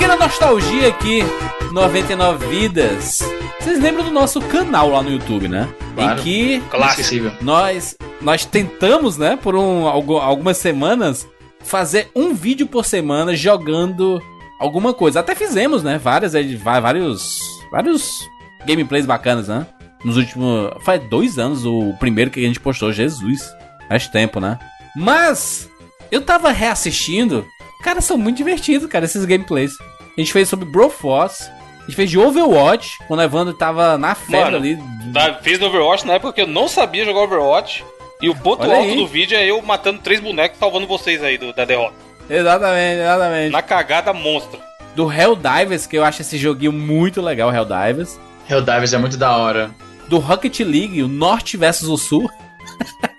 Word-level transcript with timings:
Pequena 0.00 0.16
nostalgia 0.16 0.88
aqui, 0.88 1.20
99 1.72 2.46
vidas. 2.46 3.18
Vocês 3.60 3.78
lembram 3.78 4.02
do 4.06 4.10
nosso 4.10 4.40
canal 4.40 4.88
lá 4.88 5.02
no 5.02 5.10
YouTube, 5.10 5.46
né? 5.46 5.68
Claro. 5.94 6.18
Em 6.18 6.22
que 6.22 6.62
Inesquecível. 6.74 7.32
nós 7.42 7.94
nós 8.18 8.46
tentamos, 8.46 9.18
né, 9.18 9.36
por 9.36 9.54
um, 9.54 9.86
algu- 9.86 10.16
algumas 10.16 10.56
semanas 10.56 11.28
fazer 11.60 12.10
um 12.16 12.32
vídeo 12.32 12.66
por 12.66 12.86
semana 12.86 13.36
jogando 13.36 14.22
alguma 14.58 14.94
coisa. 14.94 15.20
Até 15.20 15.34
fizemos, 15.34 15.82
né, 15.82 15.98
várias 15.98 16.32
vários 16.62 17.38
vários 17.70 18.26
gameplays 18.66 19.04
bacanas, 19.04 19.48
né? 19.48 19.66
Nos 20.02 20.16
últimos, 20.16 20.70
faz 20.82 21.02
dois 21.10 21.38
anos 21.38 21.66
o 21.66 21.92
primeiro 22.00 22.30
que 22.30 22.42
a 22.42 22.46
gente 22.48 22.58
postou, 22.58 22.90
Jesus. 22.90 23.42
Faz 23.86 24.08
tempo, 24.08 24.40
né? 24.40 24.58
Mas 24.96 25.68
eu 26.10 26.22
tava 26.22 26.50
reassistindo, 26.52 27.44
cara, 27.82 28.00
são 28.00 28.16
muito 28.18 28.36
divertidos, 28.36 28.88
cara, 28.88 29.04
esses 29.04 29.24
gameplays. 29.24 29.72
A 30.16 30.20
gente 30.20 30.32
fez 30.32 30.48
sobre 30.48 30.64
Broforce, 30.66 31.44
a 31.78 31.82
gente 31.84 31.94
fez 31.96 32.10
de 32.10 32.18
Overwatch, 32.18 32.98
quando 33.08 33.20
o 33.20 33.22
Evandro 33.22 33.54
tava 33.54 33.96
na 33.98 34.14
febre 34.14 34.40
Mano, 34.52 34.56
ali. 34.58 34.78
Tá, 35.12 35.34
Fiz 35.42 35.58
no 35.58 35.66
Overwatch 35.66 36.06
na 36.06 36.14
época 36.14 36.32
que 36.32 36.40
eu 36.42 36.46
não 36.46 36.68
sabia 36.68 37.04
jogar 37.04 37.20
Overwatch. 37.22 37.84
E 38.22 38.28
o 38.28 38.34
ponto 38.34 38.62
Olha 38.62 38.76
alto 38.76 38.90
aí. 38.90 38.96
do 38.96 39.06
vídeo 39.06 39.36
é 39.36 39.46
eu 39.46 39.62
matando 39.62 40.00
três 40.00 40.20
bonecos 40.20 40.58
salvando 40.58 40.86
vocês 40.86 41.22
aí 41.24 41.38
do- 41.38 41.54
da 41.54 41.64
derrota. 41.64 41.94
Exatamente, 42.28 43.00
exatamente. 43.00 43.50
Na 43.52 43.62
cagada 43.62 44.12
monstro. 44.12 44.58
Do 44.94 45.10
Helldivers, 45.10 45.86
que 45.86 45.96
eu 45.96 46.04
acho 46.04 46.20
esse 46.20 46.36
joguinho 46.36 46.72
muito 46.72 47.22
legal, 47.22 47.50
Helldivers. 47.52 48.20
Helldivers 48.48 48.92
é 48.92 48.98
muito 48.98 49.16
da 49.16 49.36
hora. 49.36 49.70
Do 50.08 50.18
Rocket 50.18 50.60
League, 50.60 51.02
o 51.02 51.08
Norte 51.08 51.56
versus 51.56 51.88
o 51.88 51.96
Sul. 51.96 52.28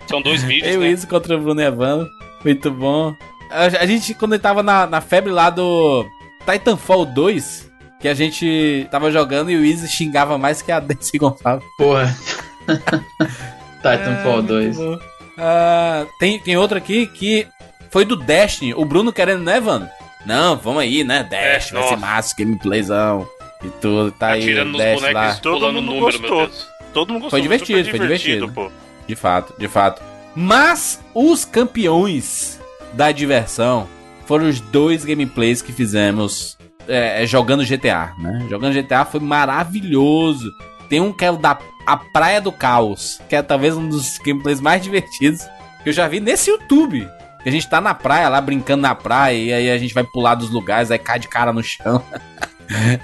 São 0.08 0.22
dois 0.22 0.44
vídeos, 0.44 0.76
Eu 0.76 0.82
né? 0.82 0.90
isso 0.90 1.08
contra 1.08 1.36
o 1.36 1.40
Bruno 1.42 1.62
Evandro. 1.62 2.10
Muito 2.44 2.70
bom. 2.70 3.16
A, 3.52 3.66
a 3.84 3.86
gente, 3.86 4.14
quando 4.14 4.38
tava 4.40 4.64
na, 4.64 4.88
na 4.88 5.02
febre 5.02 5.32
lá 5.32 5.50
do 5.50 6.06
Titanfall 6.50 7.06
2, 7.06 7.72
que 8.00 8.08
a 8.08 8.14
gente 8.14 8.88
tava 8.90 9.12
jogando 9.12 9.52
e 9.52 9.56
o 9.58 9.66
Easy 9.66 9.88
xingava 9.88 10.38
mais 10.38 10.62
que 10.62 10.72
a 10.72 10.80
Desi 10.82 11.18
Gonçalves. 11.18 11.68
Porra. 11.78 12.16
Titanfall 13.78 14.40
É, 14.40 14.42
2. 14.44 14.78
muito 14.78 15.00
bom. 15.00 15.06
Ah, 15.38 16.06
tem, 16.20 16.40
tem 16.40 16.58
outro 16.58 16.78
aqui 16.78 17.08
que 17.08 17.48
foi 17.90 18.06
do 18.06 18.16
Destiny. 18.16 18.74
O 18.74 18.86
Bruno 18.86 19.12
querendo, 19.12 19.44
né, 19.44 19.58
Evandro? 19.58 19.90
Não, 20.26 20.56
vamos 20.56 20.82
aí, 20.84 21.04
né? 21.04 21.24
Destiny, 21.24 21.80
vai 21.80 21.90
ser 21.90 21.96
nossa. 21.96 21.98
massa, 21.98 22.36
gameplayzão 22.38 23.28
e 23.64 23.70
tudo. 23.82 24.12
Tá 24.12 24.28
aí, 24.30 24.42
Atirando 24.44 24.70
o 24.70 24.72
nos 24.74 24.82
Destiny 24.82 25.14
lá. 25.14 25.36
Todo 25.36 25.66
mundo 25.74 25.82
número, 25.82 26.20
gostou. 26.20 26.50
Todo 26.94 27.14
mundo 27.14 27.22
gostou. 27.24 27.30
Foi 27.32 27.42
divertido, 27.42 27.90
foi 27.90 28.00
divertido. 28.00 28.50
pô. 28.52 28.72
De 29.08 29.16
fato, 29.16 29.54
de 29.58 29.68
fato. 29.68 30.02
Mas 30.36 31.02
os 31.14 31.44
campeões 31.44 32.60
da 32.94 33.12
diversão 33.12 33.88
foram 34.26 34.48
os 34.48 34.60
dois 34.60 35.04
gameplays 35.04 35.62
que 35.62 35.72
fizemos 35.72 36.58
é, 36.88 37.24
é, 37.24 37.26
jogando 37.26 37.66
GTA, 37.66 38.14
né? 38.18 38.46
Jogando 38.50 38.74
GTA 38.74 39.06
foi 39.06 39.20
maravilhoso. 39.20 40.52
Tem 40.90 41.00
um 41.00 41.12
que 41.14 41.26
é 41.26 41.32
o 41.32 41.38
da 41.38 41.58
a 41.86 41.98
Praia 41.98 42.40
do 42.40 42.52
Caos, 42.52 43.20
que 43.28 43.36
é 43.36 43.42
talvez 43.42 43.76
um 43.76 43.88
dos 43.88 44.18
gameplays 44.20 44.62
mais 44.62 44.84
divertidos 44.84 45.42
que 45.84 45.90
eu 45.90 45.94
já 45.94 46.08
vi 46.08 46.20
nesse 46.20 46.50
YouTube. 46.50 47.08
A 47.44 47.50
gente 47.50 47.68
tá 47.68 47.82
na 47.82 47.94
praia 47.94 48.30
lá, 48.30 48.40
brincando 48.40 48.84
na 48.84 48.94
praia, 48.94 49.36
e 49.36 49.52
aí 49.52 49.72
a 49.72 49.78
gente 49.78 49.94
vai 49.94 50.04
pular 50.04 50.36
dos 50.36 50.52
lugares, 50.52 50.92
aí 50.92 51.00
cai 51.00 51.18
de 51.18 51.28
cara 51.28 51.52
no 51.52 51.64
chão. 51.64 52.04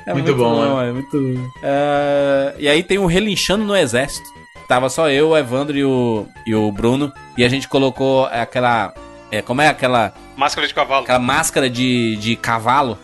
É 0.05 0.13
Muito 0.13 0.33
bom, 0.33 0.61
né? 0.61 0.69
mano, 0.69 0.93
muito 0.93 1.19
bom. 1.19 1.51
É, 1.61 2.55
e 2.57 2.69
aí 2.69 2.81
tem 2.81 2.97
o 2.97 3.05
Relinchando 3.05 3.65
no 3.65 3.75
Exército. 3.75 4.29
Tava 4.65 4.87
só 4.87 5.09
eu, 5.09 5.29
o 5.29 5.37
Evandro 5.37 5.77
e 5.77 5.83
o, 5.83 6.25
e 6.45 6.55
o 6.55 6.71
Bruno. 6.71 7.11
E 7.37 7.43
a 7.43 7.49
gente 7.49 7.67
colocou 7.67 8.27
aquela. 8.27 8.93
É, 9.31 9.41
como 9.41 9.61
é 9.61 9.67
aquela, 9.67 10.13
Máscara 10.35 10.67
de 10.67 10.73
cavalo. 10.73 11.03
aquela 11.03 11.19
máscara 11.19 11.69
de, 11.69 12.15
de 12.17 12.35
cavalo? 12.35 12.97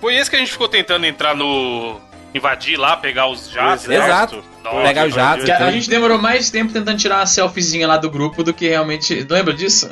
Foi 0.00 0.14
esse 0.16 0.28
que 0.28 0.36
a 0.36 0.38
gente 0.38 0.52
ficou 0.52 0.68
tentando 0.68 1.06
entrar 1.06 1.34
no. 1.34 1.98
invadir 2.34 2.76
lá, 2.78 2.96
pegar 2.96 3.26
os 3.28 3.48
jatos. 3.50 3.86
né? 3.86 3.96
Exato. 3.96 4.44
Nossa, 4.62 4.82
Pegar 4.82 5.06
os 5.06 5.14
jatos. 5.14 5.48
A, 5.48 5.66
a 5.66 5.70
gente 5.70 5.88
demorou 5.88 6.18
mais 6.18 6.50
tempo 6.50 6.72
tentando 6.72 6.98
tirar 6.98 7.16
uma 7.20 7.26
selfiezinha 7.26 7.86
lá 7.86 7.96
do 7.96 8.10
grupo 8.10 8.42
do 8.42 8.52
que 8.52 8.68
realmente. 8.68 9.26
Lembra 9.28 9.54
disso? 9.54 9.88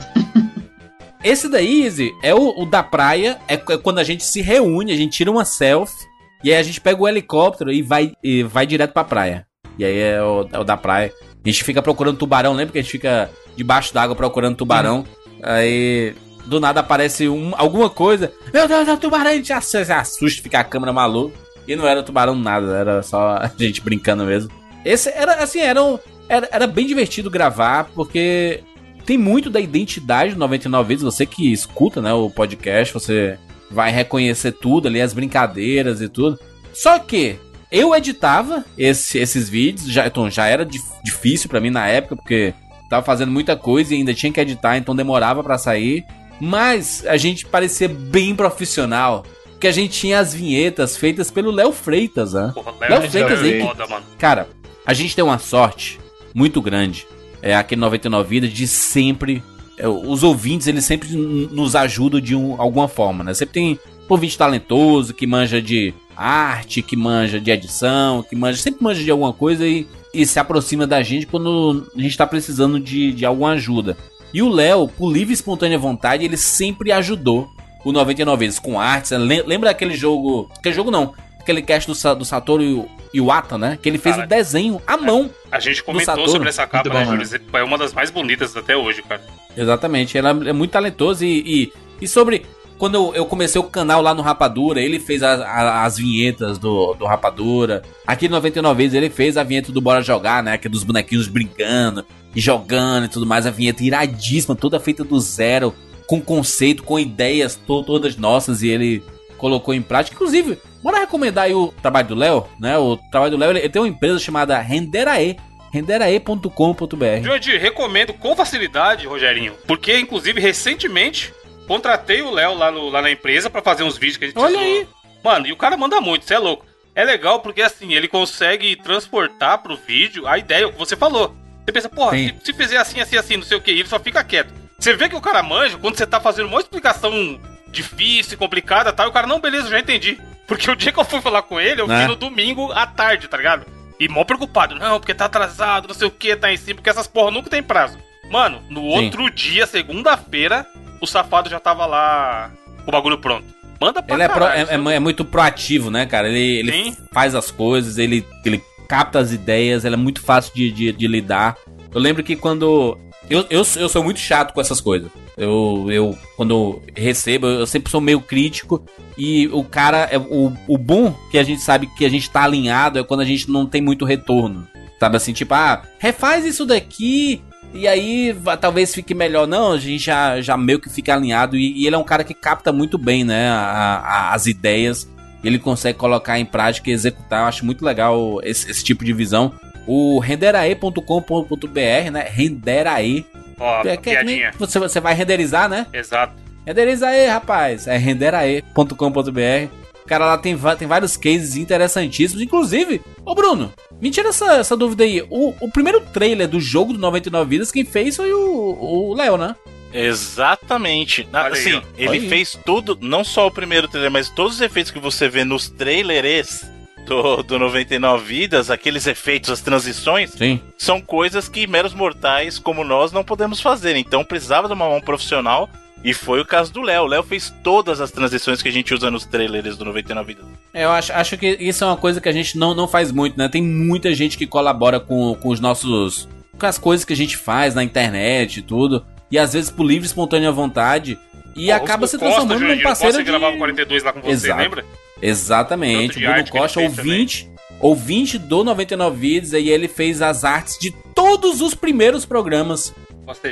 Esse 1.24 1.48
daí, 1.48 1.84
Izzy, 1.84 2.10
é 2.22 2.34
o, 2.34 2.62
o 2.62 2.66
da 2.66 2.82
praia. 2.82 3.38
É, 3.46 3.54
é 3.54 3.78
quando 3.78 3.98
a 3.98 4.04
gente 4.04 4.24
se 4.24 4.42
reúne, 4.42 4.92
a 4.92 4.96
gente 4.96 5.16
tira 5.16 5.30
uma 5.30 5.44
selfie. 5.44 6.04
E 6.42 6.52
aí 6.52 6.58
a 6.58 6.62
gente 6.62 6.80
pega 6.80 7.00
o 7.00 7.08
helicóptero 7.08 7.70
e 7.70 7.80
vai, 7.82 8.12
e 8.22 8.42
vai 8.42 8.66
direto 8.66 8.92
pra 8.92 9.04
praia. 9.04 9.46
E 9.78 9.84
aí 9.84 9.98
é 9.98 10.22
o, 10.22 10.48
é 10.52 10.58
o 10.58 10.64
da 10.64 10.76
praia. 10.76 11.12
A 11.44 11.48
gente 11.48 11.64
fica 11.64 11.82
procurando 11.82 12.18
tubarão, 12.18 12.52
lembra 12.52 12.72
que 12.72 12.78
a 12.78 12.82
gente 12.82 12.92
fica 12.92 13.30
debaixo 13.56 13.92
d'água 13.92 14.14
procurando 14.14 14.56
tubarão? 14.56 15.04
Aí 15.42 16.14
do 16.46 16.60
nada 16.60 16.80
aparece 16.80 17.28
um, 17.28 17.52
alguma 17.56 17.88
coisa. 17.88 18.32
Meu 18.52 18.66
Deus, 18.66 18.86
é 18.86 18.92
um 18.92 18.96
tubarão! 18.96 19.30
A 19.30 19.34
gente 19.34 19.52
assusta, 19.52 20.42
fica 20.42 20.60
a 20.60 20.64
câmera 20.64 20.92
maluca. 20.92 21.36
E 21.66 21.76
não 21.76 21.86
era 21.86 22.02
tubarão 22.02 22.34
nada, 22.34 22.76
era 22.76 23.02
só 23.02 23.36
a 23.36 23.50
gente 23.56 23.80
brincando 23.80 24.24
mesmo. 24.24 24.50
Esse 24.84 25.10
era 25.10 25.34
assim, 25.34 25.60
era, 25.60 25.82
um, 25.82 25.98
era, 26.28 26.48
era 26.50 26.66
bem 26.66 26.86
divertido 26.86 27.30
gravar, 27.30 27.84
porque 27.94 28.64
tem 29.06 29.16
muito 29.16 29.48
da 29.48 29.60
identidade 29.60 30.34
do 30.34 30.40
99 30.40 30.88
vezes. 30.88 31.04
Você 31.04 31.24
que 31.24 31.52
escuta 31.52 32.00
né, 32.00 32.12
o 32.12 32.28
podcast, 32.28 32.92
você 32.92 33.38
vai 33.70 33.90
reconhecer 33.90 34.52
tudo 34.52 34.88
ali, 34.88 35.00
as 35.00 35.12
brincadeiras 35.12 36.00
e 36.00 36.08
tudo. 36.08 36.38
Só 36.72 36.98
que 36.98 37.36
eu 37.72 37.94
editava 37.94 38.64
esse- 38.78 39.18
esses 39.18 39.48
vídeos, 39.48 39.90
já, 39.90 40.06
então, 40.06 40.30
já 40.30 40.46
era 40.46 40.64
dif- 40.64 40.84
difícil 41.02 41.48
pra 41.48 41.60
mim 41.60 41.70
na 41.70 41.88
época, 41.88 42.14
porque 42.16 42.52
tava 42.90 43.04
fazendo 43.04 43.32
muita 43.32 43.56
coisa 43.56 43.94
e 43.94 43.96
ainda 43.98 44.12
tinha 44.14 44.30
que 44.32 44.38
editar, 44.40 44.76
então 44.76 44.94
demorava 44.94 45.42
pra 45.42 45.56
sair. 45.58 46.04
Mas 46.40 47.04
a 47.06 47.16
gente 47.16 47.46
parecia 47.46 47.88
bem 47.88 48.34
profissional, 48.34 49.24
porque 49.52 49.66
a 49.68 49.72
gente 49.72 49.98
tinha 49.98 50.18
as 50.18 50.34
vinhetas 50.34 50.96
feitas 50.96 51.30
pelo 51.30 51.50
Léo 51.50 51.72
Freitas, 51.72 52.32
né? 52.34 52.50
Porra, 52.54 52.72
Léo 52.80 52.90
Léo 53.00 53.10
Freitas 53.10 53.40
é 53.40 53.44
aí 53.44 53.60
que-. 53.62 54.02
Cara, 54.18 54.48
a 54.84 54.92
gente 54.92 55.14
tem 55.14 55.24
uma 55.24 55.38
sorte 55.38 55.98
muito 56.34 56.60
grande. 56.60 57.06
É 57.40 57.54
aquele 57.54 57.80
99 57.80 58.28
Vidas 58.28 58.50
de 58.52 58.66
sempre. 58.66 59.42
é, 59.78 59.88
os 59.88 60.22
ouvintes, 60.22 60.66
eles 60.66 60.84
sempre 60.84 61.08
nos 61.16 61.74
ajudam 61.74 62.20
de 62.20 62.36
um- 62.36 62.60
alguma 62.60 62.86
forma, 62.86 63.24
né? 63.24 63.32
Sempre 63.34 63.54
tem 63.54 63.80
ouvinte 64.08 64.36
talentoso 64.36 65.14
que 65.14 65.26
manja 65.26 65.60
de 65.62 65.94
arte, 66.22 66.82
que 66.82 66.96
manja 66.96 67.40
de 67.40 67.50
edição, 67.50 68.22
que 68.22 68.36
manja, 68.36 68.60
sempre 68.62 68.82
manja 68.84 69.02
de 69.02 69.10
alguma 69.10 69.32
coisa 69.32 69.66
e, 69.66 69.86
e 70.14 70.24
se 70.24 70.38
aproxima 70.38 70.86
da 70.86 71.02
gente 71.02 71.26
quando 71.26 71.90
a 71.96 72.00
gente 72.00 72.16
tá 72.16 72.26
precisando 72.26 72.78
de, 72.78 73.12
de 73.12 73.26
alguma 73.26 73.52
ajuda. 73.52 73.96
E 74.32 74.40
o 74.42 74.48
Léo, 74.48 74.88
por 74.88 75.12
livre 75.12 75.32
e 75.32 75.34
espontânea 75.34 75.78
vontade, 75.78 76.24
ele 76.24 76.36
sempre 76.36 76.92
ajudou 76.92 77.50
o 77.84 77.92
99 77.92 78.46
vezes 78.46 78.58
com 78.58 78.80
artes. 78.80 79.10
Lem- 79.10 79.42
Lembra 79.44 79.70
aquele 79.70 79.94
jogo. 79.94 80.48
Aquele 80.56 80.74
jogo 80.74 80.90
não. 80.90 81.12
Aquele 81.38 81.60
cast 81.60 81.90
do, 81.90 82.14
do 82.16 82.24
Satoru 82.24 82.62
e 82.62 82.72
o- 82.74 82.88
Iwata, 83.12 83.58
né? 83.58 83.78
Que 83.82 83.90
ele 83.90 83.98
fez 83.98 84.14
Cara, 84.16 84.26
o 84.26 84.28
desenho 84.30 84.80
à 84.86 84.96
mão. 84.96 85.28
A 85.50 85.60
gente 85.60 85.82
comentou 85.84 86.26
sobre 86.28 86.48
essa 86.48 86.66
capa, 86.66 86.88
Muito 86.88 86.98
né, 86.98 87.04
bom, 87.18 87.24
Júlio? 87.24 87.42
É 87.52 87.62
uma 87.62 87.76
das 87.76 87.92
mais 87.92 88.10
bonitas 88.10 88.56
até 88.56 88.74
hoje, 88.74 89.02
cara. 89.02 89.20
Exatamente. 89.54 90.16
Ele 90.16 90.26
é 90.28 90.52
muito 90.52 90.70
talentoso 90.70 91.22
e, 91.24 91.42
e, 91.64 91.72
e 92.00 92.08
sobre. 92.08 92.46
Quando 92.78 92.94
eu, 92.96 93.14
eu 93.14 93.26
comecei 93.26 93.60
o 93.60 93.64
canal 93.64 94.02
lá 94.02 94.12
no 94.12 94.22
Rapadura, 94.22 94.80
ele 94.80 94.98
fez 94.98 95.22
as, 95.22 95.40
a- 95.40 95.84
as 95.84 95.96
vinhetas 95.98 96.58
do, 96.58 96.94
do 96.94 97.04
Rapadura. 97.04 97.82
Aqui 98.06 98.28
no 98.28 98.34
99 98.36 98.76
vezes 98.82 98.94
ele 98.94 99.08
fez 99.10 99.36
a 99.36 99.42
vinheta 99.44 99.70
do 99.70 99.80
Bora 99.80 100.02
Jogar, 100.02 100.42
né? 100.42 100.58
Que 100.58 100.66
é 100.66 100.70
dos 100.70 100.82
bonequinhos 100.82 101.28
brincando 101.28 102.04
e 102.34 102.40
jogando 102.40 103.04
e 103.04 103.08
tudo 103.08 103.24
mais. 103.26 103.46
A 103.46 103.50
vinheta 103.50 103.84
iradíssima, 103.84 104.56
toda 104.56 104.80
feita 104.80 105.04
do 105.04 105.20
zero, 105.20 105.72
com 106.08 106.20
conceito, 106.20 106.82
com 106.82 106.98
ideias 106.98 107.54
to- 107.54 107.84
todas 107.84 108.16
nossas 108.16 108.62
e 108.62 108.68
ele 108.68 109.02
colocou 109.38 109.72
em 109.74 109.82
prática. 109.82 110.14
Inclusive, 110.16 110.58
bora 110.82 110.98
recomendar 110.98 111.44
aí 111.44 111.54
o 111.54 111.68
trabalho 111.82 112.08
do 112.08 112.14
Léo, 112.16 112.46
né? 112.60 112.76
O 112.78 112.96
trabalho 113.10 113.30
do 113.32 113.36
Léo, 113.38 113.50
ele, 113.50 113.58
ele 113.60 113.68
tem 113.68 113.80
uma 113.82 113.88
empresa 113.88 114.18
chamada 114.18 114.58
Renderae, 114.60 115.36
renderae.com.br. 115.72 117.22
Jurandir, 117.22 117.60
recomendo 117.60 118.12
com 118.14 118.34
facilidade, 118.36 119.06
Rogerinho, 119.06 119.54
porque, 119.66 119.98
inclusive, 119.98 120.40
recentemente, 120.40 121.32
contratei 121.66 122.22
o 122.22 122.30
Léo 122.30 122.54
lá, 122.54 122.70
no- 122.70 122.88
lá 122.88 123.02
na 123.02 123.10
empresa 123.10 123.48
pra 123.50 123.62
fazer 123.62 123.82
uns 123.82 123.96
vídeos 123.96 124.16
que 124.16 124.24
a 124.24 124.28
gente 124.28 124.38
Olha 124.38 124.58
aí. 124.58 124.86
Mano, 125.24 125.46
e 125.46 125.52
o 125.52 125.56
cara 125.56 125.76
manda 125.76 126.00
muito, 126.00 126.24
você 126.24 126.34
é 126.34 126.38
louco. 126.38 126.66
É 126.94 127.04
legal 127.04 127.40
porque, 127.40 127.62
assim, 127.62 127.94
ele 127.94 128.08
consegue 128.08 128.76
transportar 128.76 129.58
pro 129.58 129.76
vídeo 129.76 130.26
a 130.26 130.36
ideia, 130.36 130.70
que 130.70 130.78
você 130.78 130.96
falou. 130.96 131.34
Você 131.64 131.72
pensa, 131.72 131.88
porra, 131.88 132.10
Sim. 132.16 132.34
se, 132.40 132.46
se 132.46 132.52
fizer 132.52 132.76
assim, 132.76 133.00
assim, 133.00 133.16
assim, 133.16 133.36
não 133.36 133.44
sei 133.44 133.56
o 133.56 133.60
que, 133.60 133.70
ele 133.70 133.86
só 133.86 133.98
fica 133.98 134.22
quieto. 134.24 134.52
Você 134.78 134.94
vê 134.94 135.08
que 135.08 135.14
o 135.16 135.20
cara 135.20 135.42
manja 135.42 135.78
quando 135.78 135.96
você 135.96 136.06
tá 136.06 136.20
fazendo 136.20 136.48
uma 136.48 136.60
explicação 136.60 137.40
difícil, 137.68 138.36
complicada 138.36 138.92
tal, 138.92 139.06
e 139.06 139.10
o 139.10 139.12
cara, 139.12 139.26
não, 139.26 139.40
beleza, 139.40 139.68
já 139.70 139.78
entendi. 139.78 140.18
Porque 140.46 140.70
o 140.70 140.76
dia 140.76 140.92
que 140.92 140.98
eu 140.98 141.04
fui 141.04 141.20
falar 141.20 141.42
com 141.42 141.58
ele, 141.60 141.80
eu 141.80 141.86
Né? 141.86 142.02
vi 142.02 142.08
no 142.08 142.16
domingo 142.16 142.70
à 142.72 142.84
tarde, 142.86 143.28
tá 143.28 143.36
ligado? 143.36 143.64
E 143.98 144.08
mó 144.08 144.24
preocupado, 144.24 144.74
não, 144.74 144.98
porque 144.98 145.14
tá 145.14 145.26
atrasado, 145.26 145.86
não 145.88 145.94
sei 145.94 146.08
o 146.08 146.10
que, 146.10 146.34
tá 146.36 146.52
em 146.52 146.56
cima, 146.56 146.74
porque 146.76 146.90
essas 146.90 147.06
porra 147.06 147.30
nunca 147.30 147.48
tem 147.48 147.62
prazo. 147.62 147.96
Mano, 148.28 148.60
no 148.68 148.82
outro 148.82 149.30
dia, 149.30 149.66
segunda-feira, 149.66 150.66
o 151.02 151.06
safado 151.06 151.50
já 151.50 151.58
tava 151.60 151.84
lá 151.86 152.50
com 152.84 152.90
o 152.90 152.92
bagulho 152.92 153.18
pronto. 153.18 153.44
Manda 153.80 154.02
pra 154.02 154.14
Ele 154.14 154.22
é, 154.22 154.28
pro- 154.28 154.38
caralho, 154.40 154.60
é- 154.60 154.64
você 154.78 154.92
é- 154.92 154.96
é 154.96 155.00
muito 155.00 155.24
proativo, 155.24 155.90
né, 155.90 156.06
cara? 156.06 156.28
Ele, 156.28 156.70
ele 156.70 156.96
faz 157.12 157.34
as 157.34 157.50
coisas, 157.50 157.98
ele, 157.98 158.24
ele 158.44 158.62
capta 158.88 159.18
as 159.18 159.32
ideias, 159.32 159.84
ele 159.84 159.94
é 159.94 159.98
muito 159.98 160.20
fácil 160.22 160.54
de, 160.54 160.70
de, 160.70 160.92
de 160.92 161.06
lidar. 161.08 161.56
Eu 161.92 162.00
lembro 162.00 162.22
que 162.22 162.36
quando 162.36 162.96
Eu, 163.30 163.40
eu, 163.50 163.62
eu 163.76 163.88
sou 163.88 164.02
muito 164.04 164.18
chato 164.20 164.52
com 164.52 164.60
essas 164.60 164.80
coisas. 164.80 165.10
Eu, 165.38 165.86
eu 165.90 166.18
quando 166.36 166.50
eu 166.52 166.82
recebo, 166.94 167.46
eu 167.46 167.66
sempre 167.66 167.90
sou 167.90 168.00
meio 168.00 168.20
crítico. 168.20 168.84
E 169.16 169.46
o 169.48 169.62
cara, 169.64 170.08
é 170.10 170.18
o, 170.18 170.52
o 170.68 170.76
bom 170.78 171.12
que 171.30 171.38
a 171.38 171.42
gente 171.42 171.62
sabe 171.62 171.86
que 171.96 172.04
a 172.04 172.08
gente 172.08 172.28
tá 172.30 172.42
alinhado 172.42 172.98
é 172.98 173.04
quando 173.04 173.20
a 173.20 173.24
gente 173.24 173.50
não 173.50 173.64
tem 173.66 173.80
muito 173.80 174.04
retorno. 174.04 174.66
Sabe 175.00 175.16
assim, 175.16 175.32
tipo, 175.32 175.54
ah, 175.54 175.82
refaz 175.98 176.44
isso 176.44 176.66
daqui, 176.66 177.42
e 177.74 177.88
aí 177.88 178.36
talvez 178.60 178.94
fique 178.94 179.14
melhor. 179.14 179.46
Não, 179.46 179.72
a 179.72 179.78
gente 179.78 180.04
já, 180.04 180.40
já 180.40 180.56
meio 180.56 180.80
que 180.80 180.90
fica 180.90 181.14
alinhado. 181.14 181.56
E, 181.56 181.82
e 181.82 181.86
ele 181.86 181.96
é 181.96 181.98
um 181.98 182.04
cara 182.04 182.24
que 182.24 182.34
capta 182.34 182.72
muito 182.72 182.98
bem, 182.98 183.24
né? 183.24 183.48
A, 183.48 184.02
a, 184.04 184.34
as 184.34 184.46
ideias. 184.46 185.08
Ele 185.42 185.58
consegue 185.58 185.98
colocar 185.98 186.38
em 186.38 186.44
prática 186.44 186.90
e 186.90 186.92
executar. 186.92 187.42
Eu 187.42 187.46
acho 187.46 187.64
muito 187.64 187.84
legal 187.84 188.40
esse, 188.42 188.70
esse 188.70 188.84
tipo 188.84 189.04
de 189.04 189.12
visão. 189.12 189.52
O 189.86 190.18
renderae.com.br, 190.18 192.10
né? 192.12 192.28
Renderae. 192.30 193.26
Ó, 193.58 193.82
é, 193.84 193.96
que, 193.96 194.22
nem, 194.22 194.50
você, 194.58 194.78
você 194.78 195.00
vai 195.00 195.14
renderizar, 195.14 195.68
né? 195.68 195.86
Exato. 195.92 196.34
Renderiza 196.66 197.08
aí, 197.08 197.26
rapaz. 197.26 197.86
É 197.86 197.96
renderae.com.br. 197.96 199.82
O 200.04 200.06
cara 200.06 200.26
lá 200.26 200.38
tem, 200.38 200.56
tem 200.78 200.88
vários 200.88 201.16
cases 201.16 201.56
interessantíssimos. 201.56 202.42
Inclusive, 202.42 203.00
ô 203.24 203.34
Bruno, 203.34 203.72
me 204.02 204.10
tira 204.10 204.30
essa, 204.30 204.54
essa 204.56 204.76
dúvida 204.76 205.04
aí. 205.04 205.22
O, 205.30 205.54
o 205.60 205.70
primeiro 205.70 206.00
trailer 206.00 206.48
do 206.48 206.60
jogo 206.60 206.92
do 206.92 206.98
99 206.98 207.48
Vidas, 207.48 207.70
quem 207.70 207.84
fez 207.84 208.16
foi 208.16 208.32
o 208.32 209.14
Léo, 209.14 209.36
né? 209.36 209.54
Exatamente. 209.94 211.28
Assim, 211.32 211.76
aí, 211.76 211.82
ele 211.96 212.18
aí. 212.18 212.28
fez 212.28 212.58
tudo, 212.66 212.98
não 213.00 213.22
só 213.22 213.46
o 213.46 213.50
primeiro 213.50 213.86
trailer, 213.86 214.10
mas 214.10 214.28
todos 214.28 214.54
os 214.54 214.60
efeitos 214.60 214.90
que 214.90 214.98
você 214.98 215.28
vê 215.28 215.44
nos 215.44 215.68
trailers 215.68 216.64
do, 217.06 217.44
do 217.44 217.58
99 217.60 218.24
Vidas, 218.24 218.70
aqueles 218.70 219.06
efeitos, 219.06 219.50
as 219.50 219.60
transições, 219.60 220.30
Sim. 220.30 220.60
são 220.76 221.00
coisas 221.00 221.48
que 221.48 221.68
meros 221.68 221.94
mortais 221.94 222.58
como 222.58 222.82
nós 222.82 223.12
não 223.12 223.22
podemos 223.22 223.60
fazer. 223.60 223.94
Então 223.94 224.24
precisava 224.24 224.66
de 224.66 224.74
uma 224.74 224.88
mão 224.88 225.00
profissional 225.00 225.70
e 226.04 226.12
foi 226.12 226.40
o 226.40 226.44
caso 226.44 226.72
do 226.72 226.82
Léo. 226.82 227.04
O 227.04 227.06
Léo 227.06 227.22
fez 227.22 227.52
todas 227.62 228.00
as 228.00 228.10
transições 228.10 228.60
que 228.60 228.68
a 228.68 228.72
gente 228.72 228.92
usa 228.92 229.10
nos 229.10 229.24
trailers 229.24 229.76
do 229.76 229.84
99 229.84 230.34
Vidas. 230.34 230.44
É, 230.74 230.84
eu 230.84 230.90
acho, 230.90 231.12
acho 231.12 231.38
que 231.38 231.56
isso 231.60 231.84
é 231.84 231.86
uma 231.86 231.96
coisa 231.96 232.20
que 232.20 232.28
a 232.28 232.32
gente 232.32 232.58
não, 232.58 232.74
não 232.74 232.88
faz 232.88 233.12
muito, 233.12 233.38
né? 233.38 233.48
Tem 233.48 233.62
muita 233.62 234.12
gente 234.12 234.36
que 234.36 234.46
colabora 234.46 234.98
com, 234.98 235.34
com 235.36 235.48
os 235.48 235.60
nossos. 235.60 236.28
com 236.58 236.66
as 236.66 236.78
coisas 236.78 237.04
que 237.04 237.12
a 237.12 237.16
gente 237.16 237.36
faz 237.36 237.74
na 237.74 237.84
internet 237.84 238.58
e 238.58 238.62
tudo. 238.62 239.04
E 239.30 239.38
às 239.38 239.52
vezes 239.52 239.70
por 239.70 239.84
livre 239.84 240.04
e 240.04 240.06
espontânea 240.06 240.50
vontade. 240.50 241.18
E 241.54 241.66
Pô, 241.66 241.72
acaba 241.72 242.06
se 242.06 242.18
transformando 242.18 242.58
Costa, 242.58 242.74
num 242.74 242.82
parceiro. 242.82 243.12
Costa 243.12 243.24
de... 243.24 243.30
gravava 243.30 243.56
42 243.56 244.02
lá 244.02 244.12
com 244.12 244.20
você, 244.20 244.30
Exato. 244.30 244.60
lembra? 244.60 244.84
Exatamente. 245.20 246.18
O 246.18 246.20
Bruno 246.20 246.50
Costa, 246.50 246.80
ouvinte. 246.80 247.50
Ouvinte 247.78 248.38
do 248.38 248.62
99 248.62 249.16
Vídeos, 249.16 249.52
e 249.52 249.68
ele 249.68 249.88
fez 249.88 250.22
as 250.22 250.44
artes 250.44 250.78
de 250.78 250.92
todos 251.14 251.60
os 251.60 251.74
primeiros 251.74 252.24
programas 252.24 252.94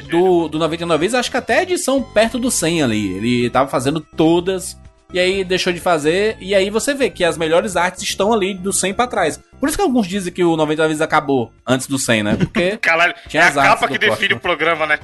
do, 0.09 0.49
do 0.49 0.59
99 0.59 1.01
vezes, 1.01 1.15
acho 1.15 1.31
que 1.31 1.37
até 1.37 1.59
a 1.59 1.63
edição 1.63 2.03
perto 2.03 2.39
do 2.39 2.51
100 2.51 2.83
ali. 2.83 3.13
Ele 3.15 3.51
tava 3.51 3.71
fazendo 3.71 4.01
todas, 4.01 4.79
e 5.13 5.19
aí 5.19 5.45
deixou 5.45 5.73
de 5.73 5.81
fazer, 5.81 6.37
e 6.41 6.55
aí 6.55 6.71
você 6.71 6.95
vê 6.95 7.11
que 7.11 7.25
as 7.25 7.37
melhores 7.37 7.77
artes 7.77 8.03
estão 8.03 8.33
ali 8.33 8.55
do 8.55 8.73
100 8.73 8.95
pra 8.95 9.07
trás. 9.07 9.41
Por 9.59 9.69
isso 9.69 9.77
que 9.77 9.83
alguns 9.83 10.07
dizem 10.07 10.33
que 10.33 10.43
o 10.43 10.57
99 10.57 10.89
vezes 10.89 11.03
acabou 11.03 11.53
antes 11.67 11.87
do 11.87 11.99
100, 11.99 12.23
né? 12.23 12.37
Porque. 12.37 12.77
Caralho, 12.83 13.15
tinha 13.29 13.43
é 13.43 13.47
a 13.47 13.53
capa 13.53 13.89
que 13.89 13.99
define 13.99 14.35
o 14.35 14.41
programa, 14.41 14.87
né? 14.87 14.99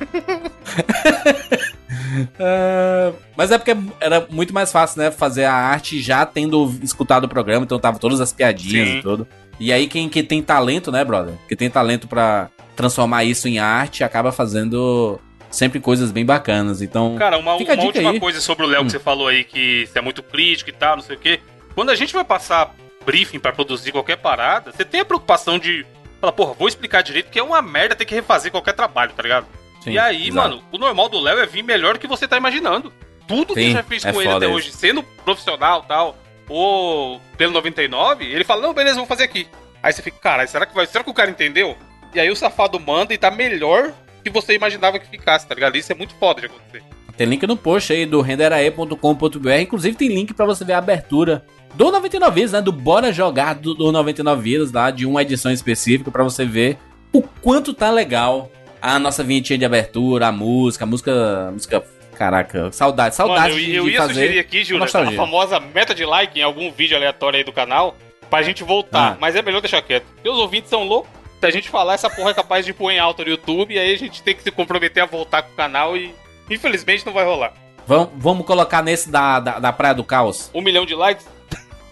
uh, 2.38 3.14
mas 3.36 3.50
é 3.50 3.58
porque 3.58 3.76
era 4.00 4.26
muito 4.30 4.54
mais 4.54 4.72
fácil, 4.72 5.02
né? 5.02 5.10
Fazer 5.10 5.44
a 5.44 5.54
arte 5.54 6.00
já 6.00 6.24
tendo 6.24 6.74
escutado 6.82 7.24
o 7.24 7.28
programa, 7.28 7.64
então 7.64 7.78
tava 7.78 7.98
todas 7.98 8.20
as 8.20 8.32
piadinhas 8.32 8.88
Sim. 8.88 8.98
e 8.98 9.02
tudo. 9.02 9.28
E 9.58 9.72
aí, 9.72 9.86
quem, 9.86 10.08
quem 10.08 10.24
tem 10.24 10.42
talento, 10.42 10.92
né, 10.92 11.04
brother? 11.04 11.34
Que 11.48 11.56
tem 11.56 11.70
talento 11.70 12.06
para 12.06 12.48
transformar 12.74 13.24
isso 13.24 13.48
em 13.48 13.58
arte, 13.58 14.04
acaba 14.04 14.30
fazendo 14.30 15.18
sempre 15.50 15.80
coisas 15.80 16.10
bem 16.10 16.24
bacanas. 16.24 16.82
Então, 16.82 17.16
cara, 17.16 17.38
uma, 17.38 17.54
uma 17.54 17.82
última 17.82 18.10
aí. 18.10 18.20
coisa 18.20 18.40
sobre 18.40 18.64
o 18.64 18.68
Léo 18.68 18.82
hum. 18.82 18.86
que 18.86 18.92
você 18.92 18.98
falou 18.98 19.28
aí, 19.28 19.44
que 19.44 19.86
você 19.86 19.98
é 19.98 20.02
muito 20.02 20.22
crítico 20.22 20.70
e 20.70 20.72
tal, 20.72 20.96
não 20.96 21.02
sei 21.02 21.16
o 21.16 21.18
quê. 21.18 21.40
Quando 21.74 21.90
a 21.90 21.94
gente 21.94 22.12
vai 22.12 22.24
passar 22.24 22.74
briefing 23.04 23.38
para 23.38 23.52
produzir 23.52 23.92
qualquer 23.92 24.16
parada, 24.16 24.72
você 24.72 24.84
tem 24.84 25.00
a 25.00 25.04
preocupação 25.04 25.58
de 25.58 25.86
falar, 26.20 26.32
porra, 26.32 26.54
vou 26.54 26.68
explicar 26.68 27.02
direito, 27.02 27.30
que 27.30 27.38
é 27.38 27.42
uma 27.42 27.62
merda 27.62 27.94
ter 27.94 28.04
que 28.04 28.14
refazer 28.14 28.50
qualquer 28.50 28.72
trabalho, 28.72 29.12
tá 29.12 29.22
ligado? 29.22 29.46
Sim, 29.82 29.92
e 29.92 29.98
aí, 29.98 30.28
exato. 30.28 30.48
mano, 30.48 30.64
o 30.72 30.78
normal 30.78 31.08
do 31.08 31.20
Léo 31.20 31.38
é 31.38 31.46
vir 31.46 31.62
melhor 31.62 31.94
do 31.94 32.00
que 32.00 32.06
você 32.06 32.26
tá 32.26 32.36
imaginando. 32.36 32.92
Tudo 33.28 33.54
Sim, 33.54 33.60
que 33.60 33.72
já 33.72 33.82
fez 33.82 34.04
é 34.04 34.12
com 34.12 34.20
ele 34.20 34.30
até 34.30 34.46
isso. 34.46 34.54
hoje, 34.54 34.72
sendo 34.72 35.02
profissional 35.02 35.82
tal, 35.82 36.16
ou 36.48 37.20
pelo 37.36 37.52
99, 37.52 38.24
ele 38.24 38.44
fala, 38.44 38.62
não, 38.62 38.72
beleza, 38.72 38.96
vou 38.96 39.06
fazer 39.06 39.24
aqui. 39.24 39.46
Aí 39.82 39.92
você 39.92 40.02
fica, 40.02 40.18
cara, 40.18 40.46
será 40.46 40.66
que, 40.66 40.74
vai, 40.74 40.86
será 40.86 41.04
que 41.04 41.10
o 41.10 41.14
cara 41.14 41.30
entendeu? 41.30 41.76
E 42.14 42.20
aí 42.20 42.30
o 42.30 42.36
safado 42.36 42.78
manda 42.80 43.12
e 43.12 43.18
tá 43.18 43.30
melhor 43.30 43.92
que 44.26 44.30
você 44.30 44.54
imaginava 44.54 44.98
que 44.98 45.08
ficasse, 45.08 45.46
tá 45.46 45.54
ligado? 45.54 45.76
Isso 45.76 45.92
é 45.92 45.94
muito 45.94 46.14
foda 46.16 46.40
de 46.40 46.46
acontecer. 46.46 46.82
Tem 47.16 47.26
link 47.26 47.46
no 47.46 47.56
post 47.56 47.92
aí 47.92 48.04
do 48.04 48.20
renderae.com.br. 48.20 49.50
Inclusive 49.60 49.96
tem 49.96 50.08
link 50.08 50.34
para 50.34 50.44
você 50.44 50.64
ver 50.64 50.72
a 50.72 50.78
abertura 50.78 51.44
do 51.74 51.90
99 51.90 52.34
Vidas, 52.34 52.52
né? 52.52 52.60
Do 52.60 52.72
Bora 52.72 53.12
Jogar 53.12 53.54
do, 53.54 53.72
do 53.72 53.92
99 53.92 54.42
Vidas, 54.42 54.72
lá, 54.72 54.90
de 54.90 55.06
uma 55.06 55.22
edição 55.22 55.52
específica, 55.52 56.10
para 56.10 56.24
você 56.24 56.44
ver 56.44 56.76
o 57.12 57.22
quanto 57.22 57.72
tá 57.72 57.90
legal 57.90 58.50
a 58.82 58.98
nossa 58.98 59.22
vinhetinha 59.22 59.58
de 59.58 59.64
abertura, 59.64 60.26
a 60.26 60.32
música, 60.32 60.84
a 60.84 60.86
música. 60.86 61.48
A 61.48 61.52
música 61.52 61.84
Caraca, 62.16 62.72
saudade, 62.72 63.14
saudade 63.14 63.52
Mano, 63.52 63.60
eu, 63.60 63.74
eu 63.74 63.84
de 63.84 63.90
ia 63.90 63.98
fazer 63.98 64.14
sugerir 64.14 64.38
aqui, 64.38 64.64
Júlio, 64.64 64.84
a 64.84 65.12
famosa 65.12 65.60
meta 65.60 65.94
de 65.94 66.02
like 66.06 66.40
em 66.40 66.42
algum 66.42 66.72
vídeo 66.72 66.96
aleatório 66.96 67.36
aí 67.36 67.44
do 67.44 67.52
canal, 67.52 67.94
pra 68.30 68.42
gente 68.42 68.64
voltar. 68.64 69.12
Ah. 69.12 69.16
Mas 69.20 69.36
é 69.36 69.42
melhor 69.42 69.60
deixar 69.60 69.82
quieto. 69.82 70.06
Porque 70.14 70.26
os 70.26 70.38
ouvintes 70.38 70.70
são 70.70 70.84
loucos 70.84 71.10
se 71.40 71.46
a 71.46 71.50
gente 71.50 71.68
falar, 71.68 71.94
essa 71.94 72.08
porra 72.08 72.30
é 72.30 72.34
capaz 72.34 72.64
de 72.64 72.72
pôr 72.72 72.90
em 72.90 72.98
alta 72.98 73.22
no 73.24 73.30
YouTube, 73.30 73.74
e 73.74 73.78
aí 73.78 73.94
a 73.94 73.98
gente 73.98 74.22
tem 74.22 74.34
que 74.34 74.42
se 74.42 74.50
comprometer 74.50 75.02
a 75.02 75.06
voltar 75.06 75.42
com 75.42 75.52
o 75.52 75.56
canal 75.56 75.96
e 75.96 76.14
infelizmente 76.50 77.04
não 77.04 77.12
vai 77.12 77.24
rolar. 77.24 77.52
Vamos, 77.86 78.10
vamos 78.16 78.46
colocar 78.46 78.82
nesse 78.82 79.10
da, 79.10 79.38
da, 79.38 79.58
da 79.58 79.72
Praia 79.72 79.94
do 79.94 80.02
Caos. 80.02 80.50
Um 80.52 80.60
milhão 80.60 80.84
de 80.84 80.94
likes? 80.94 81.26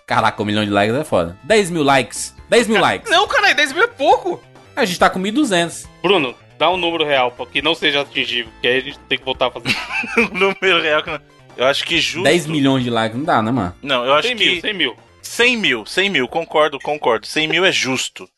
Caraca, 0.06 0.42
um 0.42 0.46
milhão 0.46 0.64
de 0.64 0.70
likes 0.70 0.94
é 0.94 1.04
foda. 1.04 1.38
10 1.44 1.70
mil 1.70 1.82
likes. 1.82 2.34
10 2.48 2.68
mil 2.68 2.80
likes. 2.80 3.10
Não, 3.10 3.26
cara, 3.28 3.54
10 3.54 3.72
mil 3.72 3.84
é 3.84 3.86
pouco. 3.86 4.42
A 4.74 4.84
gente 4.84 4.98
tá 4.98 5.08
com 5.08 5.20
1.200. 5.20 5.86
Bruno, 6.02 6.34
dá 6.58 6.70
um 6.70 6.76
número 6.76 7.04
real, 7.04 7.32
que 7.50 7.62
não 7.62 7.74
seja 7.74 8.00
atingível, 8.00 8.52
que 8.60 8.66
aí 8.66 8.78
a 8.78 8.80
gente 8.80 8.98
tem 9.00 9.18
que 9.18 9.24
voltar 9.24 9.46
a 9.46 9.50
fazer. 9.50 9.74
um 10.18 10.38
número 10.38 10.82
real 10.82 11.02
que 11.02 11.10
não... 11.10 11.20
Eu 11.56 11.66
acho 11.66 11.84
que 11.84 12.00
justo... 12.00 12.24
10 12.24 12.46
milhões 12.46 12.82
de 12.82 12.90
likes 12.90 13.16
não 13.16 13.24
dá, 13.24 13.40
né, 13.40 13.52
mano? 13.52 13.74
Não, 13.80 14.04
eu 14.04 14.14
acho 14.14 14.28
100 14.28 14.36
que... 14.36 14.44
Mil, 14.44 14.60
100 14.60 14.74
mil. 14.74 14.96
100 15.22 15.56
mil, 15.56 15.86
100 15.86 16.10
mil, 16.10 16.28
concordo, 16.28 16.78
concordo. 16.80 17.26
100 17.26 17.48
mil 17.48 17.64
é 17.64 17.72
justo. 17.72 18.28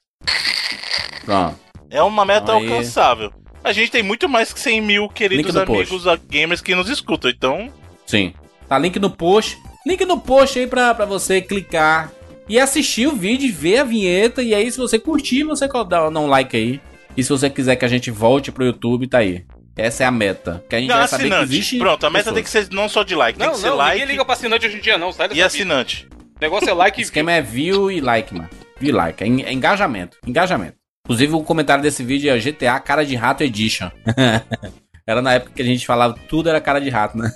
Pronto. 1.26 1.56
É 1.90 2.02
uma 2.02 2.25
meta 2.25 2.44
então, 2.44 2.56
alcançável. 2.56 3.31
A 3.62 3.73
gente 3.73 3.90
tem 3.90 4.02
muito 4.02 4.28
mais 4.28 4.52
que 4.52 4.61
100 4.61 4.81
mil 4.81 5.08
queridos 5.08 5.56
amigos 5.56 6.05
post. 6.05 6.26
gamers 6.28 6.61
que 6.61 6.75
nos 6.75 6.88
escutam, 6.88 7.30
então. 7.30 7.68
Sim. 8.06 8.33
Tá 8.68 8.78
link 8.78 8.99
no 8.99 9.11
post. 9.11 9.59
Link 9.87 10.04
no 10.04 10.18
post 10.18 10.59
aí 10.59 10.66
pra, 10.66 10.95
pra 10.95 11.04
você 11.04 11.42
clicar 11.42 12.12
e 12.49 12.59
assistir 12.59 13.09
o 13.09 13.12
vídeo, 13.12 13.52
ver 13.52 13.78
a 13.78 13.85
vinheta. 13.85 14.42
E 14.42 14.54
aí, 14.54 14.71
se 14.71 14.78
você 14.78 14.99
curtir, 14.99 15.42
você 15.42 15.68
dá 15.88 16.09
um 16.09 16.26
like 16.26 16.56
aí. 16.56 16.80
E 17.16 17.23
se 17.23 17.28
você 17.28 17.50
quiser 17.50 17.76
que 17.76 17.85
a 17.85 17.88
gente 17.88 18.11
volte 18.11 18.52
pro 18.52 18.64
YouTube, 18.64 19.09
tá 19.09 19.18
aí. 19.18 19.45
Essa 19.76 20.04
é 20.04 20.06
a 20.06 20.11
meta. 20.11 20.64
Que 20.68 20.76
a 20.76 20.78
gente 20.78 20.88
não, 20.88 20.97
vai 20.97 21.04
assinante. 21.04 21.28
saber 21.28 21.38
que 21.38 21.52
existe. 21.52 21.78
Pronto, 21.78 22.06
a 22.06 22.11
meta 22.11 22.25
pessoas. 22.30 22.35
tem 22.35 22.45
que 22.45 22.50
ser 22.50 22.75
não 22.75 22.88
só 22.88 23.02
de 23.02 23.14
like, 23.14 23.38
não, 23.38 23.47
tem 23.47 23.54
que 23.56 23.62
não, 23.62 23.71
ser 23.71 23.76
like. 23.76 23.92
Ninguém 23.95 24.12
liga 24.12 24.25
pra 24.25 24.35
assinante 24.35 24.66
hoje 24.66 24.76
em 24.76 24.80
dia, 24.80 24.97
não. 24.97 25.12
Sai 25.12 25.28
e 25.33 25.42
assinante. 25.42 26.04
Vida. 26.04 26.16
O 26.37 26.40
negócio 26.40 26.68
é 26.68 26.73
like 26.73 27.00
e 27.00 27.02
O 27.02 27.04
esquema 27.04 27.33
é 27.33 27.42
view 27.42 27.90
e 27.90 28.00
like, 28.00 28.35
mano. 28.35 28.49
View 28.78 28.90
e 28.90 28.92
like. 28.92 29.23
É, 29.23 29.26
é 29.26 29.52
engajamento. 29.52 30.16
Engajamento. 30.26 30.76
Inclusive, 31.06 31.34
o 31.34 31.42
comentário 31.44 31.84
desse 31.84 32.02
vídeo 32.02 32.34
é 32.34 32.38
GTA 32.38 32.80
Cara 32.80 33.06
de 33.06 33.14
Rato 33.14 33.44
Edition. 33.44 33.88
era 35.06 35.22
na 35.22 35.34
época 35.34 35.52
que 35.54 35.62
a 35.62 35.64
gente 35.64 35.86
falava 35.86 36.18
tudo 36.28 36.48
era 36.48 36.60
cara 36.60 36.80
de 36.80 36.90
rato, 36.90 37.16
né? 37.16 37.30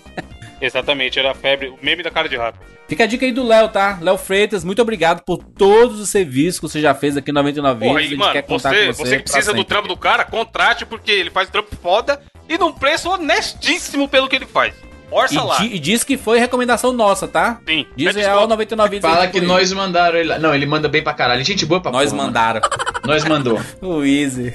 Exatamente, 0.60 1.18
era 1.18 1.30
a 1.30 1.34
febre, 1.34 1.68
o 1.68 1.78
meme 1.82 2.02
da 2.02 2.10
cara 2.10 2.28
de 2.28 2.36
rato. 2.36 2.58
Fica 2.86 3.04
a 3.04 3.06
dica 3.06 3.24
aí 3.24 3.32
do 3.32 3.42
Léo, 3.42 3.68
tá? 3.70 3.98
Léo 4.00 4.18
Freitas, 4.18 4.64
muito 4.64 4.80
obrigado 4.80 5.22
por 5.22 5.38
todos 5.38 5.98
os 5.98 6.10
serviços 6.10 6.60
que 6.60 6.68
você 6.68 6.80
já 6.80 6.94
fez 6.94 7.16
aqui 7.16 7.32
no 7.32 7.40
99 7.40 7.80
Porra, 7.80 7.92
Vídeos. 7.94 8.10
gente 8.10 8.18
mano, 8.18 8.32
quer 8.32 8.42
contar 8.42 8.70
você, 8.70 8.86
com 8.86 8.92
você. 8.92 9.02
Você 9.02 9.16
que 9.16 9.22
precisa 9.22 9.52
do 9.54 9.64
trampo 9.64 9.88
do 9.88 9.96
cara, 9.96 10.24
contrate, 10.24 10.84
porque 10.84 11.10
ele 11.10 11.30
faz 11.30 11.48
trampo 11.48 11.74
foda 11.76 12.20
e 12.48 12.58
num 12.58 12.72
preço 12.72 13.10
honestíssimo 13.10 14.08
pelo 14.08 14.28
que 14.28 14.36
ele 14.36 14.46
faz. 14.46 14.74
Orça 15.10 15.34
e 15.34 15.38
lá. 15.38 15.64
E 15.64 15.78
diz 15.78 16.02
que 16.02 16.16
foi 16.16 16.38
recomendação 16.38 16.92
nossa, 16.92 17.28
tá? 17.28 17.60
Sim. 17.66 17.86
Diz 17.96 18.14
real 18.14 18.46
99 18.48 19.00
Fala 19.00 19.28
que 19.28 19.40
nós 19.40 19.72
mandaram 19.72 20.18
ele 20.18 20.28
lá. 20.28 20.38
Não, 20.38 20.54
ele 20.54 20.66
manda 20.66 20.88
bem 20.88 21.02
pra 21.02 21.14
caralho. 21.14 21.44
Gente 21.44 21.64
boa 21.64 21.80
pra 21.80 21.92
Nós 21.92 22.10
porra, 22.10 22.24
mandaram. 22.24 22.60
nós 23.04 23.24
mandou. 23.24 23.60
o 23.80 24.04
Easy. 24.04 24.52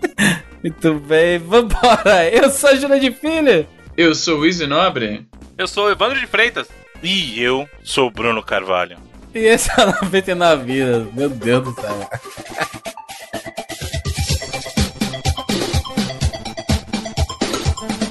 Muito 0.62 0.94
bem, 0.94 1.38
vambora. 1.38 2.28
Eu 2.32 2.50
sou 2.50 2.70
a 2.70 2.74
Júlia 2.74 2.98
de 2.98 3.12
Filho. 3.12 3.66
Eu 3.96 4.14
sou 4.14 4.40
o 4.40 4.46
Easy 4.46 4.66
Nobre. 4.66 5.26
Eu 5.56 5.68
sou 5.68 5.86
o 5.86 5.90
Evandro 5.90 6.18
de 6.18 6.26
Freitas. 6.26 6.68
E 7.02 7.40
eu 7.40 7.68
sou 7.84 8.08
o 8.08 8.10
Bruno 8.10 8.42
Carvalho. 8.42 8.98
E 9.34 9.38
esse 9.38 9.70
é 9.70 9.84
o 9.84 10.04
99 10.04 10.64
Vidas. 10.64 11.14
Meu 11.14 11.28
Deus 11.28 11.64
do 11.64 11.80
céu. 11.80 12.10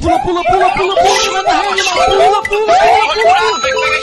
Pula, 0.06 0.20
pula, 0.20 0.44
pula, 0.44 0.70
pula, 0.70 0.96
pula, 0.96 1.42
na 1.42 1.62
rede, 1.62 1.84
pula, 1.84 2.06
pula, 2.06 2.44
pula, 2.44 2.76
pula. 2.76 3.96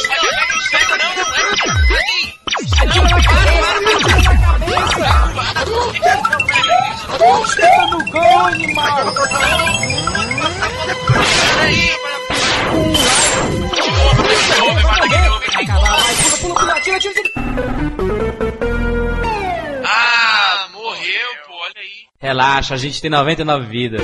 Senta 7.46 7.86
no 7.86 8.10
cão, 8.10 8.46
animal! 8.46 9.14
Peraí, 11.56 11.90
Ah, 19.84 20.68
morreu, 20.72 21.30
pô, 21.46 21.54
olha 21.54 21.72
aí. 21.76 22.06
Relaxa, 22.20 22.74
a 22.74 22.78
gente 22.78 23.00
tem 23.00 23.10
99 23.10 23.66
vidas. 23.66 24.02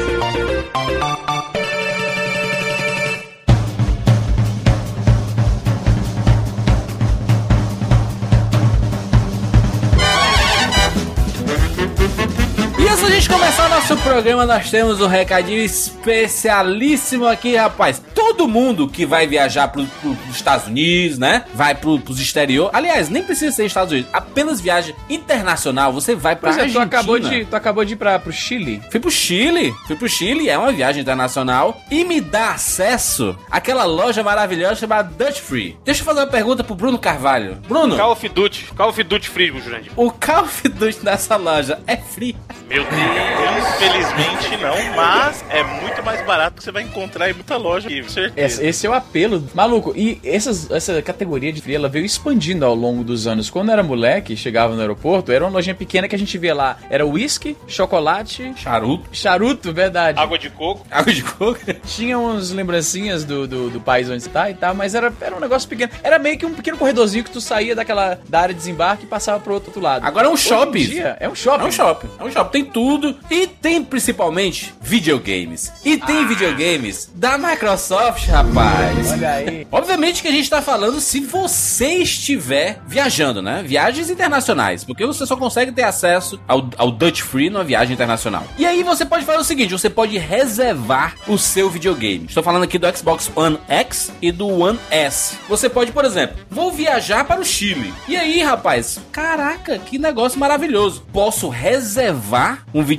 Gente 13.28 13.32
começar 13.32 13.66
o 13.66 13.68
nosso 13.68 13.96
programa, 13.98 14.46
nós 14.46 14.70
temos 14.70 15.00
um 15.00 15.06
recadinho 15.06 15.60
especialíssimo 15.60 17.26
aqui, 17.26 17.56
rapaz. 17.56 18.02
Todo 18.14 18.48
mundo 18.48 18.88
que 18.88 19.04
vai 19.04 19.26
viajar 19.26 19.68
para 19.68 19.82
os 19.82 19.88
Estados 20.34 20.66
Unidos, 20.66 21.18
né? 21.18 21.44
Vai 21.54 21.74
para 21.74 21.90
os 21.90 22.20
exterior. 22.20 22.70
Aliás, 22.72 23.08
nem 23.08 23.22
precisa 23.22 23.54
ser 23.54 23.66
Estados 23.66 23.92
Unidos. 23.92 24.10
Apenas 24.12 24.60
viagem 24.60 24.94
internacional. 25.08 25.92
Você 25.92 26.14
vai 26.14 26.34
para 26.34 26.64
é, 26.64 26.68
tu 26.68 26.78
acabou 26.78 27.18
de, 27.18 27.44
tu 27.44 27.54
acabou 27.54 27.84
de 27.84 27.92
ir 27.94 27.96
para 27.96 28.20
o 28.24 28.32
Chile. 28.32 28.82
Fui 28.90 29.00
pro 29.00 29.10
Chile. 29.10 29.74
Fui 29.86 29.96
pro 29.96 30.08
Chile. 30.08 30.48
É 30.48 30.56
uma 30.56 30.72
viagem 30.72 31.02
internacional 31.02 31.80
e 31.90 32.04
me 32.04 32.20
dá 32.20 32.52
acesso 32.52 33.36
àquela 33.50 33.84
loja 33.84 34.22
maravilhosa 34.22 34.76
chamada 34.76 35.10
Dutch 35.16 35.40
Free. 35.40 35.76
Deixa 35.84 36.00
eu 36.00 36.04
fazer 36.04 36.20
uma 36.20 36.26
pergunta 36.26 36.64
pro 36.64 36.74
Bruno 36.74 36.98
Carvalho. 36.98 37.56
Bruno. 37.68 37.96
Call 37.96 38.12
of 38.12 38.28
Duty. 38.28 38.70
Call 38.76 38.88
of 38.88 39.02
Duty 39.02 39.28
Free, 39.28 39.60
Jurandir. 39.60 39.92
O 39.96 40.10
Call 40.10 40.44
of 40.44 40.68
Duty 40.68 41.00
dessa 41.04 41.36
loja 41.36 41.78
é 41.86 41.96
free. 41.96 42.36
Meu 42.68 42.84
Deus. 42.84 43.17
Infelizmente 43.58 44.56
não, 44.56 44.96
mas 44.96 45.44
é 45.50 45.62
muito 45.62 46.02
mais 46.02 46.24
barato 46.24 46.56
que 46.56 46.64
você 46.64 46.72
vai 46.72 46.82
encontrar 46.82 47.30
em 47.30 47.32
muita 47.32 47.56
loja 47.56 47.88
aqui, 47.88 48.10
certeza. 48.10 48.64
Esse, 48.64 48.86
é 48.86 48.90
o 48.90 48.92
apelo. 48.92 49.46
Maluco, 49.54 49.92
e 49.96 50.20
essas, 50.24 50.70
essa 50.70 51.00
categoria 51.00 51.52
de 51.52 51.60
free, 51.60 51.74
ela 51.74 51.88
veio 51.88 52.04
expandindo 52.04 52.64
ao 52.64 52.74
longo 52.74 53.04
dos 53.04 53.26
anos. 53.26 53.50
Quando 53.50 53.70
era 53.70 53.82
moleque, 53.82 54.36
chegava 54.36 54.74
no 54.74 54.80
aeroporto, 54.80 55.30
era 55.30 55.44
uma 55.44 55.50
lojinha 55.50 55.74
pequena 55.74 56.08
que 56.08 56.14
a 56.14 56.18
gente 56.18 56.36
via 56.38 56.54
lá. 56.54 56.76
Era 56.90 57.06
whisky, 57.06 57.56
chocolate... 57.66 58.52
Charuto. 58.56 59.08
Charuto, 59.12 59.72
verdade. 59.72 60.18
Água 60.18 60.38
de 60.38 60.50
coco. 60.50 60.86
Água 60.90 61.12
de 61.12 61.22
coco. 61.22 61.60
Tinha 61.86 62.18
uns 62.18 62.50
lembrancinhas 62.50 63.24
do, 63.24 63.46
do, 63.46 63.70
do 63.70 63.80
país 63.80 64.10
onde 64.10 64.22
você 64.22 64.30
tá 64.30 64.50
e 64.50 64.54
tal, 64.54 64.74
mas 64.74 64.94
era, 64.94 65.12
era 65.20 65.36
um 65.36 65.40
negócio 65.40 65.68
pequeno. 65.68 65.92
Era 66.02 66.18
meio 66.18 66.36
que 66.38 66.46
um 66.46 66.54
pequeno 66.54 66.76
corredorzinho 66.76 67.24
que 67.24 67.30
tu 67.30 67.40
saía 67.40 67.74
daquela 67.74 68.18
da 68.28 68.40
área 68.40 68.54
de 68.54 68.58
desembarque 68.58 69.04
e 69.04 69.06
passava 69.06 69.40
pro 69.40 69.54
outro 69.54 69.80
lado. 69.80 70.04
Agora 70.04 70.26
é 70.26 70.30
um 70.30 70.36
shopping. 70.36 70.86
Dia, 70.86 71.16
é 71.20 71.28
um 71.28 71.34
shopping. 71.34 71.64
É 71.64 71.66
um 71.68 71.72
shopping. 71.72 72.08
É 72.18 72.24
um 72.24 72.30
shopping. 72.30 72.50
Tem 72.50 72.64
tudo. 72.64 73.07
E 73.30 73.46
tem 73.46 73.82
principalmente 73.82 74.74
videogames. 74.80 75.72
E 75.84 75.96
tem 75.96 76.24
ah. 76.24 76.26
videogames 76.26 77.10
da 77.14 77.36
Microsoft, 77.38 78.26
rapaz. 78.28 79.12
Olha 79.12 79.30
aí. 79.30 79.66
Obviamente 79.70 80.22
que 80.22 80.28
a 80.28 80.32
gente 80.32 80.48
tá 80.48 80.62
falando 80.62 81.00
se 81.00 81.20
você 81.20 81.94
estiver 81.96 82.80
viajando, 82.86 83.42
né? 83.42 83.62
Viagens 83.64 84.10
internacionais. 84.10 84.84
Porque 84.84 85.06
você 85.06 85.26
só 85.26 85.36
consegue 85.36 85.72
ter 85.72 85.82
acesso 85.82 86.40
ao, 86.46 86.68
ao 86.76 86.90
Dutch 86.90 87.22
Free 87.22 87.50
numa 87.50 87.64
viagem 87.64 87.94
internacional. 87.94 88.44
E 88.56 88.66
aí 88.66 88.82
você 88.82 89.04
pode 89.04 89.24
fazer 89.24 89.38
o 89.38 89.44
seguinte: 89.44 89.72
você 89.72 89.90
pode 89.90 90.16
reservar 90.18 91.14
o 91.26 91.38
seu 91.38 91.70
videogame. 91.70 92.26
Estou 92.26 92.42
falando 92.42 92.64
aqui 92.64 92.78
do 92.78 92.96
Xbox 92.96 93.30
One 93.34 93.58
X 93.68 94.12
e 94.20 94.30
do 94.30 94.48
One 94.48 94.78
S. 94.90 95.36
Você 95.48 95.68
pode, 95.68 95.92
por 95.92 96.04
exemplo, 96.04 96.36
vou 96.50 96.70
viajar 96.72 97.24
para 97.24 97.40
o 97.40 97.44
Chile. 97.44 97.92
E 98.06 98.16
aí, 98.16 98.42
rapaz, 98.42 99.00
caraca, 99.12 99.78
que 99.78 99.98
negócio 99.98 100.38
maravilhoso. 100.38 101.04
Posso 101.12 101.48
reservar 101.48 102.64
um 102.72 102.82
videogame 102.82 102.97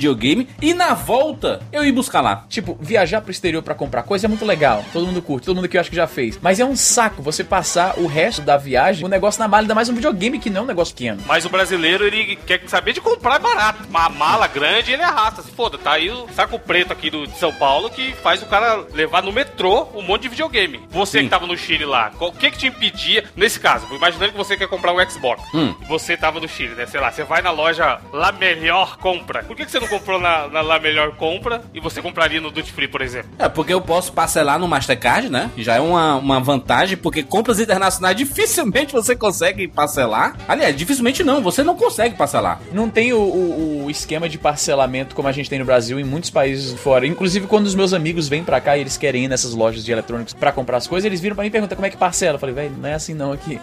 e 0.60 0.74
na 0.74 0.94
volta 0.94 1.60
eu 1.72 1.84
ir 1.84 1.92
buscar 1.92 2.20
lá. 2.20 2.44
Tipo, 2.48 2.76
viajar 2.80 3.20
pro 3.20 3.30
exterior 3.30 3.62
para 3.62 3.74
comprar 3.74 4.02
coisa 4.02 4.26
é 4.26 4.28
muito 4.28 4.44
legal. 4.44 4.84
Todo 4.92 5.06
mundo 5.06 5.20
curte, 5.20 5.46
todo 5.46 5.56
mundo 5.56 5.68
que 5.68 5.76
eu 5.76 5.80
acho 5.80 5.90
que 5.90 5.96
já 5.96 6.06
fez. 6.06 6.38
Mas 6.40 6.58
é 6.58 6.64
um 6.64 6.76
saco 6.76 7.22
você 7.22 7.44
passar 7.44 7.98
o 7.98 8.06
resto 8.06 8.42
da 8.42 8.56
viagem, 8.56 9.04
o 9.04 9.08
negócio 9.08 9.40
na 9.40 9.48
mala, 9.48 9.62
ainda 9.62 9.74
mais 9.74 9.88
um 9.88 9.94
videogame 9.94 10.38
que 10.38 10.50
não 10.50 10.62
é 10.62 10.64
um 10.64 10.66
negócio 10.66 10.94
pequeno. 10.94 11.22
Mas 11.26 11.44
o 11.44 11.48
brasileiro, 11.48 12.04
ele 12.06 12.36
quer 12.36 12.62
saber 12.66 12.92
de 12.92 13.00
comprar 13.00 13.38
barato. 13.38 13.86
Uma 13.88 14.08
mala 14.08 14.46
grande, 14.46 14.92
ele 14.92 15.02
arrasta. 15.02 15.42
Se 15.42 15.50
foda, 15.50 15.78
tá 15.78 15.92
aí 15.92 16.10
o 16.10 16.28
saco 16.34 16.58
preto 16.58 16.92
aqui 16.92 17.10
do, 17.10 17.26
de 17.26 17.38
São 17.38 17.52
Paulo 17.52 17.90
que 17.90 18.12
faz 18.14 18.42
o 18.42 18.46
cara 18.46 18.86
levar 18.92 19.22
no 19.22 19.32
metrô 19.32 19.88
um 19.94 20.02
monte 20.02 20.22
de 20.22 20.28
videogame. 20.28 20.80
Você 20.90 21.18
Sim. 21.18 21.24
que 21.24 21.30
tava 21.30 21.46
no 21.46 21.56
Chile 21.56 21.84
lá, 21.84 22.12
o 22.18 22.32
que 22.32 22.50
que 22.50 22.58
te 22.58 22.66
impedia, 22.66 23.24
nesse 23.36 23.58
caso, 23.58 23.86
imaginando 23.94 24.32
que 24.32 24.38
você 24.38 24.56
quer 24.56 24.68
comprar 24.68 24.92
um 24.92 25.10
Xbox. 25.10 25.42
Hum. 25.54 25.74
Você 25.88 26.16
tava 26.16 26.40
no 26.40 26.48
Chile, 26.48 26.74
né? 26.74 26.86
Sei 26.86 27.00
lá, 27.00 27.10
você 27.10 27.24
vai 27.24 27.42
na 27.42 27.50
loja 27.50 28.00
La 28.12 28.32
Melhor 28.32 28.96
Compra. 28.98 29.42
Por 29.42 29.56
que, 29.56 29.64
que 29.64 29.70
você 29.70 29.79
não 29.80 29.88
comprou 29.88 30.20
na, 30.20 30.48
na 30.48 30.78
Melhor 30.78 31.12
Compra 31.16 31.62
e 31.74 31.80
você 31.80 32.02
compraria 32.02 32.40
no 32.40 32.50
Duty 32.50 32.72
Free, 32.72 32.88
por 32.88 33.00
exemplo? 33.00 33.30
É, 33.38 33.48
porque 33.48 33.72
eu 33.72 33.80
posso 33.80 34.12
parcelar 34.12 34.58
no 34.58 34.68
Mastercard, 34.68 35.28
né? 35.28 35.50
Já 35.56 35.76
é 35.76 35.80
uma, 35.80 36.16
uma 36.16 36.40
vantagem, 36.40 36.96
porque 36.96 37.22
compras 37.22 37.58
internacionais 37.58 38.16
dificilmente 38.16 38.92
você 38.92 39.16
consegue 39.16 39.66
parcelar. 39.66 40.36
Aliás, 40.46 40.76
dificilmente 40.76 41.22
não, 41.22 41.40
você 41.40 41.62
não 41.62 41.76
consegue 41.76 42.16
parcelar. 42.16 42.60
Não 42.72 42.88
tem 42.88 43.12
o, 43.12 43.20
o, 43.20 43.84
o 43.86 43.90
esquema 43.90 44.28
de 44.28 44.38
parcelamento 44.38 45.14
como 45.14 45.28
a 45.28 45.32
gente 45.32 45.48
tem 45.48 45.58
no 45.58 45.64
Brasil 45.64 45.98
em 45.98 46.04
muitos 46.04 46.30
países 46.30 46.78
fora. 46.80 47.06
Inclusive, 47.06 47.46
quando 47.46 47.66
os 47.66 47.74
meus 47.74 47.92
amigos 47.92 48.28
vêm 48.28 48.44
pra 48.44 48.60
cá 48.60 48.76
e 48.76 48.80
eles 48.80 48.96
querem 48.96 49.24
ir 49.24 49.28
nessas 49.28 49.54
lojas 49.54 49.84
de 49.84 49.92
eletrônicos 49.92 50.34
para 50.34 50.52
comprar 50.52 50.76
as 50.76 50.86
coisas, 50.86 51.04
eles 51.04 51.20
viram 51.20 51.34
pra 51.34 51.42
mim 51.42 51.48
e 51.48 51.50
perguntam 51.50 51.76
como 51.76 51.86
é 51.86 51.90
que 51.90 51.96
parcela. 51.96 52.34
Eu 52.34 52.38
falei, 52.38 52.54
velho, 52.54 52.74
não 52.78 52.88
é 52.88 52.94
assim 52.94 53.14
não 53.14 53.32
aqui. 53.32 53.60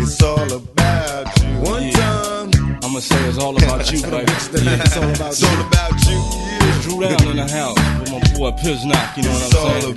It's 0.00 0.20
all 0.22 0.42
about 0.42 1.40
you. 1.40 1.60
One 1.64 1.90
time, 1.92 2.50
I'ma 2.84 3.00
say 3.00 3.16
it's 3.28 3.38
all 3.38 3.56
about 3.56 3.90
you, 3.92 4.02
baby. 4.02 4.32
it's 4.32 5.42
all 5.42 5.60
about 5.60 6.10
you. 6.10 6.41
It's 6.92 7.04
all 7.04 7.04
about 7.04 7.20
you. 7.20 7.26
Yeah. 7.26 7.30
In 7.30 7.36
the 7.36 7.52
house 7.52 8.00
with 8.00 8.12
my 8.12 8.18
boy 8.38 8.50
Piznock, 8.52 9.16
you 9.16 9.22
know 9.22 9.30
what 9.32 9.42
I'm 9.42 9.82
saying? 9.82 9.96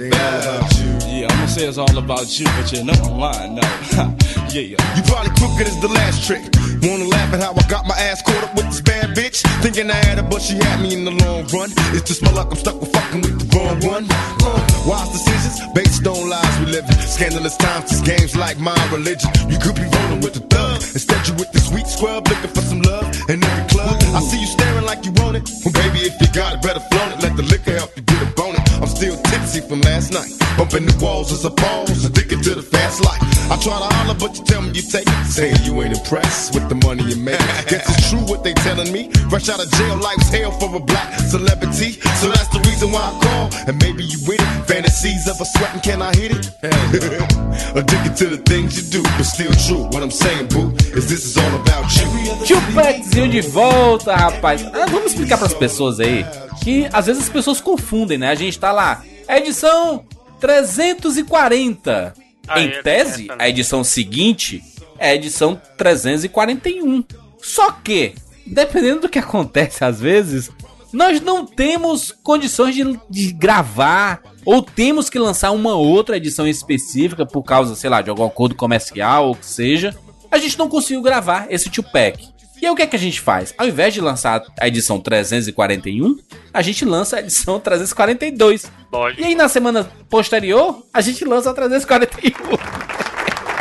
Yeah, 1.21 1.27
I'ma 1.29 1.45
say 1.47 1.67
it's 1.67 1.77
all 1.77 1.97
about 1.97 2.39
you, 2.39 2.45
but 2.45 2.71
you 2.71 2.83
know 2.83 2.93
I'm 2.93 3.17
lying 3.19 3.55
now. 3.55 4.15
yeah. 4.61 4.95
You 4.95 5.03
probably 5.03 5.31
crooked 5.35 5.67
as 5.67 5.79
the 5.81 5.89
last 5.89 6.23
trick. 6.27 6.43
Wanna 6.83 7.05
laugh 7.05 7.33
at 7.33 7.41
how 7.41 7.51
I 7.51 7.63
got 7.67 7.87
my 7.87 7.95
ass 7.97 8.21
caught 8.21 8.43
up 8.43 8.55
with 8.55 8.65
this 8.67 8.81
bad 8.81 9.15
bitch? 9.15 9.43
Thinking 9.61 9.89
I 9.89 9.99
had 10.05 10.17
her, 10.17 10.23
but 10.23 10.41
she 10.41 10.55
had 10.55 10.79
me 10.81 10.93
in 10.93 11.03
the 11.03 11.11
long 11.11 11.43
run. 11.51 11.71
It's 11.91 12.07
just 12.07 12.21
my 12.23 12.31
luck, 12.31 12.47
I'm 12.51 12.57
stuck 12.57 12.79
with 12.79 12.91
fucking 12.93 13.21
with 13.21 13.35
the 13.39 13.47
wrong 13.57 13.79
one. 13.83 14.05
Uh, 14.09 14.59
wise 14.87 15.11
decisions 15.11 15.59
based 15.73 16.05
on 16.07 16.29
lies 16.29 16.59
we 16.59 16.67
live 16.67 16.85
in. 16.85 16.97
Scandalous 17.01 17.57
times, 17.57 17.89
these 17.89 18.01
games 18.01 18.35
like 18.35 18.59
my 18.59 18.77
religion. 18.91 19.29
You 19.49 19.57
could 19.59 19.75
be 19.75 19.87
rolling 19.91 20.21
with 20.21 20.33
the 20.33 20.43
thug. 20.47 20.81
Instead, 20.95 21.27
you 21.27 21.33
with 21.35 21.51
the 21.51 21.59
sweet 21.59 21.87
scrub 21.87 22.27
looking 22.27 22.51
for 22.51 22.61
some 22.61 22.81
love 22.81 23.07
in 23.29 23.43
every 23.43 23.67
club. 23.67 23.97
I 24.15 24.21
see 24.21 24.39
you 24.39 24.47
staring 24.47 24.85
like 24.85 25.03
you 25.05 25.11
want 25.19 25.35
it. 25.35 25.49
Well, 25.65 25.73
baby, 25.73 26.07
if 26.07 26.15
you 26.21 26.27
got 26.31 26.55
it, 26.55 26.61
better 26.61 26.83
flaunt 26.91 27.15
it. 27.15 27.19
Let 27.23 27.35
the 27.35 27.43
liquor 27.43 27.75
help 27.75 27.95
you 27.97 28.03
get 28.03 28.21
a 28.21 28.29
bonus. 28.37 28.74
I'm 28.85 28.91
still 28.91 29.17
tipsy 29.33 29.61
from 29.61 29.81
last 29.81 30.13
night. 30.13 30.29
Bumping 30.61 30.85
the 30.85 30.95
walls 31.03 31.33
as 31.33 31.43
a 31.43 31.49
pause, 31.49 32.05
addicted 32.05 32.43
to 32.43 32.53
the 32.53 32.61
fast 32.61 33.03
life. 33.03 33.17
I 33.49 33.57
try 33.57 33.81
to 33.81 33.89
holler, 33.97 34.13
but 34.13 34.37
you 34.37 34.45
tell 34.45 34.61
me 34.61 34.77
you 34.77 34.83
take 34.85 35.09
it. 35.09 35.25
Saying 35.25 35.57
you 35.65 35.81
ain't 35.81 35.97
impressed 35.97 36.53
with 36.53 36.69
the 36.69 36.75
money 36.85 37.01
you 37.01 37.17
make. 37.17 37.39
Guess 37.65 37.81
it's 37.81 38.11
true 38.11 38.21
what 38.29 38.43
they 38.43 38.53
telling 38.61 38.93
me. 38.93 39.09
Fresh 39.33 39.49
out 39.49 39.57
of 39.57 39.71
jail, 39.73 39.97
life's 39.97 40.29
hell 40.29 40.51
for 40.51 40.69
a 40.75 40.79
black 40.79 41.17
celebrity. 41.17 41.97
So 42.21 42.29
that's 42.29 42.47
the 42.53 42.61
reason 42.61 42.91
why 42.91 43.01
I 43.01 43.13
call. 43.25 43.49
And 43.65 43.81
maybe 43.81 44.05
you 44.05 44.21
with 44.29 44.37
it. 44.37 44.49
Fantasies 44.69 45.25
of 45.33 45.41
a 45.41 45.45
sweating, 45.45 45.81
can 45.81 46.03
I 46.03 46.13
hit 46.13 46.37
it? 46.37 46.45
addicted 47.73 48.13
to 48.21 48.37
the 48.37 48.41
things 48.45 48.77
you 48.77 49.01
do, 49.01 49.03
but 49.17 49.25
still 49.25 49.53
true. 49.65 49.89
What 49.89 50.03
I'm 50.03 50.13
saying, 50.13 50.49
boo, 50.53 50.69
is 50.93 51.09
this 51.09 51.25
is 51.25 51.35
all 51.41 51.55
about 51.57 51.89
you. 51.97 52.05
Tupaczinho 52.45 53.31
de 53.31 53.41
volta, 53.41 54.15
rapaz. 54.15 54.61
Ah, 54.61 54.85
vamos 54.85 55.09
explicar 55.09 55.39
pras 55.39 55.55
pessoas 55.55 55.99
aí 55.99 56.23
que 56.65 56.89
às 56.91 57.05
vezes 57.05 57.23
as 57.23 57.29
pessoas 57.29 57.61
confundem, 57.61 58.17
né? 58.17 58.31
A 58.31 58.35
gente 58.35 58.57
tá 58.57 58.71
lá, 58.75 59.03
edição 59.27 60.05
340. 60.39 62.13
Ah, 62.47 62.61
em 62.61 62.67
é, 62.67 62.81
tese, 62.83 63.27
né? 63.27 63.35
a 63.39 63.49
edição 63.49 63.83
seguinte 63.83 64.63
é 64.99 65.09
a 65.09 65.15
edição 65.15 65.59
341. 65.77 67.03
Só 67.41 67.71
que, 67.71 68.13
dependendo 68.45 69.01
do 69.01 69.09
que 69.09 69.17
acontece 69.19 69.83
às 69.83 69.99
vezes, 69.99 70.51
nós 70.93 71.19
não 71.19 71.45
temos 71.45 72.11
condições 72.23 72.75
de, 72.75 72.99
de 73.09 73.33
gravar 73.33 74.21
ou 74.45 74.61
temos 74.61 75.09
que 75.09 75.17
lançar 75.17 75.51
uma 75.51 75.73
outra 75.75 76.17
edição 76.17 76.47
específica 76.47 77.25
por 77.25 77.43
causa, 77.43 77.75
sei 77.75 77.89
lá, 77.89 78.01
de 78.01 78.09
algum 78.09 78.23
acordo 78.23 78.55
comercial 78.55 79.29
ou 79.29 79.35
que 79.35 79.45
seja. 79.45 79.95
A 80.31 80.37
gente 80.37 80.57
não 80.57 80.69
conseguiu 80.69 81.01
gravar 81.01 81.47
esse 81.49 81.69
Tupac. 81.69 82.34
E 82.61 82.65
aí 82.65 82.71
o 82.71 82.75
que 82.75 82.81
é 82.81 82.87
que 82.87 82.95
a 82.95 82.99
gente 82.99 83.19
faz? 83.21 83.53
Ao 83.57 83.67
invés 83.67 83.93
de 83.93 84.01
lançar 84.01 84.41
a 84.59 84.67
edição 84.67 84.99
341, 84.99 86.17
a 86.53 86.61
gente 86.61 86.85
lança 86.85 87.17
a 87.17 87.19
edição 87.19 87.59
342. 87.59 88.71
Lógico. 88.91 89.21
E 89.21 89.25
aí 89.25 89.35
na 89.35 89.47
semana 89.49 89.89
posterior, 90.09 90.83
a 90.93 91.01
gente 91.01 91.23
lança 91.25 91.49
a 91.51 91.53
341. 91.53 92.57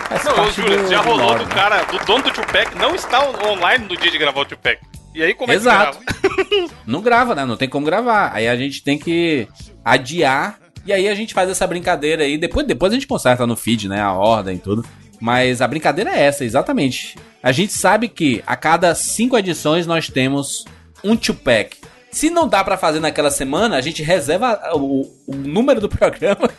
Faz 0.09 0.24
Não, 0.24 0.50
Júlio, 0.52 0.83
do- 0.83 0.88
já 0.90 1.00
rolou 1.00 1.38
do 1.38 1.46
cara, 1.46 1.83
do 1.85 1.98
dono 2.04 2.22
do 2.24 2.30
Tupac, 2.30 2.76
não 2.78 2.94
está 2.94 3.20
online 3.48 3.85
no 3.88 3.96
dia 3.96 4.11
de 4.11 4.18
gravar 4.18 4.40
o 4.42 4.44
Tupac. 4.44 4.78
E 5.14 5.22
aí 5.22 5.35
como 5.35 5.52
é 5.52 5.57
Exato. 5.57 5.98
que 5.98 6.04
grava? 6.04 6.70
Não 6.87 7.00
grava, 7.00 7.35
né? 7.37 7.44
Não 7.44 7.57
tem 7.57 7.68
como 7.68 7.87
gravar. 7.87 8.33
Aí 8.35 8.48
a 8.48 8.57
gente 8.57 8.83
tem 8.83 8.98
que 8.98 9.46
adiar. 9.85 10.59
E 10.85 10.92
aí 10.92 11.09
a 11.09 11.14
gente 11.14 11.33
faz 11.33 11.48
essa 11.48 11.66
brincadeira 11.68 12.24
aí. 12.24 12.37
Depois, 12.37 12.66
depois 12.66 12.90
a 12.92 12.94
gente 12.96 13.07
conserta 13.07 13.46
no 13.46 13.54
feed, 13.57 13.88
né? 13.88 14.00
A 14.02 14.12
ordem 14.12 14.57
e 14.57 14.59
tudo. 14.59 14.85
Mas 15.25 15.63
a 15.63 15.67
brincadeira 15.67 16.11
é 16.11 16.21
essa, 16.21 16.45
exatamente. 16.45 17.17
A 17.43 17.51
gente 17.51 17.73
sabe 17.73 18.09
que 18.09 18.45
a 18.47 18.57
cada 18.57 18.95
cinco 18.95 19.39
edições 19.39 19.87
nós 19.87 20.07
temos 20.07 20.67
um 21.03 21.17
Tupac. 21.17 21.79
Se 22.11 22.29
não 22.29 22.47
dá 22.47 22.63
pra 22.63 22.77
fazer 22.77 23.01
naquela 23.01 23.31
semana, 23.31 23.79
a 23.79 23.81
gente 23.81 24.03
reserva 24.03 24.61
o, 24.75 25.11
o 25.27 25.35
número 25.35 25.81
do 25.81 25.89
programa, 25.89 26.51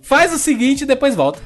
faz 0.00 0.32
o 0.32 0.38
seguinte 0.38 0.84
e 0.84 0.86
depois 0.86 1.14
volta. 1.14 1.38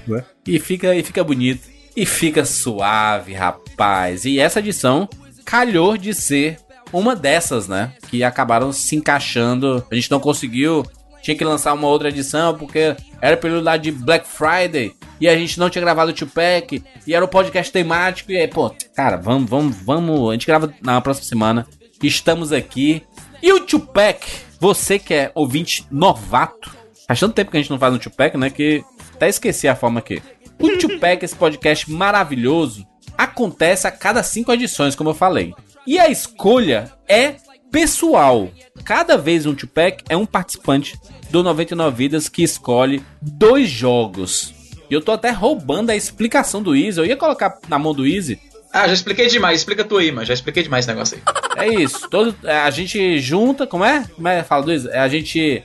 E 0.47 0.61
fica, 0.61 0.95
e 0.95 1.03
fica 1.03 1.25
bonito. 1.25 1.69
E 1.97 2.07
fica 2.07 2.45
suave, 2.45 3.35
rapaz. 3.35 4.25
E 4.25 4.39
essa 4.39 4.61
edição 4.61 5.09
calhou 5.45 5.97
de 5.97 6.15
ser 6.15 6.59
uma 6.93 7.17
dessas, 7.17 7.67
né? 7.67 7.93
Que 8.09 8.23
acabaram 8.23 8.73
se 8.73 8.95
encaixando. 8.95 9.85
A 9.91 9.97
gente 9.97 10.13
não 10.13 10.21
conseguiu. 10.21 10.87
Tinha 11.23 11.37
que 11.37 11.45
lançar 11.45 11.73
uma 11.73 11.89
outra 11.89 12.09
edição 12.09 12.57
porque 12.57 12.95
era 13.21 13.37
período 13.37 13.65
lá 13.65 13.77
de 13.77 13.91
Black 13.91 14.29
Friday 14.29 14.95
e 15.21 15.29
a 15.29 15.37
gente 15.37 15.59
não 15.59 15.69
tinha 15.69 15.83
gravado 15.83 16.11
o 16.11 16.15
Tupac 16.15 16.83
e 17.07 17.15
era 17.15 17.25
o 17.25 17.29
podcast 17.29 17.71
temático. 17.71 18.33
E 18.33 18.39
aí, 18.39 18.49
pô, 18.49 18.75
cara, 18.95 19.17
vamos, 19.17 19.51
vamos, 19.51 19.77
vamos. 19.77 20.31
A 20.31 20.33
gente 20.33 20.47
grava 20.47 20.73
na 20.83 21.01
próxima 21.01 21.29
semana. 21.29 21.67
Estamos 22.03 22.53
aqui. 22.53 23.03
E 23.43 23.53
o 23.53 23.61
Tupac, 23.61 24.27
você 24.59 24.99
que 24.99 25.13
é 25.13 25.31
ouvinte 25.35 25.87
novato, 25.91 26.75
faz 27.07 27.21
tanto 27.21 27.35
tempo 27.35 27.51
que 27.51 27.57
a 27.59 27.61
gente 27.61 27.71
não 27.71 27.79
faz 27.79 27.95
um 27.95 27.99
Tupac, 27.99 28.37
né? 28.39 28.49
Que 28.49 28.83
até 29.15 29.29
esqueci 29.29 29.69
a 29.69 29.77
forma 29.77 30.01
aqui. 30.01 30.23
O 30.59 30.79
Tupac, 30.79 31.23
esse 31.23 31.37
podcast 31.37 31.91
maravilhoso, 31.91 32.87
acontece 33.17 33.87
a 33.87 33.91
cada 33.91 34.23
cinco 34.23 34.53
edições, 34.53 34.95
como 34.95 35.11
eu 35.11 35.15
falei. 35.15 35.55
E 35.87 35.99
a 35.99 36.09
escolha 36.09 36.93
é 37.07 37.37
pessoal. 37.71 38.49
Cada 38.85 39.17
vez 39.19 39.45
um 39.47 39.55
Tupac 39.55 40.03
é 40.09 40.17
um 40.17 40.27
participante 40.27 40.99
do 41.31 41.43
99 41.43 41.97
Vidas 41.97 42.29
que 42.29 42.43
escolhe 42.43 43.03
dois 43.21 43.69
jogos. 43.69 44.60
E 44.91 44.95
eu 44.95 45.01
tô 45.01 45.13
até 45.13 45.31
roubando 45.31 45.91
a 45.91 45.97
explicação 45.97 46.63
do 46.63 46.75
Easy. 46.75 46.99
Eu 46.99 47.07
ia 47.07 47.17
colocar 47.17 47.59
na 47.69 47.79
mão 47.79 47.95
do 47.95 48.07
Easy, 48.07 48.39
Ah, 48.73 48.87
já 48.89 48.95
expliquei 48.95 49.27
demais. 49.29 49.61
Explica 49.61 49.85
tu 49.85 49.97
aí, 49.97 50.11
mano. 50.13 50.27
Já 50.27 50.35
expliquei 50.35 50.63
demais 50.63 50.85
esse 50.85 50.93
negócio 50.95 51.19
aí. 51.57 51.69
É 51.69 51.75
isso. 51.83 52.09
Todo, 52.09 52.35
é, 52.45 52.59
a 52.59 52.71
gente 52.71 53.19
junta, 53.19 53.67
como 53.67 53.85
é? 53.85 54.05
Como 54.15 54.29
é? 54.29 54.43
Fala, 54.45 54.65
Luiz. 54.65 54.85
É, 54.87 54.99
a 55.01 55.09
gente. 55.09 55.63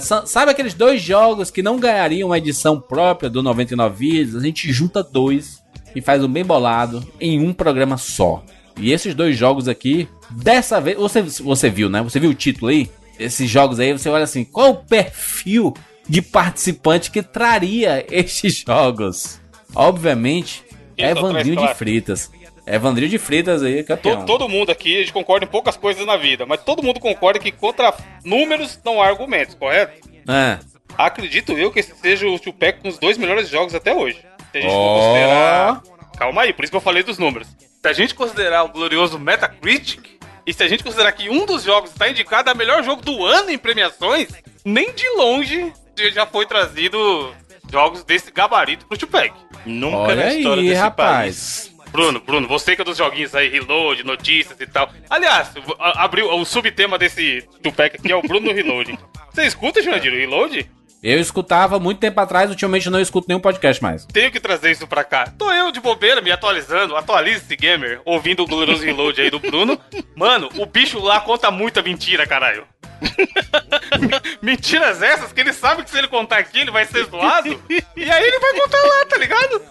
sa- 0.00 0.26
sabe 0.26 0.50
aqueles 0.50 0.74
dois 0.74 1.00
jogos 1.02 1.50
que 1.50 1.62
não 1.62 1.78
ganhariam 1.78 2.28
uma 2.28 2.38
edição 2.38 2.80
própria 2.80 3.28
do 3.30 3.42
99 3.42 3.96
Vidas? 3.96 4.36
A 4.36 4.44
gente 4.44 4.70
junta 4.72 5.02
dois 5.02 5.62
e 5.94 6.00
faz 6.02 6.22
um 6.22 6.28
bem 6.28 6.44
bolado 6.44 7.02
em 7.20 7.40
um 7.40 7.52
programa 7.54 7.96
só. 7.96 8.42
E 8.78 8.92
esses 8.92 9.14
dois 9.14 9.34
jogos 9.36 9.66
aqui, 9.68 10.06
dessa 10.30 10.78
vez. 10.80 10.98
Você, 10.98 11.22
você 11.22 11.70
viu, 11.70 11.88
né? 11.88 12.02
Você 12.02 12.20
viu 12.20 12.30
o 12.30 12.34
título 12.34 12.70
aí? 12.70 12.90
Esses 13.18 13.48
jogos 13.48 13.80
aí, 13.80 13.92
você 13.92 14.10
olha 14.10 14.24
assim: 14.24 14.44
qual 14.44 14.72
o 14.72 14.76
perfil 14.84 15.72
de 16.08 16.22
participante 16.22 17.10
que 17.10 17.22
traria 17.22 18.04
estes 18.10 18.58
jogos? 18.66 19.40
Obviamente, 19.74 20.64
Isso, 20.96 21.06
Evandrinho 21.06 21.30
atrás, 21.30 21.46
de 21.46 21.54
claro. 21.56 21.74
Freitas. 21.76 22.30
Evandrinho 22.66 23.10
de 23.10 23.18
Freitas 23.18 23.62
aí, 23.62 23.84
campeão. 23.84 24.20
To- 24.20 24.26
todo 24.26 24.48
mundo 24.48 24.70
aqui, 24.72 24.96
a 24.96 24.98
gente 25.00 25.12
concorda 25.12 25.44
em 25.44 25.48
poucas 25.48 25.76
coisas 25.76 26.04
na 26.06 26.16
vida, 26.16 26.44
mas 26.46 26.62
todo 26.64 26.82
mundo 26.82 26.98
concorda 26.98 27.38
que 27.38 27.52
contra 27.52 27.94
números 28.24 28.78
não 28.84 29.00
há 29.00 29.06
argumentos, 29.06 29.54
correto? 29.54 30.08
É. 30.28 30.58
Acredito 30.98 31.52
eu 31.52 31.70
que 31.70 31.78
esse 31.80 31.94
seja 31.96 32.26
o 32.26 32.38
Tupac 32.38 32.80
com 32.80 32.88
os 32.88 32.98
dois 32.98 33.16
melhores 33.18 33.48
jogos 33.48 33.74
até 33.74 33.94
hoje. 33.94 34.18
Se 34.52 34.58
a 34.58 34.60
gente 34.60 34.70
for 34.70 34.76
Ó. 34.76 34.98
considerar. 34.98 35.82
Calma 36.18 36.42
aí, 36.42 36.52
por 36.52 36.64
isso 36.64 36.70
que 36.72 36.76
eu 36.76 36.80
falei 36.80 37.02
dos 37.02 37.18
números. 37.18 37.46
Se 37.82 37.88
a 37.88 37.92
gente 37.92 38.14
considerar 38.14 38.64
o 38.64 38.68
glorioso 38.70 39.18
Metacritic, 39.18 40.16
e 40.46 40.52
se 40.52 40.62
a 40.62 40.68
gente 40.68 40.82
considerar 40.82 41.12
que 41.12 41.28
um 41.28 41.44
dos 41.44 41.62
jogos 41.64 41.90
está 41.90 42.08
indicado 42.08 42.50
a 42.50 42.54
melhor 42.54 42.82
jogo 42.82 43.02
do 43.02 43.24
ano 43.24 43.50
em 43.50 43.58
premiações, 43.58 44.28
nem 44.64 44.92
de 44.94 45.06
longe 45.10 45.72
já 46.12 46.26
foi 46.26 46.46
trazido 46.46 47.34
jogos 47.70 48.04
desse 48.04 48.30
gabarito 48.30 48.86
pro 48.86 48.98
Tupac. 48.98 49.32
Nunca 49.64 49.96
Olha 49.96 50.16
na 50.26 50.34
história 50.34 50.62
aí, 50.62 50.68
desse 50.68 50.80
rapaz. 50.80 51.70
país. 51.70 51.76
Bruno, 51.90 52.20
Bruno, 52.20 52.46
você 52.46 52.76
que 52.76 52.82
é 52.82 52.84
dos 52.84 52.98
joguinhos 52.98 53.34
aí, 53.34 53.48
Reload, 53.48 54.04
notícias 54.04 54.60
e 54.60 54.66
tal. 54.66 54.90
Aliás, 55.08 55.50
abriu 55.78 56.30
o 56.30 56.44
subtema 56.44 56.98
desse 56.98 57.42
Tupac 57.62 57.96
aqui 57.96 58.12
é 58.12 58.16
o 58.16 58.22
Bruno 58.22 58.48
no 58.48 58.52
Reload. 58.52 58.98
Você 59.32 59.44
escuta, 59.46 59.82
Jurandir, 59.82 60.12
o 60.12 60.16
Reload? 60.16 60.68
Eu 61.02 61.20
escutava 61.20 61.78
muito 61.78 61.98
tempo 61.98 62.18
atrás, 62.20 62.50
ultimamente 62.50 62.90
não 62.90 63.00
escuto 63.00 63.28
nenhum 63.28 63.40
podcast 63.40 63.82
mais. 63.82 64.06
Tenho 64.06 64.32
que 64.32 64.40
trazer 64.40 64.72
isso 64.72 64.86
pra 64.86 65.04
cá. 65.04 65.32
Tô 65.38 65.52
eu 65.52 65.70
de 65.70 65.78
bobeira 65.78 66.20
me 66.20 66.32
atualizando, 66.32 66.96
atualize-se 66.96 67.54
gamer, 67.54 68.00
ouvindo 68.04 68.42
o 68.42 68.46
glorioso 68.46 68.82
Reload 68.82 69.20
aí 69.20 69.30
do 69.30 69.38
Bruno. 69.38 69.78
Mano, 70.16 70.48
o 70.56 70.66
bicho 70.66 70.98
lá 70.98 71.20
conta 71.20 71.50
muita 71.50 71.82
mentira, 71.82 72.26
caralho. 72.26 72.66
Mentiras 74.42 75.02
essas 75.02 75.32
que 75.32 75.40
ele 75.40 75.52
sabe 75.52 75.84
que 75.84 75.90
se 75.90 75.98
ele 75.98 76.08
contar 76.08 76.38
aqui 76.38 76.60
ele 76.60 76.70
vai 76.70 76.84
ser 76.84 77.04
zoado. 77.04 77.62
E 77.68 78.10
aí 78.10 78.24
ele 78.24 78.38
vai 78.38 78.54
contar 78.54 78.82
lá, 78.82 79.06
tá 79.06 79.16
ligado? 79.18 79.62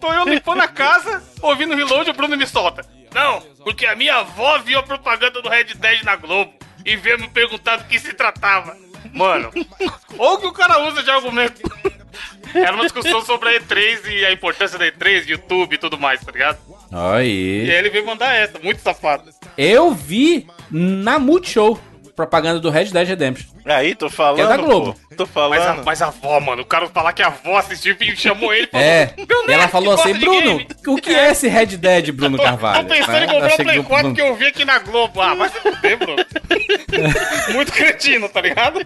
Tô 0.00 0.12
eu 0.12 0.24
limpando 0.24 0.60
a 0.60 0.68
casa, 0.68 1.22
ouvindo 1.42 1.72
o 1.74 1.76
reload, 1.76 2.10
o 2.10 2.14
Bruno 2.14 2.36
me 2.36 2.46
solta. 2.46 2.84
Não, 3.14 3.40
porque 3.62 3.86
a 3.86 3.94
minha 3.94 4.16
avó 4.16 4.58
viu 4.58 4.78
a 4.78 4.82
propaganda 4.82 5.40
do 5.40 5.48
Red 5.48 5.74
Dead 5.74 6.02
na 6.02 6.16
Globo 6.16 6.52
e 6.84 6.96
veio 6.96 7.18
me 7.18 7.28
perguntar 7.28 7.76
do 7.76 7.84
que 7.84 7.98
se 7.98 8.12
tratava. 8.12 8.76
Mano, 9.12 9.50
ou 10.18 10.38
que 10.38 10.46
o 10.46 10.52
cara 10.52 10.80
usa 10.80 11.02
de 11.02 11.10
argumento. 11.10 11.62
Era 12.54 12.72
uma 12.72 12.84
discussão 12.84 13.22
sobre 13.22 13.50
a 13.50 13.60
E3 13.60 14.06
e 14.06 14.24
a 14.24 14.32
importância 14.32 14.78
da 14.78 14.86
E3, 14.86 15.28
YouTube 15.28 15.74
e 15.74 15.78
tudo 15.78 15.98
mais, 15.98 16.24
tá 16.24 16.32
ligado? 16.32 16.58
E 16.90 16.94
Aí. 16.94 17.70
aí 17.70 17.76
ele 17.76 17.90
veio 17.90 18.06
mandar 18.06 18.34
essa, 18.34 18.58
muito 18.58 18.80
safado. 18.80 19.30
Eu 19.56 19.92
vi 19.92 20.46
na 20.70 21.18
Multishow 21.18 21.78
propaganda 22.16 22.58
do 22.58 22.70
Red 22.70 22.86
Dead 22.86 23.06
Redemption. 23.06 23.46
Aí, 23.66 23.94
tô 23.94 24.08
falando. 24.08 24.40
É 24.40 24.46
da 24.46 24.56
Globo. 24.56 24.94
pô. 24.94 25.16
Tô 25.16 25.28
Mas 25.48 25.60
a, 25.62 25.64
falando. 25.66 25.84
mas 25.84 26.02
a 26.02 26.06
avó, 26.06 26.40
mano, 26.40 26.62
o 26.62 26.64
cara 26.66 26.88
falar 26.88 27.12
que 27.12 27.22
a 27.22 27.26
avó 27.26 27.56
assistiu 27.58 27.94
e 28.00 28.16
chamou 28.16 28.52
ele 28.54 28.66
falou: 28.66 28.86
É. 28.86 29.14
Meu 29.16 29.26
E 29.48 29.52
ela 29.52 29.62
neto 29.62 29.70
falou 29.70 29.92
assim, 29.94 30.14
Bruno, 30.14 30.40
game." 30.58 30.66
o 30.88 30.96
que 30.96 31.14
é 31.14 31.30
esse 31.30 31.46
Red 31.48 31.66
Dead, 31.76 32.10
Bruno 32.12 32.38
Carvalho? 32.38 32.86
tô 32.88 32.94
pensando 32.94 33.16
em 33.18 33.20
Né? 33.20 33.32
comprar 33.32 33.52
o 33.52 33.56
Play 33.56 33.78
que 33.78 33.82
4 33.84 34.14
que 34.14 34.20
eu 34.22 34.34
vi 34.34 34.46
aqui 34.46 34.64
na 34.64 34.78
Globo. 34.78 35.20
Ah, 35.20 35.34
vai 35.34 35.48
se 35.50 35.60
fuder, 35.60 35.98
Bruno. 35.98 36.24
Muito 37.52 37.72
cretino, 37.72 38.28
tá 38.28 38.40
ligado? 38.40 38.80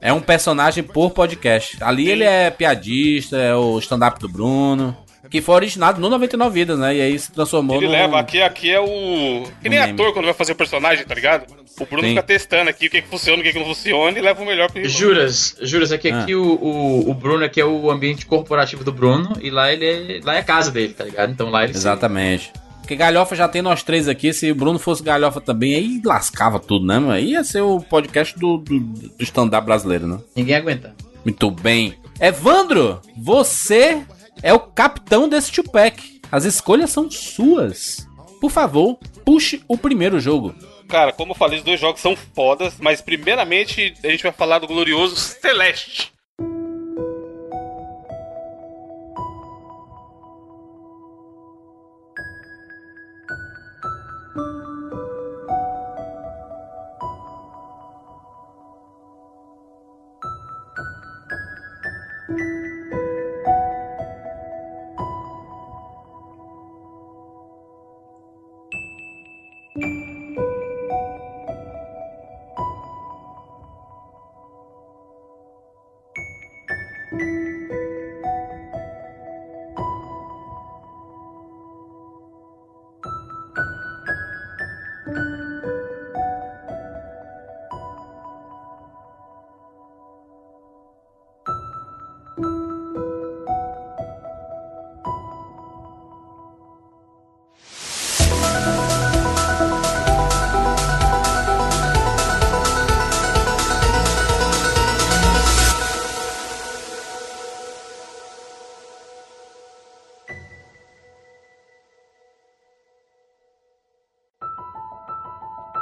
É 0.00 0.12
um 0.12 0.20
personagem 0.20 0.82
por 0.82 1.10
podcast. 1.10 1.76
Ali 1.82 2.08
ele 2.10 2.24
é 2.24 2.50
piadista, 2.50 3.36
é 3.36 3.54
o 3.54 3.78
stand-up 3.78 4.18
do 4.18 4.28
Bruno. 4.28 4.96
Que 5.30 5.40
foi 5.40 5.54
originado 5.54 6.00
no 6.00 6.08
99 6.10 6.52
Vidas, 6.52 6.78
né? 6.78 6.96
E 6.96 7.00
aí 7.00 7.16
se 7.18 7.30
transformou 7.30 7.76
Ele 7.76 7.86
no... 7.86 7.92
leva, 7.92 8.18
aqui, 8.18 8.42
aqui 8.42 8.68
é 8.70 8.80
o. 8.80 9.44
Que 9.62 9.68
nem 9.68 9.78
Um 9.78 9.82
meme. 9.82 9.92
ator 9.92 10.12
quando 10.12 10.24
vai 10.24 10.34
fazer 10.34 10.52
o 10.52 10.56
personagem, 10.56 11.04
tá 11.04 11.14
ligado? 11.14 11.44
O 11.78 11.86
Bruno 11.86 12.02
Sim. 12.02 12.08
fica 12.10 12.22
testando 12.22 12.68
aqui 12.68 12.88
o 12.88 12.90
que, 12.90 13.00
que 13.00 13.08
funciona, 13.08 13.40
o 13.40 13.44
que, 13.44 13.52
que 13.52 13.58
não 13.58 13.64
funciona 13.66 14.18
e 14.18 14.20
leva 14.20 14.42
o 14.42 14.44
melhor 14.46 14.68
pro 14.70 14.80
Reload. 14.82 14.98
Juras, 14.98 15.56
juras, 15.62 15.92
é 15.92 15.98
que 15.98 16.10
Ah. 16.10 16.22
aqui 16.22 16.34
o, 16.34 16.42
o, 16.42 17.10
o 17.10 17.14
Bruno 17.14 17.44
aqui 17.44 17.60
é 17.60 17.64
o 17.64 17.90
ambiente 17.90 18.26
corporativo 18.26 18.82
do 18.82 18.92
Bruno 18.92 19.34
e 19.40 19.50
lá 19.50 19.72
ele 19.72 19.86
é, 19.86 20.20
lá 20.24 20.34
é 20.34 20.40
a 20.40 20.42
casa 20.44 20.70
dele, 20.72 20.92
tá 20.94 21.04
ligado? 21.04 21.30
Então 21.30 21.48
lá 21.48 21.62
ele 21.62 21.72
se- 21.74 21.78
Exatamente. 21.78 22.52
Porque 22.80 22.96
galhofa 22.96 23.36
já 23.36 23.46
tem 23.46 23.62
nós 23.62 23.84
três 23.84 24.08
aqui. 24.08 24.32
Se 24.32 24.50
o 24.50 24.54
Bruno 24.56 24.80
fosse 24.80 25.00
galhofa 25.00 25.40
também, 25.40 25.76
aí 25.76 26.00
lascava 26.04 26.58
tudo, 26.58 26.84
né, 26.84 26.98
mano? 26.98 27.12
Aí 27.12 27.30
ia 27.30 27.44
ser 27.44 27.60
o 27.60 27.78
podcast 27.80 28.36
do, 28.36 28.56
do, 28.58 28.80
do 28.80 29.22
stand-up 29.22 29.64
brasileiro, 29.64 30.08
né? 30.08 30.18
ninguém 30.34 30.56
aguenta. 30.56 30.92
Muito 31.24 31.50
bem. 31.52 31.94
Evandro, 32.20 33.00
você 33.16 34.02
é 34.42 34.52
o 34.52 34.60
capitão 34.60 35.28
desse 35.28 35.52
Tupac. 35.52 36.20
As 36.30 36.44
escolhas 36.44 36.90
são 36.90 37.10
suas. 37.10 38.06
Por 38.40 38.50
favor, 38.50 38.98
puxe 39.24 39.62
o 39.68 39.76
primeiro 39.76 40.18
jogo. 40.20 40.54
Cara, 40.88 41.12
como 41.12 41.32
eu 41.32 41.36
falei, 41.36 41.58
os 41.58 41.64
dois 41.64 41.78
jogos 41.78 42.00
são 42.00 42.16
fodas, 42.16 42.74
mas 42.80 43.00
primeiramente 43.00 43.94
a 44.02 44.08
gente 44.08 44.22
vai 44.22 44.32
falar 44.32 44.58
do 44.58 44.66
glorioso 44.66 45.14
Celeste. 45.40 46.12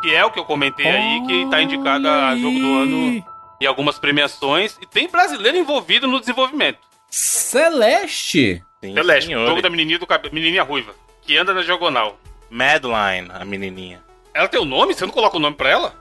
Que 0.03 0.15
é 0.15 0.25
o 0.25 0.31
que 0.31 0.39
eu 0.39 0.45
comentei 0.45 0.87
aí, 0.87 1.27
que 1.27 1.47
tá 1.51 1.61
indicado 1.63 2.09
a 2.09 2.37
jogo 2.37 2.59
do 2.59 2.79
ano 2.79 3.25
em 3.61 3.67
algumas 3.67 3.99
premiações. 3.99 4.79
E 4.81 4.87
tem 4.87 5.09
brasileiro 5.09 5.57
envolvido 5.59 6.07
no 6.07 6.21
desenvolvimento. 6.21 6.79
Celeste. 7.11 8.63
Sim, 8.83 8.95
Celeste, 8.95 9.27
senhor. 9.27 9.47
jogo 9.49 9.61
da 9.63 9.69
menininha, 9.71 9.99
do 9.99 10.07
cabe- 10.07 10.31
menininha 10.33 10.63
ruiva, 10.63 10.95
que 11.23 11.37
anda 11.37 11.53
na 11.53 11.63
diagonal. 11.63 12.19
Madeline, 12.51 13.29
a 13.33 13.45
menininha. 13.45 14.01
Ela 14.33 14.47
tem 14.49 14.61
o 14.61 14.65
nome? 14.65 14.95
Você 14.95 15.05
não 15.05 15.13
coloca 15.13 15.37
o 15.37 15.41
nome 15.41 15.57
pra 15.57 15.69
ela? 15.71 15.95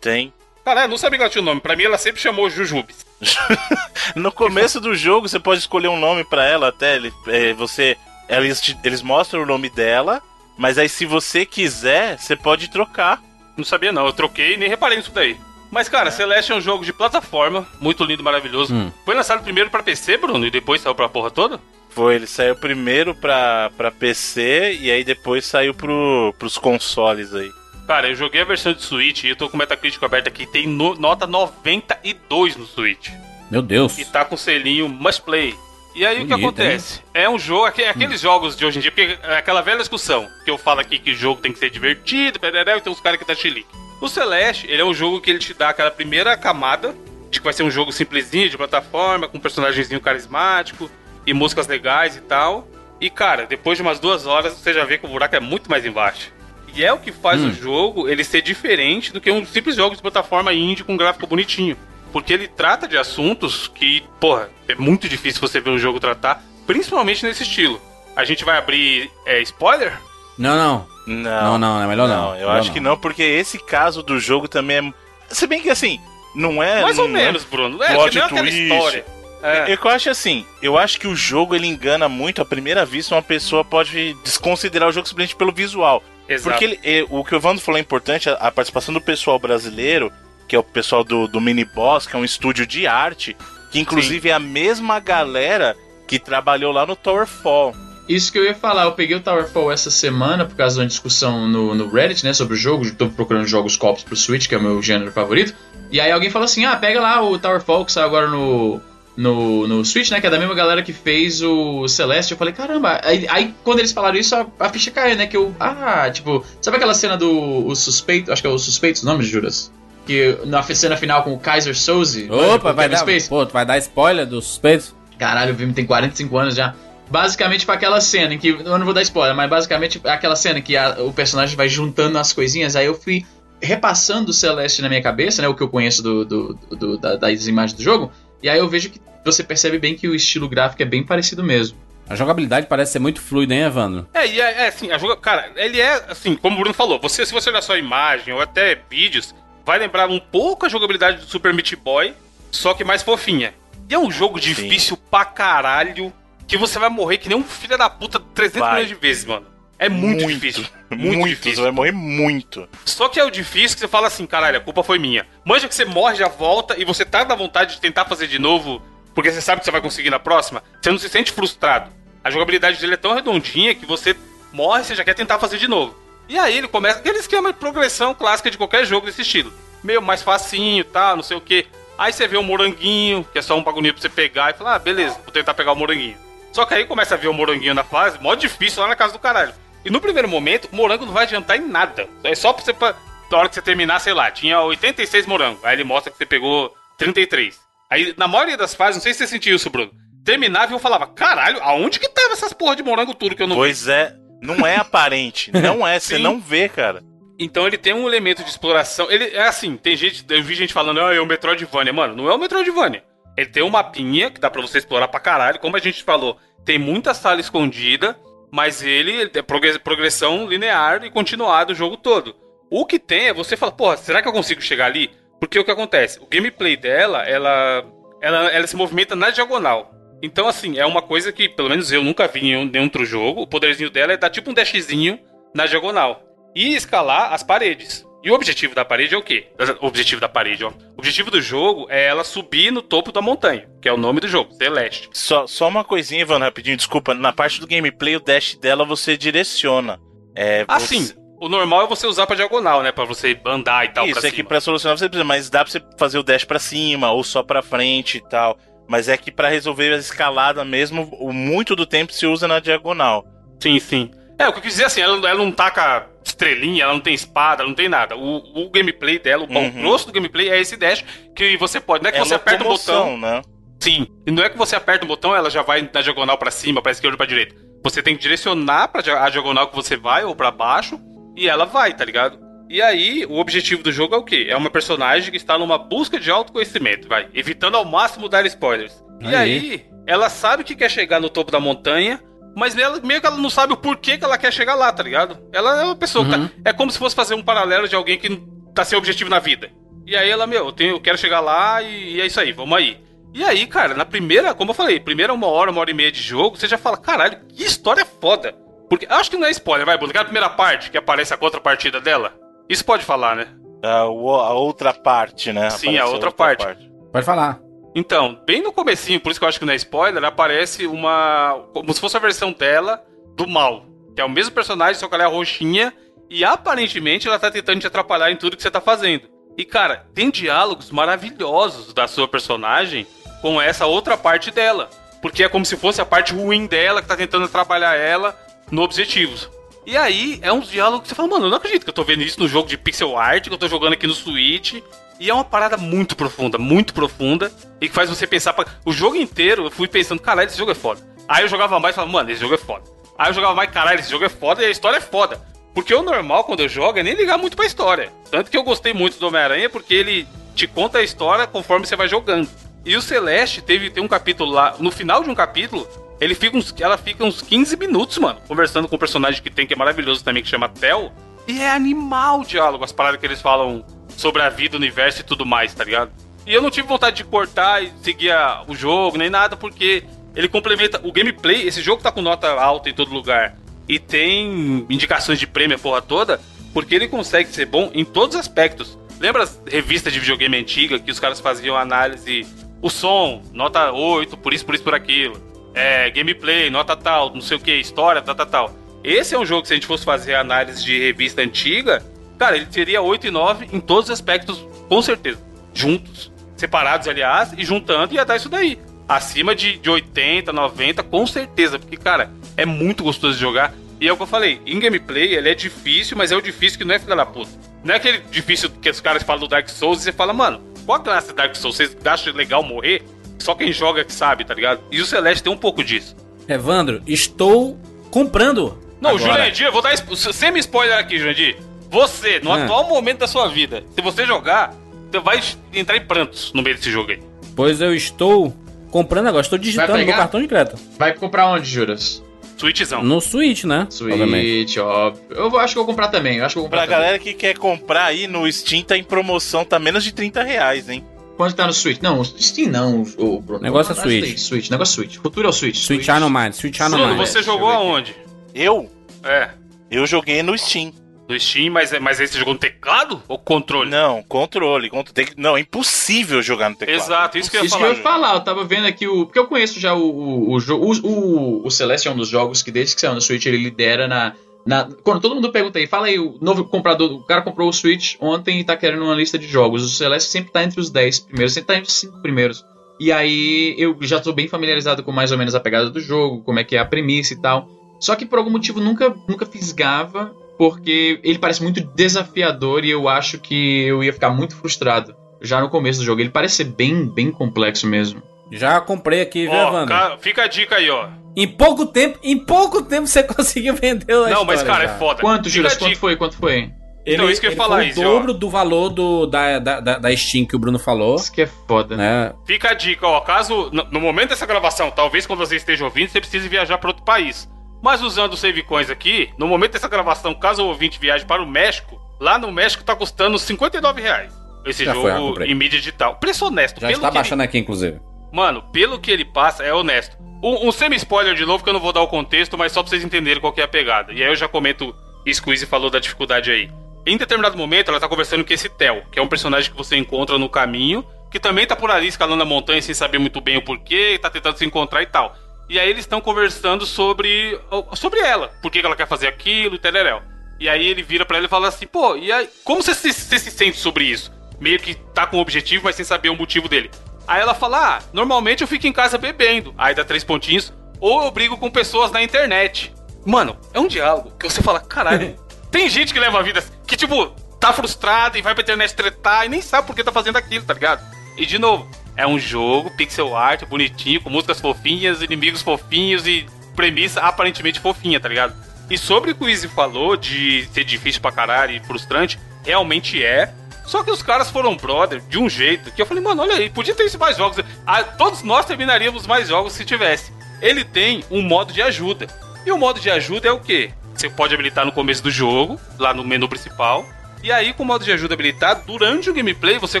Tem. 0.00 0.32
Cara, 0.64 0.82
eu 0.82 0.88
não 0.88 0.98
sabia 0.98 1.18
que 1.18 1.22
ela 1.22 1.30
tinha 1.30 1.42
o 1.42 1.44
nome. 1.44 1.60
Pra 1.60 1.76
mim, 1.76 1.84
ela 1.84 1.96
sempre 1.98 2.20
chamou 2.20 2.50
Jujubes. 2.50 3.06
No 4.14 4.30
começo 4.30 4.80
do 4.80 4.94
jogo, 4.94 5.28
você 5.28 5.38
pode 5.38 5.58
escolher 5.60 5.88
um 5.88 5.98
nome 5.98 6.22
pra 6.22 6.44
ela 6.46 6.68
até. 6.68 6.94
Ele, 6.94 7.12
é, 7.26 7.52
você, 7.52 7.96
eles, 8.28 8.60
te- 8.60 8.78
eles 8.84 9.02
mostram 9.02 9.42
o 9.42 9.46
nome 9.46 9.68
dela, 9.68 10.22
mas 10.56 10.78
aí 10.78 10.88
se 10.88 11.04
você 11.04 11.44
quiser, 11.44 12.16
você 12.18 12.36
pode 12.36 12.68
trocar. 12.70 13.20
Não 13.56 13.64
sabia 13.64 13.92
não, 13.92 14.06
eu 14.06 14.12
troquei 14.12 14.54
e 14.54 14.56
nem 14.56 14.68
reparei 14.68 14.96
nisso 14.98 15.10
daí. 15.12 15.36
Mas, 15.70 15.88
cara, 15.88 16.10
Celeste 16.10 16.52
é 16.52 16.54
um 16.54 16.60
jogo 16.60 16.84
de 16.84 16.92
plataforma, 16.92 17.66
muito 17.80 18.04
lindo, 18.04 18.22
maravilhoso. 18.22 18.74
Hum. 18.74 18.92
Foi 19.04 19.14
lançado 19.14 19.42
primeiro 19.42 19.68
pra 19.70 19.82
PC, 19.82 20.16
Bruno, 20.16 20.46
e 20.46 20.50
depois 20.50 20.80
saiu 20.80 20.94
pra 20.94 21.08
porra 21.08 21.30
toda? 21.30 21.58
Foi, 21.90 22.14
ele 22.14 22.26
saiu 22.26 22.54
primeiro 22.54 23.14
pra, 23.14 23.70
pra 23.76 23.90
PC 23.90 24.78
e 24.80 24.90
aí 24.90 25.02
depois 25.02 25.44
saiu 25.46 25.72
pro, 25.74 26.34
pros 26.38 26.56
consoles 26.58 27.34
aí. 27.34 27.50
Cara, 27.86 28.08
eu 28.08 28.14
joguei 28.14 28.42
a 28.42 28.44
versão 28.44 28.72
de 28.74 28.82
Switch 28.82 29.24
e 29.24 29.28
eu 29.30 29.36
tô 29.36 29.48
com 29.48 29.56
o 29.56 29.58
Metacritic 29.58 30.02
aberto 30.02 30.28
aqui, 30.28 30.46
tem 30.46 30.66
no- 30.66 30.94
nota 30.96 31.26
92 31.26 32.56
no 32.56 32.66
Switch. 32.66 33.10
Meu 33.50 33.62
Deus. 33.62 33.96
E 33.98 34.04
tá 34.04 34.24
com 34.24 34.34
o 34.34 34.38
selinho 34.38 34.88
Must 34.88 35.22
Play. 35.22 35.54
E 35.96 36.04
aí 36.04 36.16
o 36.18 36.20
que 36.20 36.26
Bonito, 36.26 36.46
acontece? 36.48 37.00
É 37.14 37.26
um 37.28 37.38
jogo, 37.38 37.64
aque- 37.64 37.84
aqueles 37.84 38.20
jogos 38.20 38.54
de 38.54 38.66
hoje 38.66 38.78
em 38.78 38.82
dia, 38.82 38.92
porque 38.92 39.18
é 39.22 39.38
aquela 39.38 39.62
velha 39.62 39.78
discussão 39.78 40.28
que 40.44 40.50
eu 40.50 40.58
falo 40.58 40.80
aqui 40.80 40.98
que 40.98 41.10
o 41.12 41.14
jogo 41.14 41.40
tem 41.40 41.50
que 41.52 41.58
ser 41.58 41.70
divertido, 41.70 42.38
pereré, 42.38 42.76
e 42.76 42.80
tem 42.82 42.92
uns 42.92 43.00
caras 43.00 43.18
que 43.18 43.24
dá 43.24 43.34
chilique. 43.34 43.66
O 43.98 44.06
Celeste, 44.08 44.66
ele 44.68 44.82
é 44.82 44.84
um 44.84 44.92
jogo 44.92 45.22
que 45.22 45.30
ele 45.30 45.38
te 45.38 45.54
dá 45.54 45.70
aquela 45.70 45.90
primeira 45.90 46.36
camada 46.36 46.94
de 47.30 47.40
que 47.40 47.44
vai 47.44 47.54
ser 47.54 47.62
um 47.62 47.70
jogo 47.70 47.90
simplesinho, 47.92 48.50
de 48.50 48.58
plataforma, 48.58 49.26
com 49.26 49.38
um 49.38 49.40
personagemzinho 49.40 49.98
carismático 50.00 50.90
e 51.26 51.32
músicas 51.32 51.66
legais 51.66 52.14
e 52.14 52.20
tal. 52.20 52.68
E 53.00 53.08
cara, 53.08 53.46
depois 53.46 53.78
de 53.78 53.82
umas 53.82 53.98
duas 53.98 54.26
horas 54.26 54.52
você 54.52 54.74
já 54.74 54.84
vê 54.84 54.98
que 54.98 55.06
o 55.06 55.08
buraco 55.08 55.34
é 55.34 55.40
muito 55.40 55.70
mais 55.70 55.86
embaixo. 55.86 56.30
E 56.74 56.84
é 56.84 56.92
o 56.92 56.98
que 56.98 57.10
faz 57.10 57.42
o 57.42 57.50
jogo 57.52 58.06
ele 58.06 58.22
ser 58.22 58.42
diferente 58.42 59.14
do 59.14 59.20
que 59.20 59.30
um 59.30 59.46
simples 59.46 59.76
jogo 59.76 59.96
de 59.96 60.02
plataforma 60.02 60.52
indie 60.52 60.84
com 60.84 60.94
gráfico 60.94 61.26
bonitinho. 61.26 61.74
Porque 62.12 62.32
ele 62.32 62.48
trata 62.48 62.86
de 62.88 62.96
assuntos 62.96 63.68
que, 63.74 64.02
porra, 64.20 64.48
é 64.68 64.74
muito 64.74 65.08
difícil 65.08 65.40
você 65.40 65.60
ver 65.60 65.70
um 65.70 65.78
jogo 65.78 66.00
tratar, 66.00 66.42
principalmente 66.66 67.24
nesse 67.24 67.42
estilo. 67.42 67.80
A 68.14 68.24
gente 68.24 68.44
vai 68.44 68.56
abrir 68.56 69.10
é, 69.26 69.40
spoiler? 69.42 69.92
Não, 70.38 70.56
não. 70.56 70.96
Não, 71.06 71.42
Não, 71.52 71.58
não, 71.58 71.82
é 71.82 71.86
melhor 71.86 72.08
não. 72.08 72.30
eu 72.34 72.40
Melhor 72.48 72.58
acho 72.58 72.72
que 72.72 72.80
não, 72.80 72.96
porque 72.98 73.22
esse 73.22 73.58
caso 73.58 74.02
do 74.02 74.18
jogo 74.18 74.48
também 74.48 74.78
é. 74.78 75.34
Se 75.34 75.46
bem 75.46 75.60
que 75.62 75.70
assim, 75.70 76.00
não 76.34 76.60
é. 76.62 76.82
Mais 76.82 76.98
ou 76.98 77.06
não 77.06 77.16
é- 77.20 77.24
menos, 77.26 77.44
Bruno. 77.44 77.80
É, 77.82 77.94
plot 77.94 78.14
nem 78.14 78.24
aquela 78.24 78.40
twist. 78.40 78.60
história. 78.62 79.04
É. 79.42 79.72
Eu, 79.72 79.78
eu 79.84 79.90
acho 79.90 80.10
assim, 80.10 80.44
eu 80.60 80.76
acho 80.76 80.98
que 80.98 81.06
o 81.06 81.14
jogo 81.14 81.54
ele 81.54 81.66
engana 81.66 82.08
muito. 82.08 82.42
À 82.42 82.44
primeira 82.44 82.84
vista, 82.84 83.14
uma 83.14 83.22
pessoa 83.22 83.64
pode 83.64 84.14
desconsiderar 84.24 84.88
o 84.88 84.92
jogo 84.92 85.06
simplesmente 85.06 85.36
pelo 85.36 85.52
visual. 85.52 86.02
Exato. 86.28 86.50
Porque 86.50 86.64
ele- 86.64 86.80
é, 86.82 87.04
o 87.08 87.22
que 87.22 87.34
o 87.34 87.36
Evandro 87.36 87.62
falou 87.62 87.78
é 87.78 87.80
importante, 87.80 88.28
a, 88.28 88.32
a 88.34 88.50
participação 88.50 88.92
do 88.92 89.00
pessoal 89.00 89.38
brasileiro, 89.38 90.10
que 90.46 90.56
é 90.56 90.58
o 90.58 90.62
pessoal 90.62 91.02
do, 91.02 91.26
do 91.26 91.40
Mini 91.40 91.64
Boss, 91.64 92.06
que 92.06 92.16
é 92.16 92.18
um 92.18 92.24
estúdio 92.24 92.66
de 92.66 92.86
arte, 92.86 93.36
que 93.70 93.80
inclusive 93.80 94.28
é 94.28 94.32
a 94.32 94.38
mesma 94.38 95.00
galera 95.00 95.76
que 96.06 96.18
trabalhou 96.18 96.72
lá 96.72 96.86
no 96.86 96.94
Towerfall. 96.94 97.74
Isso 98.08 98.30
que 98.30 98.38
eu 98.38 98.44
ia 98.44 98.54
falar, 98.54 98.84
eu 98.84 98.92
peguei 98.92 99.16
o 99.16 99.20
Towerfall 99.20 99.72
essa 99.72 99.90
semana 99.90 100.44
por 100.44 100.54
causa 100.54 100.76
de 100.76 100.80
uma 100.82 100.86
discussão 100.86 101.48
no, 101.48 101.74
no 101.74 101.88
Reddit, 101.88 102.24
né, 102.24 102.32
sobre 102.32 102.54
o 102.54 102.56
jogo. 102.56 102.88
Tô 102.92 103.08
procurando 103.08 103.46
jogos 103.46 103.76
copos 103.76 104.04
pro 104.04 104.16
Switch, 104.16 104.46
que 104.46 104.54
é 104.54 104.58
o 104.58 104.62
meu 104.62 104.80
gênero 104.80 105.10
favorito. 105.10 105.54
E 105.90 106.00
aí 106.00 106.12
alguém 106.12 106.30
falou 106.30 106.44
assim: 106.44 106.64
ah, 106.64 106.76
pega 106.76 107.00
lá 107.00 107.20
o 107.22 107.36
Towerfall 107.36 107.84
que 107.84 107.90
saiu 107.90 108.06
agora 108.06 108.28
no, 108.28 108.80
no, 109.16 109.66
no 109.66 109.84
Switch, 109.84 110.10
né, 110.10 110.20
que 110.20 110.26
é 110.28 110.30
da 110.30 110.38
mesma 110.38 110.54
galera 110.54 110.84
que 110.84 110.92
fez 110.92 111.42
o 111.42 111.88
Celeste. 111.88 112.30
Eu 112.30 112.38
falei: 112.38 112.54
caramba. 112.54 113.00
Aí, 113.02 113.26
aí 113.28 113.54
quando 113.64 113.80
eles 113.80 113.90
falaram 113.90 114.16
isso, 114.16 114.36
a, 114.36 114.46
a 114.60 114.68
ficha 114.68 114.92
caiu, 114.92 115.16
né, 115.16 115.26
que 115.26 115.36
eu. 115.36 115.54
Ah, 115.58 116.08
tipo, 116.08 116.44
sabe 116.60 116.76
aquela 116.76 116.94
cena 116.94 117.16
do 117.16 117.66
o 117.66 117.74
Suspeito? 117.74 118.32
Acho 118.32 118.40
que 118.40 118.46
é 118.46 118.50
o 118.50 118.58
Suspeito 118.58 119.02
o 119.02 119.06
nome, 119.06 119.24
Juras? 119.24 119.72
Que 120.06 120.38
na 120.44 120.62
cena 120.62 120.96
final 120.96 121.22
com 121.24 121.32
o 121.34 121.38
Kaiser 121.38 121.76
Soze. 121.76 122.30
Opa, 122.30 122.72
vai 122.72 122.88
dar, 122.88 122.98
Space? 122.98 123.28
pô, 123.28 123.44
tu 123.44 123.52
vai 123.52 123.66
dar 123.66 123.76
spoiler 123.78 124.24
dos 124.26 124.46
suspeitos? 124.46 124.94
Caralho, 125.18 125.52
o 125.54 125.56
filme 125.56 125.72
tem 125.72 125.84
45 125.84 126.36
anos 126.38 126.54
já. 126.54 126.74
Basicamente 127.10 127.64
pra 127.66 127.74
aquela 127.74 128.00
cena 128.00 128.34
em 128.34 128.38
que. 128.38 128.48
Eu 128.48 128.78
não 128.78 128.84
vou 128.84 128.94
dar 128.94 129.02
spoiler, 129.02 129.34
mas 129.34 129.48
basicamente 129.48 130.00
é 130.04 130.10
aquela 130.10 130.36
cena 130.36 130.60
que 130.60 130.76
a- 130.76 130.96
o 131.00 131.12
personagem 131.12 131.56
vai 131.56 131.68
juntando 131.68 132.18
as 132.18 132.32
coisinhas. 132.32 132.74
Aí 132.76 132.86
eu 132.86 132.94
fui 132.94 133.24
repassando 133.62 134.30
o 134.30 134.34
Celeste 134.34 134.82
na 134.82 134.88
minha 134.88 135.02
cabeça, 135.02 135.40
né? 135.40 135.48
O 135.48 135.54
que 135.54 135.62
eu 135.62 135.68
conheço 135.68 136.02
do, 136.02 136.24
do- 136.24 136.54
do- 136.70 136.98
da- 136.98 137.16
das 137.16 137.46
imagens 137.46 137.72
do 137.76 137.82
jogo. 137.82 138.12
E 138.42 138.48
aí 138.48 138.58
eu 138.58 138.68
vejo 138.68 138.90
que 138.90 139.00
você 139.24 139.42
percebe 139.42 139.78
bem 139.78 139.94
que 139.94 140.06
o 140.08 140.14
estilo 140.14 140.48
gráfico 140.48 140.82
é 140.82 140.86
bem 140.86 141.04
parecido 141.04 141.42
mesmo. 141.42 141.76
A 142.08 142.14
jogabilidade 142.14 142.66
parece 142.68 142.92
ser 142.92 142.98
muito 143.00 143.20
fluida, 143.20 143.52
hein, 143.54 143.62
Evandro? 143.62 144.06
É, 144.14 144.26
e 144.26 144.40
é, 144.40 144.64
é 144.64 144.68
assim, 144.68 144.92
a 144.92 144.98
joga... 144.98 145.16
cara, 145.16 145.50
ele 145.56 145.80
é 145.80 146.04
assim, 146.08 146.36
como 146.36 146.54
o 146.56 146.58
Bruno 146.60 146.72
falou, 146.74 147.00
você, 147.00 147.26
se 147.26 147.32
você 147.32 147.50
olhar 147.50 147.62
só 147.62 147.72
a 147.74 147.78
imagem 147.78 148.32
ou 148.32 148.40
até 148.40 148.80
vídeos, 148.88 149.34
vai 149.66 149.80
lembrar 149.80 150.08
um 150.08 150.20
pouco 150.20 150.64
a 150.64 150.68
jogabilidade 150.68 151.18
do 151.18 151.26
Super 151.26 151.52
Meat 151.52 151.74
Boy, 151.74 152.14
só 152.52 152.72
que 152.72 152.84
mais 152.84 153.02
fofinha. 153.02 153.52
E 153.90 153.94
é 153.94 153.98
um 153.98 154.10
jogo 154.10 154.38
difícil 154.38 154.96
pra 154.96 155.24
caralho, 155.24 156.12
que 156.46 156.56
você 156.56 156.78
vai 156.78 156.88
morrer 156.88 157.18
que 157.18 157.28
nem 157.28 157.36
um 157.36 157.42
filho 157.42 157.76
da 157.76 157.90
puta 157.90 158.20
300 158.20 158.60
Vai. 158.60 158.70
milhões 158.70 158.88
de 158.88 158.94
vezes, 158.94 159.24
mano. 159.24 159.44
É 159.76 159.88
muito, 159.88 160.24
difícil. 160.26 160.64
Muito, 160.88 161.18
Muito, 161.18 161.28
difícil. 161.30 161.56
Você 161.56 161.62
vai 161.62 161.72
morrer 161.72 161.90
muito. 161.90 162.68
Só 162.84 163.08
que 163.08 163.18
é 163.18 163.24
o 163.24 163.28
difícil 163.30 163.74
que 163.76 163.80
você 163.80 163.88
fala 163.88 164.06
assim, 164.06 164.24
caralho, 164.24 164.56
a 164.56 164.60
culpa 164.60 164.84
foi 164.84 165.00
minha. 165.00 165.26
Manja 165.44 165.66
que 165.66 165.74
você 165.74 165.84
morre, 165.84 166.14
já 166.14 166.28
volta, 166.28 166.80
e 166.80 166.84
você 166.84 167.04
tá 167.04 167.24
na 167.24 167.34
vontade 167.34 167.74
de 167.74 167.80
tentar 167.80 168.04
fazer 168.04 168.28
de 168.28 168.38
novo, 168.38 168.80
porque 169.12 169.32
você 169.32 169.40
sabe 169.40 169.58
que 169.58 169.64
você 169.64 169.72
vai 169.72 169.80
conseguir 169.80 170.10
na 170.10 170.20
próxima, 170.20 170.62
você 170.80 170.92
não 170.92 170.98
se 170.98 171.08
sente 171.08 171.32
frustrado. 171.32 171.90
A 172.22 172.30
jogabilidade 172.30 172.80
dele 172.80 172.94
é 172.94 172.96
tão 172.96 173.14
redondinha 173.14 173.74
que 173.74 173.84
você 173.84 174.14
morre 174.52 174.82
e 174.82 174.84
você 174.84 174.94
já 174.94 175.02
quer 175.02 175.14
tentar 175.14 175.40
fazer 175.40 175.58
de 175.58 175.66
novo. 175.66 175.96
E 176.28 176.38
aí 176.38 176.58
ele 176.58 176.68
começa 176.68 176.98
aquele 176.98 177.18
esquema 177.18 177.52
de 177.52 177.58
progressão 177.58 178.14
clássica 178.14 178.50
de 178.50 178.58
qualquer 178.58 178.84
jogo 178.84 179.06
desse 179.06 179.22
estilo. 179.22 179.52
Meio 179.82 180.02
mais 180.02 180.22
facinho, 180.22 180.84
tá, 180.84 181.14
não 181.14 181.22
sei 181.22 181.36
o 181.36 181.40
que. 181.40 181.66
Aí 181.96 182.12
você 182.12 182.26
vê 182.26 182.36
o 182.36 182.42
moranguinho, 182.42 183.26
que 183.32 183.38
é 183.38 183.42
só 183.42 183.56
um 183.56 183.62
bagulho 183.62 183.92
pra 183.92 184.02
você 184.02 184.08
pegar 184.08 184.50
e 184.50 184.54
falar, 184.54 184.74
ah, 184.74 184.78
beleza, 184.78 185.18
vou 185.24 185.32
tentar 185.32 185.54
pegar 185.54 185.72
o 185.72 185.76
moranguinho. 185.76 186.16
Só 186.52 186.64
que 186.64 186.74
aí 186.74 186.84
começa 186.84 187.14
a 187.14 187.18
ver 187.18 187.28
o 187.28 187.34
moranguinho 187.34 187.74
na 187.74 187.84
fase, 187.84 188.18
mó 188.20 188.34
difícil 188.34 188.82
lá 188.82 188.88
na 188.88 188.96
casa 188.96 189.12
do 189.12 189.18
caralho. 189.18 189.54
E 189.84 189.90
no 189.90 190.00
primeiro 190.00 190.28
momento, 190.28 190.68
o 190.72 190.76
morango 190.76 191.06
não 191.06 191.12
vai 191.12 191.24
adiantar 191.24 191.56
em 191.56 191.68
nada. 191.68 192.08
É 192.24 192.34
só 192.34 192.52
pra 192.52 192.64
você. 192.64 192.72
Pra, 192.72 192.94
na 193.30 193.38
hora 193.38 193.48
que 193.48 193.54
você 193.54 193.62
terminar, 193.62 194.00
sei 194.00 194.12
lá, 194.12 194.30
tinha 194.30 194.60
86 194.60 195.26
morangos. 195.26 195.64
Aí 195.64 195.76
ele 195.76 195.84
mostra 195.84 196.10
que 196.10 196.18
você 196.18 196.26
pegou 196.26 196.74
33. 196.98 197.58
Aí, 197.88 198.14
na 198.16 198.26
maioria 198.26 198.56
das 198.56 198.74
fases, 198.74 198.96
não 198.96 199.02
sei 199.02 199.12
se 199.12 199.20
você 199.20 199.26
sentiu 199.28 199.54
isso, 199.54 199.70
Bruno. 199.70 199.92
Terminava 200.24 200.72
e 200.72 200.74
eu 200.74 200.78
falava, 200.80 201.06
caralho, 201.06 201.62
aonde 201.62 202.00
que 202.00 202.08
tava 202.08 202.32
essas 202.32 202.52
porra 202.52 202.74
de 202.74 202.82
morango 202.82 203.14
tudo 203.14 203.36
que 203.36 203.42
eu 203.42 203.46
não 203.46 203.54
vi? 203.54 203.60
Pois 203.60 203.86
é, 203.86 204.12
não 204.46 204.66
é 204.66 204.76
aparente. 204.76 205.50
Não 205.54 205.86
é, 205.86 205.98
você 205.98 206.16
não 206.18 206.40
vê, 206.40 206.68
cara. 206.68 207.02
Então 207.38 207.66
ele 207.66 207.76
tem 207.76 207.92
um 207.92 208.06
elemento 208.08 208.42
de 208.42 208.48
exploração. 208.48 209.10
Ele 209.10 209.24
é 209.36 209.46
assim, 209.46 209.76
tem 209.76 209.94
gente. 209.96 210.24
Eu 210.28 210.42
vi 210.42 210.54
gente 210.54 210.72
falando, 210.72 211.00
ah, 211.00 211.14
é 211.14 211.20
o 211.20 211.26
Metroidvania. 211.26 211.92
Mano, 211.92 212.16
não 212.16 212.30
é 212.30 212.34
o 212.34 212.38
Metroidvania. 212.38 213.04
Ele 213.36 213.50
tem 213.50 213.62
um 213.62 213.68
mapinha 213.68 214.30
que 214.30 214.40
dá 214.40 214.48
pra 214.50 214.62
você 214.62 214.78
explorar 214.78 215.08
pra 215.08 215.20
caralho. 215.20 215.58
Como 215.58 215.76
a 215.76 215.80
gente 215.80 216.02
falou, 216.02 216.38
tem 216.64 216.78
muita 216.78 217.12
sala 217.12 217.38
escondida, 217.40 218.18
mas 218.50 218.82
ele 218.82 219.30
é 219.34 219.42
progre- 219.42 219.78
progressão 219.78 220.46
linear 220.48 221.04
e 221.04 221.10
continuada 221.10 221.72
o 221.72 221.76
jogo 221.76 221.98
todo. 221.98 222.34
O 222.70 222.86
que 222.86 222.98
tem 222.98 223.26
é 223.26 223.34
você 223.34 223.56
fala, 223.56 223.72
porra, 223.72 223.96
será 223.98 224.22
que 224.22 224.28
eu 224.28 224.32
consigo 224.32 224.62
chegar 224.62 224.86
ali? 224.86 225.10
Porque 225.38 225.58
o 225.58 225.64
que 225.64 225.70
acontece? 225.70 226.18
O 226.20 226.26
gameplay 226.26 226.74
dela, 226.76 227.22
ela, 227.28 227.84
ela, 228.22 228.48
ela 228.50 228.66
se 228.66 228.74
movimenta 228.76 229.14
na 229.14 229.28
diagonal. 229.28 229.92
Então, 230.22 230.48
assim, 230.48 230.78
é 230.78 230.86
uma 230.86 231.02
coisa 231.02 231.30
que, 231.32 231.48
pelo 231.48 231.68
menos 231.68 231.92
eu 231.92 232.02
nunca 232.02 232.26
vi 232.26 232.40
em 232.52 232.64
nenhum, 232.66 232.84
outro 232.84 233.04
jogo. 233.04 233.42
O 233.42 233.46
poderzinho 233.46 233.90
dela 233.90 234.12
é 234.12 234.16
dar 234.16 234.30
tipo 234.30 234.50
um 234.50 234.54
dashzinho 234.54 235.18
na 235.54 235.66
diagonal. 235.66 236.22
E 236.54 236.74
escalar 236.74 237.32
as 237.32 237.42
paredes. 237.42 238.04
E 238.24 238.30
o 238.30 238.34
objetivo 238.34 238.74
da 238.74 238.84
parede 238.84 239.14
é 239.14 239.18
o 239.18 239.22
quê? 239.22 239.46
O 239.80 239.86
objetivo 239.86 240.20
da 240.20 240.28
parede, 240.28 240.64
ó. 240.64 240.70
O 240.70 240.98
objetivo 240.98 241.30
do 241.30 241.40
jogo 241.40 241.86
é 241.88 242.06
ela 242.06 242.24
subir 242.24 242.72
no 242.72 242.82
topo 242.82 243.12
da 243.12 243.20
montanha, 243.22 243.68
que 243.80 243.88
é 243.88 243.92
o 243.92 243.96
nome 243.96 244.18
do 244.20 244.26
jogo, 244.26 244.52
Celeste. 244.54 245.08
Só, 245.12 245.46
só 245.46 245.68
uma 245.68 245.84
coisinha, 245.84 246.22
Ivan, 246.22 246.38
rapidinho, 246.38 246.76
desculpa. 246.76 247.14
Na 247.14 247.32
parte 247.32 247.60
do 247.60 247.66
gameplay, 247.68 248.16
o 248.16 248.20
dash 248.20 248.56
dela 248.56 248.84
você 248.84 249.16
direciona. 249.16 250.00
É, 250.34 250.64
Ah, 250.66 250.80
você- 250.80 250.98
sim. 250.98 251.14
O 251.38 251.48
normal 251.48 251.82
é 251.82 251.86
você 251.86 252.06
usar 252.06 252.26
pra 252.26 252.34
diagonal, 252.34 252.82
né? 252.82 252.90
Pra 252.90 253.04
você 253.04 253.38
andar 253.44 253.84
e 253.84 253.88
tal 253.90 254.06
Isso, 254.06 254.18
pra 254.18 254.26
é 254.28 254.30
que 254.30 254.38
cima. 254.38 254.48
pra 254.48 254.60
solucionar 254.60 254.96
você 254.98 255.06
precisa, 255.08 255.24
mas 255.24 255.50
dá 255.50 255.62
pra 255.62 255.70
você 255.70 255.80
fazer 255.98 256.18
o 256.18 256.22
dash 256.22 256.44
pra 256.44 256.58
cima 256.58 257.12
ou 257.12 257.22
só 257.22 257.42
pra 257.42 257.60
frente 257.62 258.16
e 258.16 258.20
tal. 258.22 258.58
Mas 258.88 259.08
é 259.08 259.16
que 259.16 259.30
pra 259.32 259.48
resolver 259.48 259.92
a 259.92 259.96
escalada 259.98 260.64
mesmo, 260.64 261.08
o 261.20 261.32
muito 261.32 261.74
do 261.74 261.84
tempo 261.86 262.12
se 262.12 262.26
usa 262.26 262.46
na 262.46 262.60
diagonal. 262.60 263.24
Sim, 263.60 263.78
sim. 263.78 264.10
É, 264.38 264.46
o 264.48 264.52
que 264.52 264.58
eu 264.58 264.62
quis 264.62 264.72
dizer 264.72 264.84
assim, 264.84 265.00
ela, 265.00 265.16
ela 265.28 265.38
não 265.42 265.50
taca 265.50 266.06
estrelinha, 266.24 266.84
ela 266.84 266.92
não 266.92 267.00
tem 267.00 267.14
espada, 267.14 267.62
ela 267.62 267.68
não 267.68 267.74
tem 267.74 267.88
nada. 267.88 268.16
O, 268.16 268.64
o 268.66 268.70
gameplay 268.70 269.18
dela, 269.18 269.44
o 269.44 269.48
pão 269.48 269.62
Uhum. 269.62 269.80
grosso 269.82 270.06
do 270.06 270.12
gameplay 270.12 270.50
é 270.50 270.60
esse 270.60 270.76
dash 270.76 271.04
que 271.34 271.56
você 271.56 271.80
pode. 271.80 272.02
Não 272.04 272.10
é 272.10 272.12
que 272.12 272.18
você 272.18 272.34
aperta 272.34 272.64
o 272.64 272.68
botão. 272.68 273.16
né? 273.16 273.42
Sim. 273.80 274.06
E 274.26 274.30
não 274.30 274.42
é 274.42 274.48
que 274.50 274.56
você 274.58 274.76
aperta 274.76 275.04
o 275.04 275.08
botão, 275.08 275.34
ela 275.34 275.48
já 275.50 275.62
vai 275.62 275.88
na 275.92 276.00
diagonal 276.02 276.36
pra 276.36 276.50
cima, 276.50 276.82
pra 276.82 276.92
esquerda 276.92 277.14
ou 277.14 277.18
pra 277.18 277.26
direita. 277.26 277.54
Você 277.82 278.02
tem 278.02 278.14
que 278.16 278.22
direcionar 278.22 278.88
pra 278.88 279.00
a 279.24 279.28
diagonal 279.30 279.68
que 279.68 279.76
você 279.76 279.96
vai 279.96 280.24
ou 280.24 280.34
pra 280.34 280.50
baixo 280.50 281.00
e 281.36 281.48
ela 281.48 281.64
vai, 281.64 281.94
tá 281.94 282.04
ligado? 282.04 282.38
E 282.68 282.82
aí, 282.82 283.24
o 283.26 283.38
objetivo 283.38 283.82
do 283.82 283.92
jogo 283.92 284.14
é 284.14 284.18
o 284.18 284.24
quê? 284.24 284.46
É 284.48 284.56
uma 284.56 284.70
personagem 284.70 285.30
que 285.30 285.36
está 285.36 285.56
numa 285.58 285.78
busca 285.78 286.18
de 286.18 286.30
autoconhecimento, 286.30 287.08
vai, 287.08 287.28
evitando 287.32 287.76
ao 287.76 287.84
máximo 287.84 288.28
dar 288.28 288.44
spoilers. 288.46 288.92
E 289.20 289.26
Aí. 289.28 289.34
aí, 289.36 289.86
ela 290.06 290.28
sabe 290.28 290.64
que 290.64 290.74
quer 290.74 290.90
chegar 290.90 291.20
no 291.20 291.28
topo 291.30 291.50
da 291.52 291.60
montanha, 291.60 292.20
mas 292.56 292.76
ela, 292.76 293.00
meio 293.00 293.20
que 293.20 293.26
ela 293.26 293.36
não 293.36 293.50
sabe 293.50 293.72
o 293.72 293.76
porquê 293.76 294.18
que 294.18 294.24
ela 294.24 294.36
quer 294.36 294.52
chegar 294.52 294.74
lá, 294.74 294.90
tá 294.92 295.02
ligado? 295.02 295.38
Ela 295.52 295.80
é 295.80 295.84
uma 295.84 295.96
pessoa 295.96 296.24
que 296.24 296.34
Uhum. 296.34 296.48
tá, 296.48 296.54
É 296.64 296.72
como 296.72 296.90
se 296.90 296.98
fosse 296.98 297.14
fazer 297.14 297.34
um 297.34 297.42
paralelo 297.42 297.86
de 297.88 297.94
alguém 297.94 298.18
que 298.18 298.42
tá 298.74 298.84
sem 298.84 298.98
objetivo 298.98 299.30
na 299.30 299.38
vida. 299.38 299.70
E 300.04 300.16
aí 300.16 300.28
ela, 300.28 300.46
meu, 300.46 300.66
eu, 300.66 300.72
tenho, 300.72 300.90
eu 300.96 301.00
quero 301.00 301.18
chegar 301.18 301.40
lá 301.40 301.82
e, 301.82 302.16
e 302.16 302.20
é 302.20 302.26
isso 302.26 302.40
aí, 302.40 302.52
vamos 302.52 302.76
aí. 302.76 302.98
E 303.34 303.44
aí, 303.44 303.66
cara, 303.66 303.94
na 303.94 304.04
primeira, 304.04 304.54
como 304.54 304.70
eu 304.70 304.74
falei, 304.74 304.98
primeira 304.98 305.32
uma 305.32 305.46
hora, 305.46 305.70
uma 305.70 305.80
hora 305.80 305.90
e 305.90 305.94
meia 305.94 306.10
de 306.10 306.20
jogo, 306.22 306.56
você 306.56 306.66
já 306.66 306.78
fala, 306.78 306.96
caralho, 306.96 307.38
que 307.48 307.62
história 307.64 308.04
foda. 308.04 308.52
Porque 308.88 309.06
acho 309.10 309.30
que 309.30 309.36
não 309.36 309.46
é 309.46 309.50
spoiler, 309.50 309.84
vai, 309.84 309.96
Bruno. 309.96 310.10
Aquela 310.10 310.24
primeira 310.24 310.48
parte 310.48 310.90
que 310.90 310.96
aparece 310.96 311.34
a 311.34 311.36
contrapartida 311.36 312.00
dela. 312.00 312.32
Isso 312.68 312.84
pode 312.84 313.04
falar, 313.04 313.36
né? 313.36 313.46
A, 313.82 314.06
o- 314.06 314.34
a 314.34 314.52
outra 314.54 314.92
parte, 314.92 315.52
né? 315.52 315.70
Sim, 315.70 315.88
Aparece 315.96 316.02
a 316.02 316.14
outra 316.14 316.32
parte. 316.32 316.90
Pode 317.12 317.24
falar. 317.26 317.60
Então, 317.94 318.38
bem 318.46 318.62
no 318.62 318.72
comecinho, 318.72 319.20
por 319.20 319.30
isso 319.30 319.40
que 319.40 319.44
eu 319.44 319.48
acho 319.48 319.58
que 319.58 319.64
não 319.64 319.72
é 319.72 319.76
spoiler, 319.76 320.22
aparece 320.24 320.86
uma. 320.86 321.64
como 321.72 321.92
se 321.94 322.00
fosse 322.00 322.16
a 322.16 322.20
versão 322.20 322.52
dela 322.52 323.02
do 323.34 323.46
mal. 323.48 323.86
Que 324.14 324.20
é 324.20 324.24
o 324.24 324.30
mesmo 324.30 324.52
personagem, 324.52 324.94
só 324.94 325.08
que 325.08 325.14
ela 325.14 325.24
é 325.24 325.28
roxinha. 325.28 325.92
E 326.28 326.44
aparentemente 326.44 327.28
ela 327.28 327.38
tá 327.38 327.50
tentando 327.50 327.80
te 327.80 327.86
atrapalhar 327.86 328.30
em 328.30 328.36
tudo 328.36 328.56
que 328.56 328.62
você 328.62 328.70
tá 328.70 328.80
fazendo. 328.80 329.28
E 329.56 329.64
cara, 329.64 330.06
tem 330.14 330.28
diálogos 330.30 330.90
maravilhosos 330.90 331.94
da 331.94 332.06
sua 332.08 332.26
personagem 332.28 333.06
com 333.40 333.60
essa 333.62 333.86
outra 333.86 334.16
parte 334.16 334.50
dela. 334.50 334.90
porque 335.22 335.42
é 335.44 335.48
como 335.48 335.64
se 335.64 335.76
fosse 335.76 336.00
a 336.00 336.04
parte 336.06 336.32
ruim 336.34 336.66
dela 336.66 337.00
que 337.00 337.08
tá 337.08 337.16
tentando 337.16 337.48
trabalhar 337.48 337.94
ela 337.96 338.36
no 338.70 338.82
objetivos. 338.82 339.48
E 339.86 339.96
aí 339.96 340.40
é 340.42 340.52
uns 340.52 340.68
diálogos 340.68 341.02
que 341.02 341.08
você 341.08 341.14
fala, 341.14 341.28
mano, 341.28 341.46
eu 341.46 341.50
não 341.50 341.58
acredito 341.58 341.84
que 341.84 341.90
eu 341.90 341.94
tô 341.94 342.02
vendo 342.02 342.22
isso 342.22 342.40
no 342.40 342.48
jogo 342.48 342.68
de 342.68 342.76
pixel 342.76 343.16
art, 343.16 343.46
que 343.46 343.54
eu 343.54 343.58
tô 343.58 343.68
jogando 343.68 343.92
aqui 343.92 344.04
no 344.04 344.14
Switch. 344.14 344.82
E 345.20 345.30
é 345.30 345.32
uma 345.32 345.44
parada 345.44 345.76
muito 345.76 346.16
profunda, 346.16 346.58
muito 346.58 346.92
profunda, 346.92 347.52
e 347.80 347.88
que 347.88 347.94
faz 347.94 348.10
você 348.10 348.26
pensar. 348.26 348.52
Pra... 348.52 348.66
O 348.84 348.92
jogo 348.92 349.14
inteiro 349.14 349.66
eu 349.66 349.70
fui 349.70 349.86
pensando, 349.86 350.20
caralho, 350.20 350.48
esse 350.48 350.58
jogo 350.58 350.72
é 350.72 350.74
foda. 350.74 351.00
Aí 351.28 351.44
eu 351.44 351.48
jogava 351.48 351.78
mais 351.78 351.94
e 351.94 351.96
falava, 351.96 352.12
mano, 352.12 352.30
esse 352.30 352.40
jogo 352.40 352.54
é 352.54 352.58
foda. 352.58 352.82
Aí 353.16 353.30
eu 353.30 353.34
jogava 353.34 353.54
mais, 353.54 353.70
caralho, 353.70 354.00
esse 354.00 354.10
jogo 354.10 354.24
é 354.24 354.28
foda 354.28 354.60
e 354.60 354.66
a 354.66 354.70
história 354.70 354.96
é 354.96 355.00
foda. 355.00 355.40
Porque 355.72 355.94
o 355.94 356.02
normal 356.02 356.42
quando 356.44 356.60
eu 356.60 356.68
jogo 356.68 356.98
é 356.98 357.02
nem 357.04 357.14
ligar 357.14 357.38
muito 357.38 357.56
pra 357.56 357.64
história. 357.64 358.12
Tanto 358.28 358.50
que 358.50 358.56
eu 358.56 358.64
gostei 358.64 358.92
muito 358.92 359.20
do 359.20 359.28
Homem-Aranha 359.28 359.70
porque 359.70 359.94
ele 359.94 360.26
te 360.54 360.66
conta 360.66 360.98
a 360.98 361.02
história 361.02 361.46
conforme 361.46 361.86
você 361.86 361.94
vai 361.94 362.08
jogando. 362.08 362.48
E 362.86 362.96
o 362.96 363.02
Celeste 363.02 363.60
teve 363.60 363.90
tem 363.90 364.02
um 364.02 364.08
capítulo 364.08 364.50
lá, 364.50 364.76
no 364.78 364.90
final 364.90 365.22
de 365.22 365.28
um 365.28 365.34
capítulo, 365.34 365.86
ele 366.20 366.34
fica 366.34 366.56
uns, 366.56 366.72
ela 366.80 366.96
fica 366.96 367.24
uns 367.24 367.42
15 367.42 367.76
minutos, 367.76 368.16
mano, 368.18 368.40
conversando 368.46 368.86
com 368.88 368.94
um 368.96 368.98
personagem 368.98 369.42
que 369.42 369.50
tem 369.50 369.66
que 369.66 369.74
é 369.74 369.76
maravilhoso 369.76 370.22
também, 370.24 370.42
que 370.42 370.48
chama 370.48 370.68
Tel. 370.68 371.12
E 371.48 371.60
é 371.60 371.70
animal 371.70 372.40
o 372.40 372.44
diálogo, 372.46 372.84
as 372.84 372.92
paradas 372.92 373.18
que 373.20 373.26
eles 373.26 373.40
falam 373.42 373.84
sobre 374.16 374.40
a 374.40 374.48
vida, 374.48 374.76
o 374.76 374.80
universo 374.80 375.20
e 375.20 375.24
tudo 375.24 375.44
mais, 375.44 375.74
tá 375.74 375.84
ligado? 375.84 376.10
E 376.46 376.54
eu 376.54 376.62
não 376.62 376.70
tive 376.70 376.86
vontade 376.86 377.16
de 377.16 377.24
cortar 377.24 377.82
e 377.82 377.92
seguir 378.02 378.30
a- 378.30 378.62
o 378.68 378.74
jogo, 378.74 379.18
nem 379.18 379.28
nada, 379.28 379.56
porque 379.56 380.04
ele 380.34 380.48
complementa 380.48 381.00
o 381.04 381.10
gameplay. 381.10 381.66
Esse 381.66 381.82
jogo 381.82 382.02
tá 382.02 382.12
com 382.12 382.22
nota 382.22 382.48
alta 382.52 382.88
em 382.88 382.94
todo 382.94 383.12
lugar 383.12 383.56
e 383.88 383.98
tem 383.98 384.86
indicações 384.88 385.40
de 385.40 385.46
prêmio 385.46 385.76
a 385.76 385.78
porra 385.78 386.00
toda, 386.00 386.40
porque 386.72 386.94
ele 386.94 387.08
consegue 387.08 387.50
ser 387.50 387.66
bom 387.66 387.90
em 387.92 388.04
todos 388.04 388.36
os 388.36 388.40
aspectos. 388.40 388.96
Lembra 389.18 389.42
as 389.42 389.60
revistas 389.66 390.12
de 390.12 390.20
videogame 390.20 390.56
antiga 390.56 390.98
que 391.00 391.10
os 391.10 391.18
caras 391.18 391.40
faziam 391.40 391.76
análise? 391.76 392.46
O 392.80 392.90
som, 392.90 393.42
nota 393.52 393.90
8, 393.92 394.36
por 394.36 394.52
isso, 394.52 394.64
por 394.64 394.74
isso, 394.74 394.84
por 394.84 394.94
aquilo. 394.94 395.40
É, 395.74 396.10
gameplay, 396.10 396.70
nota 396.70 396.96
tal, 396.96 397.32
não 397.34 397.40
sei 397.40 397.56
o 397.56 397.60
que, 397.60 397.74
história, 397.74 398.22
tal, 398.22 398.34
tal, 398.34 398.46
tal. 398.46 398.74
Esse 399.04 399.34
é 399.34 399.38
um 399.38 399.46
jogo 399.46 399.62
que 399.62 399.68
se 399.68 399.74
a 399.74 399.76
gente 399.76 399.86
fosse 399.86 400.04
fazer 400.04 400.34
análise 400.34 400.84
de 400.84 400.98
revista 400.98 401.42
antiga, 401.42 402.02
cara, 402.38 402.56
ele 402.56 402.66
teria 402.66 403.00
8 403.02 403.26
e 403.26 403.30
9 403.30 403.68
em 403.72 403.80
todos 403.80 404.06
os 404.06 404.10
aspectos, 404.10 404.66
com 404.88 405.00
certeza. 405.00 405.38
Juntos. 405.72 406.32
Separados, 406.56 407.06
aliás, 407.06 407.52
e 407.56 407.64
juntando 407.64 408.14
ia 408.14 408.24
dar 408.24 408.36
isso 408.36 408.48
daí. 408.48 408.78
Acima 409.08 409.54
de, 409.54 409.78
de 409.78 409.88
80, 409.88 410.52
90, 410.52 411.02
com 411.02 411.26
certeza. 411.26 411.78
Porque, 411.78 411.96
cara, 411.96 412.30
é 412.56 412.64
muito 412.64 413.04
gostoso 413.04 413.34
de 413.34 413.40
jogar. 413.40 413.72
E 414.00 414.06
é 414.08 414.12
o 414.12 414.16
que 414.16 414.22
eu 414.22 414.26
falei, 414.26 414.60
em 414.66 414.78
gameplay 414.78 415.34
ele 415.34 415.48
é 415.48 415.54
difícil, 415.54 416.16
mas 416.16 416.30
é 416.32 416.36
o 416.36 416.40
difícil 416.40 416.78
que 416.78 416.84
não 416.84 416.94
é 416.94 416.98
filha 416.98 417.16
da 417.16 417.24
puta. 417.26 417.50
Não 417.82 417.94
é 417.94 417.96
aquele 417.96 418.18
difícil 418.30 418.68
que 418.70 418.90
os 418.90 419.00
caras 419.00 419.22
falam 419.22 419.40
do 419.40 419.48
Dark 419.48 419.68
Souls 419.68 420.00
e 420.00 420.04
você 420.04 420.12
fala, 420.12 420.32
mano, 420.32 420.60
qual 420.84 420.98
a 420.98 421.02
classe 421.02 421.28
de 421.28 421.34
Dark 421.34 421.54
Souls? 421.56 421.76
Vocês 421.76 421.96
acham 422.04 422.32
legal 422.34 422.62
morrer? 422.62 423.02
Só 423.38 423.54
quem 423.54 423.72
joga 423.72 424.04
que 424.04 424.12
sabe, 424.12 424.44
tá 424.44 424.52
ligado? 424.54 424.80
E 424.90 425.00
o 425.00 425.06
Celeste 425.06 425.42
tem 425.44 425.52
um 425.52 425.56
pouco 425.56 425.82
disso. 425.84 426.16
Evandro, 426.48 427.02
estou 427.06 427.78
comprando. 428.10 428.78
Não, 429.00 429.10
agora. 429.10 429.32
Jurandir, 429.32 429.66
eu 429.66 429.72
vou 429.72 429.82
dar 429.82 429.92
spo- 429.96 430.16
semi-spoiler 430.16 430.98
aqui, 430.98 431.18
Jurandir. 431.18 431.56
Você, 431.90 432.40
no 432.40 432.52
Ah. 432.52 432.64
atual 432.64 432.88
momento 432.88 433.18
da 433.18 433.26
sua 433.26 433.48
vida, 433.48 433.84
se 433.94 434.00
você 434.02 434.26
jogar, 434.26 434.74
você 435.10 435.20
vai 435.20 435.40
entrar 435.72 435.96
em 435.96 436.00
prantos 436.04 436.52
no 436.52 436.62
meio 436.62 436.76
desse 436.76 436.90
jogo 436.90 437.12
aí. 437.12 437.20
Pois 437.54 437.80
eu 437.80 437.94
estou 437.94 438.54
comprando 438.90 439.28
agora. 439.28 439.42
Estou 439.42 439.58
digitando 439.58 439.92
pegar? 439.98 440.16
cartão 440.16 440.40
de 440.40 440.48
crédito. 440.48 440.78
Vai 440.98 441.12
comprar 441.14 441.46
onde, 441.48 441.68
Juras? 441.68 442.22
Switchzão. 442.56 443.02
No 443.02 443.20
Switch, 443.20 443.64
né? 443.64 443.86
Obviamente. 444.00 444.72
Switch, 444.72 444.76
óbvio. 444.78 445.22
Eu 445.30 445.50
vou- 445.50 445.60
acho 445.60 445.74
que 445.74 445.78
eu 445.78 445.84
vou 445.84 445.92
comprar 445.94 446.08
também. 446.08 446.38
Eu 446.38 446.44
acho 446.46 446.54
que 446.54 446.58
vou 446.60 446.64
comprar 446.64 446.86
Pra 446.86 446.86
também. 446.86 446.98
galera 447.00 447.18
que 447.18 447.34
quer 447.34 447.56
comprar 447.58 448.04
aí 448.06 448.26
no 448.26 448.50
Steam, 448.50 448.82
tá 448.82 448.96
em 448.96 449.04
promoção, 449.04 449.64
tá 449.64 449.78
menos 449.78 450.02
de 450.04 450.12
30 450.12 450.42
reais, 450.42 450.88
hein? 450.88 451.04
Quanto 451.36 451.54
tá 451.54 451.66
no 451.66 451.72
Switch? 451.74 452.00
Não, 452.00 452.24
Steam 452.24 452.70
não, 452.70 453.02
o 453.18 453.40
Bruno. 453.42 453.62
Negócio 453.62 453.92
é 453.92 453.94
Switch. 453.94 454.24
Switch. 454.24 454.38
Switch, 454.38 454.70
negócio 454.70 454.92
é 454.92 454.94
Switch. 455.06 455.16
Futuro 455.22 455.46
é 455.46 455.50
o 455.50 455.52
Switch. 455.52 455.76
Switch 455.84 456.08
Anomaly, 456.08 456.54
Switch 456.54 456.78
Bruno, 456.78 456.94
Anomaly. 456.96 457.18
você 457.28 457.42
jogou 457.42 457.68
aonde? 457.68 458.14
Eu? 458.54 458.90
É, 459.22 459.50
Eu 459.90 460.04
joguei 460.06 460.42
no 460.42 460.56
Steam. 460.58 460.92
No 461.28 461.38
Steam, 461.40 461.72
mas, 461.72 461.92
é- 461.92 461.98
mas 462.00 462.20
aí 462.20 462.26
você 462.26 462.38
jogou 462.38 462.54
no 462.54 462.60
teclado 462.60 463.22
ou 463.28 463.38
controle? 463.38 463.90
Não, 463.90 464.22
controle. 464.22 464.88
contro- 464.88 465.12
tem 465.12 465.26
que- 465.26 465.34
Não, 465.40 465.56
é 465.56 465.60
impossível 465.60 466.40
jogar 466.42 466.70
no 466.70 466.76
teclado. 466.76 466.96
Exato, 466.98 467.38
isso 467.38 467.50
que 467.50 467.56
eu 467.56 467.60
ia 467.62 467.66
Isso 467.66 467.74
que 467.76 467.80
falar. 467.80 467.92
eu 467.92 467.96
ia 467.96 468.02
falar, 468.02 468.34
eu 468.34 468.40
tava 468.40 468.64
vendo 468.64 468.86
aqui 468.86 469.06
o. 469.08 469.26
Porque 469.26 469.38
eu 469.38 469.46
conheço 469.46 469.80
já 469.80 469.94
o. 469.94 470.00
O, 470.00 470.56
o, 470.56 470.92
o, 471.02 471.66
o 471.66 471.70
Celeste 471.70 472.08
é 472.08 472.10
um 472.10 472.16
dos 472.16 472.28
jogos 472.28 472.62
que, 472.62 472.70
desde 472.70 472.94
que 472.94 473.00
saiu 473.00 473.14
no 473.14 473.20
Switch, 473.20 473.44
ele 473.46 473.56
lidera 473.58 474.06
na. 474.06 474.34
na 474.64 474.88
quando 475.02 475.20
todo 475.20 475.34
mundo 475.34 475.50
pergunta 475.50 475.78
aí, 475.78 475.86
fala 475.86 476.06
aí, 476.06 476.18
o 476.18 476.38
novo 476.40 476.64
comprador. 476.64 477.10
O 477.12 477.24
cara 477.24 477.42
comprou 477.42 477.68
o 477.68 477.72
Switch 477.72 478.14
ontem 478.20 478.60
e 478.60 478.64
tá 478.64 478.76
querendo 478.76 479.02
uma 479.04 479.14
lista 479.14 479.38
de 479.38 479.46
jogos. 479.48 479.82
O 479.84 479.88
Celeste 479.88 480.30
sempre 480.30 480.52
tá 480.52 480.62
entre 480.62 480.80
os 480.80 480.90
10 480.90 481.20
primeiros, 481.20 481.52
sempre 481.54 481.66
tá 481.68 481.74
entre 481.76 481.88
os 481.88 481.98
5 481.98 482.20
primeiros. 482.22 482.64
E 482.98 483.12
aí 483.12 483.74
eu 483.76 483.94
já 484.00 484.18
tô 484.20 484.32
bem 484.32 484.48
familiarizado 484.48 485.02
com 485.02 485.12
mais 485.12 485.30
ou 485.30 485.36
menos 485.36 485.54
a 485.54 485.60
pegada 485.60 485.90
do 485.90 486.00
jogo, 486.00 486.42
como 486.42 486.58
é 486.58 486.64
que 486.64 486.76
é 486.76 486.78
a 486.78 486.84
premissa 486.84 487.34
e 487.34 487.40
tal. 487.40 487.68
Só 488.00 488.14
que 488.14 488.24
por 488.24 488.38
algum 488.38 488.50
motivo 488.50 488.80
nunca, 488.80 489.14
nunca 489.28 489.44
fisgava, 489.44 490.34
porque 490.58 491.20
ele 491.22 491.38
parece 491.38 491.62
muito 491.62 491.80
desafiador 491.94 492.84
e 492.84 492.90
eu 492.90 493.08
acho 493.08 493.38
que 493.38 493.82
eu 493.86 494.02
ia 494.02 494.12
ficar 494.12 494.30
muito 494.30 494.56
frustrado 494.56 495.14
já 495.42 495.60
no 495.60 495.68
começo 495.68 495.98
do 496.00 496.04
jogo. 496.04 496.20
Ele 496.20 496.30
parece 496.30 496.56
ser 496.56 496.64
bem, 496.64 497.06
bem 497.06 497.30
complexo 497.30 497.86
mesmo. 497.86 498.22
Já 498.50 498.80
comprei 498.80 499.20
aqui, 499.20 499.42
viu, 499.46 499.54
Evandro? 499.54 499.88
ca- 499.94 500.16
fica 500.18 500.44
a 500.44 500.46
dica 500.46 500.76
aí, 500.76 500.88
ó. 500.88 501.08
Em 501.36 501.46
pouco 501.48 501.84
tempo, 501.86 502.18
em 502.22 502.38
pouco 502.38 502.82
tempo 502.82 503.06
você 503.06 503.22
conseguiu 503.24 503.74
vender 503.74 504.12
a 504.12 504.30
Não, 504.30 504.44
mas 504.44 504.62
cara, 504.62 504.86
já. 504.86 504.94
é 504.94 504.98
foda. 504.98 505.20
Quanto, 505.20 505.48
Juras? 505.48 505.76
Quanto 505.76 505.88
dica. 505.90 506.00
foi? 506.00 506.16
Quanto 506.16 506.36
foi? 506.36 506.70
Então, 507.08 507.30
isso 507.30 507.40
que 507.40 507.46
eu 507.46 507.50
ia 507.50 507.54
ele 507.54 507.60
falar, 507.62 507.84
foi 507.92 508.04
o 508.04 508.08
ó. 508.08 508.12
dobro 508.14 508.34
do 508.34 508.50
valor 508.50 508.88
do, 508.88 509.26
da, 509.26 509.60
da, 509.60 509.78
da, 509.80 509.98
da 509.98 510.16
Steam 510.16 510.44
que 510.44 510.56
o 510.56 510.58
Bruno 510.58 510.76
falou, 510.78 511.14
Isso 511.14 511.30
que 511.30 511.42
é 511.42 511.46
foda. 511.46 511.96
né? 511.96 512.32
Fica 512.44 512.70
a 512.70 512.74
dica, 512.74 513.06
ó. 513.06 513.20
Caso 513.20 513.70
no, 513.72 513.84
no 513.92 514.00
momento 514.00 514.30
dessa 514.30 514.44
gravação, 514.46 514.90
talvez 514.90 515.24
quando 515.24 515.38
você 515.38 515.54
esteja 515.54 515.84
ouvindo, 515.84 516.08
você 516.08 516.18
precise 516.20 516.48
viajar 516.48 516.78
para 516.78 516.90
outro 516.90 517.04
país. 517.04 517.48
Mas 517.86 518.02
usando 518.02 518.32
o 518.32 518.36
Save 518.36 518.64
Coins 518.64 518.90
aqui, 518.90 519.30
no 519.38 519.46
momento 519.46 519.74
dessa 519.74 519.86
gravação, 519.86 520.34
caso 520.34 520.60
o 520.60 520.66
ouvinte 520.66 520.98
viaje 520.98 521.24
para 521.24 521.40
o 521.40 521.46
México, 521.46 522.00
lá 522.18 522.36
no 522.36 522.50
México 522.50 522.82
tá 522.82 522.96
custando 522.96 523.38
59 523.38 524.02
reais. 524.02 524.36
Esse 524.64 524.84
Já 524.84 524.92
jogo 524.92 525.40
em 525.44 525.54
mídia 525.54 525.78
digital. 525.78 526.16
Preço 526.16 526.46
honesto. 526.46 526.80
Já 526.80 526.90
está 526.90 526.98
que 527.02 527.06
ele- 527.06 527.14
baixando 527.14 527.44
aqui, 527.44 527.58
inclusive. 527.58 528.00
Mano, 528.32 528.60
pelo 528.72 528.98
que 528.98 529.08
ele 529.08 529.24
passa, 529.24 529.62
é 529.62 529.72
honesto. 529.72 530.16
Um, 530.42 530.66
um 530.66 530.72
semi-spoiler 530.72 531.36
de 531.36 531.46
novo, 531.46 531.62
que 531.62 531.70
eu 531.70 531.72
não 531.74 531.78
vou 531.78 531.92
dar 531.92 532.00
o 532.02 532.08
contexto, 532.08 532.58
mas 532.58 532.72
só 532.72 532.82
pra 532.82 532.90
vocês 532.90 533.04
entenderem 533.04 533.40
qual 533.40 533.52
que 533.52 533.60
é 533.60 533.64
a 533.64 533.68
pegada. 533.68 534.12
E 534.12 534.20
aí 534.20 534.30
eu 534.30 534.34
já 534.34 534.48
comento 534.48 534.92
isso 535.24 535.40
que 535.40 535.48
o 535.48 535.66
falou 535.68 535.88
da 535.88 536.00
dificuldade 536.00 536.50
aí. 536.50 536.68
Em 537.06 537.16
determinado 537.16 537.56
momento, 537.56 537.88
ela 537.88 538.00
tá 538.00 538.08
conversando 538.08 538.44
com 538.44 538.52
esse 538.52 538.68
Tel, 538.68 539.04
que 539.12 539.20
é 539.20 539.22
um 539.22 539.28
personagem 539.28 539.70
que 539.70 539.76
você 539.76 539.96
encontra 539.96 540.36
no 540.36 540.48
caminho, 540.48 541.06
que 541.30 541.38
também 541.38 541.68
tá 541.68 541.76
por 541.76 541.88
ali 541.88 542.08
escalando 542.08 542.42
a 542.42 542.46
montanha 542.46 542.82
sem 542.82 542.96
saber 542.96 543.18
muito 543.20 543.40
bem 543.40 543.56
o 543.56 543.62
porquê, 543.62 544.18
tá 544.20 544.28
tentando 544.28 544.58
se 544.58 544.64
encontrar 544.64 545.02
e 545.02 545.06
tal. 545.06 545.36
E 545.68 545.78
aí 545.80 545.88
eles 545.88 546.04
estão 546.04 546.20
conversando 546.20 546.86
sobre 546.86 547.60
sobre 547.94 548.20
ela, 548.20 548.48
por 548.62 548.70
que 548.70 548.78
ela 548.78 548.96
quer 548.96 549.08
fazer 549.08 549.26
aquilo 549.26 549.74
e 549.74 549.78
tereréu. 549.78 550.22
E 550.58 550.68
aí 550.68 550.86
ele 550.86 551.02
vira 551.02 551.24
pra 551.24 551.36
ela 551.36 551.46
e 551.46 551.50
fala 551.50 551.68
assim, 551.68 551.86
pô, 551.86 552.16
e 552.16 552.32
aí, 552.32 552.48
como 552.64 552.82
você 552.82 552.94
se, 552.94 553.12
você 553.12 553.38
se 553.38 553.50
sente 553.50 553.76
sobre 553.76 554.04
isso? 554.04 554.32
Meio 554.58 554.78
que 554.78 554.94
tá 554.94 555.26
com 555.26 555.36
um 555.36 555.40
objetivo, 555.40 555.84
mas 555.84 555.96
sem 555.96 556.04
saber 556.04 556.30
o 556.30 556.36
motivo 556.36 556.68
dele. 556.68 556.90
Aí 557.28 557.40
ela 557.40 557.54
fala, 557.54 557.96
ah, 557.96 558.02
normalmente 558.12 558.62
eu 558.62 558.68
fico 558.68 558.86
em 558.86 558.92
casa 558.92 559.18
bebendo. 559.18 559.74
Aí 559.76 559.94
dá 559.94 560.04
três 560.04 560.24
pontinhos. 560.24 560.72
Ou 560.98 561.24
eu 561.24 561.30
brigo 561.30 561.58
com 561.58 561.70
pessoas 561.70 562.10
na 562.10 562.22
internet. 562.22 562.94
Mano, 563.24 563.58
é 563.74 563.80
um 563.80 563.88
diálogo 563.88 564.32
que 564.38 564.48
você 564.48 564.62
fala, 564.62 564.80
caralho, 564.80 565.36
tem 565.70 565.88
gente 565.90 566.14
que 566.14 566.20
leva 566.20 566.38
a 566.38 566.42
vida 566.42 566.64
que, 566.86 566.96
tipo, 566.96 567.26
tá 567.60 567.72
frustrada 567.72 568.38
e 568.38 568.42
vai 568.42 568.54
pra 568.54 568.62
internet 568.62 568.94
tretar 568.94 569.44
e 569.44 569.48
nem 569.48 569.60
sabe 569.60 569.86
por 569.86 569.94
que 569.94 570.04
tá 570.04 570.12
fazendo 570.12 570.36
aquilo, 570.36 570.64
tá 570.64 570.72
ligado? 570.72 571.04
E 571.36 571.44
de 571.44 571.58
novo, 571.58 571.90
é 572.16 572.26
um 572.26 572.38
jogo, 572.38 572.90
pixel 572.90 573.36
art, 573.36 573.64
bonitinho, 573.66 574.20
com 574.20 574.30
músicas 574.30 574.60
fofinhas, 574.60 575.22
inimigos 575.22 575.62
fofinhos 575.62 576.26
e 576.26 576.46
premissa 576.74 577.20
aparentemente 577.20 577.80
fofinha, 577.80 578.18
tá 578.18 578.28
ligado? 578.28 578.54
E 578.88 578.96
sobre 578.96 579.32
o 579.32 579.34
que 579.34 579.44
o 579.44 579.48
Izzy 579.48 579.68
falou 579.68 580.16
de 580.16 580.68
ser 580.72 580.84
difícil 580.84 581.20
pra 581.20 581.32
caralho 581.32 581.74
e 581.74 581.80
frustrante, 581.80 582.38
realmente 582.64 583.22
é. 583.22 583.52
Só 583.84 584.02
que 584.02 584.10
os 584.10 584.22
caras 584.22 584.50
foram 584.50 584.76
brother 584.76 585.20
de 585.28 585.38
um 585.38 585.48
jeito 585.48 585.90
que 585.92 586.00
eu 586.00 586.06
falei, 586.06 586.22
mano, 586.22 586.42
olha 586.42 586.54
aí, 586.54 586.70
podia 586.70 586.94
ter 586.94 587.04
isso 587.04 587.18
mais 587.18 587.36
jogos. 587.36 587.64
Ah, 587.86 588.02
todos 588.02 588.42
nós 588.42 588.66
terminaríamos 588.66 589.26
mais 589.26 589.48
jogos 589.48 589.72
se 589.72 589.84
tivesse. 589.84 590.32
Ele 590.60 590.84
tem 590.84 591.24
um 591.30 591.42
modo 591.42 591.72
de 591.72 591.82
ajuda. 591.82 592.26
E 592.64 592.72
o 592.72 592.78
modo 592.78 592.98
de 592.98 593.10
ajuda 593.10 593.48
é 593.48 593.52
o 593.52 593.60
quê? 593.60 593.92
Você 594.14 594.30
pode 594.30 594.54
habilitar 594.54 594.84
no 594.84 594.92
começo 594.92 595.22
do 595.22 595.30
jogo, 595.30 595.78
lá 595.98 596.14
no 596.14 596.24
menu 596.24 596.48
principal. 596.48 597.06
E 597.42 597.52
aí, 597.52 597.72
com 597.72 597.82
o 597.82 597.86
modo 597.86 598.04
de 598.04 598.12
ajuda 598.12 598.34
habilitado, 598.34 598.82
durante 598.86 599.30
o 599.30 599.34
gameplay 599.34 599.78
você 599.78 600.00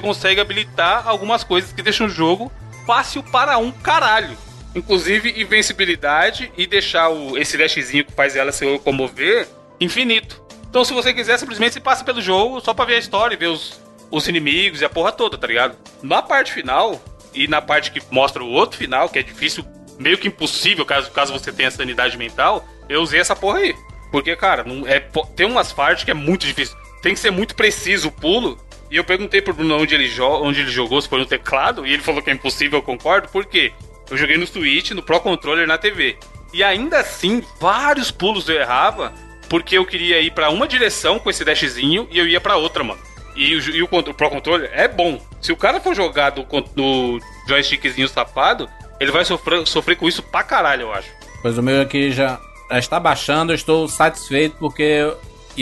consegue 0.00 0.40
habilitar 0.40 1.06
algumas 1.06 1.44
coisas 1.44 1.72
que 1.72 1.82
deixam 1.82 2.06
o 2.06 2.10
jogo 2.10 2.50
fácil 2.86 3.22
para 3.22 3.58
um 3.58 3.70
caralho. 3.70 4.36
Inclusive 4.74 5.40
invencibilidade 5.40 6.52
e 6.56 6.66
deixar 6.66 7.08
o, 7.08 7.38
esse 7.38 7.56
dashzinho 7.56 8.04
que 8.04 8.12
faz 8.12 8.36
ela 8.36 8.52
se 8.52 8.64
locomover 8.64 9.48
infinito. 9.80 10.42
Então, 10.68 10.84
se 10.84 10.92
você 10.92 11.14
quiser, 11.14 11.38
simplesmente 11.38 11.74
você 11.74 11.80
passa 11.80 12.04
pelo 12.04 12.20
jogo 12.20 12.60
só 12.60 12.74
pra 12.74 12.84
ver 12.84 12.96
a 12.96 12.98
história 12.98 13.34
e 13.34 13.38
ver 13.38 13.46
os, 13.46 13.80
os 14.10 14.28
inimigos 14.28 14.80
e 14.80 14.84
a 14.84 14.88
porra 14.88 15.12
toda, 15.12 15.38
tá 15.38 15.46
ligado? 15.46 15.76
Na 16.02 16.20
parte 16.20 16.52
final, 16.52 17.00
e 17.36 17.46
na 17.46 17.60
parte 17.60 17.90
que 17.90 18.02
mostra 18.10 18.42
o 18.42 18.50
outro 18.50 18.78
final, 18.78 19.08
que 19.08 19.18
é 19.18 19.22
difícil, 19.22 19.64
meio 19.98 20.18
que 20.18 20.26
impossível, 20.26 20.84
caso, 20.84 21.10
caso 21.10 21.32
você 21.32 21.52
tenha 21.52 21.70
sanidade 21.70 22.16
mental, 22.16 22.66
eu 22.88 23.02
usei 23.02 23.20
essa 23.20 23.36
porra 23.36 23.58
aí. 23.58 23.74
Porque, 24.10 24.34
cara, 24.34 24.64
não, 24.64 24.86
é, 24.86 25.00
tem 25.34 25.46
umas 25.46 25.72
partes 25.72 26.04
que 26.04 26.10
é 26.10 26.14
muito 26.14 26.46
difícil. 26.46 26.76
Tem 27.02 27.14
que 27.14 27.20
ser 27.20 27.30
muito 27.30 27.54
preciso 27.54 28.08
o 28.08 28.12
pulo. 28.12 28.58
E 28.90 28.96
eu 28.96 29.04
perguntei 29.04 29.42
pro 29.42 29.52
Bruno 29.52 29.76
onde 29.76 29.94
ele, 29.94 30.10
onde 30.20 30.60
ele 30.60 30.70
jogou, 30.70 31.00
se 31.00 31.08
foi 31.08 31.18
no 31.18 31.26
teclado, 31.26 31.84
e 31.86 31.92
ele 31.92 32.02
falou 32.02 32.22
que 32.22 32.30
é 32.30 32.32
impossível, 32.32 32.78
eu 32.78 32.82
concordo. 32.82 33.28
Por 33.28 33.44
quê? 33.44 33.72
Eu 34.08 34.16
joguei 34.16 34.36
no 34.36 34.46
Switch, 34.46 34.92
no 34.92 35.02
Pro 35.02 35.20
Controller 35.20 35.66
na 35.66 35.76
TV. 35.76 36.16
E 36.52 36.62
ainda 36.62 37.00
assim, 37.00 37.42
vários 37.60 38.10
pulos 38.10 38.48
eu 38.48 38.60
errava, 38.60 39.12
porque 39.48 39.76
eu 39.76 39.84
queria 39.84 40.20
ir 40.20 40.30
pra 40.30 40.50
uma 40.50 40.68
direção 40.68 41.18
com 41.18 41.28
esse 41.28 41.44
dashzinho 41.44 42.06
e 42.10 42.18
eu 42.18 42.26
ia 42.26 42.40
pra 42.40 42.56
outra, 42.56 42.84
mano. 42.84 43.00
E, 43.34 43.54
o, 43.54 43.60
e 43.76 43.82
o, 43.82 43.86
o 43.86 44.14
Pro 44.14 44.30
Controller 44.30 44.70
é 44.72 44.88
bom. 44.88 45.20
Se 45.40 45.52
o 45.52 45.56
cara 45.56 45.80
for 45.80 45.94
jogar 45.94 46.30
do 46.30 47.20
joystickzinho 47.48 48.08
safado, 48.08 48.68
ele 48.98 49.10
vai 49.10 49.24
sofrer, 49.24 49.66
sofrer 49.66 49.96
com 49.96 50.08
isso 50.08 50.22
pra 50.22 50.42
caralho, 50.42 50.82
eu 50.82 50.92
acho. 50.92 51.10
Pois 51.42 51.58
o 51.58 51.62
meu 51.62 51.82
aqui 51.82 52.10
já, 52.10 52.40
já 52.70 52.78
está 52.78 52.98
baixando, 52.98 53.52
eu 53.52 53.56
estou 53.56 53.86
satisfeito 53.88 54.56
porque 54.58 55.12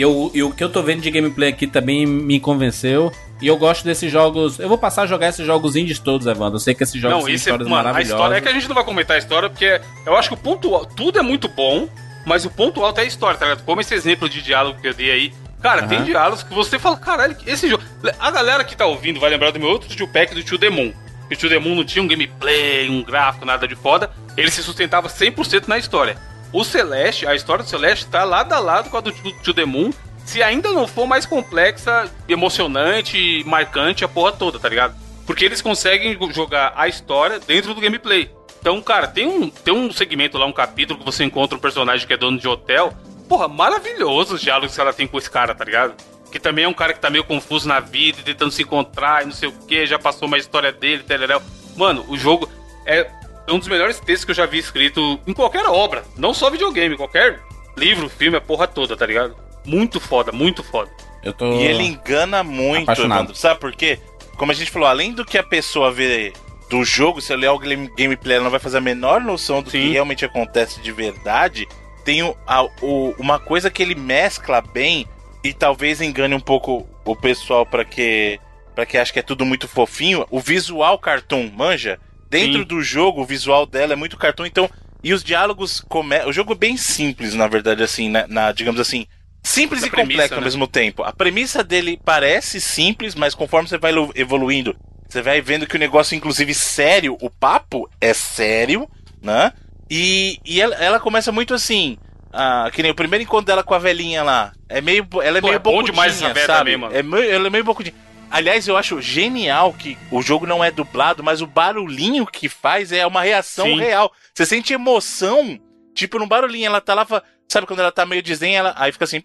eu, 0.01 0.31
e 0.33 0.43
o 0.43 0.51
que 0.51 0.63
eu 0.63 0.69
tô 0.69 0.81
vendo 0.81 1.01
de 1.01 1.09
gameplay 1.11 1.49
aqui 1.49 1.67
também 1.67 2.05
me 2.05 2.39
convenceu. 2.39 3.11
E 3.41 3.47
eu 3.47 3.57
gosto 3.57 3.83
desses 3.83 4.11
jogos. 4.11 4.59
Eu 4.59 4.69
vou 4.69 4.77
passar 4.77 5.03
a 5.03 5.05
jogar 5.05 5.27
esses 5.27 5.45
jogos 5.45 5.75
indies 5.75 5.99
todos, 5.99 6.25
Evandro. 6.25 6.55
Eu 6.55 6.59
sei 6.59 6.73
que 6.73 6.83
esses 6.83 6.99
jogos 7.01 7.17
Não, 7.17 7.23
esse 7.29 7.49
é, 7.49 7.51
histórias 7.51 7.67
mano, 7.67 7.81
a 7.81 7.83
maravilhosas. 7.83 8.15
história 8.15 8.35
é 8.37 8.41
que 8.41 8.47
a 8.47 8.53
gente 8.53 8.67
não 8.67 8.75
vai 8.75 8.83
comentar 8.83 9.15
a 9.15 9.19
história, 9.19 9.49
porque 9.49 9.81
eu 10.05 10.15
acho 10.15 10.29
que 10.29 10.33
o 10.35 10.37
ponto 10.37 10.73
alto, 10.73 10.95
tudo 10.95 11.19
é 11.19 11.21
muito 11.21 11.47
bom, 11.49 11.89
mas 12.25 12.45
o 12.45 12.49
ponto 12.49 12.83
alto 12.83 12.99
é 12.99 13.03
a 13.03 13.05
história, 13.05 13.37
tá 13.37 13.45
ligado? 13.45 13.63
Como 13.65 13.81
esse 13.81 13.93
exemplo 13.93 14.29
de 14.29 14.41
diálogo 14.41 14.79
que 14.79 14.87
eu 14.87 14.93
dei 14.93 15.11
aí. 15.11 15.33
Cara, 15.61 15.83
tem 15.83 15.97
Aham. 15.97 16.05
diálogos 16.05 16.43
que 16.43 16.53
você 16.53 16.77
fala, 16.79 16.95
caralho, 16.97 17.35
esse 17.45 17.67
jogo. 17.67 17.83
A 18.19 18.31
galera 18.31 18.63
que 18.63 18.75
tá 18.75 18.85
ouvindo 18.85 19.19
vai 19.19 19.29
lembrar 19.29 19.51
do 19.51 19.59
meu 19.59 19.69
outro 19.69 19.89
tio 19.89 20.07
pack 20.07 20.33
do 20.33 20.43
tio 20.43 20.57
Demon. 20.57 20.91
Que 21.27 21.33
o 21.33 21.37
tio 21.37 21.49
Demon 21.49 21.75
não 21.75 21.83
tinha 21.83 22.03
um 22.03 22.07
gameplay, 22.07 22.87
um 22.89 23.03
gráfico, 23.03 23.45
nada 23.45 23.67
de 23.67 23.75
foda. 23.75 24.11
Ele 24.37 24.51
se 24.51 24.61
sustentava 24.61 25.09
100% 25.09 25.67
na 25.67 25.77
história. 25.77 26.17
O 26.51 26.63
Celeste, 26.63 27.27
a 27.27 27.35
história 27.35 27.63
do 27.63 27.69
Celeste 27.69 28.07
tá 28.07 28.23
lado 28.23 28.53
a 28.53 28.59
lado 28.59 28.89
com 28.89 28.97
a 28.97 29.01
do 29.01 29.53
Demon. 29.53 29.91
Se 30.25 30.41
ainda 30.41 30.71
não 30.71 30.87
for 30.87 31.05
mais 31.05 31.25
complexa, 31.25 32.09
emocionante, 32.27 33.43
marcante, 33.45 34.03
a 34.03 34.07
porra 34.07 34.31
toda, 34.31 34.57
tá 34.57 34.67
ligado? 34.67 34.95
Porque 35.25 35.45
eles 35.45 35.61
conseguem 35.61 36.17
jogar 36.31 36.73
a 36.75 36.87
história 36.87 37.39
dentro 37.39 37.73
do 37.73 37.81
gameplay. 37.81 38.31
Então, 38.59 38.81
cara, 38.81 39.07
tem 39.07 39.27
um, 39.27 39.49
tem 39.49 39.73
um 39.73 39.91
segmento 39.91 40.37
lá, 40.39 40.45
um 40.47 40.51
capítulo 40.51 40.97
que 40.97 41.05
você 41.05 41.23
encontra 41.23 41.55
um 41.55 41.61
personagem 41.61 42.07
que 42.07 42.13
é 42.13 42.17
dono 42.17 42.39
de 42.39 42.47
hotel. 42.47 42.93
Porra, 43.29 43.47
maravilhoso 43.47 44.35
os 44.35 44.41
diálogos 44.41 44.73
que 44.73 44.81
ela 44.81 44.93
tem 44.93 45.07
com 45.07 45.17
esse 45.17 45.29
cara, 45.29 45.53
tá 45.53 45.63
ligado? 45.63 45.93
Que 46.31 46.39
também 46.39 46.65
é 46.65 46.67
um 46.67 46.73
cara 46.73 46.93
que 46.93 46.99
tá 46.99 47.09
meio 47.09 47.23
confuso 47.23 47.67
na 47.67 47.79
vida, 47.79 48.19
tentando 48.25 48.51
se 48.51 48.63
encontrar 48.63 49.21
e 49.21 49.25
não 49.25 49.31
sei 49.31 49.49
o 49.49 49.51
que, 49.51 49.85
já 49.85 49.99
passou 49.99 50.27
uma 50.27 50.37
história 50.37 50.71
dele, 50.71 51.03
tereréu. 51.03 51.41
Mano, 51.75 52.05
o 52.07 52.17
jogo 52.17 52.49
é 52.87 53.07
um 53.49 53.59
dos 53.59 53.67
melhores 53.67 53.99
textos 53.99 54.25
que 54.25 54.31
eu 54.31 54.35
já 54.35 54.45
vi 54.45 54.57
escrito 54.57 55.19
em 55.27 55.33
qualquer 55.33 55.65
obra. 55.65 56.03
Não 56.17 56.33
só 56.33 56.49
videogame, 56.49 56.97
qualquer 56.97 57.41
livro, 57.77 58.09
filme, 58.09 58.37
a 58.37 58.41
porra 58.41 58.67
toda, 58.67 58.95
tá 58.95 59.05
ligado? 59.05 59.35
Muito 59.65 59.99
foda, 59.99 60.31
muito 60.31 60.63
foda. 60.63 60.89
Eu 61.23 61.33
tô. 61.33 61.53
E 61.59 61.63
ele 61.63 61.83
engana 61.83 62.43
muito, 62.43 62.83
Apaixonado. 62.83 63.19
Evandro. 63.19 63.35
Sabe 63.35 63.59
por 63.59 63.71
quê? 63.75 63.99
Como 64.37 64.51
a 64.51 64.55
gente 64.55 64.69
falou, 64.71 64.87
além 64.87 65.11
do 65.13 65.25
que 65.25 65.37
a 65.37 65.43
pessoa 65.43 65.91
vê 65.91 66.33
do 66.69 66.83
jogo, 66.83 67.21
se 67.21 67.31
ela 67.31 67.41
ler 67.41 67.49
o 67.49 67.59
game- 67.59 67.91
gameplay, 67.97 68.35
ela 68.35 68.43
não 68.45 68.51
vai 68.51 68.59
fazer 68.59 68.77
a 68.77 68.81
menor 68.81 69.21
noção 69.21 69.61
do 69.61 69.71
que 69.71 69.81
Sim. 69.81 69.91
realmente 69.91 70.25
acontece 70.25 70.81
de 70.81 70.91
verdade. 70.91 71.67
Tem 72.03 72.21
o- 72.23 72.35
a- 72.45 72.63
o- 72.81 73.15
uma 73.17 73.39
coisa 73.39 73.69
que 73.71 73.81
ele 73.81 73.95
mescla 73.95 74.61
bem 74.61 75.07
e 75.43 75.53
talvez 75.53 76.01
engane 76.01 76.35
um 76.35 76.39
pouco 76.39 76.87
o 77.03 77.15
pessoal 77.15 77.65
pra 77.65 77.83
que 77.85 78.39
para 78.75 78.85
que 78.85 78.97
acha 78.97 79.13
que 79.13 79.19
é 79.19 79.21
tudo 79.21 79.45
muito 79.45 79.69
fofinho. 79.69 80.25
O 80.29 80.39
visual 80.41 80.99
cartoon, 80.99 81.49
manja? 81.55 81.97
Dentro 82.39 82.59
Sim. 82.61 82.65
do 82.67 82.81
jogo, 82.81 83.21
o 83.21 83.25
visual 83.25 83.65
dela 83.65 83.93
é 83.93 83.95
muito 83.95 84.17
cartoon, 84.17 84.45
então 84.45 84.69
e 85.03 85.13
os 85.13 85.23
diálogos 85.23 85.81
come... 85.87 86.17
o 86.25 86.33
jogo 86.33 86.53
é 86.53 86.55
bem 86.55 86.75
simples, 86.77 87.33
na 87.35 87.47
verdade, 87.47 87.83
assim, 87.83 88.09
na, 88.09 88.27
na- 88.27 88.51
digamos 88.51 88.79
assim, 88.81 89.05
simples 89.43 89.81
Na 89.81 89.87
e 89.87 89.89
complexo 89.91 90.15
premissa, 90.15 90.35
ao 90.35 90.41
né? 90.41 90.45
mesmo 90.45 90.67
tempo. 90.67 91.03
A 91.03 91.13
premissa 91.13 91.63
dele 91.63 91.99
parece 92.03 92.59
simples, 92.59 93.13
mas 93.15 93.35
conforme 93.35 93.69
você 93.69 93.77
vai 93.77 93.93
evoluindo, 94.15 94.75
você 95.07 95.21
vai 95.21 95.39
vendo 95.41 95.67
que 95.67 95.75
o 95.75 95.79
negócio, 95.79 96.15
inclusive, 96.15 96.53
sério, 96.53 97.15
o 97.21 97.29
papo 97.29 97.87
é 98.01 98.13
sério, 98.13 98.89
né? 99.21 99.51
E, 99.89 100.39
e 100.43 100.59
ela, 100.59 100.75
ela 100.75 100.99
começa 100.99 101.31
muito 101.31 101.53
assim. 101.53 101.97
ah, 102.33 102.69
que 102.73 102.81
nem 102.81 102.91
o 102.91 102.95
primeiro 102.95 103.23
encontro 103.23 103.45
dela 103.45 103.63
com 103.63 103.73
a 103.75 103.79
velhinha 103.79 104.23
lá. 104.23 104.51
É 104.67 104.81
meio, 104.81 105.07
ela 105.23 105.37
é 105.37 105.41
Pô, 105.41 105.47
meio 105.47 105.55
é 105.55 105.59
bom 105.59 105.71
bocudinha, 105.71 105.93
demais 105.93 106.13
essa 106.15 106.33
velha 106.33 106.45
sabe? 106.47 106.57
também, 106.57 106.77
mano. 106.77 106.95
É 106.95 107.03
meio, 107.03 107.31
ela 107.31 107.47
é 107.47 107.49
meio 107.51 107.63
bocudinha. 107.63 107.95
Aliás, 108.29 108.67
eu 108.67 108.75
acho 108.75 109.01
genial 109.01 109.73
que 109.73 109.97
o 110.11 110.21
jogo 110.21 110.45
não 110.45 110.63
é 110.63 110.71
dublado, 110.71 111.23
mas 111.23 111.41
o 111.41 111.47
barulhinho 111.47 112.25
que 112.25 112.49
faz 112.49 112.91
é 112.91 113.05
uma 113.05 113.21
reação 113.21 113.65
Sim. 113.65 113.79
real. 113.79 114.11
Você 114.33 114.45
sente 114.45 114.73
emoção, 114.73 115.59
tipo, 115.93 116.19
no 116.19 116.27
barulhinho. 116.27 116.65
Ela 116.65 116.81
tá 116.81 116.93
lá, 116.93 117.05
sabe 117.47 117.67
quando 117.67 117.79
ela 117.79 117.91
tá 117.91 118.05
meio 118.05 118.21
desenho, 118.23 118.57
ela 118.57 118.73
aí 118.77 118.91
fica 118.91 119.05
assim, 119.05 119.21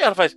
ela 0.00 0.14
faz. 0.14 0.36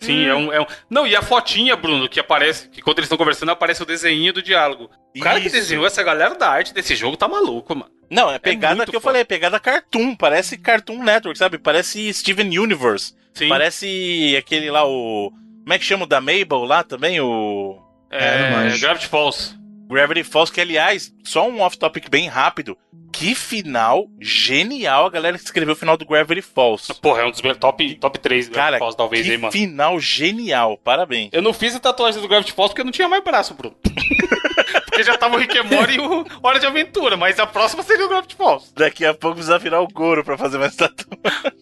Sim, 0.00 0.26
é 0.26 0.34
um, 0.34 0.52
é 0.52 0.60
um. 0.60 0.66
Não, 0.90 1.06
e 1.06 1.16
a 1.16 1.22
fotinha, 1.22 1.74
Bruno, 1.76 2.08
que 2.08 2.20
aparece, 2.20 2.68
que 2.68 2.82
quando 2.82 2.98
eles 2.98 3.06
estão 3.06 3.16
conversando, 3.18 3.50
aparece 3.50 3.82
o 3.82 3.86
desenho 3.86 4.32
do 4.32 4.42
diálogo. 4.42 4.90
O 5.16 5.20
cara 5.20 5.40
que 5.40 5.46
Isso. 5.46 5.56
desenhou 5.56 5.86
essa 5.86 6.02
galera 6.02 6.34
da 6.34 6.48
arte 6.48 6.74
desse 6.74 6.94
jogo 6.94 7.16
tá 7.16 7.26
maluco, 7.28 7.74
mano. 7.74 7.90
Não, 8.10 8.30
é 8.30 8.38
pegada 8.38 8.74
muito 8.74 8.90
que 8.90 8.96
eu 8.96 9.00
foda. 9.00 9.12
falei, 9.12 9.22
é 9.22 9.24
pegada 9.24 9.58
cartoon, 9.58 10.14
parece 10.14 10.58
Cartoon 10.58 11.02
Network, 11.02 11.38
sabe? 11.38 11.56
Parece 11.56 12.12
Steven 12.12 12.58
Universe. 12.58 13.14
Sim. 13.32 13.48
Parece 13.48 14.36
aquele 14.38 14.70
lá, 14.70 14.86
o. 14.86 15.32
Como 15.62 15.72
é 15.72 15.78
que 15.78 15.84
chama 15.84 16.04
o 16.04 16.08
da 16.08 16.20
Mabel 16.20 16.64
lá 16.64 16.82
também? 16.82 17.20
O. 17.20 17.80
É, 18.10 18.72
É. 18.74 18.78
Gravity 18.78 19.06
Falls. 19.06 19.56
Gravity 19.88 20.24
Falls, 20.24 20.52
que 20.52 20.60
aliás, 20.60 21.12
só 21.22 21.48
um 21.48 21.60
off-topic 21.60 22.08
bem 22.10 22.28
rápido. 22.28 22.76
Que 23.12 23.34
final 23.34 24.06
genial 24.18 25.04
a 25.06 25.10
galera 25.10 25.36
que 25.36 25.44
escreveu 25.44 25.74
o 25.74 25.76
final 25.76 25.98
do 25.98 26.06
Gravity 26.06 26.40
Falls. 26.40 26.92
Porra, 26.94 27.22
é 27.22 27.26
um 27.26 27.30
dos 27.30 27.42
meus 27.42 27.58
top, 27.58 27.94
top 27.96 28.18
3 28.18 28.48
do 28.48 28.54
Cara, 28.54 28.78
Gravity 28.78 28.78
Falls, 28.80 28.96
talvez, 28.96 29.26
que 29.26 29.32
aí, 29.32 29.38
mano. 29.38 29.52
final 29.52 30.00
genial, 30.00 30.78
parabéns. 30.78 31.28
Eu 31.30 31.42
não 31.42 31.52
fiz 31.52 31.76
a 31.76 31.78
tatuagem 31.80 32.22
do 32.22 32.26
Gravity 32.28 32.52
Falls 32.52 32.70
porque 32.70 32.80
eu 32.80 32.86
não 32.86 32.92
tinha 32.92 33.08
mais 33.08 33.22
braço, 33.22 33.52
Bruno. 33.52 33.76
porque 34.86 35.02
já 35.02 35.16
tava 35.18 35.36
o 35.36 35.38
Rick 35.38 35.56
and 35.58 35.64
Morty 35.64 35.96
e 35.96 36.00
o 36.00 36.24
Hora 36.42 36.58
de 36.58 36.66
Aventura, 36.66 37.16
mas 37.16 37.38
a 37.38 37.46
próxima 37.46 37.82
seria 37.82 38.06
o 38.06 38.08
Gravity 38.08 38.34
Falls. 38.34 38.72
Daqui 38.74 39.04
a 39.04 39.12
pouco 39.12 39.36
precisa 39.36 39.58
virar 39.58 39.82
o 39.82 39.88
Goro 39.88 40.24
pra 40.24 40.38
fazer 40.38 40.56
mais 40.56 40.74
tatu. 40.74 41.06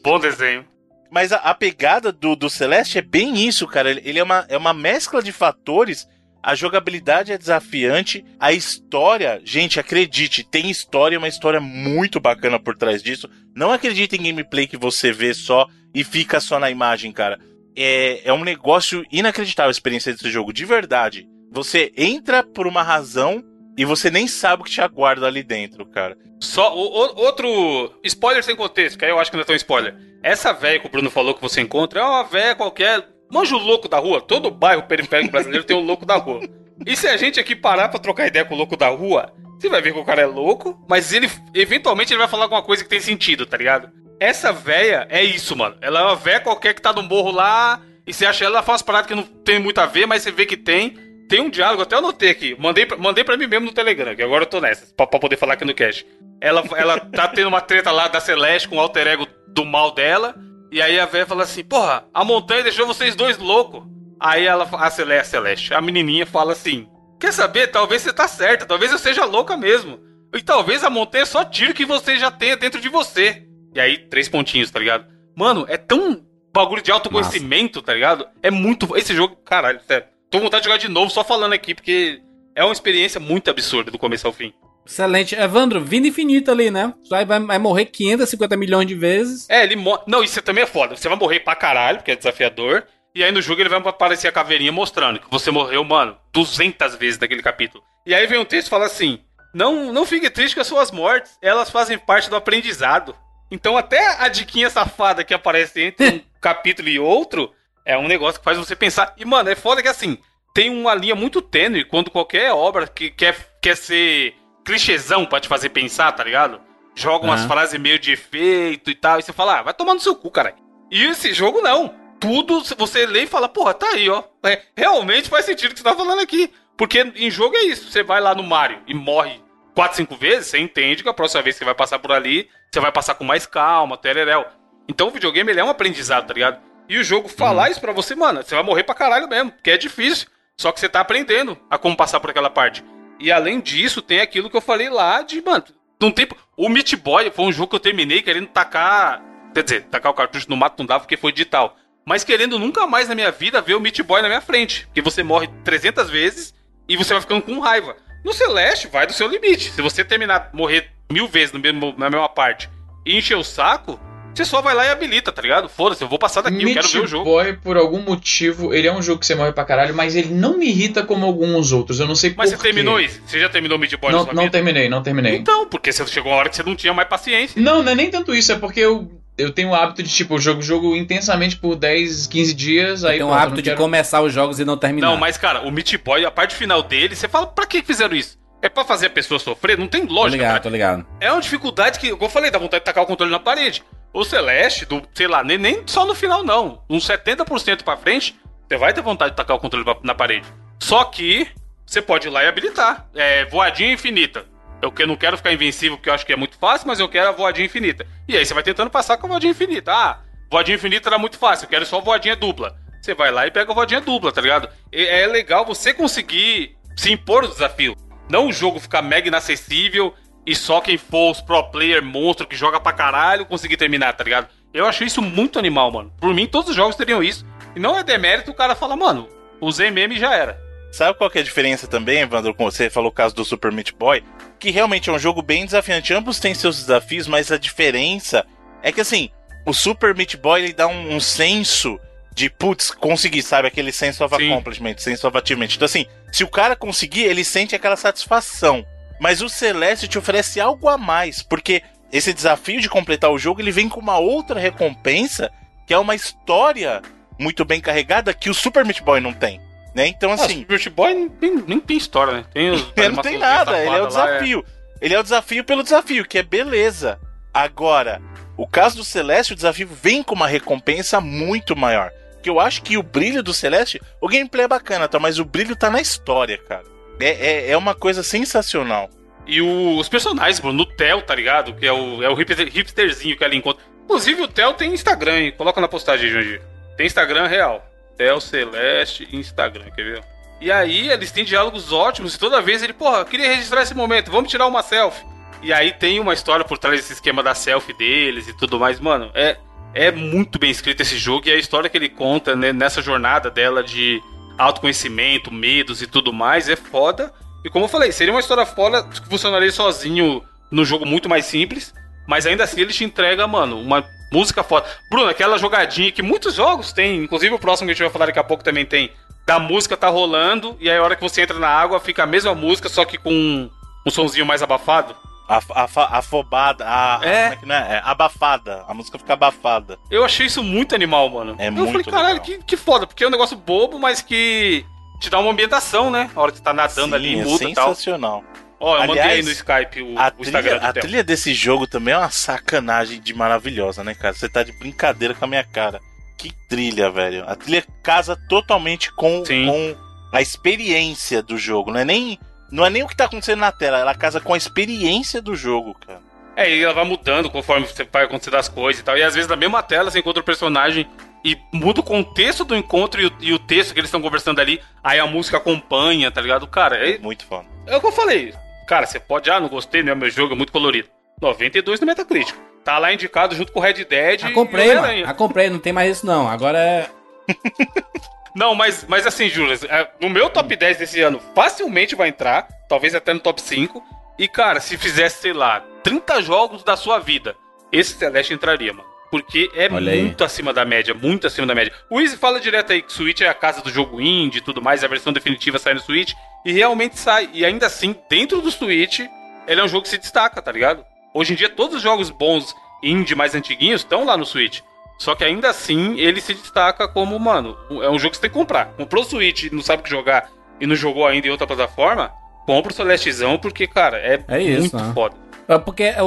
Bom 0.05 0.20
desenho. 0.20 0.64
Mas 1.11 1.32
a, 1.32 1.36
a 1.36 1.54
pegada 1.54 2.12
do, 2.12 2.36
do 2.36 2.48
Celeste 2.48 2.98
é 2.98 3.02
bem 3.02 3.46
isso, 3.46 3.66
cara. 3.66 3.90
Ele, 3.90 4.02
ele 4.04 4.18
é, 4.18 4.22
uma, 4.22 4.46
é 4.48 4.56
uma 4.56 4.72
mescla 4.72 5.22
de 5.22 5.32
fatores. 5.32 6.08
A 6.42 6.54
jogabilidade 6.54 7.32
é 7.32 7.38
desafiante. 7.38 8.24
A 8.38 8.52
história, 8.52 9.40
gente, 9.44 9.80
acredite, 9.80 10.44
tem 10.44 10.70
história, 10.70 11.18
uma 11.18 11.28
história 11.28 11.61
muito 11.61 12.20
bacana 12.20 12.58
por 12.58 12.76
trás 12.76 13.02
disso. 13.02 13.28
Não 13.54 13.72
acredite 13.72 14.16
em 14.16 14.22
gameplay 14.22 14.66
que 14.66 14.76
você 14.76 15.12
vê 15.12 15.34
só 15.34 15.66
e 15.94 16.04
fica 16.04 16.40
só 16.40 16.58
na 16.58 16.70
imagem, 16.70 17.12
cara. 17.12 17.38
É, 17.76 18.22
é 18.24 18.32
um 18.32 18.44
negócio 18.44 19.04
inacreditável 19.11 19.68
a 19.68 19.72
experiência 19.72 20.12
desse 20.12 20.30
jogo, 20.30 20.52
de 20.52 20.64
verdade. 20.64 21.26
Você 21.50 21.92
entra 21.96 22.44
por 22.44 22.66
uma 22.66 22.82
razão 22.82 23.44
e 23.77 23.85
você 23.85 24.11
nem 24.11 24.27
sabe 24.27 24.62
o 24.62 24.64
que 24.64 24.71
te 24.71 24.81
aguarda 24.81 25.27
ali 25.27 25.43
dentro, 25.43 25.87
cara. 25.87 26.16
Só 26.41 26.75
o- 26.75 26.89
o- 26.89 27.21
outro 27.25 27.95
spoiler 28.05 28.43
sem 28.43 28.57
contexto, 28.57 28.99
que 28.99 29.05
aí 29.05 29.11
eu 29.11 29.18
acho 29.18 29.31
que 29.31 29.37
não 29.37 29.43
é 29.43 29.47
tão 29.47 29.55
spoiler. 29.57 29.95
Essa 30.23 30.53
véia 30.53 30.79
que 30.79 30.87
o 30.87 30.91
Bruno 30.91 31.11
falou 31.11 31.35
que 31.35 31.41
você 31.43 31.61
encontra 31.61 32.01
é 32.01 32.05
uma 32.05 32.25
véia 32.25 32.55
qualquer. 32.55 33.07
Manja 33.31 33.55
o 33.55 33.59
louco 33.59 33.89
da 33.89 33.99
rua. 33.99 34.21
Todo 34.21 34.51
bairro 34.51 34.83
periférico 34.83 35.31
brasileiro 35.33 35.64
tem 35.64 35.77
um 35.77 35.85
louco 35.85 36.05
da 36.05 36.16
rua. 36.16 36.41
E 36.87 36.97
se 36.97 37.07
a 37.07 37.16
gente 37.16 37.39
aqui 37.39 37.55
parar 37.55 37.89
pra 37.89 37.99
trocar 38.01 38.27
ideia 38.27 38.45
com 38.45 38.55
o 38.55 38.59
louco 38.59 38.77
da 38.77 38.89
rua, 38.89 39.33
você 39.59 39.68
vai 39.68 39.81
ver 39.83 39.93
que 39.93 39.99
o 39.99 40.05
cara 40.05 40.23
é 40.23 40.27
louco, 40.27 40.79
mas 40.89 41.12
ele 41.12 41.31
eventualmente 41.55 42.12
ele 42.12 42.18
vai 42.18 42.29
falar 42.29 42.45
alguma 42.45 42.62
coisa 42.62 42.83
que 42.83 42.89
tem 42.91 43.01
sentido, 43.01 43.45
tá 43.47 43.57
ligado? 43.57 43.91
Essa 44.18 44.53
véia 44.53 45.07
é 45.11 45.23
isso, 45.23 45.55
mano. 45.57 45.77
Ela 45.81 46.01
é 46.01 46.03
uma 46.05 46.16
véia 46.16 46.41
qualquer 46.41 46.75
que 46.75 46.83
tá 46.83 46.93
no 46.93 47.03
morro 47.03 47.31
lá, 47.31 47.81
e 48.07 48.12
você 48.12 48.27
acha 48.27 48.45
ela, 48.45 48.57
ela 48.57 48.62
faz 48.62 48.83
paradas 48.83 49.07
que 49.09 49.14
não 49.14 49.23
tem 49.23 49.59
muito 49.59 49.79
a 49.79 49.87
ver, 49.87 50.07
mas 50.07 50.23
você 50.23 50.31
vê 50.31 50.45
que 50.47 50.57
tem. 50.57 50.97
Tem 51.31 51.41
um 51.41 51.49
diálogo, 51.49 51.83
até 51.85 51.95
anotei 51.95 52.28
aqui. 52.28 52.57
Mandei 52.59 52.85
pra, 52.85 52.97
mandei 52.97 53.22
pra 53.22 53.37
mim 53.37 53.47
mesmo 53.47 53.66
no 53.66 53.72
Telegram, 53.72 54.16
que 54.16 54.22
agora 54.22 54.43
eu 54.43 54.49
tô 54.49 54.61
nessa, 54.61 54.93
pra, 54.97 55.07
pra 55.07 55.20
poder 55.20 55.37
falar 55.37 55.55
aqui 55.55 55.64
no 55.64 55.72
cast. 55.72 56.05
Ela, 56.41 56.61
ela 56.76 56.99
tá 56.99 57.28
tendo 57.28 57.47
uma 57.47 57.61
treta 57.61 57.93
lá 57.93 58.09
da 58.09 58.18
Celeste 58.18 58.68
com 58.68 58.74
o 58.74 58.81
alter 58.81 59.07
ego 59.07 59.28
do 59.47 59.64
mal 59.64 59.93
dela. 59.93 60.35
E 60.72 60.83
aí 60.83 60.99
a 60.99 61.07
véia 61.07 61.24
fala 61.24 61.45
assim: 61.45 61.62
Porra, 61.62 62.05
a 62.12 62.24
montanha 62.24 62.64
deixou 62.64 62.85
vocês 62.85 63.14
dois 63.14 63.39
loucos. 63.39 63.85
Aí 64.18 64.45
ela, 64.45 64.68
a 64.72 64.91
Celeste, 64.91 65.20
a 65.20 65.24
Celeste, 65.24 65.74
a 65.74 65.81
menininha 65.81 66.26
fala 66.26 66.51
assim: 66.51 66.89
Quer 67.20 67.33
saber? 67.33 67.68
Talvez 67.68 68.03
você 68.03 68.12
tá 68.12 68.26
certa, 68.26 68.66
talvez 68.66 68.91
eu 68.91 68.99
seja 68.99 69.24
louca 69.24 69.57
mesmo. 69.57 70.01
E 70.35 70.43
talvez 70.43 70.83
a 70.83 70.91
montanha 70.91 71.26
só 71.26 71.45
tire 71.45 71.70
o 71.70 71.74
que 71.74 71.87
você 71.87 72.18
já 72.18 72.33
tenha 72.33 72.57
dentro 72.57 72.81
de 72.81 72.89
você. 72.89 73.47
E 73.72 73.78
aí, 73.78 73.99
três 73.99 74.28
pontinhos, 74.28 74.68
tá 74.68 74.81
ligado? 74.81 75.07
Mano, 75.37 75.64
é 75.68 75.76
tão 75.76 76.24
bagulho 76.53 76.83
de 76.83 76.91
autoconhecimento, 76.91 77.81
tá 77.81 77.95
ligado? 77.95 78.26
É 78.43 78.51
muito. 78.51 78.97
Esse 78.97 79.14
jogo, 79.14 79.37
caralho, 79.45 79.81
sério. 79.87 80.09
Tô 80.31 80.39
com 80.39 80.45
vontade 80.45 80.62
de 80.62 80.68
jogar 80.68 80.78
de 80.78 80.89
novo 80.89 81.11
só 81.11 81.24
falando 81.24 81.53
aqui, 81.53 81.74
porque 81.74 82.22
é 82.55 82.62
uma 82.62 82.72
experiência 82.72 83.18
muito 83.18 83.51
absurda 83.51 83.91
do 83.91 83.99
começo 83.99 84.28
ao 84.28 84.33
fim. 84.33 84.55
Excelente. 84.87 85.35
Evandro, 85.35 85.85
vida 85.85 86.07
infinita 86.07 86.53
ali, 86.53 86.70
né? 86.70 86.95
Vai, 87.11 87.24
vai, 87.24 87.41
vai 87.41 87.59
morrer 87.59 87.87
550 87.87 88.57
milhões 88.57 88.87
de 88.87 88.95
vezes. 88.95 89.51
É, 89.51 89.64
ele 89.64 89.74
morre. 89.74 90.03
Não, 90.07 90.22
isso 90.22 90.41
também 90.41 90.62
é 90.62 90.68
foda. 90.68 90.95
Você 90.95 91.09
vai 91.09 91.18
morrer 91.18 91.41
pra 91.41 91.57
caralho, 91.57 91.99
porque 91.99 92.12
é 92.12 92.16
desafiador. 92.16 92.85
E 93.12 93.24
aí 93.24 93.33
no 93.33 93.43
jogo 93.43 93.61
ele 93.61 93.68
vai 93.68 93.81
aparecer 93.81 94.28
a 94.28 94.33
caveirinha 94.33 94.70
mostrando 94.70 95.18
que 95.18 95.28
você 95.28 95.51
morreu, 95.51 95.83
mano, 95.83 96.16
200 96.33 96.95
vezes 96.95 97.18
naquele 97.18 97.43
capítulo. 97.43 97.83
E 98.07 98.14
aí 98.14 98.24
vem 98.28 98.39
um 98.39 98.45
texto 98.45 98.66
que 98.66 98.70
fala 98.70 98.87
assim: 98.87 99.18
Não, 99.53 99.93
não 99.93 100.07
fique 100.07 100.31
triste 100.31 100.55
com 100.55 100.61
as 100.61 100.66
suas 100.68 100.93
mortes, 100.93 101.37
elas 101.43 101.70
fazem 101.70 101.99
parte 101.99 102.31
do 102.31 102.37
aprendizado. 102.37 103.16
Então 103.51 103.76
até 103.76 104.16
a 104.22 104.28
diquinha 104.28 104.70
safada 104.70 105.24
que 105.24 105.35
aparece 105.35 105.83
entre 105.83 106.09
um 106.09 106.20
capítulo 106.41 106.89
e 106.89 107.01
outro 107.01 107.53
é 107.85 107.97
um 107.97 108.09
negócio 108.09 108.41
que 108.41 108.45
faz 108.45 108.59
você 108.59 108.76
pensar. 108.76 109.14
E, 109.16 109.24
mano, 109.24 109.51
é 109.51 109.55
foda 109.55 109.83
que 109.83 109.89
assim, 109.89 110.18
tem 110.55 110.70
uma 110.70 110.95
linha 110.95 111.14
muito 111.14 111.41
tênue 111.41 111.85
quando 111.85 112.11
qualquer 112.11 112.53
obra 112.53 112.87
que 112.87 113.11
quer, 113.11 113.37
quer 113.61 113.76
ser 113.76 114.35
clichêzão 114.64 115.26
pra 115.26 115.41
te 115.41 115.49
fazer 115.49 115.70
pensar, 115.70 116.12
tá 116.12 116.24
ligado? 116.24 116.61
Joga 116.95 117.24
umas 117.24 117.41
Aham. 117.41 117.49
frases 117.49 117.81
meio 117.81 117.99
de 117.99 118.12
efeito 118.12 118.91
e 118.91 118.95
tal, 118.95 119.18
e 119.18 119.22
você 119.22 119.33
fala, 119.33 119.59
ah, 119.59 119.62
vai 119.62 119.74
tomar 119.74 119.95
no 119.95 120.01
seu 120.01 120.14
cu, 120.14 120.31
cara. 120.31 120.55
E 120.91 121.05
esse 121.05 121.33
jogo 121.33 121.61
não. 121.61 121.95
Tudo 122.18 122.62
se 122.62 122.74
você 122.74 123.07
lê 123.07 123.22
e 123.22 123.26
fala, 123.26 123.49
porra, 123.49 123.72
tá 123.72 123.87
aí, 123.89 124.11
ó. 124.11 124.22
É, 124.45 124.62
realmente 124.76 125.31
faz 125.31 125.47
sentido 125.47 125.70
o 125.70 125.74
que 125.74 125.81
você 125.81 125.85
tá 125.85 125.97
falando 125.97 126.20
aqui. 126.20 126.53
Porque 126.76 127.01
em 127.16 127.31
jogo 127.31 127.57
é 127.57 127.62
isso. 127.62 127.91
Você 127.91 128.03
vai 128.03 128.20
lá 128.20 128.35
no 128.35 128.43
Mario 128.43 128.81
e 128.87 128.93
morre 128.93 129.41
4, 129.74 129.97
5 129.97 130.16
vezes, 130.16 130.49
você 130.49 130.59
entende 130.59 131.03
que 131.03 131.09
a 131.09 131.14
próxima 131.14 131.43
vez 131.43 131.55
que 131.55 131.61
você 131.61 131.64
vai 131.64 131.74
passar 131.74 131.99
por 131.99 132.12
ali, 132.12 132.49
você 132.70 132.81
vai 132.81 132.93
passar 132.93 133.14
com 133.14 133.24
mais 133.24 133.47
calma, 133.47 133.97
tereréu. 133.97 134.45
Então 134.89 135.09
o 135.09 135.11
videogame 135.11 135.51
ele 135.51 135.61
é 135.61 135.64
um 135.64 135.70
aprendizado, 135.70 136.26
tá 136.26 136.35
ligado? 136.35 136.61
E 136.91 136.99
o 136.99 137.05
jogo 137.05 137.28
falar 137.28 137.70
isso 137.70 137.80
pra 137.80 137.93
você, 137.93 138.16
mano, 138.16 138.43
você 138.43 138.53
vai 138.53 138.64
morrer 138.64 138.82
pra 138.82 138.97
caralho 138.97 139.28
mesmo, 139.28 139.53
porque 139.53 139.70
é 139.70 139.78
difícil. 139.78 140.26
Só 140.57 140.72
que 140.72 140.80
você 140.80 140.88
tá 140.88 140.99
aprendendo 140.99 141.57
a 141.70 141.78
como 141.78 141.97
passar 141.97 142.18
por 142.18 142.30
aquela 142.30 142.51
parte. 142.51 142.82
E 143.20 143.30
além 143.30 143.61
disso, 143.61 144.03
tem 144.03 144.18
aquilo 144.18 144.51
que 144.51 144.57
eu 144.57 144.61
falei 144.61 144.91
lá 144.91 145.22
de, 145.22 145.41
mano, 145.41 145.62
num 146.01 146.11
tempo. 146.11 146.36
O 146.57 146.68
Meat 146.68 146.97
Boy 146.97 147.30
foi 147.30 147.45
um 147.45 147.53
jogo 147.53 147.68
que 147.68 147.76
eu 147.76 147.80
terminei 147.80 148.22
querendo 148.22 148.49
tacar. 148.49 149.22
Quer 149.55 149.62
dizer, 149.62 149.82
tacar 149.84 150.11
o 150.11 150.14
cartucho 150.16 150.51
no 150.51 150.57
mato 150.57 150.80
não 150.80 150.86
dava 150.86 151.05
porque 151.05 151.16
foi 151.16 151.30
digital. 151.30 151.76
Mas 152.05 152.24
querendo 152.24 152.59
nunca 152.59 152.84
mais 152.88 153.07
na 153.07 153.14
minha 153.14 153.30
vida 153.30 153.61
ver 153.61 153.76
o 153.76 153.80
Meat 153.80 154.03
Boy 154.03 154.20
na 154.20 154.26
minha 154.26 154.41
frente. 154.41 154.86
Porque 154.86 155.01
você 155.01 155.22
morre 155.22 155.49
300 155.62 156.11
vezes 156.11 156.53
e 156.88 156.97
você 156.97 157.12
vai 157.12 157.20
ficando 157.20 157.43
com 157.43 157.61
raiva. 157.61 157.97
No 158.24 158.32
Celeste, 158.32 158.88
vai 158.88 159.07
do 159.07 159.12
seu 159.12 159.28
limite. 159.28 159.70
Se 159.70 159.80
você 159.80 160.05
terminar, 160.05 160.51
morrer 160.53 160.91
mil 161.09 161.28
vezes 161.28 161.53
no 161.53 161.61
mesmo, 161.61 161.95
na 161.97 162.11
mesma 162.11 162.28
parte 162.28 162.68
e 163.07 163.16
encher 163.16 163.36
o 163.36 163.45
saco, 163.45 163.99
você 164.35 164.45
só 164.45 164.62
vai 164.62 164.74
lá 164.74 164.87
e 164.87 164.89
habilita, 164.91 165.31
tá 165.33 165.43
ligado? 165.43 165.68
Foda-se, 165.68 166.03
eu 166.03 166.09
vou 166.09 166.18
passar 166.18 166.41
daqui, 166.41 166.62
eu 166.62 166.72
quero 166.72 166.89
ver 166.89 166.97
o 166.97 167.01
Meat 167.01 167.11
jogo. 167.11 167.24
Boy, 167.24 167.53
por 167.55 167.76
algum 167.76 168.01
motivo, 168.01 168.72
ele 168.72 168.87
é 168.87 168.93
um 168.93 169.03
jogo 169.03 169.20
que 169.20 169.26
você 169.26 169.35
morre 169.35 169.53
pra 169.53 169.64
caralho, 169.64 169.95
mas 169.95 170.14
ele 170.16 170.33
não 170.33 170.57
me 170.57 170.66
irrita 170.68 171.03
como 171.03 171.26
alguns 171.26 171.72
outros. 171.72 172.01
Eu 172.01 172.07
não 172.07 172.14
sei 172.14 172.33
Mas 172.37 172.51
por 172.51 172.57
você 172.59 172.62
terminou 172.62 173.01
isso? 173.01 173.20
Você 173.26 173.39
já 173.41 173.49
terminou 173.49 173.76
o 173.76 173.81
Meat 173.81 173.97
Boy 173.97 174.12
na 174.12 174.18
Não, 174.18 174.26
não 174.26 174.43
vida? 174.45 174.51
terminei, 174.53 174.89
não 174.89 175.03
terminei. 175.03 175.37
Então, 175.37 175.66
porque 175.66 175.93
você 175.93 176.07
chegou 176.07 176.33
uma 176.33 176.39
hora 176.39 176.49
que 176.49 176.57
você 176.57 176.62
não 176.62 176.74
tinha 176.76 176.95
mais 176.95 177.09
paciência. 177.09 177.61
Não, 177.61 177.83
não 177.83 177.93
é 177.93 177.95
nem 177.95 178.11
tanto 178.11 178.35
isso, 178.35 178.53
é 178.53 178.59
porque 178.59 178.81
eu, 178.81 179.11
eu 179.37 179.51
tenho 179.51 179.70
o 179.70 179.74
hábito 179.74 180.03
de, 180.03 180.09
tipo, 180.09 180.35
eu 180.35 180.39
jogo 180.39 180.62
jogo 180.62 180.97
intensamente 180.97 181.57
por 181.57 181.76
10, 181.76 182.26
15 182.26 182.55
dias, 182.55 183.05
aí 183.05 183.18
Tem 183.18 183.26
o 183.26 183.33
hábito 183.35 183.57
de 183.62 183.70
quero- 183.70 183.76
começar 183.76 184.22
os 184.22 184.33
jogos 184.33 184.59
e 184.61 184.64
não 184.64 184.76
terminar. 184.76 185.09
Não, 185.09 185.16
mas 185.16 185.37
cara, 185.37 185.61
o 185.66 185.70
Meat 185.70 185.99
Boy, 185.99 186.24
a 186.24 186.31
parte 186.31 186.55
final 186.55 186.83
dele, 186.83 187.14
você 187.16 187.28
fala, 187.28 187.47
pra 187.47 187.66
que 187.66 187.83
fizeram 187.83 188.14
isso? 188.14 188.39
É 188.62 188.68
pra 188.68 188.85
fazer 188.85 189.07
a 189.07 189.11
pessoa 189.11 189.39
sofrer? 189.41 189.78
Não 189.78 189.87
tem 189.89 190.07
Tô 190.07 190.12
lógica, 190.12 190.37
ligado, 190.37 190.51
cara. 190.51 190.62
tô 190.62 190.68
ligado. 190.68 191.07
É 191.18 191.33
uma 191.33 191.41
dificuldade 191.41 191.99
que, 191.99 192.11
como 192.11 192.24
eu 192.24 192.28
falei, 192.28 192.51
dá 192.51 192.59
vontade 192.59 192.83
de 192.83 192.85
tacar 192.85 193.03
o 193.03 193.07
controle 193.07 193.33
na 193.33 193.41
parede. 193.41 193.83
O 194.12 194.24
Celeste, 194.24 194.84
do, 194.86 195.02
sei 195.14 195.26
lá, 195.28 195.44
nem, 195.44 195.56
nem 195.58 195.82
só 195.86 196.04
no 196.04 196.14
final, 196.14 196.42
não. 196.42 196.82
Uns 196.90 197.06
70% 197.06 197.82
pra 197.84 197.96
frente, 197.96 198.38
você 198.68 198.76
vai 198.76 198.92
ter 198.92 199.02
vontade 199.02 199.30
de 199.32 199.36
tacar 199.36 199.56
o 199.56 199.61
controle 199.61 199.84
na 200.02 200.14
parede. 200.14 200.46
Só 200.80 201.04
que 201.04 201.48
você 201.86 202.02
pode 202.02 202.26
ir 202.28 202.30
lá 202.30 202.42
e 202.42 202.48
habilitar. 202.48 203.06
É 203.14 203.44
voadinha 203.44 203.92
infinita. 203.92 204.44
Eu 204.82 204.90
que- 204.90 205.04
não 205.06 205.16
quero 205.16 205.36
ficar 205.36 205.52
invencível 205.52 205.96
porque 205.96 206.08
eu 206.08 206.14
acho 206.14 206.24
que 206.26 206.32
é 206.32 206.36
muito 206.36 206.56
fácil, 206.58 206.88
mas 206.88 206.98
eu 206.98 207.08
quero 207.08 207.28
a 207.28 207.32
voadinha 207.32 207.66
infinita. 207.66 208.06
E 208.26 208.36
aí 208.36 208.44
você 208.44 208.54
vai 208.54 208.62
tentando 208.62 208.90
passar 208.90 209.16
com 209.18 209.26
a 209.26 209.30
voadinha 209.30 209.50
infinita. 209.52 209.92
Ah, 209.92 210.20
voadinha 210.50 210.76
infinita 210.76 211.08
era 211.08 211.18
muito 211.18 211.38
fácil, 211.38 211.66
eu 211.66 211.68
quero 211.70 211.84
só 211.86 212.00
voadinha 212.00 212.34
dupla. 212.34 212.76
Você 213.02 213.14
vai 213.14 213.30
lá 213.30 213.46
e 213.46 213.50
pega 213.50 213.70
a 213.70 213.74
voadinha 213.74 214.00
dupla, 214.00 214.32
tá 214.32 214.40
ligado? 214.40 214.68
E 214.92 215.04
é 215.06 215.26
legal 215.26 215.64
você 215.64 215.92
conseguir 215.94 216.76
se 216.96 217.12
impor 217.12 217.44
o 217.44 217.48
desafio. 217.48 217.94
Não 218.28 218.46
o 218.48 218.52
jogo 218.52 218.78
ficar 218.80 219.02
mega 219.02 219.28
inacessível 219.28 220.14
e 220.51 220.57
só 220.57 220.80
quem 220.80 220.98
for 220.98 221.30
os 221.30 221.40
pro 221.40 221.62
player 221.62 222.03
monstro 222.03 222.44
que 222.44 222.57
joga 222.57 222.80
pra 222.80 222.92
caralho 222.92 223.46
conseguir 223.46 223.76
terminar, 223.76 224.14
tá 224.14 224.24
ligado? 224.24 224.48
Eu 224.74 224.84
acho 224.84 225.05
isso 225.05 225.22
muito 225.22 225.61
animal, 225.61 225.92
mano. 225.92 226.12
Por 226.18 226.34
mim, 226.34 226.44
todos 226.44 226.70
os 226.70 226.74
jogos 226.74 226.96
teriam 226.96 227.22
isso. 227.22 227.46
E 227.76 227.78
não 227.78 227.96
é 227.96 228.03
demérito 228.03 228.51
o 228.51 228.55
cara 228.55 228.74
falar, 228.74 228.96
mano, 228.96 229.28
usei 229.61 229.92
meme 229.92 230.16
e 230.16 230.18
já 230.18 230.34
era. 230.34 230.61
Sabe 230.90 231.16
qual 231.16 231.30
que 231.30 231.38
é 231.38 231.40
a 231.40 231.44
diferença 231.44 231.86
também, 231.86 232.18
Evandro? 232.18 232.53
com 232.53 232.64
Você 232.64 232.90
falou 232.90 233.11
o 233.11 233.14
caso 233.14 233.32
do 233.32 233.44
Super 233.44 233.70
Meat 233.70 233.92
Boy, 233.92 234.24
que 234.59 234.72
realmente 234.72 235.09
é 235.09 235.12
um 235.12 235.20
jogo 235.20 235.40
bem 235.40 235.64
desafiante. 235.64 236.12
Ambos 236.12 236.40
têm 236.40 236.53
seus 236.53 236.80
desafios, 236.80 237.28
mas 237.28 237.53
a 237.53 237.57
diferença 237.57 238.44
é 238.82 238.90
que 238.90 239.01
assim, 239.01 239.30
o 239.64 239.72
Super 239.72 240.16
Meat 240.16 240.36
Boy 240.36 240.64
ele 240.64 240.72
dá 240.72 240.88
um, 240.88 241.14
um 241.14 241.20
senso 241.20 241.96
de 242.34 242.51
putz, 242.51 242.90
consegui, 242.90 243.40
sabe? 243.40 243.68
Aquele 243.68 243.92
sense 243.92 244.20
of 244.20 244.34
Sim. 244.34 244.51
accomplishment, 244.51 244.98
sense 244.98 245.24
of 245.24 245.38
achievement. 245.38 245.68
Então, 245.72 245.86
assim, 245.86 246.07
se 246.32 246.42
o 246.42 246.48
cara 246.48 246.74
conseguir, 246.74 247.22
ele 247.22 247.44
sente 247.44 247.76
aquela 247.76 247.96
satisfação. 247.96 248.84
Mas 249.21 249.41
o 249.43 249.49
Celeste 249.49 250.09
te 250.09 250.18
oferece 250.18 250.61
algo 250.61 250.89
a 250.89 250.97
mais, 250.99 251.43
porque 251.43 251.83
esse 252.11 252.33
desafio 252.33 252.81
de 252.81 252.89
completar 252.89 253.31
o 253.31 253.39
jogo 253.39 253.61
ele 253.61 253.71
vem 253.71 253.89
com 253.89 254.01
uma 254.01 254.18
outra 254.18 254.59
recompensa, 254.59 255.51
que 255.87 255.95
é 255.95 255.99
uma 255.99 256.14
história 256.14 257.01
muito 257.39 257.64
bem 257.64 257.81
carregada 257.81 258.35
que 258.35 258.51
o 258.51 258.55
Super 258.55 258.85
Meat 258.85 259.03
Boy 259.03 259.21
não 259.21 259.33
tem. 259.33 259.61
Né? 259.95 260.07
Então, 260.07 260.33
Assim, 260.33 260.45
assim. 260.45 260.66
o 260.68 260.73
Meat 260.73 260.89
Boy 260.91 261.14
nem, 261.14 261.31
nem- 261.41 261.64
nem 261.66 261.81
tem 261.81 261.97
história, 261.97 262.33
né? 262.33 262.45
Tem 262.53 262.71
os, 262.73 262.93
Ele 262.97 263.09
não 263.11 263.23
tem 263.23 263.39
nada, 263.39 263.79
ele 263.79 263.95
é 263.95 264.03
o 264.03 264.07
desafio. 264.07 264.64
Ele 265.01 265.14
é 265.14 265.18
o 265.21 265.23
desafio 265.23 265.64
pelo 265.64 265.83
desafio, 265.83 266.25
que 266.27 266.39
é 266.39 266.43
beleza. 266.43 267.18
Agora, 267.53 268.21
o 268.57 268.66
caso 268.66 268.97
do 268.97 269.05
Celeste, 269.05 269.53
o 269.53 269.57
desafio 269.57 269.89
vem 269.89 270.23
com 270.23 270.35
uma 270.35 270.47
recompensa 270.47 271.21
muito 271.21 271.75
maior. 271.77 272.11
Que 272.43 272.49
eu 272.49 272.61
acho 272.61 272.83
que 272.83 272.97
o 272.97 273.03
brilho 273.03 273.43
do 273.43 273.53
Celeste, 273.53 274.01
o 274.21 274.29
gameplay 274.29 274.64
é 274.64 274.68
bacana, 274.68 275.09
tá? 275.09 275.18
Mas 275.18 275.39
o 275.39 275.45
brilho 275.45 275.75
tá 275.77 275.91
na 275.91 276.01
história, 276.01 276.57
cara. 276.59 276.85
É, 277.21 277.29
é, 277.66 277.71
é 277.71 277.77
uma 277.77 277.95
coisa 277.95 278.23
sensacional. 278.23 279.09
E 279.47 279.61
o- 279.61 279.97
os 279.99 280.09
personagens, 280.09 280.61
Bruno, 280.61 280.79
no 280.79 280.87
Theo, 280.87 281.23
tá 281.23 281.35
ligado? 281.35 281.75
Que 281.75 281.87
é 281.87 281.93
o, 281.93 282.23
é 282.23 282.29
o 282.29 282.35
hipster- 282.35 282.68
hipsterzinho 282.73 283.37
que 283.37 283.45
ela 283.45 283.55
encontra. 283.55 283.83
Inclusive, 284.05 284.43
o 284.43 284.49
Theo 284.49 284.73
tem 284.75 284.93
Instagram, 284.93 285.39
hein? 285.39 285.53
Coloca 285.57 285.81
na 285.81 285.89
postagem 285.89 286.31
Jandir. 286.31 286.61
Tem 286.97 287.07
Instagram 287.07 287.47
real. 287.47 287.85
Theo 288.16 288.41
Celeste 288.41 289.29
Instagram, 289.33 289.91
quer 289.95 290.03
ver? 290.05 290.25
E 290.61 290.71
aí, 290.71 291.09
eles 291.09 291.33
têm 291.33 291.45
diálogos 291.45 291.91
ótimos 291.93 292.35
e 292.35 292.39
toda 292.39 292.61
vez 292.61 292.83
ele, 292.83 292.93
porra, 292.93 293.25
queria 293.25 293.49
registrar 293.49 293.83
esse 293.83 293.95
momento, 293.95 294.31
vamos 294.31 294.51
tirar 294.51 294.66
uma 294.66 294.83
selfie. 294.83 295.25
E 295.62 295.73
aí 295.73 295.93
tem 295.93 296.21
uma 296.21 296.35
história 296.35 296.64
por 296.64 296.77
trás 296.77 296.97
desse 297.01 297.14
esquema 297.14 297.43
da 297.43 297.55
selfie 297.55 297.95
deles 297.95 298.47
e 298.49 298.53
tudo 298.57 298.79
mais. 298.79 299.01
Mano, 299.01 299.31
é, 299.35 299.57
é 299.95 300.11
muito 300.11 300.59
bem 300.59 300.71
escrito 300.71 301.01
esse 301.01 301.16
jogo 301.16 301.49
e 301.49 301.53
a 301.53 301.57
história 301.57 301.89
que 301.89 301.97
ele 301.97 302.09
conta 302.11 302.55
né, 302.55 302.73
nessa 302.75 303.01
jornada 303.01 303.51
dela 303.51 303.83
de 303.83 304.21
autoconhecimento, 304.59 305.53
medos 305.53 306.03
e 306.03 306.07
tudo 306.07 306.32
mais 306.32 306.68
é 306.68 306.76
foda. 306.76 307.32
E 307.64 307.68
como 307.68 307.84
eu 307.84 307.88
falei, 307.88 308.12
seria 308.12 308.32
uma 308.32 308.40
história 308.40 308.64
foda 308.64 309.03
que 309.03 309.28
funcionaria 309.28 309.70
sozinho 309.70 310.42
no 310.70 310.84
jogo 310.84 311.05
muito 311.05 311.28
mais 311.28 311.44
simples. 311.44 311.94
Mas 312.26 312.46
ainda 312.46 312.64
assim 312.64 312.80
ele 312.80 312.92
te 312.92 313.05
entrega, 313.05 313.46
mano, 313.46 313.80
uma 313.80 314.05
música 314.32 314.62
foda. 314.62 314.86
Bruno, 315.11 315.28
aquela 315.28 315.59
jogadinha 315.59 316.12
que 316.12 316.22
muitos 316.22 316.55
jogos 316.55 316.92
tem, 316.92 317.24
inclusive 317.24 317.55
o 317.55 317.59
próximo 317.59 317.86
que 317.86 317.92
a 317.92 317.94
gente 317.94 318.03
vai 318.03 318.12
falar 318.12 318.26
daqui 318.26 318.38
a 318.38 318.44
pouco 318.44 318.62
também 318.62 318.86
tem. 318.86 319.11
Da 319.46 319.59
música 319.59 319.96
tá 319.96 320.09
rolando, 320.09 320.76
e 320.78 320.88
aí 320.88 320.96
a 320.96 321.03
hora 321.03 321.16
que 321.16 321.22
você 321.22 321.42
entra 321.42 321.59
na 321.59 321.68
água 321.68 321.98
fica 321.98 322.22
a 322.22 322.26
mesma 322.26 322.55
música, 322.55 322.88
só 322.88 323.05
que 323.05 323.18
com 323.18 323.68
um 324.07 324.11
sonzinho 324.11 324.46
mais 324.46 324.62
abafado. 324.62 325.16
A, 325.51 325.61
a, 325.82 326.18
afobada, 326.18 326.84
a, 326.86 327.20
É. 327.24 327.57
como 327.57 327.72
é 327.72 327.76
é? 327.76 327.94
É, 327.96 328.03
abafada. 328.05 328.84
A 328.86 328.94
música 328.94 329.18
fica 329.18 329.32
abafada. 329.32 329.98
Eu 330.09 330.24
achei 330.24 330.46
isso 330.46 330.62
muito 330.62 330.94
animal, 330.94 331.28
mano. 331.28 331.57
É 331.59 331.66
eu 331.66 331.72
muito 331.72 331.90
falei, 331.90 332.05
caralho, 332.05 332.40
que, 332.40 332.59
que 332.62 332.76
foda, 332.76 333.05
porque 333.07 333.24
é 333.24 333.26
um 333.26 333.30
negócio 333.30 333.57
bobo, 333.57 333.98
mas 333.98 334.22
que 334.22 334.86
te 335.18 335.28
dá 335.28 335.40
uma 335.40 335.51
ambientação, 335.51 336.09
né? 336.11 336.30
A 336.36 336.40
hora 336.40 336.53
que 336.53 336.59
você 336.59 336.64
tá 336.64 336.72
nadando 336.72 337.16
ali, 337.16 337.34
Sim, 337.34 337.40
é 337.40 337.44
muda 337.44 337.64
e 337.64 337.74
tal. 337.74 337.88
sensacional. 337.88 338.44
Ó, 338.78 338.96
eu 338.96 339.07
mandei 339.09 339.22
aí 339.22 339.28
Aliás, 339.40 339.44
no 339.46 339.53
Skype 339.53 340.03
o, 340.03 340.18
A, 340.18 340.32
o 340.38 340.42
Instagram 340.42 340.78
do 340.78 340.86
a 340.86 340.92
trilha 340.92 341.22
desse 341.22 341.53
jogo 341.53 341.86
também 341.86 342.14
é 342.14 342.18
uma 342.18 342.30
sacanagem 342.30 343.20
de 343.20 343.34
maravilhosa, 343.34 344.03
né, 344.03 344.14
cara? 344.14 344.32
Você 344.32 344.48
tá 344.48 344.62
de 344.62 344.72
brincadeira 344.72 345.34
com 345.34 345.44
a 345.44 345.48
minha 345.48 345.64
cara. 345.64 346.01
Que 346.38 346.51
trilha, 346.68 347.11
velho. 347.11 347.44
A 347.46 347.55
trilha 347.55 347.84
casa 348.03 348.34
totalmente 348.48 349.12
com, 349.12 349.44
Sim. 349.44 349.66
com 349.66 349.96
a 350.32 350.40
experiência 350.40 351.42
do 351.42 351.59
jogo. 351.59 351.92
Não 351.92 352.01
é, 352.01 352.05
nem, 352.07 352.38
não 352.71 352.85
é 352.85 352.91
nem 352.91 353.03
o 353.03 353.09
que 353.09 353.16
tá 353.16 353.25
acontecendo 353.25 353.61
na 353.61 353.73
tela, 353.73 353.99
ela 353.99 354.14
casa 354.14 354.41
com 354.41 354.55
a 354.55 354.57
experiência 354.57 355.41
do 355.41 355.55
jogo, 355.55 355.95
cara. 356.07 356.21
É, 356.57 356.68
e 356.77 356.83
ela 356.83 356.93
vai 356.93 357.05
mudando 357.05 357.49
conforme 357.49 357.87
você 357.87 358.05
vai 358.05 358.25
acontecendo 358.25 358.57
as 358.57 358.68
coisas 358.68 359.01
e 359.01 359.05
tal. 359.05 359.16
E 359.16 359.23
às 359.23 359.35
vezes 359.35 359.49
na 359.49 359.57
mesma 359.57 359.83
tela 359.83 360.11
você 360.11 360.18
encontra 360.18 360.43
o 360.43 360.45
personagem 360.45 361.09
e 361.45 361.57
muda 361.73 362.01
o 362.01 362.05
contexto 362.05 362.64
do 362.64 362.77
encontro 362.77 363.21
e 363.21 363.27
o, 363.27 363.33
e 363.41 363.53
o 363.53 363.59
texto 363.59 363.95
que 363.95 364.01
eles 364.01 364.09
estão 364.09 364.21
conversando 364.21 364.61
ali. 364.61 364.81
Aí 365.03 365.18
a 365.18 365.27
música 365.27 365.57
acompanha, 365.57 366.31
tá 366.31 366.41
ligado? 366.41 366.66
Cara, 366.66 366.97
é, 366.97 367.18
Muito 367.18 367.47
foda. 367.47 367.66
é 367.87 367.97
o 367.97 368.01
que 368.01 368.07
eu 368.07 368.12
falei. 368.12 368.53
Cara, 368.87 369.07
você 369.07 369.18
pode, 369.18 369.51
ah, 369.51 369.61
não 369.61 369.68
gostei, 369.68 370.03
não 370.03 370.12
é 370.12 370.14
meu 370.14 370.29
jogo, 370.31 370.53
é 370.53 370.57
muito 370.57 370.73
colorido. 370.73 371.09
92 371.41 372.01
no 372.01 372.07
Metacritic. 372.07 372.55
Tá 372.85 372.99
lá 372.99 373.12
indicado 373.12 373.55
junto 373.55 373.73
com 373.73 373.79
o 373.79 373.83
Red 373.83 374.05
Dead 374.05 374.45
A 374.45 374.51
e 374.51 374.53
comprei, 374.53 374.87
o 374.87 374.89
mano. 374.89 375.01
Homem-Aranha. 375.01 375.31
A 375.31 375.35
comprei, 375.35 375.71
não 375.71 375.79
tem 375.79 375.93
mais 375.93 376.18
isso 376.18 376.27
não. 376.27 376.49
Agora 376.49 376.79
é. 376.79 377.09
Não, 378.55 378.74
mas, 378.74 379.05
mas 379.09 379.26
assim, 379.26 379.48
Júlio, 379.48 379.78
é, 379.88 380.11
no 380.20 380.28
meu 380.28 380.51
top 380.51 380.74
10 380.74 380.98
desse 380.98 381.20
ano, 381.20 381.40
facilmente 381.55 382.14
vai 382.14 382.28
entrar, 382.28 382.66
talvez 382.88 383.14
até 383.14 383.32
no 383.32 383.40
top 383.40 383.61
5. 383.61 384.03
E, 384.38 384.48
cara, 384.48 384.80
se 384.80 384.96
fizesse, 384.96 385.42
sei 385.42 385.53
lá, 385.53 385.84
30 386.03 386.42
jogos 386.42 386.82
da 386.82 386.96
sua 386.96 387.18
vida, 387.18 387.55
esse 387.92 388.14
Celeste 388.14 388.55
entraria, 388.55 388.92
mano. 388.92 389.09
Porque 389.30 389.70
é 389.74 389.88
Olha 389.92 390.12
aí. 390.12 390.22
muito 390.22 390.42
acima 390.42 390.72
da 390.72 390.84
média, 390.84 391.14
muito 391.14 391.46
acima 391.46 391.66
da 391.66 391.74
média. 391.74 391.92
O 392.11 392.20
Easy 392.20 392.36
fala 392.36 392.59
direto 392.59 392.92
aí 392.92 393.01
que 393.01 393.12
Switch 393.12 393.40
é 393.42 393.48
a 393.48 393.55
casa 393.55 393.80
do 393.80 393.90
jogo 393.90 394.20
indie 394.20 394.59
e 394.59 394.61
tudo 394.61 394.82
mais, 394.82 395.05
a 395.05 395.09
versão 395.09 395.32
definitiva 395.32 395.78
sai 395.78 395.94
no 395.94 396.01
Switch. 396.01 396.32
E 396.64 396.72
realmente 396.72 397.18
sai. 397.18 397.48
E 397.53 397.64
ainda 397.64 397.86
assim, 397.86 398.16
dentro 398.28 398.61
do 398.61 398.70
Switch, 398.72 399.20
ele 399.68 399.80
é 399.80 399.84
um 399.84 399.88
jogo 399.88 400.03
que 400.03 400.09
se 400.09 400.18
destaca, 400.18 400.61
tá 400.61 400.72
ligado? 400.72 401.05
Hoje 401.32 401.53
em 401.53 401.57
dia, 401.57 401.68
todos 401.68 401.96
os 401.96 402.03
jogos 402.03 402.28
bons 402.28 402.74
indie 403.03 403.36
mais 403.36 403.55
antiguinhos 403.55 404.01
estão 404.01 404.24
lá 404.24 404.36
no 404.36 404.44
Switch. 404.44 404.80
Só 405.21 405.35
que 405.35 405.45
ainda 405.45 405.68
assim, 405.68 406.18
ele 406.18 406.41
se 406.41 406.55
destaca 406.55 407.07
como, 407.07 407.39
mano, 407.39 407.77
é 408.03 408.09
um 408.09 408.18
jogo 408.18 408.31
que 408.31 408.37
você 408.39 408.41
tem 408.41 408.51
que 408.51 408.57
comprar. 408.57 408.87
Comprou 408.97 409.23
o 409.23 409.27
Switch 409.27 409.64
e 409.64 409.71
não 409.75 409.83
sabe 409.83 410.01
o 410.01 410.05
que 410.05 410.09
jogar 410.11 410.49
e 410.81 410.87
não 410.87 410.97
jogou 410.97 411.27
ainda 411.27 411.47
em 411.47 411.51
outra 411.51 411.66
plataforma, 411.66 412.33
compra 412.64 412.91
o 412.91 412.95
Celestezão 412.95 413.59
porque, 413.59 413.87
cara, 413.87 414.16
é, 414.16 414.43
É 414.49 414.62
isso, 414.62 414.81
muito 414.81 414.97
né? 414.97 415.12
foda. 415.12 415.37
É 415.68 415.79
Porque 415.79 416.11
o, 416.18 416.25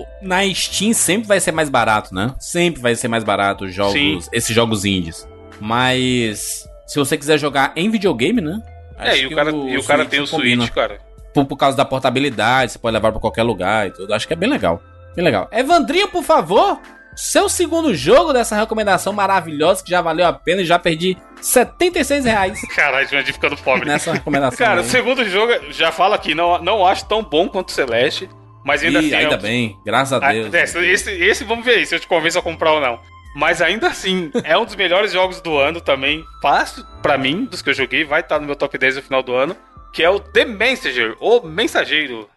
o- 0.00 0.06
na 0.22 0.42
Steam 0.54 0.94
sempre 0.94 1.28
vai 1.28 1.38
ser 1.38 1.52
mais 1.52 1.68
barato, 1.68 2.14
né? 2.14 2.34
Sempre 2.40 2.80
vai 2.80 2.94
ser 2.96 3.08
mais 3.08 3.22
barato 3.22 3.66
os 3.66 3.74
jogos, 3.74 3.92
Sim. 3.92 4.18
esses 4.32 4.56
jogos 4.56 4.86
indies. 4.86 5.28
Mas 5.60 6.66
se 6.86 6.98
você 6.98 7.16
quiser 7.18 7.38
jogar 7.38 7.72
em 7.76 7.90
videogame, 7.90 8.40
né? 8.40 8.60
É, 8.98 9.10
acho 9.10 9.22
e 9.22 9.26
o 9.26 9.34
cara, 9.36 9.50
e 9.50 9.76
o 9.78 9.84
cara 9.84 10.04
tem 10.06 10.20
o 10.20 10.26
combina. 10.26 10.62
Switch, 10.62 10.74
cara. 10.74 10.98
Por, 11.34 11.44
por 11.44 11.56
causa 11.56 11.76
da 11.76 11.84
portabilidade, 11.84 12.72
você 12.72 12.78
pode 12.78 12.94
levar 12.94 13.12
pra 13.12 13.20
qualquer 13.20 13.42
lugar 13.42 13.86
e 13.86 13.90
tudo. 13.92 14.12
Acho 14.14 14.26
que 14.26 14.32
é 14.32 14.36
bem 14.36 14.48
legal. 14.48 14.82
Bem 15.14 15.24
legal. 15.24 15.48
Evandrinho, 15.52 16.08
por 16.08 16.24
favor, 16.24 16.80
seu 17.20 17.48
segundo 17.48 17.94
jogo 17.94 18.32
dessa 18.32 18.56
recomendação 18.56 19.12
maravilhosa 19.12 19.82
que 19.84 19.90
já 19.90 20.00
valeu 20.00 20.26
a 20.26 20.32
pena 20.32 20.62
e 20.62 20.64
já 20.64 20.78
perdi 20.78 21.16
76 21.40 22.24
reais 22.24 22.60
Caralho, 22.74 23.08
Jurandir 23.08 23.32
ficando 23.34 23.56
pobre. 23.56 23.88
nessa 23.88 24.12
recomendação. 24.12 24.58
Cara, 24.66 24.80
o 24.80 24.84
segundo 24.84 25.24
jogo, 25.28 25.52
já 25.70 25.90
falo 25.92 26.14
aqui, 26.14 26.34
não, 26.34 26.62
não 26.62 26.86
acho 26.86 27.06
tão 27.06 27.22
bom 27.22 27.48
quanto 27.48 27.68
o 27.68 27.72
Celeste, 27.72 28.28
mas 28.64 28.82
ainda 28.82 29.00
Ih, 29.00 29.06
assim... 29.06 29.14
é 29.14 29.18
ainda 29.18 29.36
um- 29.36 29.40
bem, 29.40 29.76
graças 29.84 30.12
a 30.12 30.26
Ah, 30.26 30.32
Deus. 30.32 30.52
é, 30.54 30.64
esse, 30.64 31.10
esse 31.10 31.44
vamos 31.44 31.64
ver 31.64 31.76
aí 31.76 31.86
se 31.86 31.94
eu 31.94 32.00
te 32.00 32.06
convenço 32.06 32.38
a 32.38 32.42
comprar 32.42 32.72
ou 32.72 32.80
não. 32.80 32.98
Mas 33.36 33.62
ainda 33.62 33.86
assim, 33.86 34.30
é 34.42 34.58
um 34.58 34.64
dos 34.64 34.74
melhores 34.74 35.12
jogos 35.12 35.40
do 35.40 35.56
ano 35.56 35.80
também. 35.80 36.24
Fácil 36.42 36.84
pra 37.00 37.16
mim, 37.16 37.44
dos 37.44 37.62
que 37.62 37.70
eu 37.70 37.74
joguei, 37.74 38.02
vai 38.04 38.20
estar 38.22 38.40
no 38.40 38.46
meu 38.46 38.56
top 38.56 38.76
10 38.76 38.96
no 38.96 39.02
final 39.02 39.22
do 39.22 39.32
ano. 39.34 39.56
Que 39.92 40.02
é 40.02 40.10
o 40.10 40.18
The 40.18 40.44
Messenger, 40.44 41.16
o 41.20 41.40
Mensageiro. 41.46 42.28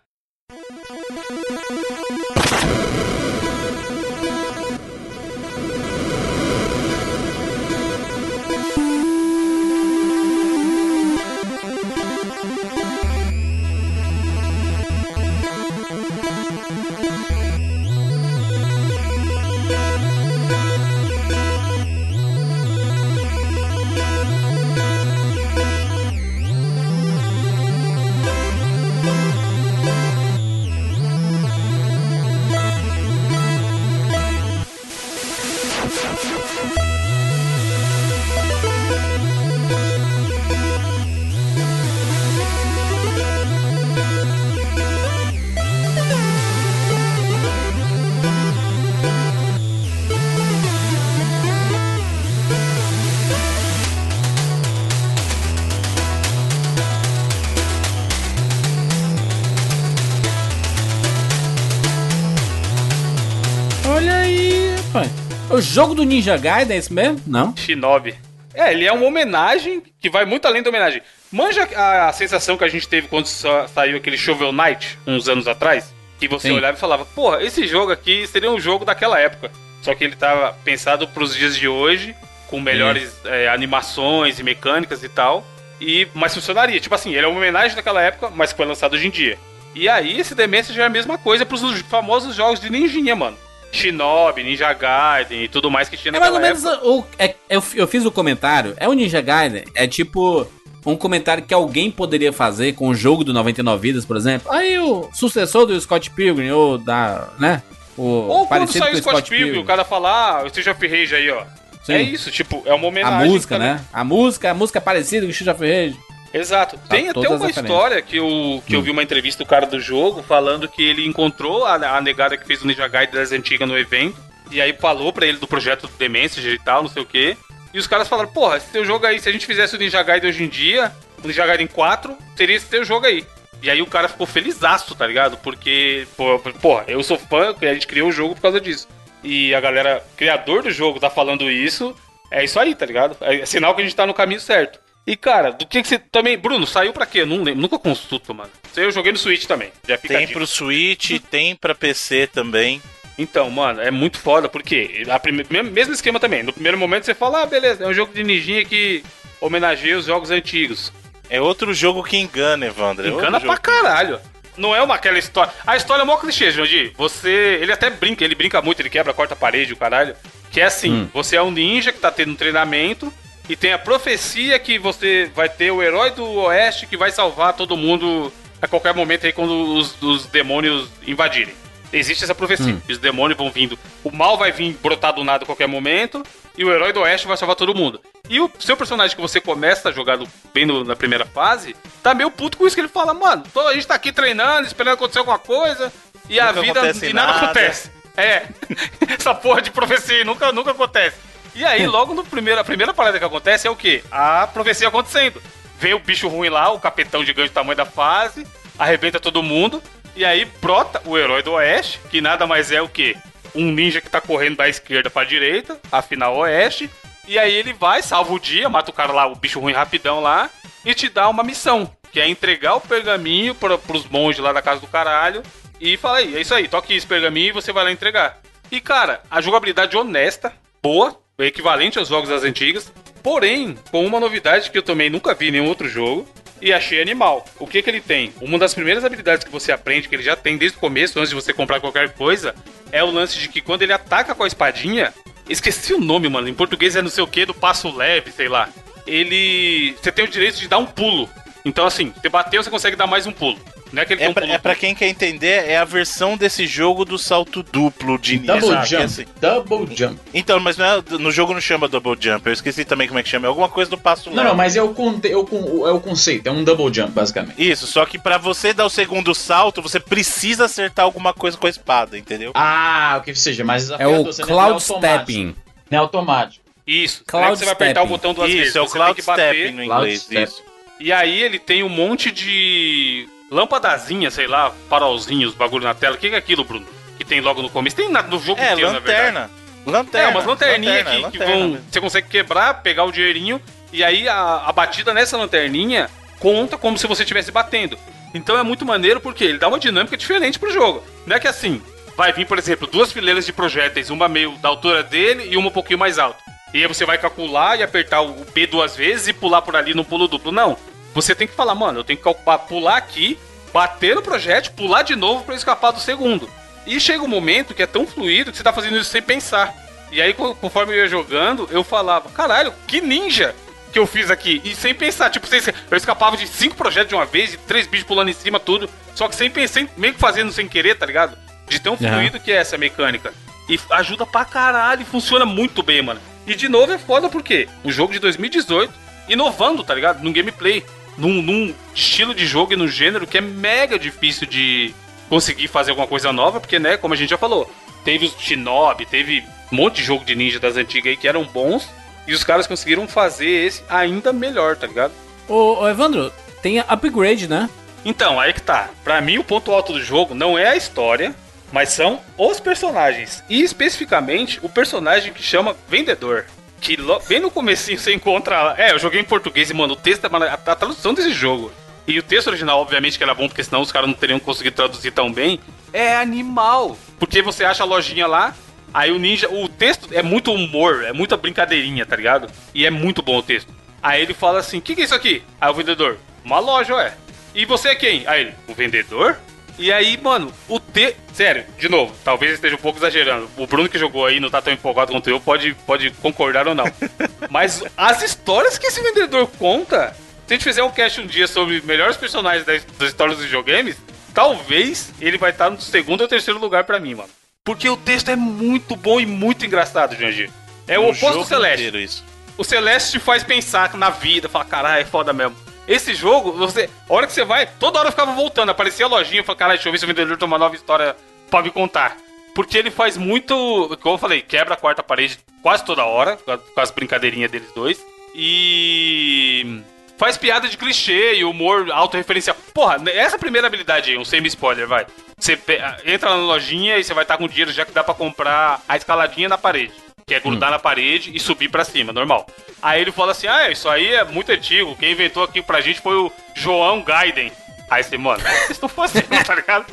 Jogo 65.73 65.95
do 65.95 66.03
Ninja 66.03 66.37
Gaiden 66.37 66.75
é 66.75 66.79
esse 66.79 66.93
mesmo? 66.93 67.21
Não? 67.25 67.55
Shinobi. 67.57 68.15
É, 68.53 68.71
ele 68.71 68.85
é 68.85 68.91
uma 68.93 69.05
homenagem 69.07 69.81
que 69.99 70.09
vai 70.09 70.25
muito 70.25 70.47
além 70.47 70.61
da 70.61 70.69
homenagem. 70.69 71.01
Manja 71.31 71.67
a, 71.75 72.09
a 72.09 72.13
sensação 72.13 72.55
que 72.55 72.63
a 72.63 72.67
gente 72.67 72.87
teve 72.87 73.07
quando 73.07 73.25
sa- 73.25 73.67
saiu 73.67 73.97
aquele 73.97 74.15
Shovel 74.17 74.51
Knight, 74.51 74.99
uns 75.07 75.27
anos 75.27 75.47
atrás? 75.47 75.91
Que 76.19 76.27
você 76.27 76.49
Sim. 76.49 76.53
olhava 76.55 76.77
e 76.77 76.79
falava, 76.79 77.03
porra, 77.03 77.41
esse 77.43 77.65
jogo 77.65 77.91
aqui 77.91 78.27
seria 78.27 78.51
um 78.51 78.59
jogo 78.59 78.85
daquela 78.85 79.19
época. 79.19 79.49
Só 79.81 79.95
que 79.95 80.03
ele 80.03 80.15
tava 80.15 80.53
pensado 80.63 81.07
pros 81.07 81.35
dias 81.35 81.57
de 81.57 81.67
hoje, 81.67 82.15
com 82.47 82.59
melhores 82.61 83.11
é, 83.25 83.49
animações 83.49 84.39
e 84.39 84.43
mecânicas 84.43 85.03
e 85.03 85.09
tal. 85.09 85.43
E, 85.81 86.07
mas 86.13 86.35
funcionaria. 86.35 86.79
Tipo 86.79 86.93
assim, 86.93 87.09
ele 87.15 87.25
é 87.25 87.27
uma 87.27 87.37
homenagem 87.37 87.75
daquela 87.75 88.01
época, 88.01 88.29
mas 88.29 88.51
que 88.51 88.57
foi 88.57 88.65
lançado 88.67 88.93
hoje 88.93 89.07
em 89.07 89.09
dia. 89.09 89.37
E 89.73 89.89
aí, 89.89 90.19
esse 90.19 90.35
The 90.35 90.45
Messenger 90.45 90.83
é 90.83 90.85
a 90.85 90.89
mesma 90.89 91.17
coisa 91.17 91.47
pros 91.47 91.63
famosos 91.89 92.35
jogos 92.35 92.59
de 92.59 92.69
ninjinha, 92.69 93.15
mano. 93.15 93.35
Shinobi, 93.73 94.43
Ninja 94.43 94.71
Gaiden 94.71 95.43
e 95.43 95.47
tudo 95.47 95.69
mais 95.69 95.89
que 95.89 95.97
tinha 95.97 96.11
É 96.15 96.19
mais 96.19 96.31
naquela 96.31 96.37
ou 96.37 96.41
menos. 96.41 96.63
época. 96.65 96.87
O, 96.87 97.05
é- 97.17 97.35
eu, 97.49 97.63
eu 97.75 97.87
fiz 97.87 98.05
o 98.05 98.11
comentário. 98.11 98.73
É 98.77 98.87
o 98.87 98.93
Ninja 98.93 99.19
Gaiden. 99.19 99.63
É 99.75 99.87
tipo 99.87 100.47
um 100.85 100.95
comentário 100.95 101.43
que 101.43 101.53
alguém 101.53 101.89
poderia 101.89 102.31
fazer 102.31 102.73
com 102.73 102.87
o 102.89 102.93
jogo 102.95 103.23
do 103.23 103.33
99 103.33 103.81
Vidas, 103.81 104.05
por 104.05 104.15
exemplo. 104.15 104.51
Aí 104.51 104.77
o 104.79 105.09
sucessor 105.13 105.65
do 105.65 105.79
Scott 105.81 106.09
Pilgrim, 106.11 106.51
ou 106.51 106.77
da. 106.77 107.29
né? 107.39 107.61
O 107.97 108.03
Ou 108.03 108.47
quando 108.47 108.71
saiu 108.71 108.97
o 108.99 109.01
com 109.01 109.09
Scott 109.09 109.29
Pilgrim, 109.29 109.59
o 109.59 109.65
cara 109.65 109.83
fala, 109.83 110.39
ah, 110.39 110.43
o 110.43 110.47
Street 110.47 110.67
of 110.67 110.87
Rage 110.87 111.15
aí, 111.15 111.29
ó. 111.31 111.43
Sim. 111.83 111.93
É 111.93 112.01
isso, 112.01 112.31
tipo, 112.31 112.63
é 112.65 112.73
uma 112.73 112.85
A 112.85 112.87
homenagem. 112.89 113.29
música, 113.29 113.55
também. 113.57 113.73
né? 113.73 113.81
A 113.91 114.03
música, 114.03 114.51
a 114.51 114.53
música 114.53 114.79
é 114.79 114.81
parecida 114.81 115.21
com 115.23 115.27
o 115.27 115.31
Street 115.31 115.53
of 115.55 115.61
Rage. 115.65 115.97
Exato. 116.33 116.79
Tem 116.89 117.09
até 117.09 117.29
uma 117.29 117.49
história 117.49 118.01
que 118.01 118.17
eu, 118.17 118.63
que 118.65 118.75
eu 118.75 118.81
vi 118.81 118.89
uma 118.89 119.03
entrevista 119.03 119.43
do 119.43 119.47
cara 119.47 119.67
do 119.67 119.79
jogo 119.79 120.23
falando 120.23 120.67
que 120.67 120.83
ele 120.83 121.05
encontrou 121.05 121.63
a, 121.65 121.75
a 121.75 122.01
negada 122.01 122.35
que 122.35 122.45
fez 122.45 122.63
o 122.63 122.67
Ninja 122.67 122.87
Gaiden 122.87 123.13
das 123.13 123.31
antigas 123.31 123.69
no 123.69 123.77
evento. 123.77 124.19
E 124.51 124.59
aí 124.59 124.73
falou 124.73 125.13
pra 125.13 125.27
ele 125.27 125.37
do 125.37 125.47
projeto 125.47 125.87
do 125.87 126.09
Messenger 126.09 126.53
e 126.53 126.59
tal, 126.59 126.81
não 126.81 126.89
sei 126.89 127.03
o 127.03 127.05
quê. 127.05 127.37
E 127.73 127.79
os 127.79 127.87
caras 127.87 128.07
falaram, 128.07 128.29
porra, 128.29 128.57
esse 128.57 128.71
teu 128.71 128.83
jogo 128.83 129.05
aí, 129.05 129.19
se 129.19 129.29
a 129.29 129.31
gente 129.31 129.45
fizesse 129.45 129.75
o 129.75 129.79
Ninja 129.79 130.01
Gaiden 130.01 130.29
hoje 130.29 130.43
em 130.43 130.47
dia, 130.47 130.91
o 131.23 131.27
Ninja 131.27 131.45
Gaiden 131.45 131.67
4, 131.67 132.17
seria 132.35 132.55
esse 132.55 132.67
teu 132.67 132.83
jogo 132.83 133.05
aí. 133.05 133.25
E 133.61 133.69
aí 133.69 133.81
o 133.81 133.87
cara 133.87 134.09
ficou 134.09 134.27
felizaço, 134.27 134.93
tá 134.93 135.07
ligado? 135.07 135.37
Porque, 135.37 136.05
pô, 136.17 136.37
porra, 136.61 136.83
eu 136.87 137.01
sou 137.01 137.17
fã, 137.17 137.55
a 137.59 137.73
gente 137.73 137.87
criou 137.87 138.09
o 138.09 138.11
jogo 138.11 138.35
por 138.35 138.41
causa 138.41 138.59
disso. 138.59 138.87
E 139.23 139.55
a 139.55 139.61
galera, 139.61 140.03
criador 140.17 140.63
do 140.63 140.71
jogo, 140.71 140.99
tá 140.99 141.09
falando 141.09 141.49
isso, 141.49 141.95
é 142.29 142.43
isso 142.43 142.59
aí, 142.59 142.75
tá 142.75 142.85
ligado? 142.85 143.15
É 143.21 143.45
sinal 143.45 143.73
que 143.73 143.81
a 143.81 143.83
gente 143.83 143.95
tá 143.95 144.05
no 144.05 144.13
caminho 144.13 144.41
certo. 144.41 144.82
E, 145.05 145.17
cara, 145.17 145.51
do 145.51 145.65
que, 145.65 145.81
que 145.81 145.87
você 145.87 145.99
também. 145.99 146.37
Bruno, 146.37 146.65
saiu 146.65 146.93
pra 146.93 147.05
quê? 147.05 147.25
Não 147.25 147.43
lembro, 147.43 147.61
nunca 147.61 147.77
consulto, 147.77 148.33
mano. 148.33 148.49
Isso 148.69 148.79
aí 148.79 148.85
Eu 148.85 148.91
joguei 148.91 149.11
no 149.11 149.17
Switch 149.17 149.45
também. 149.45 149.71
Já 149.87 149.97
fica 149.97 150.15
a 150.15 150.17
Tem 150.17 150.27
pro 150.29 150.47
Switch, 150.47 151.19
tem 151.29 151.55
pra 151.55 151.75
PC 151.75 152.27
também. 152.27 152.81
Então, 153.17 153.49
mano, 153.49 153.81
é 153.81 153.91
muito 153.91 154.17
foda, 154.17 154.49
porque 154.49 155.03
a 155.09 155.19
prime... 155.19 155.45
mesmo 155.71 155.93
esquema 155.93 156.19
também. 156.19 156.41
No 156.41 156.53
primeiro 156.53 156.77
momento 156.77 157.05
você 157.05 157.13
fala, 157.13 157.43
ah, 157.43 157.45
beleza, 157.45 157.83
é 157.83 157.87
um 157.87 157.93
jogo 157.93 158.13
de 158.13 158.23
ninjinha 158.23 158.65
que 158.65 159.03
homenageia 159.39 159.97
os 159.97 160.05
jogos 160.05 160.31
antigos. 160.31 160.91
É 161.29 161.39
outro 161.39 161.73
jogo 161.73 162.01
que 162.01 162.17
engana, 162.17 162.65
Evandro. 162.65 163.05
É 163.05 163.09
Engana 163.09 163.37
outro 163.37 163.47
pra 163.47 163.55
jogo. 163.55 163.61
caralho. 163.61 164.19
Não 164.57 164.75
é 164.75 164.81
uma 164.81 164.95
aquela 164.95 165.17
história. 165.17 165.51
A 165.65 165.75
história 165.75 166.03
é 166.03 166.05
mó 166.05 166.17
clichê, 166.17 166.51
Jandir. 166.51 166.93
Você. 166.95 167.59
Ele 167.61 167.71
até 167.71 167.89
brinca, 167.89 168.23
ele 168.23 168.35
brinca 168.35 168.61
muito, 168.61 168.79
ele 168.81 168.89
quebra, 168.89 169.13
corta 169.13 169.33
a 169.33 169.37
parede, 169.37 169.73
o 169.73 169.77
caralho. 169.77 170.15
Que 170.51 170.61
é 170.61 170.65
assim: 170.65 171.09
você 171.13 171.35
é 171.35 171.41
um 171.41 171.49
ninja 171.51 171.91
que 171.91 171.99
tá 171.99 172.11
tendo 172.11 172.31
um 172.31 172.35
treinamento 172.35 173.11
e 173.49 173.55
tem 173.55 173.73
a 173.73 173.77
profecia 173.79 174.57
que 174.59 174.77
você 174.79 175.29
vai 175.35 175.49
ter 175.49 175.71
o 175.71 175.81
herói 175.83 176.11
do 176.11 176.25
oeste 176.43 176.85
que 176.87 176.95
vai 176.97 177.11
salvar 177.11 177.53
todo 177.53 177.75
mundo 177.77 178.31
a 178.61 178.67
qualquer 178.67 178.93
momento 178.93 179.25
aí 179.25 179.33
quando 179.33 179.75
os, 179.75 180.01
os 180.01 180.25
demônios 180.27 180.89
invadirem. 181.05 181.53
Existe 181.91 182.23
essa 182.23 182.33
profecia. 182.33 182.75
que 182.85 182.91
Os 182.91 182.97
demônios 182.97 183.37
vão 183.37 183.51
vindo. 183.51 183.77
O 184.03 184.11
mal 184.11 184.35
vai 184.37 184.51
vir 184.51 184.73
brotar 184.81 185.13
do 185.13 185.23
nada 185.23 185.43
a 185.43 185.45
qualquer 185.45 185.67
momento. 185.67 186.23
E 186.57 186.63
o 186.65 186.71
herói 186.71 186.91
do 186.93 187.01
oeste 187.01 187.27
vai 187.27 187.35
salvar 187.37 187.55
todo 187.55 187.73
mundo. 187.75 187.99
E 188.29 188.39
o 188.39 188.49
seu 188.59 188.75
personagem 188.77 189.15
que 189.15 189.21
você 189.21 189.39
começa 189.41 189.89
a 189.89 189.91
jogar 189.91 190.17
no- 190.17 190.27
bem 190.53 190.65
no- 190.65 190.83
na 190.83 190.95
primeira 190.95 191.25
fase, 191.25 191.75
tá 192.01 192.13
meio 192.15 192.29
puto 192.31 192.57
com 192.57 192.65
isso 192.65 192.75
que 192.75 192.81
ele 192.81 192.87
fala, 192.87 193.13
mano, 193.13 193.43
tô- 193.53 193.67
a 193.67 193.73
gente 193.73 193.85
tá 193.87 193.95
aqui 193.95 194.11
treinando, 194.11 194.65
esperando 194.67 194.93
acontecer 194.93 195.19
alguma 195.19 195.39
coisa, 195.39 195.91
e 196.29 196.39
a 196.39 196.47
Nunca 196.47 196.61
vida 196.61 196.79
acontece 196.79 197.05
e 197.07 197.13
nada, 197.13 197.31
nada. 197.33 197.43
acontece. 197.45 197.91
É. 198.15 198.43
Essa 199.19 199.33
porra 199.35 199.61
de 199.63 199.71
profecia 199.71 200.15
aí 200.17 200.23
nunca, 200.23 200.51
nunca 200.51 200.71
acontece. 200.71 201.17
E 201.55 201.63
aí, 201.63 201.85
logo 201.87 202.13
no 202.13 202.23
primeiro, 202.23 202.59
a 202.59 202.63
primeira 202.63 202.93
parada 202.93 203.19
que 203.19 203.25
acontece 203.25 203.67
é 203.67 203.71
o 203.71 203.75
quê? 203.75 204.03
A 204.11 204.47
profecia 204.47 204.87
acontecendo. 204.87 205.41
Vem 205.79 205.93
o 205.93 205.99
bicho 205.99 206.27
ruim 206.27 206.49
lá, 206.49 206.71
o 206.71 206.79
capitão 206.79 207.25
gigante 207.25 207.49
do 207.49 207.53
tamanho 207.53 207.75
da 207.75 207.85
fase, 207.85 208.47
arrebenta 208.77 209.19
todo 209.19 209.43
mundo, 209.43 209.81
e 210.15 210.23
aí 210.23 210.45
brota 210.61 211.01
o 211.05 211.17
herói 211.17 211.43
do 211.43 211.53
oeste, 211.53 211.99
que 212.09 212.21
nada 212.21 212.47
mais 212.47 212.71
é 212.71 212.81
o 212.81 212.87
quê? 212.87 213.17
Um 213.53 213.71
ninja 213.71 213.99
que 213.99 214.09
tá 214.09 214.21
correndo 214.21 214.57
da 214.57 214.69
esquerda 214.69 215.09
pra 215.09 215.23
direita, 215.23 215.77
afinal 215.91 216.37
oeste, 216.37 216.89
e 217.27 217.37
aí 217.37 217.53
ele 217.53 217.73
vai, 217.73 218.01
salva 218.01 218.33
o 218.33 218.39
dia, 218.39 218.69
mata 218.69 218.91
o 218.91 218.93
cara 218.93 219.11
lá, 219.11 219.27
o 219.27 219.35
bicho 219.35 219.59
ruim 219.59 219.73
rapidão 219.73 220.21
lá, 220.21 220.49
e 220.85 220.93
te 220.93 221.09
dá 221.09 221.27
uma 221.27 221.43
missão, 221.43 221.91
que 222.11 222.19
é 222.19 222.27
entregar 222.27 222.75
o 222.75 222.81
pergaminho 222.81 223.55
pra, 223.55 223.77
pros 223.77 224.07
monges 224.07 224.41
lá 224.41 224.53
da 224.53 224.61
casa 224.61 224.79
do 224.81 224.87
caralho, 224.87 225.43
e 225.79 225.97
fala 225.97 226.19
aí, 226.19 226.37
é 226.37 226.41
isso 226.41 226.53
aí, 226.53 226.67
toque 226.67 226.93
esse 226.95 227.05
pergaminho 227.05 227.49
e 227.49 227.51
você 227.51 227.73
vai 227.73 227.83
lá 227.83 227.91
entregar. 227.91 228.39
E 228.71 228.79
cara, 228.79 229.21
a 229.29 229.41
jogabilidade 229.41 229.97
honesta, 229.97 230.53
boa, 230.81 231.19
equivalente 231.39 231.97
aos 231.97 232.07
jogos 232.07 232.29
das 232.29 232.43
antigas, 232.43 232.91
porém, 233.21 233.77
com 233.91 234.05
uma 234.05 234.19
novidade 234.19 234.69
que 234.69 234.77
eu 234.77 234.83
também 234.83 235.09
nunca 235.09 235.33
vi 235.33 235.47
em 235.47 235.51
nenhum 235.51 235.67
outro 235.67 235.87
jogo, 235.87 236.27
e 236.63 236.71
achei 236.71 237.01
animal. 237.01 237.45
O 237.59 237.67
que 237.67 237.81
que 237.81 237.89
ele 237.89 237.99
tem? 237.99 238.33
Uma 238.39 238.57
das 238.57 238.73
primeiras 238.73 239.03
habilidades 239.03 239.43
que 239.43 239.51
você 239.51 239.71
aprende, 239.71 240.07
que 240.07 240.15
ele 240.15 240.23
já 240.23 240.35
tem 240.35 240.57
desde 240.57 240.77
o 240.77 240.79
começo, 240.79 241.19
antes 241.19 241.29
de 241.29 241.35
você 241.35 241.51
comprar 241.53 241.81
qualquer 241.81 242.13
coisa, 242.13 242.55
é 242.89 243.03
o 243.03 243.11
lance 243.11 243.37
de 243.37 243.49
que 243.49 243.59
quando 243.59 243.81
ele 243.81 243.91
ataca 243.91 244.33
com 244.33 244.43
a 244.43 244.47
espadinha, 244.47 245.13
esqueci 245.49 245.93
o 245.93 245.99
nome, 245.99 246.29
mano, 246.29 246.47
em 246.47 246.53
português 246.53 246.95
é 246.95 247.01
não 247.01 247.09
sei 247.09 247.23
o 247.23 247.27
que, 247.27 247.45
do 247.45 247.53
passo 247.53 247.93
leve, 247.93 248.31
sei 248.31 248.47
lá. 248.47 248.69
Ele. 249.05 249.93
Você 250.01 250.09
tem 250.09 250.23
o 250.23 250.29
direito 250.29 250.57
de 250.57 250.69
dar 250.69 250.77
um 250.77 250.85
pulo. 250.85 251.29
Então, 251.65 251.85
assim, 251.85 252.13
você 252.15 252.29
bateu, 252.29 252.63
você 252.63 252.69
consegue 252.69 252.95
dar 252.95 253.07
mais 253.07 253.27
um 253.27 253.33
pulo. 253.33 253.59
Não 253.93 253.99
é 254.01 254.03
aquele 254.03 254.19
que 254.19 254.25
É 254.25 254.33
pra, 254.33 254.45
é 254.47 254.57
pra 254.57 254.75
quem 254.75 254.93
quer 254.95 255.07
entender, 255.07 255.69
é 255.69 255.77
a 255.77 255.85
versão 255.85 256.35
desse 256.35 256.65
jogo 256.65 257.05
do 257.05 257.17
salto 257.17 257.61
duplo 257.63 258.17
de 258.17 258.39
ninja. 258.39 258.59
Double 258.59 258.85
jump. 258.85 259.03
Assim. 259.03 259.25
Double 259.39 259.95
jump. 259.95 260.19
Então, 260.33 260.59
mas 260.59 260.75
não 260.77 260.85
é- 260.85 261.03
no 261.19 261.31
jogo 261.31 261.53
não 261.53 261.61
chama 261.61 261.87
double 261.87 262.17
jump, 262.19 262.45
eu 262.47 262.53
esqueci 262.53 262.83
também 262.83 263.07
como 263.07 263.19
é 263.19 263.23
que 263.23 263.29
chama, 263.29 263.45
é 263.45 263.49
alguma 263.49 263.69
coisa 263.69 263.89
do 263.91 263.97
passo 263.97 264.31
Não, 264.31 264.43
não, 264.43 264.55
mas 264.55 264.75
é 264.75 264.81
o, 264.81 264.89
conte- 264.95 265.29
é, 265.31 265.37
o, 265.37 265.87
é 265.87 265.91
o 265.91 265.99
conceito, 265.99 266.47
é 266.47 266.51
um 266.51 266.63
double 266.63 266.91
jump, 266.93 267.11
basicamente. 267.11 267.53
Isso, 267.57 267.85
só 267.87 268.03
que 268.05 268.17
pra 268.17 268.37
você 268.39 268.73
dar 268.73 268.85
o 268.85 268.89
segundo 268.89 269.33
salto, 269.35 269.81
você 269.81 269.99
precisa 269.99 270.65
acertar 270.65 271.05
alguma 271.05 271.33
coisa 271.33 271.55
com 271.55 271.67
a 271.67 271.69
espada, 271.69 272.17
entendeu? 272.17 272.51
Ah, 272.55 273.17
o 273.19 273.23
que 273.23 273.35
seja, 273.35 273.63
mas 273.63 273.91
É 273.91 274.07
o 274.07 274.23
você 274.23 274.41
Cloud 274.41 274.81
Stepping. 274.81 275.55
Não 275.91 275.97
é 275.99 276.01
automático. 276.01 276.63
Isso. 276.87 277.23
Cloud 277.25 277.45
Cloud 277.45 277.59
você 277.59 277.65
vai 277.65 277.73
apertar 277.73 278.01
o 278.01 278.05
stepping. 278.05 278.09
botão 278.17 278.33
duas 278.33 278.51
vezes. 278.51 278.69
Isso, 278.69 278.77
é 278.77 278.81
o 278.81 278.87
você 278.87 278.97
cloud 278.97 279.21
stepping 279.21 279.71
no 279.71 279.83
Cloud 279.85 279.85
inglês, 280.03 280.21
step. 280.21 280.43
isso. 280.43 280.63
E 280.99 281.11
aí 281.13 281.41
ele 281.41 281.59
tem 281.59 281.83
um 281.83 281.89
monte 281.89 282.31
de 282.31 283.27
lâmpadazinha, 283.53 284.29
sei 284.31 284.47
lá, 284.47 284.71
farolzinhos, 284.89 285.53
bagulho 285.53 285.83
na 285.85 285.93
tela. 285.93 286.15
O 286.15 286.19
que 286.19 286.29
que 286.29 286.35
é 286.35 286.37
aquilo, 286.37 286.63
Bruno? 286.63 286.85
Que 287.17 287.23
tem 287.23 287.39
logo 287.41 287.61
no 287.61 287.69
começo. 287.69 287.95
Tem 287.95 288.09
na- 288.09 288.23
no 288.23 288.39
jogo 288.39 288.59
É, 288.61 288.71
inteiro, 288.73 288.91
na 288.91 288.99
verdade. 288.99 289.17
lanterna. 289.35 289.51
Lanterna. 289.85 290.27
É, 290.27 290.31
umas 290.31 290.45
lanterninhas 290.45 290.97
lanterna, 291.05 291.11
que, 291.31 291.31
que 291.31 291.37
lanterna 291.39 291.59
vão. 291.61 291.69
mesmo. 291.73 291.85
Você 291.91 292.01
consegue 292.01 292.27
quebrar, 292.27 292.81
pegar 292.81 293.03
o 293.03 293.11
dinheirinho, 293.11 293.61
e 293.91 294.03
aí 294.03 294.27
a, 294.27 294.63
a 294.65 294.71
batida 294.71 295.13
nessa 295.13 295.37
lanterninha 295.37 296.09
conta 296.39 296.77
como 296.77 296.97
se 296.97 297.05
você 297.07 297.23
estivesse 297.23 297.51
batendo. 297.51 297.97
Então 298.33 298.57
é 298.57 298.63
muito 298.63 298.85
maneiro 298.85 299.19
porque 299.21 299.43
ele 299.43 299.57
dá 299.59 299.67
uma 299.67 299.79
dinâmica 299.79 300.17
diferente 300.17 300.57
pro 300.57 300.71
jogo. 300.73 301.03
Não 301.27 301.35
é 301.35 301.39
que 301.39 301.47
assim, 301.47 301.81
vai 302.17 302.33
vir, 302.33 302.47
por 302.47 302.57
exemplo, 302.57 302.87
duas 302.87 303.11
fileiras 303.11 303.45
de 303.45 303.53
projéteis, 303.53 304.09
uma 304.09 304.27
meio 304.27 304.51
da 304.57 304.69
altura 304.69 305.03
dele 305.03 305.47
e 305.51 305.57
uma 305.57 305.67
um 305.67 305.71
pouquinho 305.71 305.99
mais 305.99 306.17
alta. 306.17 306.41
E 306.73 306.81
aí 306.81 306.87
você 306.87 307.05
vai 307.05 307.17
calcular 307.19 307.77
e 307.77 307.83
apertar 307.83 308.21
o 308.21 308.33
B 308.53 308.65
duas 308.65 308.95
vezes 308.95 309.27
e 309.27 309.33
pular 309.33 309.61
por 309.61 309.75
ali 309.75 309.93
no 309.93 310.03
pulo 310.03 310.27
duplo. 310.27 310.51
Não. 310.51 310.75
Você 311.13 311.35
tem 311.35 311.47
que 311.47 311.53
falar, 311.55 311.75
mano, 311.75 311.99
eu 311.99 312.03
tenho 312.03 312.17
que 312.17 312.23
calcular, 312.23 312.57
pular 312.59 312.97
aqui, 312.97 313.37
bater 313.73 314.15
no 314.15 314.21
projétil, 314.21 314.71
pular 314.75 315.03
de 315.03 315.15
novo 315.15 315.43
pra 315.43 315.55
escapar 315.55 315.91
do 315.91 315.99
segundo. 315.99 316.49
E 316.85 316.99
chega 316.99 317.23
um 317.23 317.27
momento 317.27 317.73
que 317.73 317.83
é 317.83 317.87
tão 317.87 318.05
fluido 318.05 318.51
que 318.51 318.57
você 318.57 318.63
tá 318.63 318.73
fazendo 318.73 318.97
isso 318.97 319.09
sem 319.09 319.21
pensar. 319.21 319.73
E 320.11 320.21
aí, 320.21 320.33
co- 320.33 320.53
conforme 320.55 320.93
eu 320.93 320.97
ia 320.97 321.07
jogando, 321.07 321.67
eu 321.71 321.83
falava, 321.83 322.29
caralho, 322.29 322.73
que 322.87 322.99
ninja 323.01 323.55
que 323.91 323.97
eu 323.99 324.05
fiz 324.07 324.29
aqui. 324.31 324.61
E 324.65 324.75
sem 324.75 324.93
pensar, 324.93 325.29
tipo, 325.29 325.45
sem, 325.47 325.61
eu 325.89 325.97
escapava 325.97 326.35
de 326.35 326.47
cinco 326.47 326.75
projetos 326.75 327.09
de 327.09 327.15
uma 327.15 327.25
vez, 327.25 327.51
de 327.51 327.57
três 327.57 327.87
bichos 327.87 328.05
pulando 328.07 328.29
em 328.29 328.33
cima, 328.33 328.59
tudo. 328.59 328.89
Só 329.15 329.27
que 329.27 329.35
sem 329.35 329.49
pensar, 329.49 329.85
meio 329.95 330.13
que 330.13 330.19
fazendo 330.19 330.51
sem 330.51 330.67
querer, 330.67 330.95
tá 330.97 331.05
ligado? 331.05 331.37
De 331.67 331.79
tão 331.79 331.95
fluido 331.95 332.39
que 332.39 332.51
é 332.51 332.55
essa 332.55 332.77
mecânica. 332.77 333.31
E 333.69 333.79
ajuda 333.91 334.25
pra 334.25 334.43
caralho, 334.43 335.01
e 335.03 335.05
funciona 335.05 335.45
muito 335.45 335.81
bem, 335.81 336.01
mano. 336.01 336.19
E 336.45 336.53
de 336.55 336.67
novo 336.67 336.91
é 336.91 336.97
foda 336.97 337.29
porque 337.29 337.69
um 337.85 337.91
jogo 337.91 338.11
de 338.13 338.19
2018, 338.19 338.91
inovando, 339.29 339.83
tá 339.83 339.93
ligado? 339.95 340.21
Num 340.21 340.33
gameplay, 340.33 340.83
num, 341.17 341.41
num 341.41 341.73
estilo 341.93 342.33
de 342.33 342.45
jogo 342.45 342.73
e 342.73 342.75
num 342.75 342.87
gênero 342.87 343.27
que 343.27 343.37
é 343.37 343.41
mega 343.41 343.97
difícil 343.97 344.47
de 344.47 344.93
conseguir 345.29 345.67
fazer 345.67 345.91
alguma 345.91 346.07
coisa 346.07 346.31
nova, 346.31 346.59
porque, 346.59 346.79
né, 346.79 346.97
como 346.97 347.13
a 347.13 347.17
gente 347.17 347.29
já 347.29 347.37
falou, 347.37 347.69
teve 348.03 348.25
os 348.25 348.35
Shinobi, 348.37 349.05
teve 349.05 349.43
um 349.71 349.75
monte 349.75 349.97
de 349.97 350.03
jogo 350.03 350.25
de 350.25 350.35
ninja 350.35 350.59
das 350.59 350.77
antigas 350.77 351.11
aí 351.11 351.17
que 351.17 351.27
eram 351.27 351.43
bons, 351.43 351.89
e 352.27 352.33
os 352.33 352.43
caras 352.43 352.67
conseguiram 352.67 353.07
fazer 353.07 353.47
esse 353.47 353.83
ainda 353.89 354.31
melhor, 354.31 354.75
tá 354.75 354.87
ligado? 354.87 355.11
Ô, 355.47 355.81
ô, 355.81 355.89
Evandro, 355.89 356.31
tem 356.61 356.79
upgrade, 356.79 357.47
né? 357.47 357.69
Então, 358.05 358.39
aí 358.39 358.53
que 358.53 358.61
tá. 358.61 358.89
Pra 359.03 359.21
mim, 359.21 359.37
o 359.37 359.43
ponto 359.43 359.71
alto 359.71 359.93
do 359.93 360.01
jogo 360.01 360.33
não 360.33 360.57
é 360.57 360.69
a 360.69 360.75
história, 360.75 361.33
mas 361.71 361.89
são 361.89 362.19
os 362.37 362.59
personagens. 362.59 363.43
E 363.49 363.61
especificamente 363.61 364.59
o 364.61 364.69
personagem 364.69 365.33
que 365.33 365.41
chama 365.41 365.75
Vendedor. 365.89 366.45
Que 366.83 366.97
bem 367.29 367.39
no 367.39 367.49
comecinho 367.49 367.97
você 367.97 368.13
encontra 368.13 368.61
lá. 368.61 368.75
É, 368.77 368.91
eu 368.91 368.99
joguei 368.99 369.21
em 369.21 369.23
português 369.23 369.69
e, 369.69 369.73
mano, 369.73 369.93
o 369.93 369.95
texto 369.95 370.25
é 370.25 370.29
a, 370.29 370.53
a 370.53 370.75
tradução 370.75 371.13
desse 371.13 371.31
jogo. 371.31 371.71
E 372.05 372.19
o 372.19 372.23
texto 372.23 372.47
original, 372.47 372.81
obviamente, 372.81 373.17
que 373.17 373.23
era 373.23 373.33
bom, 373.33 373.47
porque 373.47 373.63
senão 373.63 373.79
os 373.79 373.89
caras 373.89 374.09
não 374.09 374.13
teriam 374.13 374.37
conseguido 374.37 374.75
traduzir 374.75 375.11
tão 375.11 375.31
bem. 375.31 375.61
É 375.93 376.17
animal. 376.17 376.97
Porque 377.17 377.41
você 377.41 377.63
acha 377.63 377.83
a 377.83 377.85
lojinha 377.85 378.27
lá, 378.27 378.53
aí 378.93 379.13
o 379.13 379.17
ninja. 379.17 379.49
O 379.49 379.69
texto 379.69 380.09
é 380.11 380.21
muito 380.21 380.51
humor, 380.51 381.05
é 381.05 381.13
muita 381.13 381.37
brincadeirinha, 381.37 382.05
tá 382.05 382.17
ligado? 382.17 382.49
E 382.75 382.85
é 382.85 382.89
muito 382.89 383.21
bom 383.21 383.37
o 383.37 383.43
texto. 383.43 383.73
Aí 384.01 384.21
ele 384.21 384.33
fala 384.33 384.59
assim: 384.59 384.79
o 384.79 384.81
que, 384.81 384.93
que 384.93 385.03
é 385.03 385.05
isso 385.05 385.15
aqui? 385.15 385.41
Aí 385.61 385.71
o 385.71 385.73
vendedor: 385.73 386.17
uma 386.43 386.59
loja, 386.59 386.95
ué. 386.95 387.13
E 387.55 387.63
você 387.63 387.89
é 387.89 387.95
quem? 387.95 388.27
Aí 388.27 388.41
ele: 388.41 388.53
o 388.67 388.73
vendedor? 388.73 389.39
E 389.77 389.91
aí, 389.91 390.17
mano, 390.21 390.51
o 390.67 390.79
T. 390.79 391.15
Sério, 391.33 391.65
de 391.79 391.89
novo, 391.89 392.13
talvez 392.23 392.53
esteja 392.53 392.75
um 392.75 392.79
pouco 392.79 392.99
exagerando. 392.99 393.49
O 393.57 393.65
Bruno 393.65 393.89
que 393.89 393.97
jogou 393.97 394.25
aí 394.25 394.39
não 394.39 394.49
tá 394.49 394.61
tão 394.61 394.71
empolgado 394.71 395.11
quanto 395.11 395.29
eu, 395.29 395.39
pode, 395.39 395.73
pode 395.85 396.11
concordar 396.11 396.67
ou 396.67 396.75
não. 396.75 396.85
Mas 397.49 397.83
as 397.97 398.21
histórias 398.21 398.77
que 398.77 398.87
esse 398.87 399.01
vendedor 399.01 399.49
conta, 399.57 400.15
se 400.45 400.53
a 400.53 400.57
gente 400.57 400.63
fizer 400.63 400.83
um 400.83 400.91
cast 400.91 401.19
um 401.21 401.25
dia 401.25 401.47
sobre 401.47 401.81
melhores 401.81 402.17
personagens 402.17 402.65
das, 402.65 402.85
das 402.99 403.09
histórias 403.09 403.37
dos 403.37 403.45
videogames, 403.45 403.97
talvez 404.33 405.11
ele 405.19 405.37
vai 405.37 405.49
estar 405.49 405.69
no 405.69 405.81
segundo 405.81 406.21
ou 406.21 406.27
terceiro 406.27 406.59
lugar 406.59 406.83
pra 406.83 406.99
mim, 406.99 407.15
mano. 407.15 407.29
Porque 407.63 407.89
o 407.89 407.97
texto 407.97 408.29
é 408.29 408.35
muito 408.35 408.95
bom 408.95 409.19
e 409.19 409.25
muito 409.25 409.65
engraçado, 409.65 410.15
Jandir. 410.15 410.51
É 410.87 410.99
o 410.99 411.09
oposto 411.09 411.39
do 411.39 411.45
Celeste. 411.45 411.87
inteiro, 411.87 411.97
isso. 411.97 412.23
O 412.57 412.63
Celeste 412.63 413.13
te 413.13 413.19
faz 413.19 413.43
pensar 413.43 413.93
na 413.95 414.09
vida, 414.09 414.49
fala, 414.49 414.65
caralho, 414.65 415.01
é 415.01 415.05
foda 415.05 415.33
mesmo. 415.33 415.55
Esse 415.87 416.13
jogo, 416.15 416.51
você, 416.53 416.89
a 417.09 417.13
hora 417.13 417.27
que 417.27 417.33
você 417.33 417.43
vai, 417.43 417.65
toda 417.79 417.99
hora 417.99 418.07
eu 418.07 418.11
ficava 418.11 418.31
voltando, 418.33 418.69
aparecia 418.69 419.05
a 419.05 419.09
lojinha, 419.09 419.41
eu 419.41 419.43
falava, 419.43 419.59
caralho, 419.59 419.77
deixa 419.77 419.89
eu 419.89 419.91
ver 419.91 419.97
se 419.97 420.05
o 420.05 420.07
vendedor 420.07 420.37
tem 420.37 420.47
uma 420.47 420.57
nova 420.57 420.75
história 420.75 421.15
pra 421.49 421.61
me 421.61 421.69
contar. 421.69 422.15
Porque 422.55 422.77
ele 422.77 422.91
faz 422.91 423.17
muito, 423.17 423.53
como 424.01 424.15
eu 424.15 424.19
falei, 424.19 424.41
quebra 424.41 424.75
a 424.75 424.77
quarta 424.77 425.01
parede 425.03 425.39
quase 425.61 425.83
toda 425.83 426.05
hora, 426.05 426.37
com 426.37 426.79
as 426.81 426.91
brincadeirinhas 426.91 427.49
deles 427.51 427.71
dois. 427.73 427.99
E 428.35 429.81
faz 430.17 430.37
piada 430.37 430.67
de 430.69 430.77
clichê 430.77 431.35
e 431.35 431.43
humor 431.43 431.89
autorreferencial. 431.91 432.55
Porra, 432.73 432.97
essa 433.11 433.37
primeira 433.37 433.67
habilidade 433.67 434.11
aí, 434.11 434.17
um 434.17 434.25
semi-spoiler, 434.25 434.87
vai. 434.87 435.05
Você 435.37 435.57
pe- 435.57 435.81
entra 436.05 436.29
na 436.29 436.35
lojinha 436.37 436.97
e 436.97 437.03
você 437.03 437.13
vai 437.13 437.23
estar 437.23 437.37
com 437.37 437.47
dinheiro 437.47 437.71
já 437.71 437.85
que 437.85 437.91
dá 437.91 438.03
pra 438.03 438.13
comprar 438.13 438.81
a 438.87 438.95
escaladinha 438.95 439.49
na 439.49 439.57
parede. 439.57 439.93
Que 440.25 440.35
é 440.35 440.39
grudar 440.39 440.71
na 440.71 440.79
parede 440.79 441.31
e 441.35 441.39
subir 441.39 441.69
pra 441.69 441.83
cima, 441.83 442.13
normal. 442.13 442.47
Aí 442.81 443.01
ele 443.01 443.11
fala 443.11 443.31
assim: 443.31 443.47
ah, 443.47 443.69
isso 443.69 443.89
aí 443.89 444.13
é 444.13 444.23
muito 444.23 444.51
antigo. 444.51 444.95
Quem 444.95 445.11
inventou 445.11 445.43
aqui 445.43 445.61
pra 445.61 445.81
gente 445.81 445.99
foi 446.01 446.15
o 446.15 446.31
João 446.55 447.01
Gaiden. 447.01 447.51
Aí 447.89 448.03
você, 448.03 448.17
mano, 448.17 448.41
vocês 448.41 448.71
estão 448.71 448.89
fazendo, 448.89 449.27
tá 449.45 449.55
ligado? 449.55 449.85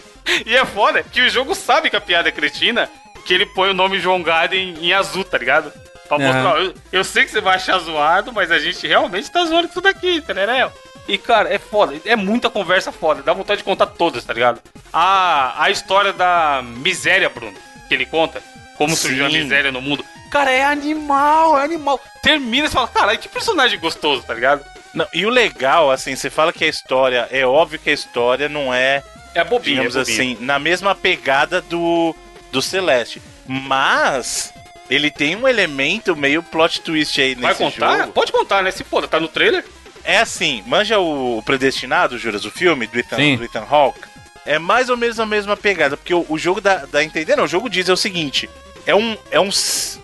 E 0.47 0.57
é 0.57 0.65
foda 0.65 1.03
que 1.03 1.21
o 1.21 1.29
jogo 1.29 1.55
sabe 1.55 1.91
que 1.91 1.97
a 1.97 2.01
piada 2.01 2.29
é 2.29 2.33
cretina, 2.33 2.89
que 3.27 3.35
ele 3.35 3.47
põe 3.47 3.71
o 3.71 3.75
nome 3.75 3.99
João 3.99 4.23
Gaiden 4.23 4.77
em 4.81 4.93
azul, 4.93 5.25
tá 5.25 5.37
ligado? 5.37 5.73
Pra 6.09 6.19
mostrar, 6.19 6.61
eu, 6.61 6.75
eu 6.91 7.05
sei 7.05 7.25
que 7.25 7.31
você 7.31 7.41
vai 7.41 7.55
achar 7.55 7.79
zoado, 7.79 8.33
mas 8.33 8.51
a 8.51 8.59
gente 8.59 8.85
realmente 8.87 9.31
tá 9.31 9.45
zoando 9.45 9.69
tudo 9.69 9.87
aqui, 9.87 10.17
entendeu? 10.17 10.73
E, 11.07 11.19
cara, 11.19 11.53
é 11.53 11.59
foda. 11.59 11.95
É 12.05 12.17
muita 12.17 12.51
conversa 12.51 12.93
foda. 12.93 13.23
Dá 13.23 13.33
vontade 13.33 13.59
de 13.59 13.65
contar 13.65 13.87
todas, 13.87 14.25
tá 14.25 14.33
ligado? 14.33 14.61
A, 14.93 15.65
a 15.65 15.71
história 15.71 16.13
da 16.13 16.63
miséria, 16.65 17.29
Bruno, 17.29 17.57
que 17.89 17.95
ele 17.95 18.07
conta. 18.07 18.43
Como 18.77 18.97
surgiu 18.97 19.27
a 19.27 19.31
Sim. 19.31 19.43
miséria 19.43 19.71
no 19.71 19.81
mundo. 19.81 20.05
Cara, 20.31 20.51
é 20.51 20.65
animal, 20.65 21.59
é 21.59 21.65
animal. 21.65 22.01
Termina 22.23 22.67
e 22.67 22.69
você 22.69 22.75
fala, 22.75 22.89
caralho, 22.89 23.19
que 23.19 23.29
personagem 23.29 23.79
gostoso, 23.79 24.23
tá 24.23 24.33
ligado? 24.35 24.65
Não, 24.95 25.07
e 25.13 25.25
o 25.27 25.31
legal, 25.31 25.91
assim, 25.91 26.15
você 26.17 26.31
fala 26.31 26.53
que 26.53 26.65
a 26.65 26.69
história, 26.69 27.29
é 27.31 27.45
óbvio 27.47 27.79
que 27.79 27.91
a 27.91 27.93
história 27.93 28.49
não 28.49 28.73
é, 28.73 29.03
É 29.35 29.43
bobinho, 29.45 29.77
digamos 29.83 29.97
é 29.97 30.01
bobinho. 30.01 30.33
assim, 30.35 30.45
na 30.45 30.59
mesma 30.59 30.95
pegada 30.95 31.61
do, 31.61 32.15
do 32.53 32.61
Celeste. 32.63 33.21
Mas 33.47 34.53
ele 34.89 35.11
tem 35.11 35.37
um 35.37 35.47
elemento 35.47 36.17
meio 36.17 36.43
plot 36.43 36.81
twist 36.81 37.21
aí 37.21 37.35
Vai 37.35 37.51
nesse 37.51 37.63
contar? 37.63 37.99
jogo. 37.99 38.13
Pode 38.13 38.33
contar, 38.33 38.63
né? 38.63 38.71
Se 38.71 38.83
foda, 38.85 39.07
tá 39.07 39.19
no 39.21 39.29
trailer. 39.29 39.65
É 40.03 40.19
assim, 40.19 40.63
manja 40.67 40.99
o 40.99 41.43
Predestinado, 41.45 42.17
Juras, 42.19 42.45
o 42.45 42.51
filme 42.51 42.87
do 42.87 42.99
Ethan, 42.99 43.17
Sim. 43.17 43.37
do 43.37 43.45
Ethan 43.45 43.67
Hawke? 43.69 44.01
É 44.47 44.59
mais 44.59 44.89
ou 44.89 44.97
menos 44.97 45.21
a 45.21 45.27
mesma 45.27 45.57
pegada, 45.57 45.97
porque 45.97 46.15
o, 46.15 46.25
o 46.29 46.39
jogo 46.39 46.61
dá, 46.61 46.87
dá 46.87 47.01
a 47.01 47.05
entender, 47.05 47.37
não, 47.37 47.45
o 47.45 47.49
jogo 47.49 47.69
diz 47.69 47.89
é 47.89 47.93
o 47.93 47.97
seguinte, 47.97 48.49
é 48.91 48.95
um, 48.95 49.17
é 49.31 49.41
um... 49.41 49.49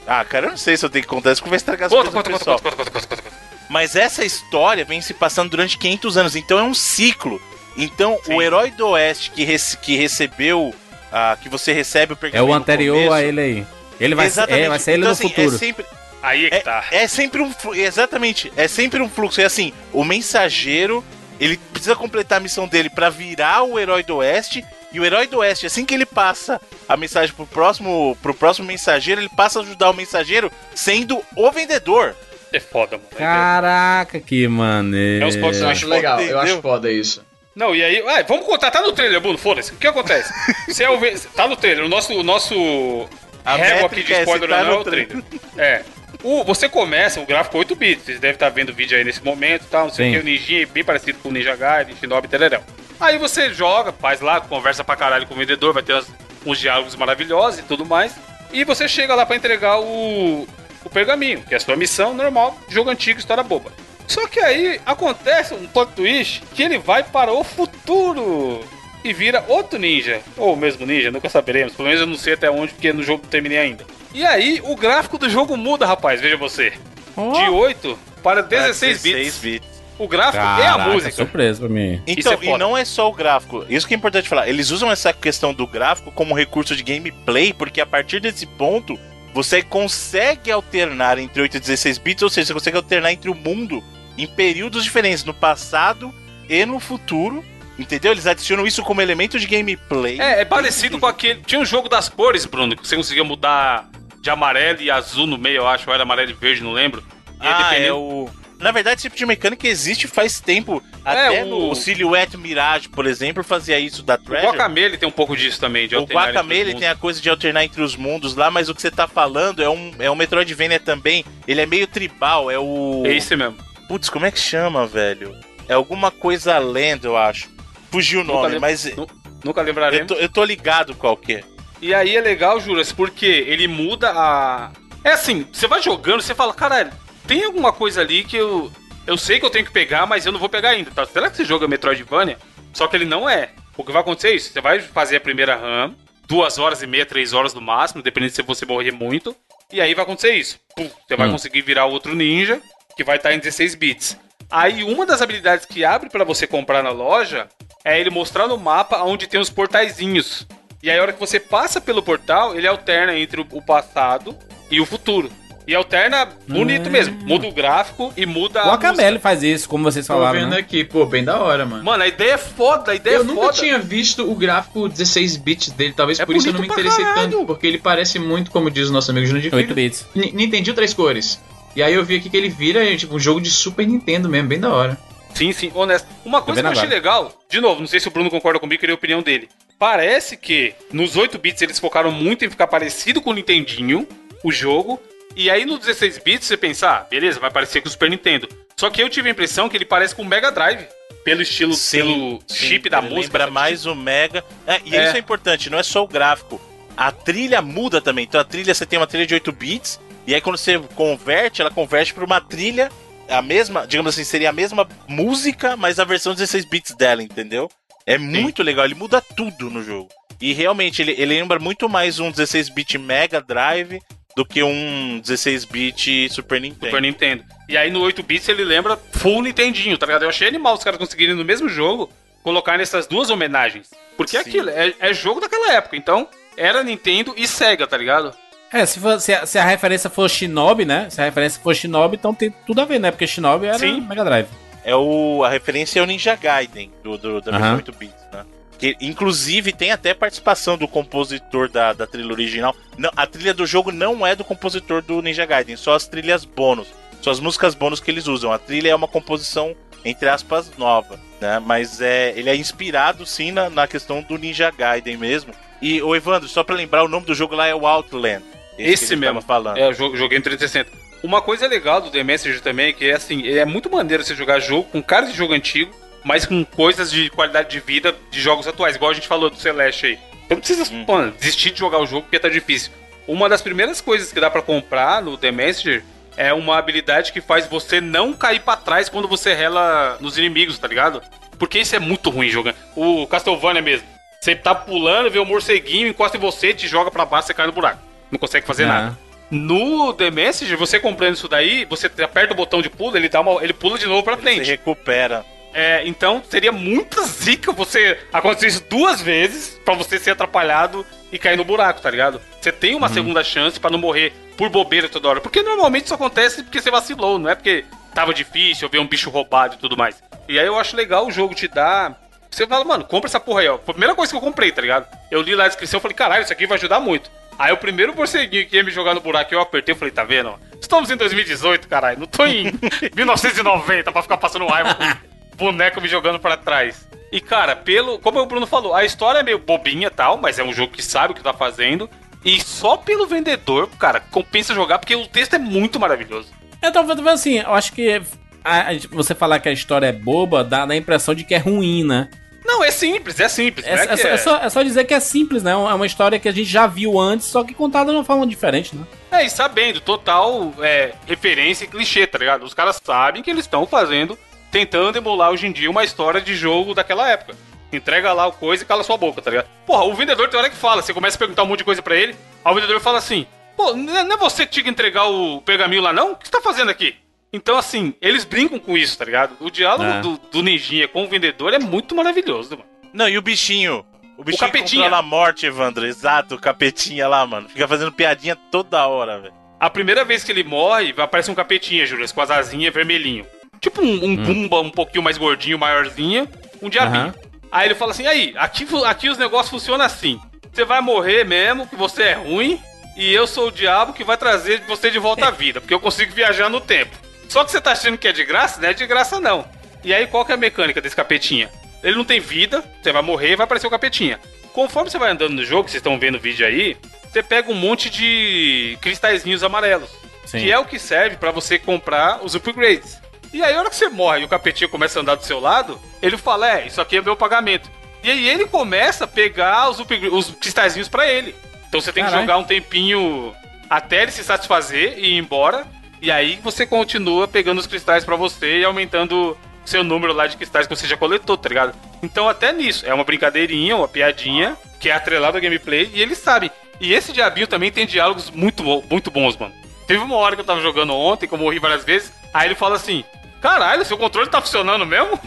Ah, 0.06 0.24
cara, 0.24 0.46
eu 0.46 0.50
não 0.50 0.56
sei 0.56 0.76
se 0.76 0.84
eu 0.84 0.90
tenho 0.90 1.02
que 1.02 1.08
contar 1.08 1.32
isso, 1.32 1.42
que 1.42 1.48
vai 1.48 1.56
estragar 1.56 1.86
as 1.86 1.92
Conta, 1.92 2.10
coisas 2.10 2.22
conta, 2.22 2.38
pessoal. 2.38 2.58
conta, 2.60 2.76
conta, 2.76 2.90
conta, 2.90 3.06
conta, 3.08 3.22
conta. 3.22 3.36
Mas 3.68 3.96
essa 3.96 4.24
história 4.24 4.84
vem 4.84 5.00
se 5.00 5.12
passando 5.12 5.50
durante 5.50 5.76
500 5.76 6.16
anos, 6.16 6.36
então 6.36 6.58
é 6.58 6.62
um 6.62 6.74
ciclo. 6.74 7.40
Então, 7.76 8.18
Sim. 8.24 8.34
o 8.34 8.40
herói 8.42 8.70
do 8.70 8.88
Oeste 8.88 9.30
que, 9.32 9.44
rece- 9.44 9.76
que 9.76 9.96
recebeu, 9.96 10.74
ah, 11.12 11.36
que 11.40 11.48
você 11.48 11.72
recebe 11.72 12.12
o 12.12 12.14
É 12.14 12.16
pergaminho 12.16 12.50
o 12.50 12.54
no 12.54 12.60
anterior 12.60 12.94
começo, 12.94 13.12
a 13.12 13.22
ele 13.22 13.40
aí. 13.40 13.66
Ele 13.98 14.14
vai, 14.14 14.30
ser, 14.30 14.48
é, 14.50 14.68
vai 14.68 14.78
ser 14.78 14.92
ele 14.92 14.98
Então, 15.00 15.08
no 15.08 15.12
assim, 15.12 15.28
futuro. 15.28 15.54
É 15.54 15.58
sempre, 15.58 15.86
Aí 16.22 16.46
é 16.46 16.50
que 16.50 16.56
é, 16.56 16.60
tá. 16.60 16.84
é 16.90 17.06
sempre 17.08 17.42
um 17.42 17.52
exatamente, 17.74 18.52
é 18.56 18.66
sempre 18.68 19.02
um 19.02 19.08
fluxo. 19.08 19.40
É 19.40 19.44
assim, 19.44 19.72
o 19.92 20.04
mensageiro, 20.04 21.04
ele 21.38 21.56
precisa 21.72 21.94
completar 21.96 22.38
a 22.38 22.40
missão 22.42 22.66
dele 22.66 22.88
pra 22.90 23.10
virar 23.10 23.62
o 23.62 23.78
herói 23.78 24.02
do 24.02 24.16
Oeste, 24.16 24.64
e 24.96 25.00
o 25.00 25.04
herói 25.04 25.26
do 25.26 25.40
Oeste, 25.40 25.66
assim 25.66 25.84
que 25.84 25.92
ele 25.92 26.06
passa 26.06 26.58
a 26.88 26.96
mensagem 26.96 27.34
pro 27.34 27.46
próximo, 27.46 28.16
pro 28.22 28.32
próximo 28.32 28.66
mensageiro, 28.66 29.20
ele 29.20 29.28
passa 29.28 29.58
a 29.58 29.62
ajudar 29.62 29.90
o 29.90 29.94
mensageiro 29.94 30.50
sendo 30.74 31.22
o 31.36 31.52
vendedor. 31.52 32.16
É 32.50 32.58
foda, 32.58 32.96
mano. 32.96 33.10
Caraca, 33.14 34.18
que 34.18 34.48
maneiro. 34.48 35.26
É 35.26 35.28
os 35.28 35.36
plot 35.36 35.58
Eu 35.58 35.68
acho 35.68 35.86
legal, 35.86 36.18
eu 36.22 36.40
acho 36.40 36.62
foda 36.62 36.90
isso. 36.90 37.22
Não, 37.54 37.74
e 37.74 37.82
aí, 37.82 38.02
ah, 38.08 38.24
vamos 38.26 38.46
contar, 38.46 38.70
tá 38.70 38.80
no 38.80 38.92
trailer, 38.92 39.20
Bruno, 39.20 39.36
foda-se. 39.36 39.72
O 39.72 39.76
que 39.76 39.86
acontece? 39.86 40.32
Você 40.66 40.84
é 40.84 40.88
o 40.88 40.98
tá 41.34 41.46
no 41.46 41.56
trailer, 41.56 41.84
o 41.84 41.88
nosso, 41.88 42.14
o 42.14 42.22
nosso 42.22 43.06
A 43.44 43.56
régua 43.56 43.88
aqui 43.88 44.02
de 44.02 44.14
é, 44.14 44.20
spoiler 44.20 44.48
tá 44.48 44.64
não 44.64 44.72
é 44.72 44.76
o 44.76 44.84
trailer. 44.84 45.22
É. 45.58 45.82
O, 46.22 46.42
você 46.42 46.70
começa, 46.70 47.20
o 47.20 47.26
gráfico 47.26 47.58
8 47.58 47.76
bits, 47.76 48.04
vocês 48.06 48.18
devem 48.18 48.34
estar 48.34 48.48
vendo 48.48 48.70
o 48.70 48.74
vídeo 48.74 48.96
aí 48.96 49.04
nesse 49.04 49.22
momento 49.22 49.64
e 49.64 49.66
tal, 49.66 49.84
não 49.84 49.92
sei 49.92 50.08
o 50.08 50.12
que, 50.14 50.18
o 50.20 50.24
Ninja 50.24 50.62
é 50.62 50.66
bem 50.66 50.82
parecido 50.82 51.18
com 51.18 51.28
o 51.28 51.32
Ninja 51.32 51.54
Gaiden, 51.54 51.94
Shinobi 51.96 52.28
Telerão. 52.28 52.62
Aí 52.98 53.18
você 53.18 53.52
joga, 53.52 53.92
faz 53.92 54.20
lá, 54.20 54.40
conversa 54.40 54.82
pra 54.82 54.96
caralho 54.96 55.26
com 55.26 55.34
o 55.34 55.36
vendedor, 55.36 55.74
vai 55.74 55.82
ter 55.82 56.02
uns 56.44 56.58
diálogos 56.58 56.96
maravilhosos 56.96 57.60
e 57.60 57.62
tudo 57.62 57.84
mais. 57.84 58.14
E 58.52 58.64
você 58.64 58.88
chega 58.88 59.14
lá 59.14 59.26
pra 59.26 59.36
entregar 59.36 59.80
o, 59.80 60.46
o 60.84 60.90
pergaminho, 60.90 61.42
que 61.42 61.52
é 61.54 61.56
a 61.56 61.60
sua 61.60 61.76
missão 61.76 62.14
normal, 62.14 62.58
jogo 62.68 62.90
antigo, 62.90 63.18
história 63.18 63.42
boba. 63.42 63.70
Só 64.06 64.26
que 64.28 64.38
aí 64.38 64.80
acontece 64.86 65.52
um 65.52 65.66
plot 65.66 65.92
twist 65.92 66.42
que 66.54 66.62
ele 66.62 66.78
vai 66.78 67.02
para 67.02 67.32
o 67.32 67.42
futuro 67.42 68.64
e 69.02 69.12
vira 69.12 69.44
outro 69.48 69.78
ninja. 69.78 70.20
Ou 70.36 70.54
o 70.54 70.56
mesmo 70.56 70.86
ninja, 70.86 71.10
nunca 71.10 71.28
saberemos. 71.28 71.74
Pelo 71.74 71.88
menos 71.88 72.00
eu 72.00 72.06
não 72.06 72.16
sei 72.16 72.34
até 72.34 72.50
onde, 72.50 72.72
porque 72.72 72.92
no 72.92 73.02
jogo 73.02 73.22
não 73.24 73.30
terminei 73.30 73.58
ainda. 73.58 73.84
E 74.14 74.24
aí 74.24 74.60
o 74.64 74.76
gráfico 74.76 75.18
do 75.18 75.28
jogo 75.28 75.56
muda, 75.56 75.84
rapaz, 75.84 76.20
veja 76.20 76.36
você. 76.36 76.72
De 77.16 77.50
8 77.50 77.98
para 78.22 78.42
16, 78.42 79.02
bits. 79.02 79.38
bits. 79.38 79.75
O 79.98 80.06
gráfico 80.06 80.44
e 80.44 80.46
a 80.46 80.56
Caraca, 80.72 80.90
música. 80.90 81.12
surpresa 81.12 81.60
pra 81.60 81.68
mim. 81.68 82.02
Então, 82.06 82.34
Isso 82.34 82.44
é 82.44 82.54
e 82.54 82.58
não 82.58 82.76
é 82.76 82.84
só 82.84 83.08
o 83.08 83.12
gráfico. 83.12 83.64
Isso 83.68 83.86
que 83.88 83.94
é 83.94 83.96
importante 83.96 84.28
falar. 84.28 84.48
Eles 84.48 84.70
usam 84.70 84.90
essa 84.90 85.12
questão 85.12 85.54
do 85.54 85.66
gráfico 85.66 86.12
como 86.12 86.34
recurso 86.34 86.76
de 86.76 86.82
gameplay, 86.82 87.52
porque 87.54 87.80
a 87.80 87.86
partir 87.86 88.20
desse 88.20 88.44
ponto 88.46 88.98
você 89.32 89.62
consegue 89.62 90.50
alternar 90.50 91.18
entre 91.18 91.40
8 91.42 91.56
e 91.56 91.60
16 91.60 91.98
bits, 91.98 92.22
ou 92.22 92.28
seja, 92.30 92.48
você 92.48 92.52
consegue 92.54 92.76
alternar 92.76 93.12
entre 93.12 93.30
o 93.30 93.34
mundo 93.34 93.82
em 94.18 94.26
períodos 94.26 94.82
diferentes, 94.84 95.24
no 95.24 95.32
passado 95.34 96.12
e 96.48 96.64
no 96.66 96.78
futuro. 96.80 97.44
Entendeu? 97.78 98.12
Eles 98.12 98.26
adicionam 98.26 98.66
isso 98.66 98.82
como 98.82 99.02
elemento 99.02 99.38
de 99.38 99.46
gameplay. 99.46 100.18
É, 100.18 100.40
é 100.40 100.44
parecido 100.46 100.98
com 100.98 101.04
aquele. 101.06 101.42
Tinha 101.42 101.60
um 101.60 101.64
jogo 101.66 101.90
das 101.90 102.08
cores, 102.08 102.46
Bruno, 102.46 102.74
que 102.74 102.86
você 102.88 102.96
conseguia 102.96 103.22
mudar 103.24 103.86
de 104.22 104.30
amarelo 104.30 104.80
e 104.80 104.90
azul 104.90 105.26
no 105.26 105.36
meio, 105.36 105.56
eu 105.58 105.68
acho, 105.68 105.86
ou 105.88 105.92
era 105.92 106.02
amarelo 106.02 106.30
e 106.30 106.34
verde, 106.34 106.62
não 106.64 106.72
lembro. 106.72 107.04
E 107.38 107.46
aí, 107.46 107.52
Ah, 107.52 107.60
é 107.60 107.68
dependendo- 107.70 107.98
o. 107.98 108.30
Na 108.58 108.70
verdade, 108.72 108.94
esse 109.00 109.02
tipo 109.02 109.16
de 109.16 109.26
mecânica 109.26 109.68
existe 109.68 110.06
faz 110.08 110.40
tempo. 110.40 110.82
Até 111.04 111.42
o- 111.44 111.46
no 111.68 111.74
Silhouette 111.74 112.36
Mirage, 112.38 112.88
por 112.88 113.06
exemplo, 113.06 113.44
fazia 113.44 113.78
isso 113.78 114.02
da 114.02 114.14
O 114.14 114.18
Treasure. 114.18 114.50
Guacamele 114.52 114.96
tem 114.96 115.08
um 115.08 115.12
pouco 115.12 115.36
disso 115.36 115.60
também, 115.60 115.86
de 115.86 115.94
O 115.96 116.04
Guacamele 116.04 116.74
tem 116.74 116.88
a 116.88 116.94
coisa 116.96 117.20
de 117.20 117.28
alternar 117.28 117.64
entre 117.64 117.82
os 117.82 117.94
mundos 117.96 118.34
lá, 118.34 118.50
mas 118.50 118.68
o 118.68 118.74
que 118.74 118.80
você 118.80 118.90
tá 118.90 119.06
falando 119.06 119.62
é 119.62 119.68
um, 119.68 119.92
é 119.98 120.10
um 120.10 120.14
Metroidvania 120.14 120.80
também. 120.80 121.24
Ele 121.46 121.60
é 121.60 121.66
meio 121.66 121.86
tribal, 121.86 122.50
é 122.50 122.58
o. 122.58 123.02
É 123.04 123.12
esse 123.14 123.36
mesmo. 123.36 123.56
Putz, 123.88 124.08
como 124.08 124.24
é 124.26 124.30
que 124.30 124.38
chama, 124.38 124.86
velho? 124.86 125.36
É 125.68 125.74
alguma 125.74 126.10
coisa 126.10 126.58
Land, 126.58 127.04
eu 127.04 127.16
acho. 127.16 127.48
Fugiu 127.90 128.20
o 128.22 128.24
nome, 128.24 128.48
lem- 128.52 128.58
mas 128.60 128.84
nu- 128.96 129.06
Nunca 129.44 129.62
lembrarei. 129.62 130.00
eu 130.00 130.06
tô, 130.06 130.14
eu 130.14 130.28
tô 130.28 130.44
ligado 130.44 130.94
qual 130.94 131.16
que 131.16 131.34
é. 131.34 131.44
E 131.80 131.92
aí 131.94 132.16
é 132.16 132.20
legal, 132.20 132.58
Juras, 132.58 132.90
porque 132.90 133.26
ele 133.26 133.68
muda 133.68 134.10
a. 134.12 134.70
É 135.04 135.10
assim, 135.12 135.46
você 135.52 135.68
vai 135.68 135.80
jogando, 135.82 136.20
você 136.22 136.34
fala, 136.34 136.52
caralho, 136.54 136.90
tem 137.26 137.44
alguma 137.44 137.72
coisa 137.72 138.00
ali 138.00 138.24
que 138.24 138.36
eu. 138.36 138.70
Eu 139.06 139.16
sei 139.16 139.38
que 139.38 139.46
eu 139.46 139.50
tenho 139.50 139.64
que 139.64 139.70
pegar, 139.70 140.04
mas 140.06 140.26
eu 140.26 140.32
não 140.32 140.38
vou 140.40 140.48
pegar 140.48 140.70
ainda. 140.70 140.90
Tá? 140.90 141.06
Será 141.06 141.28
que 141.28 141.34
esse 141.34 141.44
jogo 141.44 141.64
é 141.64 141.68
Metroidvania? 141.68 142.38
Só 142.72 142.86
que 142.88 142.96
ele 142.96 143.04
não 143.04 143.28
é. 143.28 143.50
O 143.76 143.84
que 143.84 143.92
vai 143.92 144.00
acontecer 144.00 144.28
é 144.28 144.34
isso: 144.34 144.52
você 144.52 144.60
vai 144.60 144.80
fazer 144.80 145.16
a 145.16 145.20
primeira 145.20 145.54
RAM, 145.56 145.94
duas 146.26 146.58
horas 146.58 146.82
e 146.82 146.86
meia, 146.86 147.06
três 147.06 147.32
horas 147.32 147.54
no 147.54 147.60
máximo, 147.60 148.02
dependendo 148.02 148.32
se 148.32 148.42
você 148.42 148.66
morrer 148.66 148.92
muito. 148.92 149.34
E 149.72 149.80
aí 149.80 149.94
vai 149.94 150.04
acontecer 150.04 150.34
isso. 150.34 150.58
Pum, 150.76 150.88
você 151.06 151.16
vai 151.16 151.28
Hum. 151.28 151.32
conseguir 151.32 151.62
virar 151.62 151.86
outro 151.86 152.14
ninja, 152.14 152.60
que 152.96 153.04
vai 153.04 153.16
estar 153.16 153.32
em 153.32 153.38
16 153.38 153.74
bits. 153.74 154.16
Aí 154.50 154.84
uma 154.84 155.04
das 155.04 155.20
habilidades 155.20 155.66
que 155.66 155.84
abre 155.84 156.08
pra 156.08 156.24
você 156.24 156.46
comprar 156.46 156.82
na 156.82 156.90
loja 156.90 157.48
é 157.84 158.00
ele 158.00 158.10
mostrar 158.10 158.46
no 158.46 158.56
mapa 158.56 159.02
onde 159.02 159.26
tem 159.26 159.40
os 159.40 159.50
portaizinhos. 159.50 160.46
E 160.82 160.90
aí, 160.90 160.98
a 160.98 161.02
hora 161.02 161.12
que 161.12 161.18
você 161.18 161.40
passa 161.40 161.80
pelo 161.80 162.02
portal, 162.02 162.54
ele 162.54 162.66
alterna 162.66 163.16
entre 163.16 163.40
o 163.40 163.62
passado 163.62 164.36
e 164.70 164.80
o 164.80 164.86
futuro. 164.86 165.30
E 165.66 165.74
alterna 165.74 166.28
bonito 166.46 166.88
Hum. 166.88 166.92
mesmo. 166.92 167.18
Muda 167.24 167.46
o 167.48 167.52
gráfico 167.52 168.12
e 168.16 168.24
muda 168.24 168.64
O 168.66 168.70
a 168.70 168.74
Akamele 168.74 169.02
música. 169.12 169.20
faz 169.20 169.42
isso, 169.42 169.68
como 169.68 169.82
vocês 169.82 170.06
Tô 170.06 170.14
falaram, 170.14 170.38
vendo 170.40 170.50
né? 170.50 170.58
aqui, 170.58 170.84
pô, 170.84 171.04
bem 171.06 171.24
da 171.24 171.40
hora, 171.40 171.66
mano. 171.66 171.82
Mano, 171.82 172.04
a 172.04 172.06
ideia 172.06 172.34
é 172.34 172.38
foda, 172.38 172.92
a 172.92 172.94
ideia 172.94 173.16
eu 173.16 173.20
é 173.22 173.24
nunca 173.24 173.40
foda. 173.46 173.52
tinha 173.54 173.78
visto 173.78 174.30
o 174.30 174.34
gráfico 174.36 174.88
16 174.88 175.36
bits 175.36 175.70
dele, 175.72 175.92
talvez 175.96 176.20
É 176.20 176.24
por 176.26 176.36
isso 176.36 176.48
eu 176.48 176.52
não 176.52 176.60
me 176.60 176.68
interessei 176.68 177.04
caralho. 177.04 177.30
tanto, 177.32 177.46
porque 177.46 177.66
ele 177.66 177.78
parece 177.78 178.18
muito, 178.20 178.50
como 178.52 178.70
diz 178.70 178.88
o 178.88 178.92
nosso 178.92 179.10
amigo 179.10 179.26
Júnior 179.26 179.42
de 179.42 179.54
8 179.54 179.64
Filho, 179.64 179.74
bits. 179.74 180.06
N- 180.14 180.30
Nintendo 180.32 180.72
três 180.72 180.94
cores. 180.94 181.40
E 181.74 181.82
aí 181.82 181.92
eu 181.94 182.04
vi 182.04 182.16
aqui 182.16 182.30
que 182.30 182.36
ele 182.36 182.48
vira 182.48 182.96
tipo 182.96 183.16
um 183.16 183.18
jogo 183.18 183.40
de 183.40 183.50
Super 183.50 183.86
Nintendo 183.86 184.28
mesmo, 184.28 184.48
bem 184.48 184.60
da 184.60 184.72
hora. 184.72 184.96
Sim, 185.34 185.52
sim, 185.52 185.70
honesto. 185.74 186.06
Uma 186.24 186.40
coisa 186.40 186.62
que 186.62 186.66
eu 186.68 186.70
achei 186.72 186.88
legal, 186.88 187.32
de 187.50 187.60
novo, 187.60 187.80
não 187.80 187.86
sei 187.88 187.98
se 188.00 188.06
o 188.08 188.10
Bruno 188.12 188.30
concorda 188.30 188.58
comigo, 188.60 188.78
queria 188.80 188.94
a 188.94 188.96
opinião 188.96 189.20
dele. 189.20 189.48
Parece 189.78 190.36
que 190.36 190.72
nos 190.92 191.16
8 191.16 191.36
bits 191.38 191.60
eles 191.60 191.78
focaram 191.80 192.10
muito 192.12 192.44
em 192.44 192.48
ficar 192.48 192.68
parecido 192.68 193.20
com 193.20 193.30
o 193.30 193.34
Nintendinho, 193.34 194.06
o 194.44 194.50
jogo. 194.52 194.98
E 195.36 195.50
aí 195.50 195.66
no 195.66 195.78
16 195.78 196.18
bits 196.18 196.46
você 196.46 196.56
pensa, 196.56 196.90
ah, 196.90 197.00
beleza, 197.00 197.38
vai 197.38 197.50
parecer 197.50 197.82
com 197.82 197.88
o 197.88 197.90
Super 197.90 198.08
Nintendo. 198.08 198.48
Só 198.74 198.88
que 198.88 199.02
eu 199.02 199.08
tive 199.10 199.28
a 199.28 199.32
impressão 199.32 199.68
que 199.68 199.76
ele 199.76 199.84
parece 199.84 200.14
com 200.14 200.22
o 200.22 200.24
Mega 200.24 200.50
Drive. 200.50 200.86
Pelo 201.22 201.42
estilo, 201.42 201.74
pelo 201.90 202.42
chip 202.50 202.88
da 202.88 202.98
ele 202.98 203.08
música. 203.14 203.36
Lembra 203.36 203.50
mais 203.50 203.84
o 203.84 203.94
Mega. 203.94 204.42
É, 204.66 204.80
e 204.84 204.96
É. 204.96 205.06
isso 205.06 205.16
é 205.16 205.18
importante, 205.18 205.68
não 205.68 205.78
é 205.78 205.82
só 205.82 206.02
o 206.02 206.08
gráfico. 206.08 206.58
A 206.96 207.12
trilha 207.12 207.60
muda 207.60 208.00
também. 208.00 208.24
Então 208.24 208.40
a 208.40 208.44
trilha, 208.44 208.72
você 208.72 208.86
tem 208.86 208.98
uma 208.98 209.06
trilha 209.06 209.26
de 209.26 209.34
8 209.34 209.52
bits, 209.52 210.00
e 210.26 210.34
aí 210.34 210.40
quando 210.40 210.56
você 210.56 210.78
converte, 210.94 211.60
ela 211.60 211.70
converte 211.70 212.14
para 212.14 212.24
uma 212.24 212.40
trilha, 212.40 212.90
a 213.28 213.42
mesma, 213.42 213.86
digamos 213.86 214.14
assim, 214.14 214.24
seria 214.24 214.48
a 214.48 214.52
mesma 214.54 214.88
música, 215.06 215.76
mas 215.76 215.98
a 215.98 216.04
versão 216.04 216.32
16 216.32 216.64
bits 216.64 216.94
dela, 216.94 217.22
entendeu? 217.22 217.70
É 218.06 218.16
muito 218.16 218.62
legal, 218.62 218.84
ele 218.86 218.94
muda 218.94 219.20
tudo 219.20 219.68
no 219.68 219.82
jogo. 219.82 220.08
E 220.40 220.52
realmente, 220.52 221.02
ele, 221.02 221.12
ele 221.12 221.34
lembra 221.34 221.58
muito 221.58 221.88
mais 221.88 222.20
um 222.20 222.30
16-bit 222.30 222.96
Mega 222.98 223.40
Drive 223.40 223.98
do 224.36 224.44
que 224.44 224.62
um 224.62 225.18
16-bit 225.24 226.28
Super 226.30 226.60
Nintendo. 226.60 226.84
Super 226.86 227.02
Nintendo. 227.02 227.44
E 227.68 227.76
aí 227.76 227.90
no 227.90 228.00
8 228.02 228.22
bits 228.22 228.48
ele 228.48 228.62
lembra 228.64 228.96
full 229.12 229.42
Nintendinho, 229.42 229.96
tá 229.98 230.06
ligado? 230.06 230.22
Eu 230.24 230.28
achei 230.28 230.46
animal 230.46 230.74
os 230.74 230.84
caras 230.84 230.98
conseguirem 230.98 231.34
no 231.34 231.44
mesmo 231.44 231.68
jogo 231.68 232.10
colocar 232.42 232.76
nessas 232.78 233.06
duas 233.06 233.30
homenagens. 233.30 233.90
Porque 234.16 234.36
é 234.36 234.40
aquilo, 234.40 234.68
é, 234.70 234.94
é 235.00 235.12
jogo 235.14 235.40
daquela 235.40 235.72
época, 235.72 235.96
então 235.96 236.28
era 236.56 236.84
Nintendo 236.84 237.34
e 237.36 237.48
Sega, 237.48 237.86
tá 237.86 237.96
ligado? 237.96 238.32
É, 238.72 238.84
se, 238.84 239.00
for- 239.00 239.20
se 239.20 239.32
a, 239.32 239.46
se 239.46 239.58
a 239.58 239.64
referência 239.64 240.10
for 240.10 240.28
Shinobi, 240.28 240.84
né? 240.84 241.08
Se 241.08 241.20
a 241.20 241.24
referência 241.24 241.60
for 241.62 241.74
Shinobi, 241.74 242.16
então 242.16 242.34
tem 242.34 242.52
tudo 242.66 242.80
a 242.80 242.84
ver, 242.84 242.98
né? 243.00 243.10
Porque 243.10 243.26
Shinobi 243.26 243.66
era 243.66 243.78
Sim. 243.78 244.00
Mega 244.02 244.24
Drive. 244.24 244.48
É 244.84 244.94
o, 244.94 245.42
a 245.44 245.48
referência 245.48 245.98
é 245.98 246.02
o 246.02 246.06
Ninja 246.06 246.36
Gaiden, 246.36 246.92
do, 247.02 247.16
do- 247.16 247.40
da 247.40 247.50
versão 247.52 247.68
Aham. 247.68 247.76
8 247.76 247.92
bits, 247.92 248.14
né? 248.32 248.44
Que, 248.78 248.94
inclusive 249.00 249.72
tem 249.72 249.90
até 249.90 250.12
participação 250.12 250.76
do 250.76 250.86
compositor 250.86 251.68
da, 251.68 251.92
da 251.92 252.06
trilha 252.06 252.30
original. 252.32 252.76
Não, 252.98 253.10
a 253.16 253.26
trilha 253.26 253.54
do 253.54 253.66
jogo 253.66 253.90
não 253.90 254.26
é 254.26 254.36
do 254.36 254.44
compositor 254.44 255.00
do 255.02 255.22
Ninja 255.22 255.46
Gaiden, 255.46 255.76
só 255.76 255.94
as 255.94 256.06
trilhas 256.06 256.44
bônus. 256.44 256.88
Só 257.22 257.30
as 257.30 257.40
músicas 257.40 257.74
bônus 257.74 258.00
que 258.00 258.10
eles 258.10 258.26
usam. 258.26 258.52
A 258.52 258.58
trilha 258.58 258.90
é 258.90 258.94
uma 258.94 259.08
composição, 259.08 259.74
entre 260.04 260.28
aspas, 260.28 260.70
nova, 260.76 261.18
né? 261.40 261.58
Mas 261.58 262.00
é, 262.00 262.32
ele 262.36 262.50
é 262.50 262.54
inspirado 262.56 263.24
sim 263.26 263.50
na, 263.50 263.70
na 263.70 263.86
questão 263.88 264.20
do 264.22 264.36
Ninja 264.36 264.70
Gaiden 264.70 265.16
mesmo. 265.16 265.52
E, 265.80 266.00
o 266.02 266.14
Evandro, 266.14 266.48
só 266.48 266.62
pra 266.62 266.76
lembrar, 266.76 267.02
o 267.04 267.08
nome 267.08 267.26
do 267.26 267.34
jogo 267.34 267.54
lá 267.54 267.66
é 267.66 267.74
o 267.74 267.86
Outland. 267.86 268.44
Esse 268.78 269.06
que 269.08 269.12
ele 269.14 269.20
mesmo. 269.22 269.40
falando. 269.40 269.78
É, 269.78 269.86
eu 269.86 269.92
jo- 269.92 270.14
joguei 270.16 270.38
no 270.38 270.44
360. 270.44 270.90
Uma 271.22 271.40
coisa 271.40 271.66
legal 271.66 272.00
do 272.00 272.10
The 272.10 272.22
Messenger 272.22 272.60
também 272.60 272.88
é 272.88 272.92
que 272.92 273.06
é 273.10 273.14
assim, 273.14 273.48
é 273.48 273.64
muito 273.64 273.90
maneiro 273.90 274.22
você 274.22 274.34
jogar 274.34 274.60
jogo 274.60 274.84
com 274.90 275.02
cara 275.02 275.26
de 275.26 275.32
jogo 275.32 275.54
antigo, 275.54 275.92
mas 276.26 276.44
com 276.44 276.64
coisas 276.64 277.08
de 277.10 277.30
qualidade 277.30 277.70
de 277.70 277.78
vida 277.78 278.12
de 278.32 278.40
jogos 278.40 278.66
atuais, 278.66 278.96
igual 278.96 279.12
a 279.12 279.14
gente 279.14 279.28
falou 279.28 279.48
do 279.48 279.56
Celeste 279.56 280.06
aí. 280.06 280.18
Você 280.48 280.54
não 280.54 280.58
precisa 280.58 280.92
Hum. 280.92 281.04
mano, 281.06 281.32
desistir 281.38 281.70
de 281.70 281.78
jogar 281.78 281.98
o 282.00 282.06
jogo 282.06 282.22
porque 282.22 282.38
tá 282.40 282.48
difícil. 282.48 282.90
Uma 283.28 283.48
das 283.48 283.62
primeiras 283.62 284.00
coisas 284.00 284.32
que 284.32 284.40
dá 284.40 284.50
pra 284.50 284.60
comprar 284.60 285.22
no 285.22 285.38
The 285.38 285.52
Messenger 285.52 286.02
é 286.36 286.52
uma 286.52 286.76
habilidade 286.78 287.32
que 287.32 287.40
faz 287.40 287.66
você 287.68 288.00
não 288.00 288.32
cair 288.32 288.60
pra 288.60 288.76
trás 288.76 289.08
quando 289.08 289.28
você 289.28 289.54
rela 289.54 290.18
nos 290.20 290.36
inimigos, 290.36 290.78
tá 290.78 290.86
ligado? 290.88 291.22
Porque 291.58 291.78
isso 291.78 291.94
é 291.96 291.98
muito 292.00 292.28
ruim 292.28 292.48
jogando. 292.48 292.76
O 292.96 293.26
Castlevania 293.28 293.80
mesmo. 293.80 294.06
Você 294.40 294.54
tá 294.54 294.74
pulando, 294.74 295.30
vê 295.30 295.38
o 295.38 295.44
morceguinho, 295.46 296.08
encosta 296.08 296.36
em 296.36 296.40
você, 296.40 296.74
te 296.74 296.86
joga 296.88 297.10
pra 297.10 297.24
baixo, 297.24 297.46
você 297.48 297.54
cai 297.54 297.66
no 297.66 297.72
buraco. 297.72 298.00
Não 298.30 298.38
consegue 298.38 298.66
fazer 298.66 298.82
É. 298.82 298.86
nada. 298.86 299.18
No 299.50 300.12
The 300.12 300.30
Messenger, 300.30 300.76
você 300.76 300.98
comprando 300.98 301.34
isso 301.34 301.48
daí, 301.48 301.84
você 301.84 302.06
aperta 302.22 302.52
o 302.52 302.56
botão 302.56 302.82
de 302.82 302.90
pulo, 302.90 303.16
ele 303.16 303.28
dá 303.28 303.40
uma, 303.40 303.62
ele 303.62 303.72
pula 303.72 303.96
de 303.98 304.06
novo 304.06 304.22
pra 304.24 304.34
Você 304.34 304.42
frente. 304.42 304.66
recupera. 304.70 305.44
É, 305.78 306.00
então 306.06 306.42
seria 306.48 306.72
muita 306.72 307.22
zica 307.24 307.70
você 307.70 308.18
acontecer 308.32 308.66
isso 308.68 308.84
duas 308.88 309.20
vezes 309.20 309.78
pra 309.84 309.92
você 309.92 310.18
ser 310.18 310.30
atrapalhado 310.30 311.04
e 311.30 311.38
cair 311.38 311.58
no 311.58 311.66
buraco, 311.66 312.00
tá 312.00 312.10
ligado? 312.10 312.40
Você 312.58 312.72
tem 312.72 312.94
uma 312.94 313.10
segunda 313.10 313.44
chance 313.44 313.78
pra 313.78 313.90
não 313.90 313.98
morrer 313.98 314.32
por 314.56 314.70
bobeira 314.70 315.06
toda 315.06 315.28
hora. 315.28 315.38
Porque 315.38 315.62
normalmente 315.62 316.06
isso 316.06 316.14
acontece 316.14 316.62
porque 316.62 316.80
você 316.80 316.90
vacilou, 316.90 317.38
não 317.38 317.50
é 317.50 317.54
porque 317.54 317.84
tava 318.14 318.32
difícil, 318.32 318.88
ver 318.88 319.00
um 319.00 319.06
bicho 319.06 319.28
roubado 319.28 319.74
e 319.74 319.78
tudo 319.78 319.98
mais. 319.98 320.22
E 320.48 320.58
aí 320.58 320.64
eu 320.66 320.78
acho 320.78 320.96
legal 320.96 321.26
o 321.26 321.30
jogo 321.30 321.54
te 321.54 321.68
dar. 321.68 322.18
Você 322.50 322.66
fala, 322.66 322.82
mano, 322.82 323.04
compra 323.04 323.28
essa 323.28 323.38
porra 323.38 323.60
aí, 323.60 323.68
ó. 323.68 323.76
Primeira 323.76 324.14
coisa 324.14 324.32
que 324.32 324.36
eu 324.38 324.40
comprei, 324.40 324.72
tá 324.72 324.80
ligado? 324.80 325.06
Eu 325.30 325.42
li 325.42 325.54
lá 325.54 325.64
a 325.64 325.68
descrição 325.68 325.98
e 325.98 326.00
falei, 326.00 326.16
caralho, 326.16 326.42
isso 326.42 326.52
aqui 326.54 326.66
vai 326.66 326.78
ajudar 326.78 327.00
muito. 327.00 327.30
Aí 327.58 327.70
o 327.70 327.76
primeiro 327.76 328.16
morceguinho 328.16 328.66
que 328.66 328.76
ia 328.76 328.82
me 328.82 328.90
jogar 328.90 329.12
no 329.12 329.20
buraco 329.20 329.52
eu 329.52 329.60
apertei, 329.60 329.92
eu 329.92 329.98
falei, 329.98 330.14
tá 330.14 330.24
vendo? 330.24 330.58
Estamos 330.80 331.10
em 331.10 331.16
2018, 331.16 331.86
caralho. 331.86 332.18
Não 332.18 332.26
tô 332.26 332.46
em 332.46 332.72
1990 333.14 334.10
pra 334.10 334.22
ficar 334.22 334.38
passando 334.38 334.64
raiva 334.66 334.96
boneco 335.56 336.00
me 336.00 336.08
jogando 336.08 336.38
pra 336.38 336.56
trás. 336.56 337.06
E 337.32 337.40
cara, 337.40 337.74
pelo. 337.74 338.18
Como 338.18 338.38
o 338.40 338.46
Bruno 338.46 338.66
falou, 338.66 338.94
a 338.94 339.04
história 339.04 339.40
é 339.40 339.42
meio 339.42 339.58
bobinha 339.58 340.06
e 340.06 340.10
tal, 340.10 340.36
mas 340.36 340.58
é 340.58 340.64
um 340.64 340.72
jogo 340.72 340.92
que 340.92 341.02
sabe 341.02 341.32
o 341.32 341.36
que 341.36 341.42
tá 341.42 341.52
fazendo. 341.52 342.08
E 342.44 342.60
só 342.60 342.96
pelo 342.96 343.26
vendedor, 343.26 343.88
cara, 343.98 344.20
compensa 344.20 344.72
jogar, 344.72 344.98
porque 345.00 345.16
o 345.16 345.26
texto 345.26 345.54
é 345.54 345.58
muito 345.58 345.98
maravilhoso. 345.98 346.48
Eu 346.80 346.92
tava 346.92 347.14
vendo 347.14 347.28
assim, 347.28 347.58
eu 347.58 347.74
acho 347.74 347.92
que 347.92 348.22
a- 348.64 348.90
a- 348.90 348.98
você 349.10 349.34
falar 349.34 349.58
que 349.58 349.68
a 349.68 349.72
história 349.72 350.06
é 350.06 350.12
boba 350.12 350.62
dá, 350.62 350.84
a 350.84 350.96
impressão 350.96 351.34
de 351.34 351.42
que 351.42 351.54
é 351.54 351.58
ruim, 351.58 352.04
né? 352.04 352.28
Não, 352.64 352.82
é 352.84 352.90
simples, 352.90 353.38
é 353.40 353.48
simples. 353.48 353.86
É, 353.86 353.94
não 354.06 354.12
é 354.12 354.16
só, 354.16 354.28
é 354.28 354.36
só- 354.36 354.56
é 354.58 354.70
só 354.70 354.82
dizer 354.82 355.04
que 355.04 355.14
é 355.14 355.20
simples, 355.20 355.62
né? 355.62 355.70
É 355.72 355.76
uma 355.76 356.06
história 356.06 356.38
que 356.38 356.48
a 356.48 356.52
gente 356.52 356.68
já 356.68 356.86
viu 356.86 357.18
antes, 357.18 357.46
só 357.46 357.62
que 357.64 357.72
contada 357.74 358.10
de 358.10 358.16
uma 358.16 358.24
forma 358.24 358.46
diferente, 358.46 358.94
né? 358.94 359.04
É, 359.30 359.44
e 359.44 359.50
sabendo, 359.50 360.00
total 360.00 360.72
é, 360.80 361.12
referência 361.26 361.84
e 361.84 361.88
clichê, 361.88 362.26
tá 362.26 362.38
ligado? 362.38 362.64
Os 362.64 362.74
caras 362.74 363.00
sabem 363.04 363.42
que 363.42 363.50
eles 363.50 363.64
estão 363.64 363.86
fazendo, 363.86 364.36
tentando 364.70 365.16
emular 365.18 365.50
hoje 365.50 365.66
em 365.66 365.72
dia 365.72 365.90
uma 365.90 366.04
história 366.04 366.40
de 366.40 366.54
jogo 366.54 366.94
daquela 366.94 367.28
época. 367.28 367.54
Entrega 367.92 368.32
lá 368.32 368.46
o 368.46 368.52
coisa 368.52 368.82
e 368.82 368.86
cala 368.86 369.04
sua 369.04 369.16
boca, 369.16 369.40
tá 369.40 369.50
ligado? 369.50 369.68
Porra, 369.86 370.04
o 370.04 370.14
vendedor 370.14 370.48
tem 370.48 370.58
hora 370.58 370.68
que 370.70 370.76
fala, 370.76 371.02
você 371.02 371.14
começa 371.14 371.36
a 371.36 371.38
perguntar 371.38 371.62
um 371.62 371.66
monte 371.66 371.78
de 371.78 371.84
coisa 371.84 372.02
pra 372.02 372.16
ele, 372.16 372.34
aí 372.64 372.72
o 372.72 372.74
vendedor 372.74 373.00
fala 373.00 373.18
assim, 373.18 373.46
pô, 373.76 373.94
não 373.94 374.34
é 374.34 374.36
você 374.36 374.66
que 374.66 374.72
tinha 374.72 374.84
que 374.84 374.90
entregar 374.90 375.26
o 375.26 375.60
pergaminho 375.62 376.02
lá 376.02 376.12
não? 376.12 376.32
O 376.32 376.36
que 376.36 376.46
você 376.46 376.52
tá 376.52 376.60
fazendo 376.60 376.90
aqui? 376.90 377.14
Então, 377.52 377.78
assim, 377.78 378.12
eles 378.20 378.44
brincam 378.44 378.78
com 378.78 378.98
isso, 378.98 379.16
tá 379.16 379.24
ligado? 379.24 379.56
O 379.60 379.70
diálogo 379.70 380.10
É. 380.10 380.20
do, 380.20 380.36
do 380.50 380.62
Ninjinha 380.62 381.06
com 381.08 381.24
o 381.24 381.28
vendedor 381.28 381.72
é 381.72 381.78
muito 381.78 382.14
maravilhoso, 382.14 382.70
mano. 382.70 382.84
Não, 383.14 383.28
e 383.28 383.38
o 383.38 383.42
bichinho? 383.42 384.04
O 384.36 384.44
bichinho 384.44 384.70
que 384.70 384.78
capetinha. 384.78 385.08
a 385.08 385.22
morte, 385.22 385.64
Evandro. 385.64 386.04
Exato, 386.04 386.56
o 386.56 386.60
capetinha 386.60 387.26
lá, 387.26 387.46
mano. 387.46 387.68
Fica 387.68 387.88
fazendo 387.88 388.12
piadinha 388.12 388.56
toda 388.70 389.06
hora, 389.06 389.40
velho. 389.40 389.54
A 389.80 389.88
primeira 389.88 390.24
vez 390.24 390.44
que 390.44 390.52
ele 390.52 390.64
morre, 390.64 391.14
aparece 391.16 391.50
um 391.50 391.54
capetinha, 391.54 392.04
Júlio, 392.04 392.30
com 392.34 392.40
as 392.42 392.50
asinhas 392.50 392.92
vermelhinho. 392.92 393.46
Tipo 393.80 394.02
um, 394.02 394.24
um 394.24 394.44
Pumba 394.44 394.80
um 394.80 394.90
pouquinho 394.90 395.22
mais 395.22 395.38
gordinho, 395.38 395.78
maiorzinho, 395.78 396.48
um 396.82 396.88
diabinho. 396.88 397.26
Aham. 397.28 397.34
Aí 397.70 397.88
ele 397.88 397.94
fala 397.94 398.12
assim, 398.12 398.26
aí, 398.26 398.54
aqui, 398.56 398.86
aqui 399.04 399.28
os 399.28 399.38
negócios 399.38 399.70
funcionam 399.70 400.04
assim. 400.04 400.40
Você 400.72 400.84
vai 400.84 401.00
morrer 401.00 401.44
mesmo, 401.44 401.86
que 401.86 401.96
você 401.96 402.22
é 402.22 402.32
ruim, 402.34 402.80
e 403.16 403.32
eu 403.32 403.46
sou 403.46 403.68
o 403.68 403.72
diabo 403.72 404.12
que 404.12 404.24
vai 404.24 404.36
trazer 404.36 404.82
você 404.86 405.10
de 405.10 405.18
volta 405.18 405.48
à 405.48 405.50
vida, 405.50 405.80
porque 405.80 405.94
eu 405.94 406.00
consigo 406.00 406.32
viajar 406.32 406.68
no 406.68 406.80
tempo. 406.80 407.16
Só 407.48 407.64
que 407.64 407.70
você 407.70 407.80
tá 407.80 407.92
achando 407.92 408.18
que 408.18 408.28
é 408.28 408.32
de 408.32 408.44
graça? 408.44 408.80
Não 408.80 408.88
é 408.88 408.94
de 408.94 409.06
graça, 409.06 409.40
não. 409.40 409.66
E 410.04 410.12
aí, 410.12 410.26
qual 410.26 410.44
que 410.44 410.52
é 410.52 410.54
a 410.54 410.58
mecânica 410.58 411.00
desse 411.00 411.16
capetinha? 411.16 411.70
Ele 412.02 412.16
não 412.16 412.24
tem 412.24 412.40
vida, 412.40 412.84
você 413.02 413.10
vai 413.12 413.22
morrer 413.22 413.52
e 413.52 413.56
vai 413.56 413.64
aparecer 413.64 413.86
o 413.86 413.90
capetinha. 413.90 414.38
Conforme 414.72 415.10
você 415.10 415.18
vai 415.18 415.30
andando 415.30 415.54
no 415.54 415.64
jogo, 415.64 415.88
vocês 415.88 416.00
estão 416.00 416.18
vendo 416.18 416.36
o 416.36 416.40
vídeo 416.40 416.66
aí, 416.66 416.96
você 417.32 417.42
pega 417.42 417.70
um 417.70 417.74
monte 417.74 418.10
de 418.10 418.98
cristalzinhos 419.00 419.64
amarelos. 419.64 420.10
Sim. 420.44 420.60
Que 420.60 420.70
é 420.70 420.78
o 420.78 420.84
que 420.84 420.98
serve 420.98 421.36
pra 421.36 421.50
você 421.50 421.78
comprar 421.78 422.44
os 422.44 422.54
upgrades. 422.54 423.18
E 423.56 423.64
aí, 423.64 423.74
a 423.74 423.78
hora 423.78 423.88
que 423.88 423.96
você 423.96 424.10
morre 424.10 424.42
e 424.42 424.44
o 424.44 424.48
capetinha 424.48 424.86
começa 424.86 425.18
a 425.18 425.22
andar 425.22 425.34
do 425.34 425.42
seu 425.42 425.58
lado, 425.58 425.98
ele 426.20 426.36
fala: 426.36 426.70
É, 426.70 426.86
isso 426.86 427.00
aqui 427.00 427.16
é 427.16 427.22
meu 427.22 427.34
pagamento. 427.34 427.90
E 428.22 428.30
aí 428.30 428.46
ele 428.50 428.66
começa 428.66 429.24
a 429.24 429.26
pegar 429.26 429.88
os, 429.88 429.98
os 429.98 430.50
cristalzinhos 430.56 431.08
pra 431.08 431.26
ele. 431.26 431.54
Então 431.88 431.98
você 431.98 432.12
tem 432.12 432.22
que 432.22 432.30
jogar 432.30 432.58
um 432.58 432.64
tempinho 432.64 433.54
até 433.88 434.24
ele 434.24 434.30
se 434.30 434.44
satisfazer 434.44 435.18
e 435.18 435.28
ir 435.28 435.38
embora. 435.38 435.86
E 436.20 436.30
aí 436.30 436.60
você 436.62 436.84
continua 436.84 437.48
pegando 437.48 437.78
os 437.78 437.86
cristais 437.86 438.26
pra 438.26 438.36
você 438.36 438.80
e 438.80 438.84
aumentando 438.84 439.56
seu 439.86 440.04
número 440.04 440.34
lá 440.34 440.46
de 440.46 440.58
cristais 440.58 440.86
que 440.86 440.94
você 440.94 441.06
já 441.06 441.16
coletou, 441.16 441.56
tá 441.56 441.70
ligado? 441.70 441.94
Então 442.22 442.50
até 442.50 442.74
nisso, 442.74 443.06
é 443.06 443.14
uma 443.14 443.24
brincadeirinha, 443.24 443.96
uma 443.96 444.08
piadinha, 444.08 444.76
que 445.00 445.08
é 445.08 445.12
atrelada 445.12 445.56
ao 445.56 445.62
gameplay, 445.62 446.10
e 446.12 446.20
eles 446.20 446.36
sabem. 446.36 446.70
E 447.00 447.14
esse 447.14 447.32
diabinho 447.32 447.66
também 447.66 447.90
tem 447.90 448.06
diálogos 448.06 448.50
muito, 448.50 448.82
muito 449.08 449.30
bons, 449.30 449.56
mano. 449.56 449.74
Teve 450.06 450.22
uma 450.22 450.36
hora 450.36 450.54
que 450.56 450.60
eu 450.60 450.66
tava 450.66 450.80
jogando 450.82 451.14
ontem, 451.14 451.46
que 451.46 451.54
eu 451.54 451.58
morri 451.58 451.78
várias 451.78 452.04
vezes, 452.04 452.32
aí 452.52 452.68
ele 452.68 452.74
fala 452.74 452.96
assim, 452.96 453.24
caralho, 453.60 454.04
seu 454.04 454.18
controle 454.18 454.48
tá 454.48 454.60
funcionando 454.60 455.06
mesmo? 455.06 455.38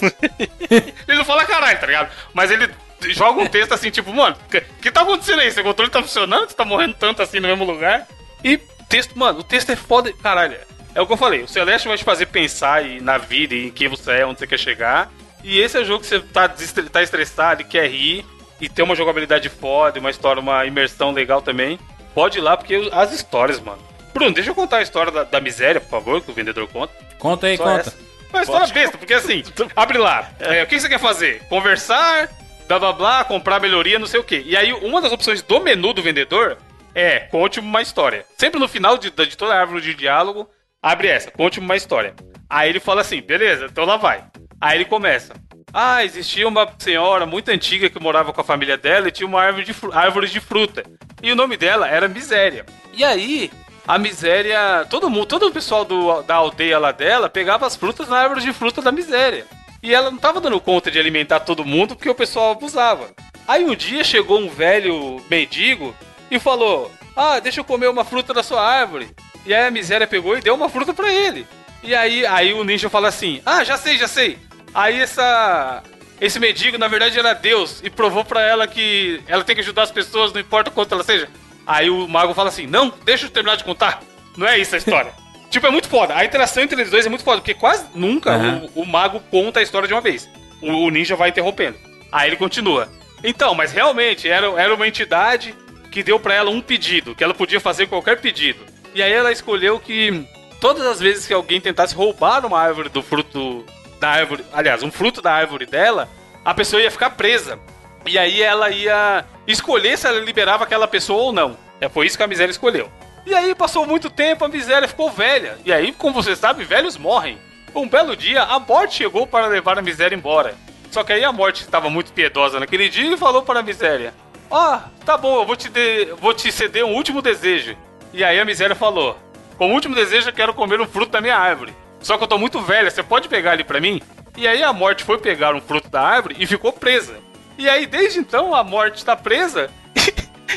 ele 1.08 1.18
não 1.18 1.24
fala 1.24 1.44
caralho, 1.44 1.78
tá 1.78 1.86
ligado? 1.86 2.10
Mas 2.32 2.50
ele 2.50 2.70
joga 3.10 3.40
um 3.40 3.46
texto 3.46 3.72
assim, 3.72 3.90
tipo, 3.90 4.12
mano, 4.12 4.36
o 4.36 4.48
que, 4.80 4.90
tá 4.90 5.02
acontecendo 5.02 5.40
aí? 5.40 5.50
Seu 5.50 5.64
controle 5.64 5.90
tá 5.90 6.02
funcionando? 6.02 6.48
Você 6.48 6.54
tá 6.54 6.64
morrendo 6.64 6.94
tanto 6.94 7.22
assim 7.22 7.40
no 7.40 7.48
mesmo 7.48 7.64
lugar? 7.64 8.06
E 8.44 8.58
texto, 8.88 9.18
mano, 9.18 9.40
o 9.40 9.44
texto 9.44 9.70
é 9.70 9.76
foda. 9.76 10.12
Caralho, 10.12 10.56
é 10.94 11.00
o 11.00 11.06
que 11.06 11.12
eu 11.12 11.16
falei. 11.16 11.42
O 11.42 11.48
Celeste 11.48 11.88
vai 11.88 11.96
te 11.96 12.04
fazer 12.04 12.26
pensar 12.26 12.84
e, 12.84 13.00
na 13.00 13.18
vida 13.18 13.54
e 13.54 13.68
em 13.68 13.70
quem 13.70 13.88
você 13.88 14.12
é, 14.12 14.26
onde 14.26 14.38
você 14.38 14.46
quer 14.46 14.58
chegar. 14.58 15.10
E 15.42 15.58
esse 15.58 15.76
é 15.76 15.80
o 15.80 15.84
jogo 15.84 16.00
que 16.00 16.06
você 16.06 16.20
tá, 16.20 16.48
tá 16.48 17.02
estressado 17.02 17.62
e 17.62 17.64
quer 17.64 17.88
rir. 17.88 18.24
E 18.60 18.68
tem 18.68 18.84
uma 18.84 18.94
jogabilidade 18.94 19.48
foda, 19.48 19.98
uma 19.98 20.10
história, 20.10 20.40
uma 20.40 20.64
imersão 20.64 21.10
legal 21.10 21.42
também. 21.42 21.78
Pode 22.14 22.38
ir 22.38 22.42
lá, 22.42 22.56
porque 22.56 22.88
as 22.92 23.12
histórias, 23.12 23.58
mano. 23.58 23.82
Bruno, 24.12 24.34
deixa 24.34 24.50
eu 24.50 24.54
contar 24.54 24.78
a 24.78 24.82
história 24.82 25.10
da, 25.10 25.24
da 25.24 25.40
miséria, 25.40 25.80
por 25.80 25.88
favor, 25.88 26.20
que 26.20 26.30
o 26.30 26.34
vendedor 26.34 26.68
conta. 26.68 26.92
Conta 27.18 27.46
aí, 27.46 27.56
Só 27.56 27.64
conta. 27.64 27.80
essa. 27.80 27.96
Uma 28.30 28.42
história 28.42 28.66
besta, 28.68 28.98
porque 28.98 29.14
assim, 29.14 29.42
abre 29.76 29.98
lá. 29.98 30.30
É, 30.40 30.62
o 30.62 30.66
que 30.66 30.80
você 30.80 30.88
quer 30.88 30.98
fazer? 30.98 31.42
Conversar, 31.48 32.30
blá 32.66 32.78
blá 32.78 32.92
blá, 32.92 33.24
comprar 33.24 33.60
melhoria, 33.60 33.98
não 33.98 34.06
sei 34.06 34.20
o 34.20 34.24
quê. 34.24 34.42
E 34.46 34.56
aí, 34.56 34.72
uma 34.72 35.00
das 35.00 35.12
opções 35.12 35.42
do 35.42 35.60
menu 35.60 35.92
do 35.92 36.02
vendedor 36.02 36.56
é 36.94 37.20
conte 37.20 37.60
uma 37.60 37.82
história. 37.82 38.24
Sempre 38.38 38.58
no 38.58 38.68
final 38.68 38.96
de, 38.96 39.10
de 39.10 39.36
toda 39.36 39.54
a 39.54 39.60
árvore 39.60 39.82
de 39.82 39.94
diálogo, 39.94 40.48
abre 40.82 41.08
essa, 41.08 41.30
conte 41.30 41.58
uma 41.58 41.76
história. 41.76 42.14
Aí 42.48 42.68
ele 42.68 42.80
fala 42.80 43.00
assim, 43.00 43.20
beleza, 43.20 43.66
então 43.66 43.84
lá 43.84 43.96
vai. 43.96 44.24
Aí 44.60 44.78
ele 44.78 44.84
começa. 44.84 45.34
Ah, 45.72 46.04
existia 46.04 46.46
uma 46.46 46.70
senhora 46.78 47.24
muito 47.24 47.50
antiga 47.50 47.88
que 47.88 47.98
morava 47.98 48.32
com 48.32 48.40
a 48.40 48.44
família 48.44 48.76
dela 48.76 49.08
e 49.08 49.10
tinha 49.10 49.26
uma 49.26 49.40
árvore 49.40 49.64
de, 49.64 49.74
árvore 49.92 50.28
de 50.28 50.38
fruta. 50.38 50.82
E 51.22 51.32
o 51.32 51.36
nome 51.36 51.56
dela 51.56 51.88
era 51.88 52.08
Miséria. 52.08 52.66
E 52.92 53.02
aí, 53.02 53.50
a 53.86 53.98
miséria. 53.98 54.86
Todo 54.88 55.10
mundo, 55.10 55.26
todo 55.26 55.46
o 55.48 55.52
pessoal 55.52 55.84
do- 55.84 56.22
da 56.22 56.36
aldeia 56.36 56.78
lá 56.78 56.92
dela 56.92 57.28
pegava 57.28 57.66
as 57.66 57.76
frutas 57.76 58.08
na 58.08 58.18
árvore 58.18 58.40
de 58.40 58.52
fruta 58.52 58.80
da 58.82 58.92
miséria. 58.92 59.46
E 59.82 59.92
ela 59.94 60.10
não 60.10 60.18
tava 60.18 60.40
dando 60.40 60.60
conta 60.60 60.90
de 60.90 60.98
alimentar 60.98 61.40
todo 61.40 61.64
mundo 61.64 61.96
porque 61.96 62.08
o 62.08 62.14
pessoal 62.14 62.52
abusava. 62.52 63.10
Aí 63.48 63.64
um 63.64 63.74
dia 63.74 64.04
chegou 64.04 64.38
um 64.38 64.48
velho 64.48 65.20
mendigo 65.28 65.94
e 66.30 66.38
falou: 66.38 66.90
Ah, 67.16 67.40
deixa 67.40 67.60
eu 67.60 67.64
comer 67.64 67.88
uma 67.88 68.04
fruta 68.04 68.32
da 68.32 68.42
sua 68.42 68.62
árvore. 68.62 69.10
E 69.44 69.52
aí 69.52 69.66
a 69.66 69.70
miséria 69.70 70.06
pegou 70.06 70.38
e 70.38 70.40
deu 70.40 70.54
uma 70.54 70.68
fruta 70.68 70.94
pra 70.94 71.12
ele. 71.12 71.46
E 71.82 71.94
aí, 71.96 72.24
aí 72.24 72.54
o 72.54 72.62
ninja 72.62 72.88
fala 72.88 73.08
assim: 73.08 73.42
Ah, 73.44 73.64
já 73.64 73.76
sei, 73.76 73.98
já 73.98 74.06
sei. 74.06 74.38
Aí 74.72 75.00
essa. 75.00 75.82
Esse 76.20 76.38
mendigo, 76.38 76.78
na 76.78 76.86
verdade, 76.86 77.18
era 77.18 77.32
Deus 77.32 77.80
e 77.82 77.90
provou 77.90 78.24
pra 78.24 78.40
ela 78.40 78.68
que 78.68 79.20
ela 79.26 79.42
tem 79.42 79.56
que 79.56 79.60
ajudar 79.62 79.82
as 79.82 79.90
pessoas, 79.90 80.32
não 80.32 80.40
importa 80.40 80.70
quanto 80.70 80.94
ela 80.94 81.02
seja. 81.02 81.28
Aí 81.66 81.90
o 81.90 82.08
mago 82.08 82.34
fala 82.34 82.48
assim: 82.48 82.66
Não, 82.66 82.92
deixa 83.04 83.26
eu 83.26 83.30
terminar 83.30 83.56
de 83.56 83.64
contar. 83.64 84.02
Não 84.36 84.46
é 84.46 84.58
isso 84.58 84.74
a 84.74 84.78
história. 84.78 85.12
tipo, 85.50 85.66
é 85.66 85.70
muito 85.70 85.88
foda. 85.88 86.16
A 86.16 86.24
interação 86.24 86.62
entre 86.62 86.80
eles 86.80 86.90
dois 86.90 87.06
é 87.06 87.08
muito 87.08 87.24
foda, 87.24 87.40
porque 87.40 87.54
quase 87.54 87.86
nunca 87.94 88.30
Aham. 88.32 88.68
o, 88.74 88.82
o 88.82 88.86
mago 88.86 89.20
conta 89.30 89.60
a 89.60 89.62
história 89.62 89.86
de 89.86 89.94
uma 89.94 90.00
vez. 90.00 90.28
O, 90.60 90.86
o 90.86 90.90
ninja 90.90 91.16
vai 91.16 91.28
interrompendo. 91.28 91.76
Aí 92.10 92.28
ele 92.28 92.36
continua. 92.36 92.88
Então, 93.24 93.54
mas 93.54 93.72
realmente 93.72 94.28
era, 94.28 94.46
era 94.60 94.74
uma 94.74 94.88
entidade 94.88 95.54
que 95.90 96.02
deu 96.02 96.18
pra 96.18 96.34
ela 96.34 96.50
um 96.50 96.60
pedido, 96.60 97.14
que 97.14 97.22
ela 97.22 97.34
podia 97.34 97.60
fazer 97.60 97.86
qualquer 97.86 98.20
pedido. 98.20 98.60
E 98.94 99.02
aí 99.02 99.12
ela 99.12 99.30
escolheu 99.30 99.78
que 99.78 100.26
todas 100.60 100.86
as 100.86 101.00
vezes 101.00 101.26
que 101.26 101.32
alguém 101.32 101.60
tentasse 101.60 101.94
roubar 101.94 102.44
uma 102.44 102.60
árvore 102.60 102.88
do 102.88 103.02
fruto 103.02 103.64
da 104.00 104.10
árvore, 104.10 104.44
aliás, 104.52 104.82
um 104.82 104.90
fruto 104.90 105.22
da 105.22 105.32
árvore 105.32 105.66
dela, 105.66 106.08
a 106.44 106.52
pessoa 106.52 106.82
ia 106.82 106.90
ficar 106.90 107.10
presa. 107.10 107.58
E 108.06 108.18
aí 108.18 108.42
ela 108.42 108.70
ia 108.70 109.24
escolher 109.46 109.96
se 109.96 110.06
ela 110.06 110.20
liberava 110.20 110.64
aquela 110.64 110.86
pessoa 110.88 111.22
ou 111.24 111.32
não. 111.32 111.56
É 111.80 111.88
foi 111.88 112.06
isso 112.06 112.16
que 112.16 112.22
a 112.22 112.26
miséria 112.28 112.50
escolheu. 112.50 112.90
E 113.24 113.34
aí 113.34 113.54
passou 113.54 113.86
muito 113.86 114.10
tempo, 114.10 114.44
a 114.44 114.48
miséria 114.48 114.88
ficou 114.88 115.10
velha. 115.10 115.56
E 115.64 115.72
aí, 115.72 115.92
como 115.92 116.14
você 116.14 116.34
sabe, 116.34 116.64
velhos 116.64 116.96
morrem. 116.96 117.38
Um 117.74 117.88
belo 117.88 118.16
dia, 118.16 118.42
a 118.42 118.58
morte 118.58 118.96
chegou 118.96 119.26
para 119.26 119.46
levar 119.46 119.78
a 119.78 119.82
miséria 119.82 120.14
embora. 120.16 120.54
Só 120.90 121.02
que 121.02 121.12
aí 121.12 121.24
a 121.24 121.32
morte 121.32 121.62
estava 121.62 121.88
muito 121.88 122.12
piedosa 122.12 122.60
naquele 122.60 122.88
dia 122.88 123.14
e 123.14 123.16
falou 123.16 123.42
para 123.42 123.60
a 123.60 123.62
miséria: 123.62 124.12
Ó, 124.50 124.78
tá 125.06 125.16
bom, 125.16 125.40
eu 125.40 125.46
vou 125.46 125.56
te, 125.56 125.68
de- 125.70 126.12
vou 126.20 126.34
te 126.34 126.52
ceder 126.52 126.84
um 126.84 126.94
último 126.94 127.22
desejo. 127.22 127.76
E 128.12 128.22
aí 128.22 128.38
a 128.38 128.44
miséria 128.44 128.74
falou: 128.76 129.16
Como 129.56 129.72
último 129.72 129.94
desejo, 129.94 130.28
eu 130.28 130.32
quero 130.34 130.52
comer 130.52 130.80
um 130.80 130.86
fruto 130.86 131.12
da 131.12 131.20
minha 131.20 131.36
árvore. 131.36 131.74
Só 132.00 132.18
que 132.18 132.24
eu 132.24 132.28
tô 132.28 132.36
muito 132.36 132.60
velha, 132.60 132.90
você 132.90 133.02
pode 133.02 133.28
pegar 133.28 133.54
ele 133.54 133.64
pra 133.64 133.80
mim? 133.80 134.02
E 134.36 134.46
aí 134.46 134.62
a 134.62 134.72
morte 134.72 135.04
foi 135.04 135.18
pegar 135.18 135.54
um 135.54 135.60
fruto 135.60 135.88
da 135.88 136.02
árvore 136.02 136.36
e 136.38 136.46
ficou 136.46 136.72
presa. 136.72 137.14
E 137.62 137.68
aí, 137.68 137.86
desde 137.86 138.18
então, 138.18 138.52
a 138.52 138.64
morte 138.64 139.04
tá 139.04 139.14
presa 139.14 139.70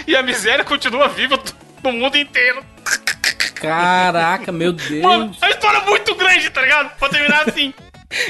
e 0.08 0.16
a 0.16 0.24
miséria 0.24 0.66
continua 0.66 1.08
viva 1.08 1.40
no 1.84 1.92
mundo 1.94 2.18
inteiro. 2.18 2.64
Caraca, 3.54 4.52
meu 4.52 4.74
Deus. 4.74 5.04
Mano, 5.04 5.32
a 5.40 5.50
história 5.52 5.78
é 5.78 5.86
muito 5.86 6.16
grande, 6.16 6.50
tá 6.50 6.62
ligado? 6.62 6.98
Pra 6.98 7.08
terminar 7.08 7.48
assim. 7.48 7.72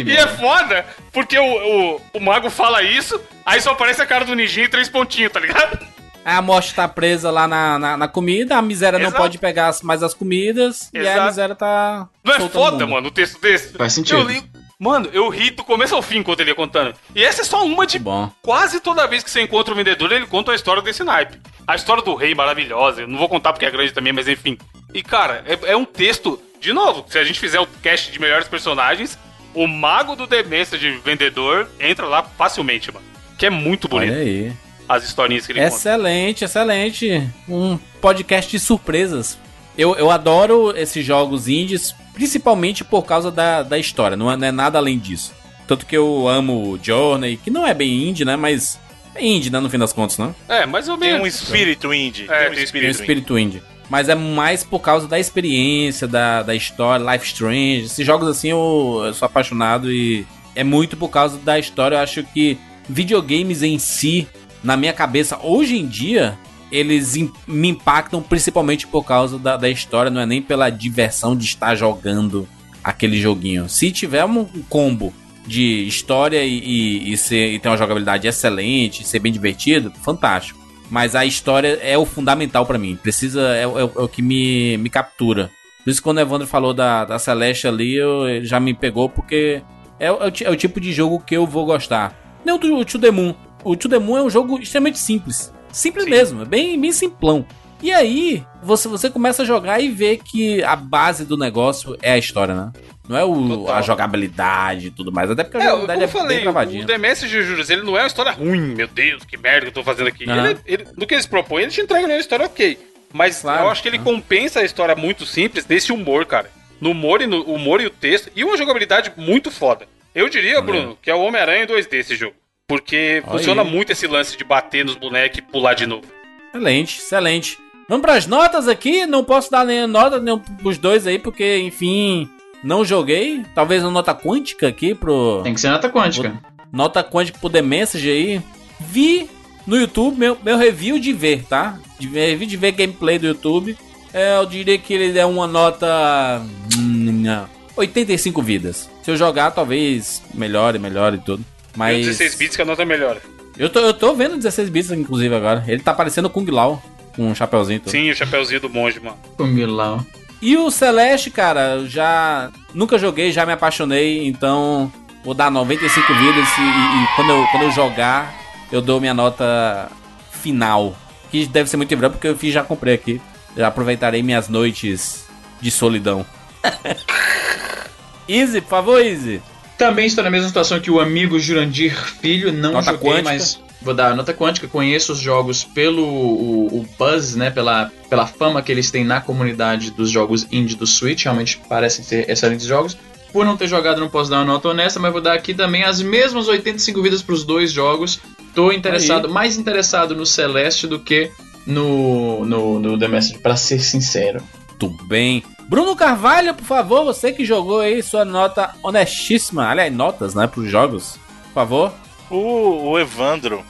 E 0.06 0.12
é 0.12 0.28
foda, 0.28 0.86
porque 1.14 1.40
o, 1.40 1.96
o, 1.96 2.02
o 2.16 2.20
mago 2.20 2.50
fala 2.50 2.84
isso, 2.84 3.18
aí 3.46 3.62
só 3.62 3.72
aparece 3.72 4.02
a 4.02 4.06
cara 4.06 4.26
do 4.26 4.36
ninjinha 4.36 4.66
e 4.66 4.70
três 4.70 4.90
pontinhos, 4.90 5.32
tá 5.32 5.40
ligado? 5.40 5.80
A 6.26 6.42
morte 6.42 6.74
tá 6.76 6.86
presa 6.86 7.32
lá 7.32 7.48
na, 7.48 7.80
na, 7.80 7.96
na 7.96 8.08
comida, 8.10 8.58
a 8.58 8.62
miséria 8.62 9.00
não 9.00 9.08
Exato. 9.08 9.22
pode 9.22 9.38
pegar 9.38 9.68
as- 9.70 9.82
mais 9.82 10.04
as 10.04 10.14
comidas, 10.14 10.90
e 10.94 10.98
aí 11.00 11.08
a 11.08 11.12
Exato. 11.14 11.28
miséria 11.28 11.56
tá. 11.56 12.10
Não 12.24 12.34
é 12.36 12.40
foda, 12.50 12.86
mano, 12.86 13.08
o 13.08 13.12
texto 13.12 13.40
desse? 13.40 13.72
Faz 13.74 13.94
sentido. 13.94 14.20
Eu 14.20 14.28
li... 14.28 14.44
Mano, 14.78 15.10
eu 15.14 15.30
ri 15.30 15.52
do 15.52 15.64
começo 15.64 15.96
ao 15.96 16.02
fim 16.02 16.18
enquanto 16.18 16.42
ele 16.42 16.52
ia 16.52 16.56
contando. 16.56 16.94
E 17.16 17.24
essa 17.24 17.42
é 17.42 17.46
só 17.46 17.66
uma 17.66 17.88
de 17.88 17.98
Bom. 17.98 18.30
quase 18.42 18.80
toda 18.80 19.08
vez 19.08 19.24
que 19.24 19.32
você 19.32 19.42
encontra 19.42 19.74
o 19.74 19.78
vendedor, 19.78 20.12
ele 20.12 20.26
conta 20.28 20.52
a 20.52 20.56
história 20.56 20.82
desse 20.82 21.04
naipe. 21.04 21.40
A 21.66 21.76
história 21.76 22.04
do 22.04 22.14
rei 22.14 22.36
maravilhosa. 22.36 23.02
Eu 23.02 23.08
não 23.08 23.18
vou 23.18 23.30
contar 23.30 23.54
porque 23.54 23.66
é 23.66 23.72
grande 23.72 23.94
também, 23.94 24.12
mas 24.12 24.28
enfim. 24.28 24.58
E, 24.94 25.02
cara, 25.02 25.44
é, 25.48 25.72
é 25.72 25.78
um 25.78 25.86
texto. 25.86 26.40
De 26.60 26.74
novo, 26.74 27.06
se 27.08 27.18
a 27.18 27.24
gente 27.24 27.40
fizer 27.40 27.60
o 27.60 27.68
cast 27.82 28.12
de 28.12 28.20
melhores 28.20 28.48
personagens, 28.48 29.18
o 29.54 29.68
mago 29.68 30.16
do 30.16 30.28
demência 30.28 30.78
de 30.78 30.90
vendedor 30.98 31.70
entra 31.80 32.06
lá 32.06 32.22
facilmente, 32.24 32.92
mano. 32.94 33.06
Que 33.38 33.46
é 33.46 33.50
muito 33.50 33.88
bonito. 33.88 34.12
Olha 34.12 34.22
aí. 34.22 34.54
as 34.88 35.04
historinhas 35.04 35.46
que 35.46 35.54
ele 35.54 35.62
conta. 35.62 35.74
Excelente, 35.74 36.46
excelente. 36.46 37.30
Um 37.48 37.78
podcast 38.02 38.52
de 38.52 38.60
surpresas. 38.60 39.38
Eu, 39.78 39.96
eu 39.96 40.10
adoro 40.10 40.74
esses 40.78 41.06
jogos 41.06 41.48
indies, 41.48 41.94
principalmente 42.16 42.84
por 42.84 43.04
causa 43.04 43.30
da, 43.30 43.62
da 43.62 43.78
história, 43.78 44.18
não 44.18 44.32
é, 44.32 44.36
não 44.36 44.48
é 44.48 44.52
nada 44.52 44.80
além 44.80 44.98
disso. 44.98 45.34
Tanto 45.68 45.86
que 45.86 45.96
eu 45.96 46.28
amo 46.28 46.80
Journey, 46.82 47.38
que 47.38 47.52
não 47.52 47.68
é 47.68 47.74
bem 47.74 48.08
indie, 48.10 48.24
né? 48.26 48.36
Mas 48.36 48.80
é 49.14 49.24
indie, 49.26 49.50
né? 49.52 49.60
No 49.60 49.70
fim 49.70 49.78
das 49.78 49.92
contas, 49.94 50.18
não? 50.18 50.34
É, 50.48 50.66
mais 50.66 50.88
ou 50.88 50.98
Tem 50.98 51.10
menos. 51.10 51.24
um 51.24 51.28
espírito 51.28 51.94
indie. 51.94 52.26
É, 52.30 52.50
tem 52.50 52.50
um 52.50 52.50
tem 52.50 52.54
Tem 52.56 52.62
o 52.62 52.64
espírito 52.64 52.88
indie. 52.90 53.02
espírito 53.02 53.40
indie. 53.40 53.64
Mas 53.90 54.10
é 54.10 54.16
mais 54.16 54.64
por 54.64 54.80
causa 54.80 55.08
da 55.08 55.20
experiência, 55.20 56.08
da, 56.08 56.42
da 56.42 56.56
história, 56.56 57.12
Life 57.14 57.26
Strange. 57.28 57.86
Esses 57.86 58.06
jogos 58.06 58.28
assim 58.28 58.50
eu, 58.50 59.04
eu 59.06 59.14
sou 59.14 59.26
apaixonado 59.26 59.92
e 59.92 60.26
é 60.56 60.64
muito 60.64 60.96
por 60.98 61.10
causa 61.10 61.38
da 61.38 61.60
história. 61.60 61.96
Eu 61.96 62.00
acho 62.00 62.24
que 62.24 62.58
videogames 62.90 63.62
em 63.64 63.78
si, 63.78 64.28
na 64.64 64.78
minha 64.78 64.94
cabeça, 64.94 65.38
hoje 65.42 65.78
em 65.78 65.86
dia, 65.88 66.38
eles 66.72 67.16
me 67.48 67.70
impactam 67.70 68.22
principalmente 68.22 68.86
por 68.88 69.04
causa 69.04 69.38
da, 69.38 69.58
da 69.58 69.70
história, 69.70 70.12
não 70.12 70.22
é 70.22 70.26
nem 70.26 70.42
pela 70.42 70.70
diversão 70.70 71.36
de 71.36 71.46
estar 71.46 71.76
jogando 71.76 72.48
aquele 72.84 73.20
joguinho. 73.20 73.68
Se 73.70 73.92
tiver 73.92 74.24
um 74.26 74.46
combo 74.70 75.14
de 75.48 75.86
história 75.88 76.44
e, 76.44 76.58
e, 76.60 77.14
e 77.14 77.18
ser, 77.18 77.54
e 77.54 77.60
ter 77.60 77.70
uma 77.70 77.78
jogabilidade 77.78 78.28
excelente, 78.28 79.04
ser 79.08 79.20
bem 79.20 79.32
divertido, 79.32 79.92
fantástico. 80.04 80.60
Mas 80.90 81.16
a 81.16 81.26
história 81.26 81.80
é 81.82 81.98
o 81.98 82.06
fundamental 82.06 82.66
pra 82.66 82.78
mim. 82.78 82.96
Precisa, 82.96 83.42
é, 83.56 83.66
o- 83.66 83.80
é 83.80 83.82
é 83.82 84.02
o 84.02 84.08
que 84.08 84.22
me, 84.22 84.78
me 84.78 84.90
captura. 84.90 85.50
Por 85.84 85.90
isso, 85.90 86.02
quando 86.02 86.18
o 86.18 86.22
Evandro 86.22 86.48
falou 86.48 86.74
da, 86.74 87.06
da 87.06 87.20
Celeste 87.20 87.68
ali, 87.68 87.96
eu, 87.96 88.44
já 88.44 88.60
me 88.60 88.74
pegou, 88.74 89.08
porque 89.10 89.62
é, 90.00 90.12
o- 90.12 90.18
é 90.24 90.28
o, 90.28 90.34
é 90.46 90.50
o 90.52 90.56
tipo 90.56 90.80
de 90.80 90.92
jogo 90.94 91.20
que 91.20 91.36
eu 91.36 91.46
vou 91.46 91.66
gostar. 91.66 92.40
Nem 92.46 92.54
o 92.56 92.80
o 92.80 92.86
To 92.86 93.00
The 93.00 93.10
Moon. 93.12 93.34
O 93.64 93.76
To 93.76 93.90
The 93.90 93.98
Moon 94.00 94.18
é 94.18 94.24
um 94.24 94.30
jogo 94.30 94.60
extremamente 94.60 95.00
simples. 95.00 95.52
Simples 95.76 96.06
mesmo, 96.06 96.42
é 96.44 96.46
bem, 96.46 96.80
bem 96.80 96.92
simplão. 96.92 97.46
E 97.82 97.92
aí, 97.92 98.42
você, 98.64 98.88
você 98.88 99.10
começa 99.10 99.44
a 99.44 99.46
jogar 99.46 99.80
e 99.82 99.90
vê 99.90 100.16
que 100.18 100.64
a 100.64 100.76
base 100.76 101.26
do 101.26 101.36
negócio 101.38 101.98
é 102.02 102.14
a 102.14 102.18
história, 102.18 102.56
né? 102.56 102.72
Não 103.08 103.18
é 103.18 103.24
o, 103.26 103.48
Total. 103.60 103.76
a 103.76 103.82
jogabilidade 103.82 104.88
e 104.88 104.92
tudo 104.92 105.12
mais. 105.12 105.30
Até 105.30 105.44
porque 105.44 105.58
a 105.58 105.60
É, 105.60 105.64
jogabilidade 105.66 106.04
é, 106.04 106.08
bem 106.08 106.22
falei, 106.22 106.42
travadinha. 106.42 106.84
o 106.84 106.88
The 106.88 106.98
Message, 106.98 107.42
Juros, 107.44 107.70
ele 107.70 107.84
não 107.84 107.98
é 107.98 108.02
uma 108.02 108.08
história 108.08 108.32
ruim, 108.32 108.74
meu 108.74 108.88
Deus, 108.88 109.24
que 109.26 109.38
merda 109.38 109.62
que 109.62 109.68
eu 109.68 109.74
tô 109.74 109.84
fazendo 109.84 110.08
aqui. 110.08 110.28
Aham. 110.28 110.50
Ele, 110.52 110.60
ele, 110.66 110.88
no 110.98 111.06
que 111.06 111.14
eles 111.14 111.26
propõem, 111.26 111.64
ele 111.64 111.72
te 111.72 111.82
entrega 111.82 112.08
uma 112.08 112.18
história 112.18 112.46
ok. 112.46 112.80
Mas 113.14 113.42
Claro. 113.42 113.66
eu 113.66 113.70
acho 113.70 113.82
que 113.84 113.88
ele 113.90 114.00
compensa 114.00 114.62
a 114.62 114.64
história 114.64 114.96
muito 114.96 115.26
simples 115.26 115.68
nesse 115.68 115.92
humor, 115.92 116.26
cara. 116.26 116.50
No 116.82 116.92
humor 116.92 117.22
e 117.22 117.28
no 117.28 117.42
humor 117.44 117.82
e 117.82 117.86
o 117.86 117.90
texto, 117.90 118.32
e 118.36 118.44
uma 118.44 118.58
jogabilidade 118.58 119.12
muito 119.18 119.52
foda. 119.52 119.86
Eu 120.16 120.28
diria, 120.30 120.62
Bruno, 120.62 120.98
que 121.02 121.12
é 121.12 121.16
o 121.16 121.20
Homem-Aranha 121.22 121.68
2D 121.68 121.94
esse 121.94 122.16
jogo. 122.16 122.36
Porque 122.68 123.22
Olha 123.26 123.38
funciona 123.38 123.62
aí. 123.62 123.70
muito 123.72 123.92
esse 123.92 124.08
lance 124.08 124.36
de 124.38 124.44
bater 124.44 124.84
nos 124.84 124.96
bonecos 124.96 125.38
e 125.38 125.42
pular 125.42 125.74
de 125.74 125.86
novo. 125.86 126.06
Excelente, 126.50 127.00
excelente. 127.00 127.58
Vamos 127.88 128.02
pras 128.02 128.26
notas 128.26 128.68
aqui. 128.68 129.06
Não 129.06 129.24
posso 129.24 129.52
dar 129.52 129.66
nem 129.66 129.86
nota 129.86 130.20
nem 130.20 130.38
pros 130.40 130.78
dois 130.78 131.06
aí, 131.06 131.20
porque, 131.20 131.60
enfim, 131.60 132.28
não 132.64 132.84
joguei. 132.84 133.44
Talvez 133.54 133.84
uma 133.84 133.92
nota 133.92 134.16
quântica 134.16 134.68
aqui 134.68 134.96
pro. 134.96 135.42
Tem 135.44 135.54
que 135.54 135.62
ser 135.62 135.70
nota 135.70 135.90
quântica. 135.90 136.42
Nota 136.72 137.04
quântica 137.04 137.38
pro 137.40 137.50
The 137.50 137.62
Message 137.62 138.10
aí. 138.10 138.42
Vi 138.80 139.30
no 139.68 139.78
YouTube 139.78 140.18
meu, 140.18 140.38
meu 140.44 140.58
review 140.58 140.98
de 141.00 141.14
ver, 141.14 141.44
tá? 141.44 141.78
De 142.00 142.08
ver, 142.08 142.32
review 142.32 142.48
de 142.48 142.58
ver 142.58 142.72
gameplay 142.72 143.20
do 143.20 143.28
YouTube. 143.28 143.78
É, 144.12 144.38
eu 144.38 144.46
diria 144.46 144.78
que 144.78 144.94
ele 144.94 145.20
é 145.20 145.26
uma 145.26 145.46
nota. 145.46 146.42
hum, 146.76 147.22
não, 147.22 147.48
85 147.78 148.42
vidas. 148.42 148.90
Se 149.04 149.12
eu 149.12 149.18
jogar, 149.18 149.52
talvez 149.52 150.24
melhore, 150.34 150.80
melhore 150.80 151.18
e 151.18 151.20
tudo. 151.20 151.46
Mas... 151.76 151.98
Mas. 151.98 152.06
16 152.06 152.36
bits 152.36 152.56
que 152.56 152.62
a 152.62 152.66
nota 152.66 152.82
é 152.82 152.86
melhor. 152.86 153.18
Eu 153.58 153.70
tô, 153.70 153.80
eu 153.80 153.94
tô 153.94 154.14
vendo 154.14 154.36
16 154.38 154.70
bits, 154.70 154.92
inclusive, 154.92 155.34
agora. 155.34 155.64
Ele 155.68 155.82
tá 155.82 155.94
parecendo 155.94 156.30
Kung 156.30 156.46
Lao. 156.50 156.82
Com 157.16 157.28
um 157.30 157.36
chapeuzinho 157.36 157.78
e 157.78 157.80
tudo. 157.80 157.92
Sim, 157.92 158.10
o 158.10 158.16
chapeuzinho 158.16 158.60
do 158.60 158.70
monge, 158.70 159.00
mano. 159.00 159.18
Kung 159.38 159.66
Lao. 159.66 160.06
E 160.42 160.58
o 160.58 160.70
Celeste, 160.70 161.32
cara, 161.32 161.76
eu 161.76 161.88
já 161.88 162.52
nunca 162.74 162.98
joguei, 162.98 163.32
já 163.32 163.46
me 163.46 163.54
apaixonei, 163.54 164.28
então 164.28 164.92
vou 165.24 165.34
dar 165.34 165.50
95 165.50 166.14
vidas 166.14 166.48
e, 166.58 166.62
e- 166.62 167.04
e 167.04 167.08
quando, 167.16 167.30
eu, 167.32 167.48
quando 167.52 167.64
eu 167.64 167.72
jogar, 167.72 168.36
eu 168.72 168.82
dou 168.82 169.00
minha 169.00 169.14
nota 169.14 169.90
final. 170.30 170.94
Que 171.32 171.46
deve 171.48 171.70
ser 171.70 171.78
muito 171.78 171.94
em 171.94 171.98
breve, 171.98 172.16
porque 172.16 172.28
eu 172.28 172.38
fiz, 172.38 172.54
já 172.54 172.64
comprei 172.64 172.94
aqui. 172.94 173.22
Já 173.56 173.68
aproveitarei 173.68 174.22
minhas 174.22 174.50
noites 174.50 175.26
de 175.62 175.72
solidão. 175.72 176.26
Easy, 178.28 178.60
por 178.62 178.70
favor, 178.70 179.02
Easy. 179.02 179.42
Também 179.78 180.06
estou 180.06 180.24
na 180.24 180.30
mesma 180.30 180.48
situação 180.48 180.80
que 180.80 180.90
o 180.90 181.00
amigo 181.00 181.38
Jurandir 181.40 181.96
Filho, 181.96 182.52
não 182.52 182.74
Nota 182.74 182.92
joguei, 182.92 183.12
quântica. 183.12 183.30
mas 183.30 183.60
vou 183.82 183.94
dar 183.94 184.16
nota 184.16 184.34
quântica. 184.34 184.68
Conheço 184.68 185.14
os 185.14 185.20
jogos 185.20 185.64
pelo 185.64 186.04
o, 186.04 186.80
o 186.80 186.88
buzz, 186.98 187.36
né, 187.36 187.52
pela, 187.52 187.92
pela 188.10 188.26
fama 188.26 188.62
que 188.62 188.72
eles 188.72 188.90
têm 188.90 189.04
na 189.04 189.22
comunidade 189.22 189.92
dos 189.92 190.10
jogos 190.10 190.48
indie 190.52 190.76
do 190.76 190.88
Switch, 190.88 191.24
realmente 191.24 191.62
parecem 191.70 192.04
ser 192.04 192.30
excelentes 192.30 192.66
jogos. 192.66 192.98
Por 193.32 193.46
não 193.46 193.58
ter 193.58 193.68
jogado, 193.68 194.00
não 194.00 194.10
posso 194.10 194.30
dar 194.30 194.38
uma 194.38 194.46
nota 194.46 194.70
honesta, 194.70 194.98
mas 194.98 195.12
vou 195.12 195.22
dar 195.22 195.34
aqui 195.34 195.54
também 195.54 195.84
as 195.84 196.02
mesmas 196.02 196.48
85 196.48 197.02
vidas 197.02 197.22
para 197.22 197.36
os 197.36 197.44
dois 197.44 197.72
jogos. 197.72 198.20
Tô 198.54 198.72
interessado, 198.72 199.30
mais 199.30 199.58
interessado 199.58 200.16
no 200.16 200.26
Celeste 200.26 200.88
do 200.88 200.98
que 200.98 201.30
no, 201.68 202.46
no, 202.46 202.80
no 202.80 202.98
The 202.98 203.10
Message, 203.10 203.40
para 203.40 203.58
ser 203.58 203.80
sincero. 203.80 204.42
Tudo 204.80 205.04
bem. 205.04 205.44
Bruno 205.68 205.96
Carvalho, 205.96 206.54
por 206.54 206.66
favor, 206.66 207.04
você 207.04 207.32
que 207.32 207.44
jogou 207.44 207.80
aí 207.80 208.02
sua 208.04 208.24
nota 208.24 208.74
honestíssima. 208.84 209.68
Aliás, 209.70 209.92
notas, 209.92 210.36
né, 210.36 210.46
pros 210.48 210.70
jogos. 210.70 211.18
Por 211.48 211.54
favor. 211.54 211.94
O, 212.30 212.92
o 212.92 213.00
Evandro. 213.00 213.64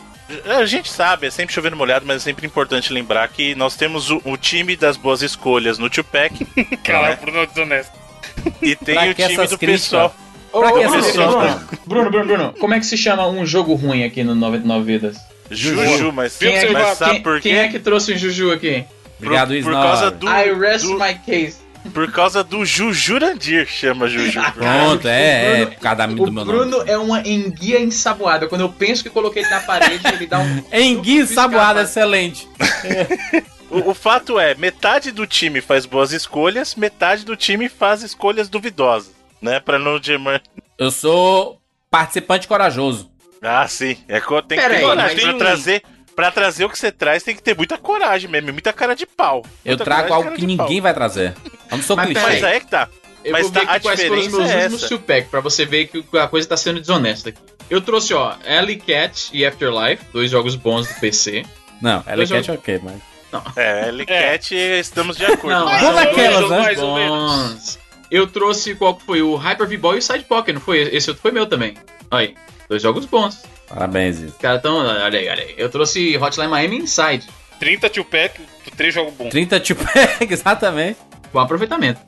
A 0.46 0.66
gente 0.66 0.92
sabe, 0.92 1.28
é 1.28 1.30
sempre 1.30 1.54
chovendo 1.54 1.76
molhado, 1.76 2.06
mas 2.06 2.18
é 2.18 2.20
sempre 2.20 2.48
importante 2.48 2.92
lembrar 2.92 3.28
que 3.30 3.54
nós 3.56 3.76
temos 3.76 4.10
o, 4.10 4.20
o 4.26 4.36
time 4.36 4.76
das 4.76 4.98
boas 4.98 5.22
escolhas 5.22 5.78
no 5.78 5.88
Tupac 5.90 6.44
Caralho, 6.84 7.18
Bruno 7.22 7.40
é 7.40 7.46
desonesto. 7.46 7.92
e 8.62 8.76
tem 8.76 8.96
Pra 8.96 9.10
o 9.10 9.14
time 9.14 9.48
do 9.48 9.58
críticas? 9.58 9.82
pessoal. 9.82 10.16
Pra 10.52 10.72
que 10.72 10.78
Ô, 10.80 10.82
Bruno, 10.90 10.92
críticas? 11.04 11.16
Bruno, 11.16 11.60
Bruno, 11.86 12.10
Bruno, 12.12 12.26
Bruno, 12.26 12.54
como 12.60 12.74
é 12.74 12.80
que 12.80 12.86
se 12.88 12.98
chama 12.98 13.28
um 13.28 13.46
jogo 13.46 13.76
ruim 13.76 14.04
aqui 14.04 14.24
no 14.24 14.34
99 14.34 14.84
Vidas? 14.84 15.18
Juju, 15.52 16.12
mas, 16.12 16.38
Quem 16.38 16.56
é, 16.56 16.66
que, 16.66 16.74
mas 16.74 16.98
sabe 16.98 17.12
quem, 17.14 17.22
por 17.24 17.40
quê? 17.40 17.50
quem 17.50 17.58
é 17.60 17.68
que 17.68 17.78
trouxe 17.80 18.14
o 18.14 18.18
Juju 18.18 18.52
aqui? 18.52 18.84
Obrigado, 19.20 19.54
por, 19.54 19.64
por 19.64 19.74
causa 19.74 20.10
do, 20.12 20.28
I 20.28 20.54
rest 20.60 20.86
do- 20.86 20.98
my 20.98 21.14
case. 21.24 21.58
Por 21.94 22.12
causa 22.12 22.44
do 22.44 22.66
Jujurandir, 22.66 23.68
chama 23.68 24.08
Juju. 24.08 24.40
Pronto, 24.54 25.08
é, 25.08 25.46
é, 25.46 25.56
Bruno- 25.66 25.72
por 25.72 25.80
causa 25.82 25.96
da- 25.98 26.06
do 26.08 26.14
O 26.24 26.32
meu 26.32 26.46
nome. 26.46 26.52
Bruno 26.52 26.84
é 26.88 26.98
uma 26.98 27.22
enguia 27.28 27.80
ensaboada. 27.80 28.48
Quando 28.48 28.62
eu 28.62 28.70
penso 28.70 29.04
que 29.04 29.10
coloquei 29.10 29.42
ele 29.44 29.50
na 29.52 29.60
parede, 29.62 30.06
ele 30.08 30.28
dá 30.28 30.40
um. 30.40 30.64
Enguia 30.74 31.26
saboada, 31.26 31.82
Escapa. 31.82 31.82
excelente. 31.84 32.48
O, 33.68 33.90
o 33.90 33.94
fato 33.96 34.40
é, 34.40 34.54
metade 34.56 35.12
do 35.12 35.26
time 35.26 35.60
faz 35.60 35.88
boas 35.88 36.12
escolhas, 36.14 36.76
metade 36.76 37.26
do 37.26 37.36
time 37.36 37.68
faz 37.68 38.04
escolhas 38.04 38.48
duvidosas, 38.48 39.12
né? 39.42 39.60
Pra 39.60 39.80
não 39.80 40.02
gemar. 40.02 40.40
Eu 40.78 40.92
sou 40.92 41.60
participante 41.90 42.48
corajoso. 42.48 43.10
Ah, 43.42 43.68
sim. 43.68 43.98
É, 44.08 44.20
tem 44.20 44.58
que 44.60 44.64
ter 44.68 44.72
aí, 44.72 44.82
coragem. 44.82 45.20
Pra 45.20 45.34
um- 45.34 45.38
trazer, 45.40 45.82
pra 46.16 46.32
trazer 46.32 46.66
o 46.66 46.70
que 46.70 46.78
você 46.78 46.92
traz, 46.92 47.24
tem 47.24 47.36
que 47.36 47.42
ter 47.44 47.56
muita 47.56 47.78
coragem 47.78 48.30
mesmo, 48.30 48.52
muita 48.54 48.72
cara 48.74 48.96
de 48.96 49.06
pau. 49.06 49.44
Eu 49.64 49.78
trago 49.78 50.08
coragem, 50.08 50.14
algo 50.28 50.32
que 50.40 50.46
de 50.46 50.56
pau. 50.58 50.66
ninguém 50.66 50.82
vai 50.82 50.94
trazer. 50.94 51.34
Eu 51.72 51.78
não 51.78 51.84
sou 51.84 51.96
Mas 51.96 52.06
clichê. 52.08 52.22
Mas 52.22 52.44
aí 52.44 52.56
é 52.56 52.60
que 52.60 52.68
tá. 52.68 52.88
Eu 53.24 53.32
Mas 53.32 53.42
vou 53.44 53.52
ver 53.52 53.66
tá- 53.66 53.72
a 53.72 53.76
aqui 53.76 53.84
quais 53.84 54.02
foram 54.04 54.14
os 54.20 54.24
diferença 54.24 54.38
meus 54.38 54.52
é 54.52 54.56
últimos 54.64 54.84
essa. 54.84 54.88
Tupac, 54.98 55.28
pra 55.30 55.40
você 55.40 55.66
ver 55.66 55.88
que 55.88 56.04
a 56.18 56.28
coisa 56.28 56.48
tá 56.48 56.56
sendo 56.56 56.80
desonesta 56.80 57.30
aqui. 57.30 57.40
Eu 57.70 57.82
trouxe, 57.82 58.14
ó, 58.14 58.36
Alley 58.48 58.76
Cat 58.78 59.30
e 59.34 59.44
Afterlife, 59.46 60.04
dois 60.14 60.30
jogos 60.30 60.56
bons 60.56 60.88
do 60.88 60.94
PC. 61.00 61.44
Não, 61.82 62.02
Dois 62.16 62.32
é 62.32 62.42
jogos- 62.44 62.50
ok, 62.60 62.80
mas. 62.84 63.02
É, 63.58 63.90
L-Cat, 63.90 64.56
estamos 64.56 65.18
de 65.18 65.26
acordo. 65.26 65.50
Não, 65.60 65.66
Mas 65.66 65.82
naquelas, 65.96 66.38
dois 66.40 66.50
né? 66.52 66.58
mais 66.60 66.80
ou 66.80 66.96
menos. 66.96 67.52
bons. 67.52 67.80
Eu 68.10 68.28
trouxe 68.28 68.76
qual 68.76 68.96
que 68.96 69.04
foi? 69.06 69.22
O 69.22 69.36
Hyper 69.36 69.68
V-Boy 69.68 69.96
e 69.96 70.00
o 70.00 70.02
Side 70.02 70.24
Pocket, 70.24 70.54
não 70.54 70.62
foi? 70.62 70.80
Esse 70.96 71.10
outro 71.10 71.22
foi 71.22 71.32
meu 71.32 71.46
também. 71.46 71.74
Olha 72.12 72.28
aí, 72.30 72.36
dois 72.70 72.82
jogos 72.82 73.06
bons. 73.06 73.44
Parabéns, 73.68 74.18
Izzy. 74.18 74.26
Os 74.28 74.38
caras 74.38 74.62
tão. 74.62 74.78
Olha 74.78 75.20
aí, 75.20 75.28
olha 75.30 75.44
aí. 75.44 75.56
Eu 75.58 75.70
trouxe 75.70 76.18
Hotline 76.18 76.48
Miami 76.48 76.78
Inside, 76.78 77.26
30 77.60 77.90
Tupac, 77.90 78.40
3 78.78 78.94
jogos 78.94 79.14
bons. 79.14 79.30
30 79.30 79.60
tipo, 79.60 79.84
exatamente. 80.30 80.98
com 81.32 81.40
aproveitamento. 81.40 82.00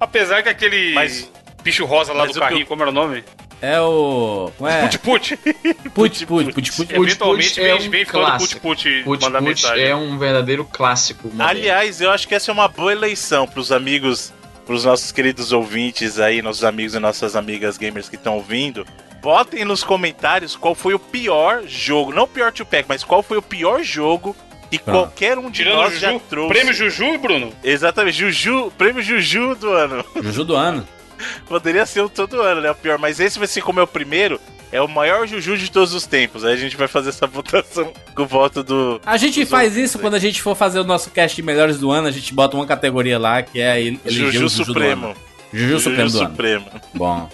Apesar 0.00 0.42
que 0.42 0.48
aquele 0.48 0.92
Mas- 0.94 1.30
bicho 1.62 1.84
rosa 1.84 2.12
lá 2.12 2.24
mas 2.24 2.34
do 2.34 2.40
carrinho, 2.40 2.62
eu- 2.62 2.66
como 2.66 2.82
era 2.82 2.90
o 2.90 2.94
nome? 2.94 3.22
É 3.60 3.80
o. 3.80 4.50
Como 4.58 4.68
é? 4.68 4.80
Put 4.88 4.98
Put. 4.98 5.36
Put, 5.94 6.26
put, 6.26 6.26
put, 6.26 6.52
put. 6.54 6.72
Put 6.72 6.94
Eventualmente 6.94 7.48
Put 7.50 7.60
vem, 7.60 7.70
é 7.70 7.74
um 7.76 7.90
vem 7.90 8.04
fã 8.04 8.12
do 8.18 8.26
Put 8.26 8.26
clássico. 8.26 8.60
Put 8.60 9.02
Put 9.04 9.24
mandar 9.24 9.38
Put 9.38 9.48
mensagem. 9.50 9.84
é 9.84 9.94
um 9.94 10.18
verdadeiro 10.18 10.64
clássico. 10.64 11.28
moderno. 11.28 11.48
Aliás, 11.48 12.00
eu 12.00 12.10
acho 12.10 12.26
que 12.26 12.34
essa 12.34 12.50
é 12.50 12.54
uma 12.54 12.66
boa 12.66 12.90
eleição 12.90 13.46
pros 13.46 13.70
amigos, 13.70 14.32
pros 14.66 14.84
nossos 14.84 15.12
queridos 15.12 15.52
ouvintes 15.52 16.18
aí, 16.18 16.42
nossos 16.42 16.64
amigos 16.64 16.94
e 16.94 16.98
nossas 16.98 17.36
amigas 17.36 17.78
gamers 17.78 18.08
que 18.08 18.16
estão 18.16 18.34
ouvindo. 18.34 18.84
Botem 19.22 19.64
nos 19.64 19.84
comentários 19.84 20.56
qual 20.56 20.74
foi 20.74 20.94
o 20.94 20.98
pior 20.98 21.62
jogo, 21.64 22.12
não 22.12 22.24
o 22.24 22.28
pior 22.28 22.50
Tupac, 22.52 22.84
mas 22.88 23.04
qual 23.04 23.22
foi 23.22 23.38
o 23.38 23.42
pior 23.42 23.80
jogo 23.84 24.34
e 24.70 24.78
qualquer 24.78 25.38
um 25.38 25.48
de 25.48 25.58
Tirando 25.62 25.76
nós 25.76 25.98
já 26.00 26.08
Juju. 26.10 26.22
trouxe. 26.28 26.48
Prêmio 26.52 26.74
Juju, 26.74 27.18
Bruno? 27.18 27.52
Exatamente, 27.62 28.18
Juju, 28.18 28.72
prêmio 28.76 29.00
Juju 29.00 29.54
do 29.54 29.70
ano. 29.70 30.04
Juju 30.20 30.44
do 30.44 30.56
ano. 30.56 30.86
Poderia 31.46 31.86
ser 31.86 32.00
o 32.00 32.08
todo 32.08 32.40
ano, 32.40 32.60
né? 32.60 32.70
O 32.72 32.74
pior, 32.74 32.98
mas 32.98 33.20
esse 33.20 33.38
vai 33.38 33.46
ser 33.46 33.62
como 33.62 33.78
é 33.78 33.82
o 33.84 33.86
primeiro. 33.86 34.40
é 34.72 34.82
o 34.82 34.88
maior 34.88 35.24
Juju 35.24 35.56
de 35.56 35.70
todos 35.70 35.94
os 35.94 36.04
tempos. 36.04 36.44
Aí 36.44 36.54
a 36.54 36.56
gente 36.56 36.76
vai 36.76 36.88
fazer 36.88 37.10
essa 37.10 37.28
votação 37.28 37.92
com 38.16 38.22
o 38.22 38.26
voto 38.26 38.64
do. 38.64 39.00
A 39.06 39.16
gente 39.16 39.46
faz 39.46 39.68
outros 39.68 39.84
isso 39.84 39.98
aí. 39.98 40.02
quando 40.02 40.14
a 40.14 40.18
gente 40.18 40.42
for 40.42 40.56
fazer 40.56 40.80
o 40.80 40.84
nosso 40.84 41.10
cast 41.10 41.36
de 41.36 41.42
melhores 41.42 41.78
do 41.78 41.92
ano, 41.92 42.08
a 42.08 42.10
gente 42.10 42.34
bota 42.34 42.56
uma 42.56 42.66
categoria 42.66 43.20
lá 43.20 43.40
que 43.40 43.60
é 43.60 43.80
Juju 44.04 44.26
o 44.26 44.32
Juju 44.32 44.44
do 44.44 44.64
Supremo. 44.64 45.06
ano. 45.06 45.16
Juju, 45.52 45.78
Supremo 45.78 46.10
do 46.10 46.18
ano. 46.18 46.30
Supremo. 46.30 46.66
Bom. 46.94 47.30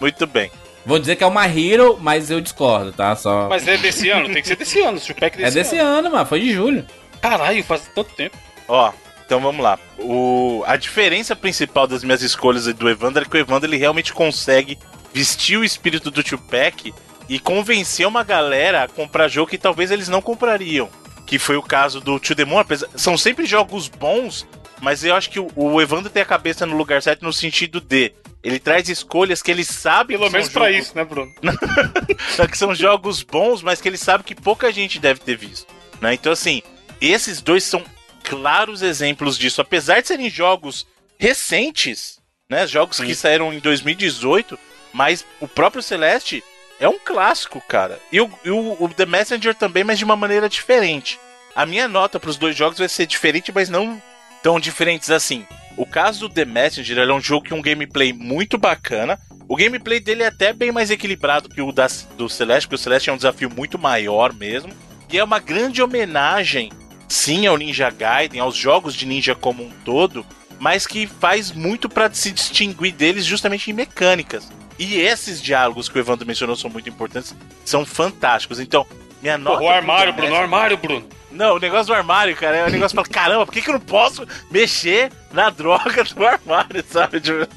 Muito 0.00 0.26
bem. 0.26 0.50
Vou 0.84 0.98
dizer 0.98 1.16
que 1.16 1.22
é 1.24 1.26
uma 1.26 1.46
Hero, 1.46 1.98
mas 2.00 2.30
eu 2.30 2.40
discordo, 2.40 2.92
tá? 2.92 3.14
Só. 3.14 3.48
Mas 3.48 3.66
é 3.68 3.76
desse 3.76 4.10
ano, 4.10 4.32
tem 4.32 4.42
que 4.42 4.48
ser 4.48 4.56
desse 4.56 4.80
ano. 4.80 4.98
O 4.98 5.14
pack 5.14 5.42
é 5.42 5.50
desse 5.50 5.78
ano, 5.78 6.10
mano. 6.10 6.26
Foi 6.26 6.40
de 6.40 6.52
julho. 6.52 6.84
Caralho, 7.20 7.62
faz 7.62 7.82
tanto 7.94 8.12
tempo. 8.14 8.36
Ó, 8.66 8.92
então 9.24 9.40
vamos 9.40 9.62
lá. 9.62 9.78
O, 9.98 10.64
a 10.66 10.76
diferença 10.76 11.36
principal 11.36 11.86
das 11.86 12.02
minhas 12.02 12.20
escolhas 12.22 12.66
e 12.66 12.72
do 12.72 12.88
Evandro 12.90 13.22
é 13.22 13.24
que 13.28 13.36
o 13.36 13.40
Evandro 13.40 13.68
ele 13.70 13.76
realmente 13.76 14.12
consegue 14.12 14.76
vestir 15.14 15.56
o 15.56 15.64
espírito 15.64 16.10
do 16.10 16.22
Tupac 16.22 16.92
e 17.28 17.38
convencer 17.38 18.06
uma 18.06 18.24
galera 18.24 18.82
a 18.82 18.88
comprar 18.88 19.28
jogo 19.28 19.50
que 19.50 19.58
talvez 19.58 19.90
eles 19.92 20.08
não 20.08 20.20
comprariam. 20.20 20.88
Que 21.26 21.38
foi 21.38 21.56
o 21.56 21.62
caso 21.62 22.00
do 22.00 22.20
Moon. 22.46 22.58
apesar- 22.58 22.88
São 22.96 23.16
sempre 23.16 23.46
jogos 23.46 23.86
bons, 23.88 24.46
mas 24.80 25.04
eu 25.04 25.14
acho 25.14 25.30
que 25.30 25.38
o, 25.38 25.48
o 25.54 25.80
Evandro 25.80 26.10
tem 26.10 26.22
a 26.22 26.26
cabeça 26.26 26.66
no 26.66 26.76
lugar 26.76 27.00
certo 27.00 27.22
no 27.24 27.32
sentido 27.32 27.80
de. 27.80 28.12
Ele 28.42 28.58
traz 28.58 28.88
escolhas 28.88 29.40
que 29.42 29.50
ele 29.50 29.64
sabe 29.64 30.14
Pelo 30.14 30.26
que 30.26 30.32
menos 30.32 30.48
pra 30.48 30.70
jogos- 30.70 30.86
isso, 30.86 30.96
né, 30.96 31.04
Bruno? 31.04 31.32
que 32.50 32.58
são 32.58 32.74
jogos 32.74 33.22
bons, 33.22 33.62
mas 33.62 33.80
que 33.80 33.88
ele 33.88 33.96
sabe 33.96 34.24
que 34.24 34.34
pouca 34.34 34.72
gente 34.72 34.98
deve 34.98 35.20
ter 35.20 35.36
visto. 35.36 35.72
Né? 36.00 36.14
Então, 36.14 36.32
assim, 36.32 36.60
esses 37.00 37.40
dois 37.40 37.62
são 37.62 37.84
claros 38.24 38.82
exemplos 38.82 39.38
disso. 39.38 39.60
Apesar 39.60 40.00
de 40.00 40.08
serem 40.08 40.28
jogos 40.28 40.86
recentes, 41.18 42.18
né? 42.50 42.66
Jogos 42.66 42.98
que 42.98 43.14
saíram 43.14 43.52
em 43.52 43.60
2018, 43.60 44.58
mas 44.92 45.24
o 45.40 45.46
próprio 45.46 45.82
Celeste 45.82 46.42
é 46.80 46.88
um 46.88 46.98
clássico, 46.98 47.60
cara. 47.68 48.00
E 48.10 48.20
o, 48.20 48.28
e 48.44 48.50
o 48.50 48.88
The 48.88 49.06
Messenger 49.06 49.54
também, 49.54 49.84
mas 49.84 49.98
de 49.98 50.04
uma 50.04 50.16
maneira 50.16 50.48
diferente. 50.48 51.18
A 51.54 51.64
minha 51.64 51.86
nota 51.86 52.18
para 52.18 52.30
os 52.30 52.36
dois 52.36 52.56
jogos 52.56 52.78
vai 52.78 52.88
ser 52.88 53.06
diferente, 53.06 53.52
mas 53.54 53.68
não 53.68 54.02
tão 54.42 54.58
diferentes 54.58 55.10
assim. 55.10 55.46
O 55.76 55.86
caso 55.86 56.20
do 56.20 56.34
The 56.34 56.44
Messenger 56.44 56.98
é 56.98 57.12
um 57.12 57.20
jogo 57.20 57.46
que 57.46 57.54
um 57.54 57.62
gameplay 57.62 58.12
muito 58.12 58.58
bacana. 58.58 59.18
O 59.48 59.56
gameplay 59.56 60.00
dele 60.00 60.22
é 60.22 60.26
até 60.26 60.52
bem 60.52 60.70
mais 60.70 60.90
equilibrado 60.90 61.48
que 61.48 61.62
o 61.62 61.72
da, 61.72 61.86
do 62.16 62.28
Celeste, 62.28 62.66
porque 62.66 62.80
o 62.80 62.82
Celeste 62.84 63.10
é 63.10 63.12
um 63.12 63.16
desafio 63.16 63.50
muito 63.50 63.78
maior 63.78 64.32
mesmo. 64.32 64.72
E 65.10 65.18
é 65.18 65.24
uma 65.24 65.38
grande 65.38 65.82
homenagem, 65.82 66.72
sim, 67.08 67.46
ao 67.46 67.56
Ninja 67.56 67.90
Gaiden, 67.90 68.40
aos 68.40 68.56
jogos 68.56 68.94
de 68.94 69.04
ninja 69.06 69.34
como 69.34 69.62
um 69.62 69.70
todo, 69.84 70.24
mas 70.58 70.86
que 70.86 71.06
faz 71.06 71.52
muito 71.52 71.88
para 71.88 72.12
se 72.12 72.30
distinguir 72.32 72.92
deles 72.92 73.24
justamente 73.24 73.70
em 73.70 73.74
mecânicas. 73.74 74.50
E 74.78 74.96
esses 74.96 75.40
diálogos 75.40 75.88
que 75.88 75.98
o 75.98 76.00
Evandro 76.00 76.26
mencionou 76.26 76.56
são 76.56 76.70
muito 76.70 76.88
importantes, 76.88 77.34
são 77.64 77.84
fantásticos. 77.84 78.58
Então, 78.58 78.86
minha 79.22 79.38
nota. 79.38 79.58
Porra, 79.58 79.70
o 79.70 79.74
armário, 79.76 80.12
Bruno, 80.12 80.32
o 80.32 80.36
armário, 80.36 80.76
Bruno. 80.76 81.08
não, 81.30 81.54
o 81.56 81.58
negócio 81.58 81.86
do 81.86 81.94
armário, 81.94 82.36
cara, 82.36 82.56
é 82.56 82.66
um 82.66 82.70
negócio 82.70 82.94
fala, 82.94 83.06
caramba, 83.08 83.46
por 83.46 83.52
que, 83.52 83.62
que 83.62 83.70
eu 83.70 83.74
não 83.74 83.80
posso 83.80 84.26
mexer 84.50 85.10
na 85.32 85.48
droga 85.48 86.04
do 86.04 86.26
armário, 86.26 86.84
sabe? 86.88 87.20
Tipo, 87.20 87.48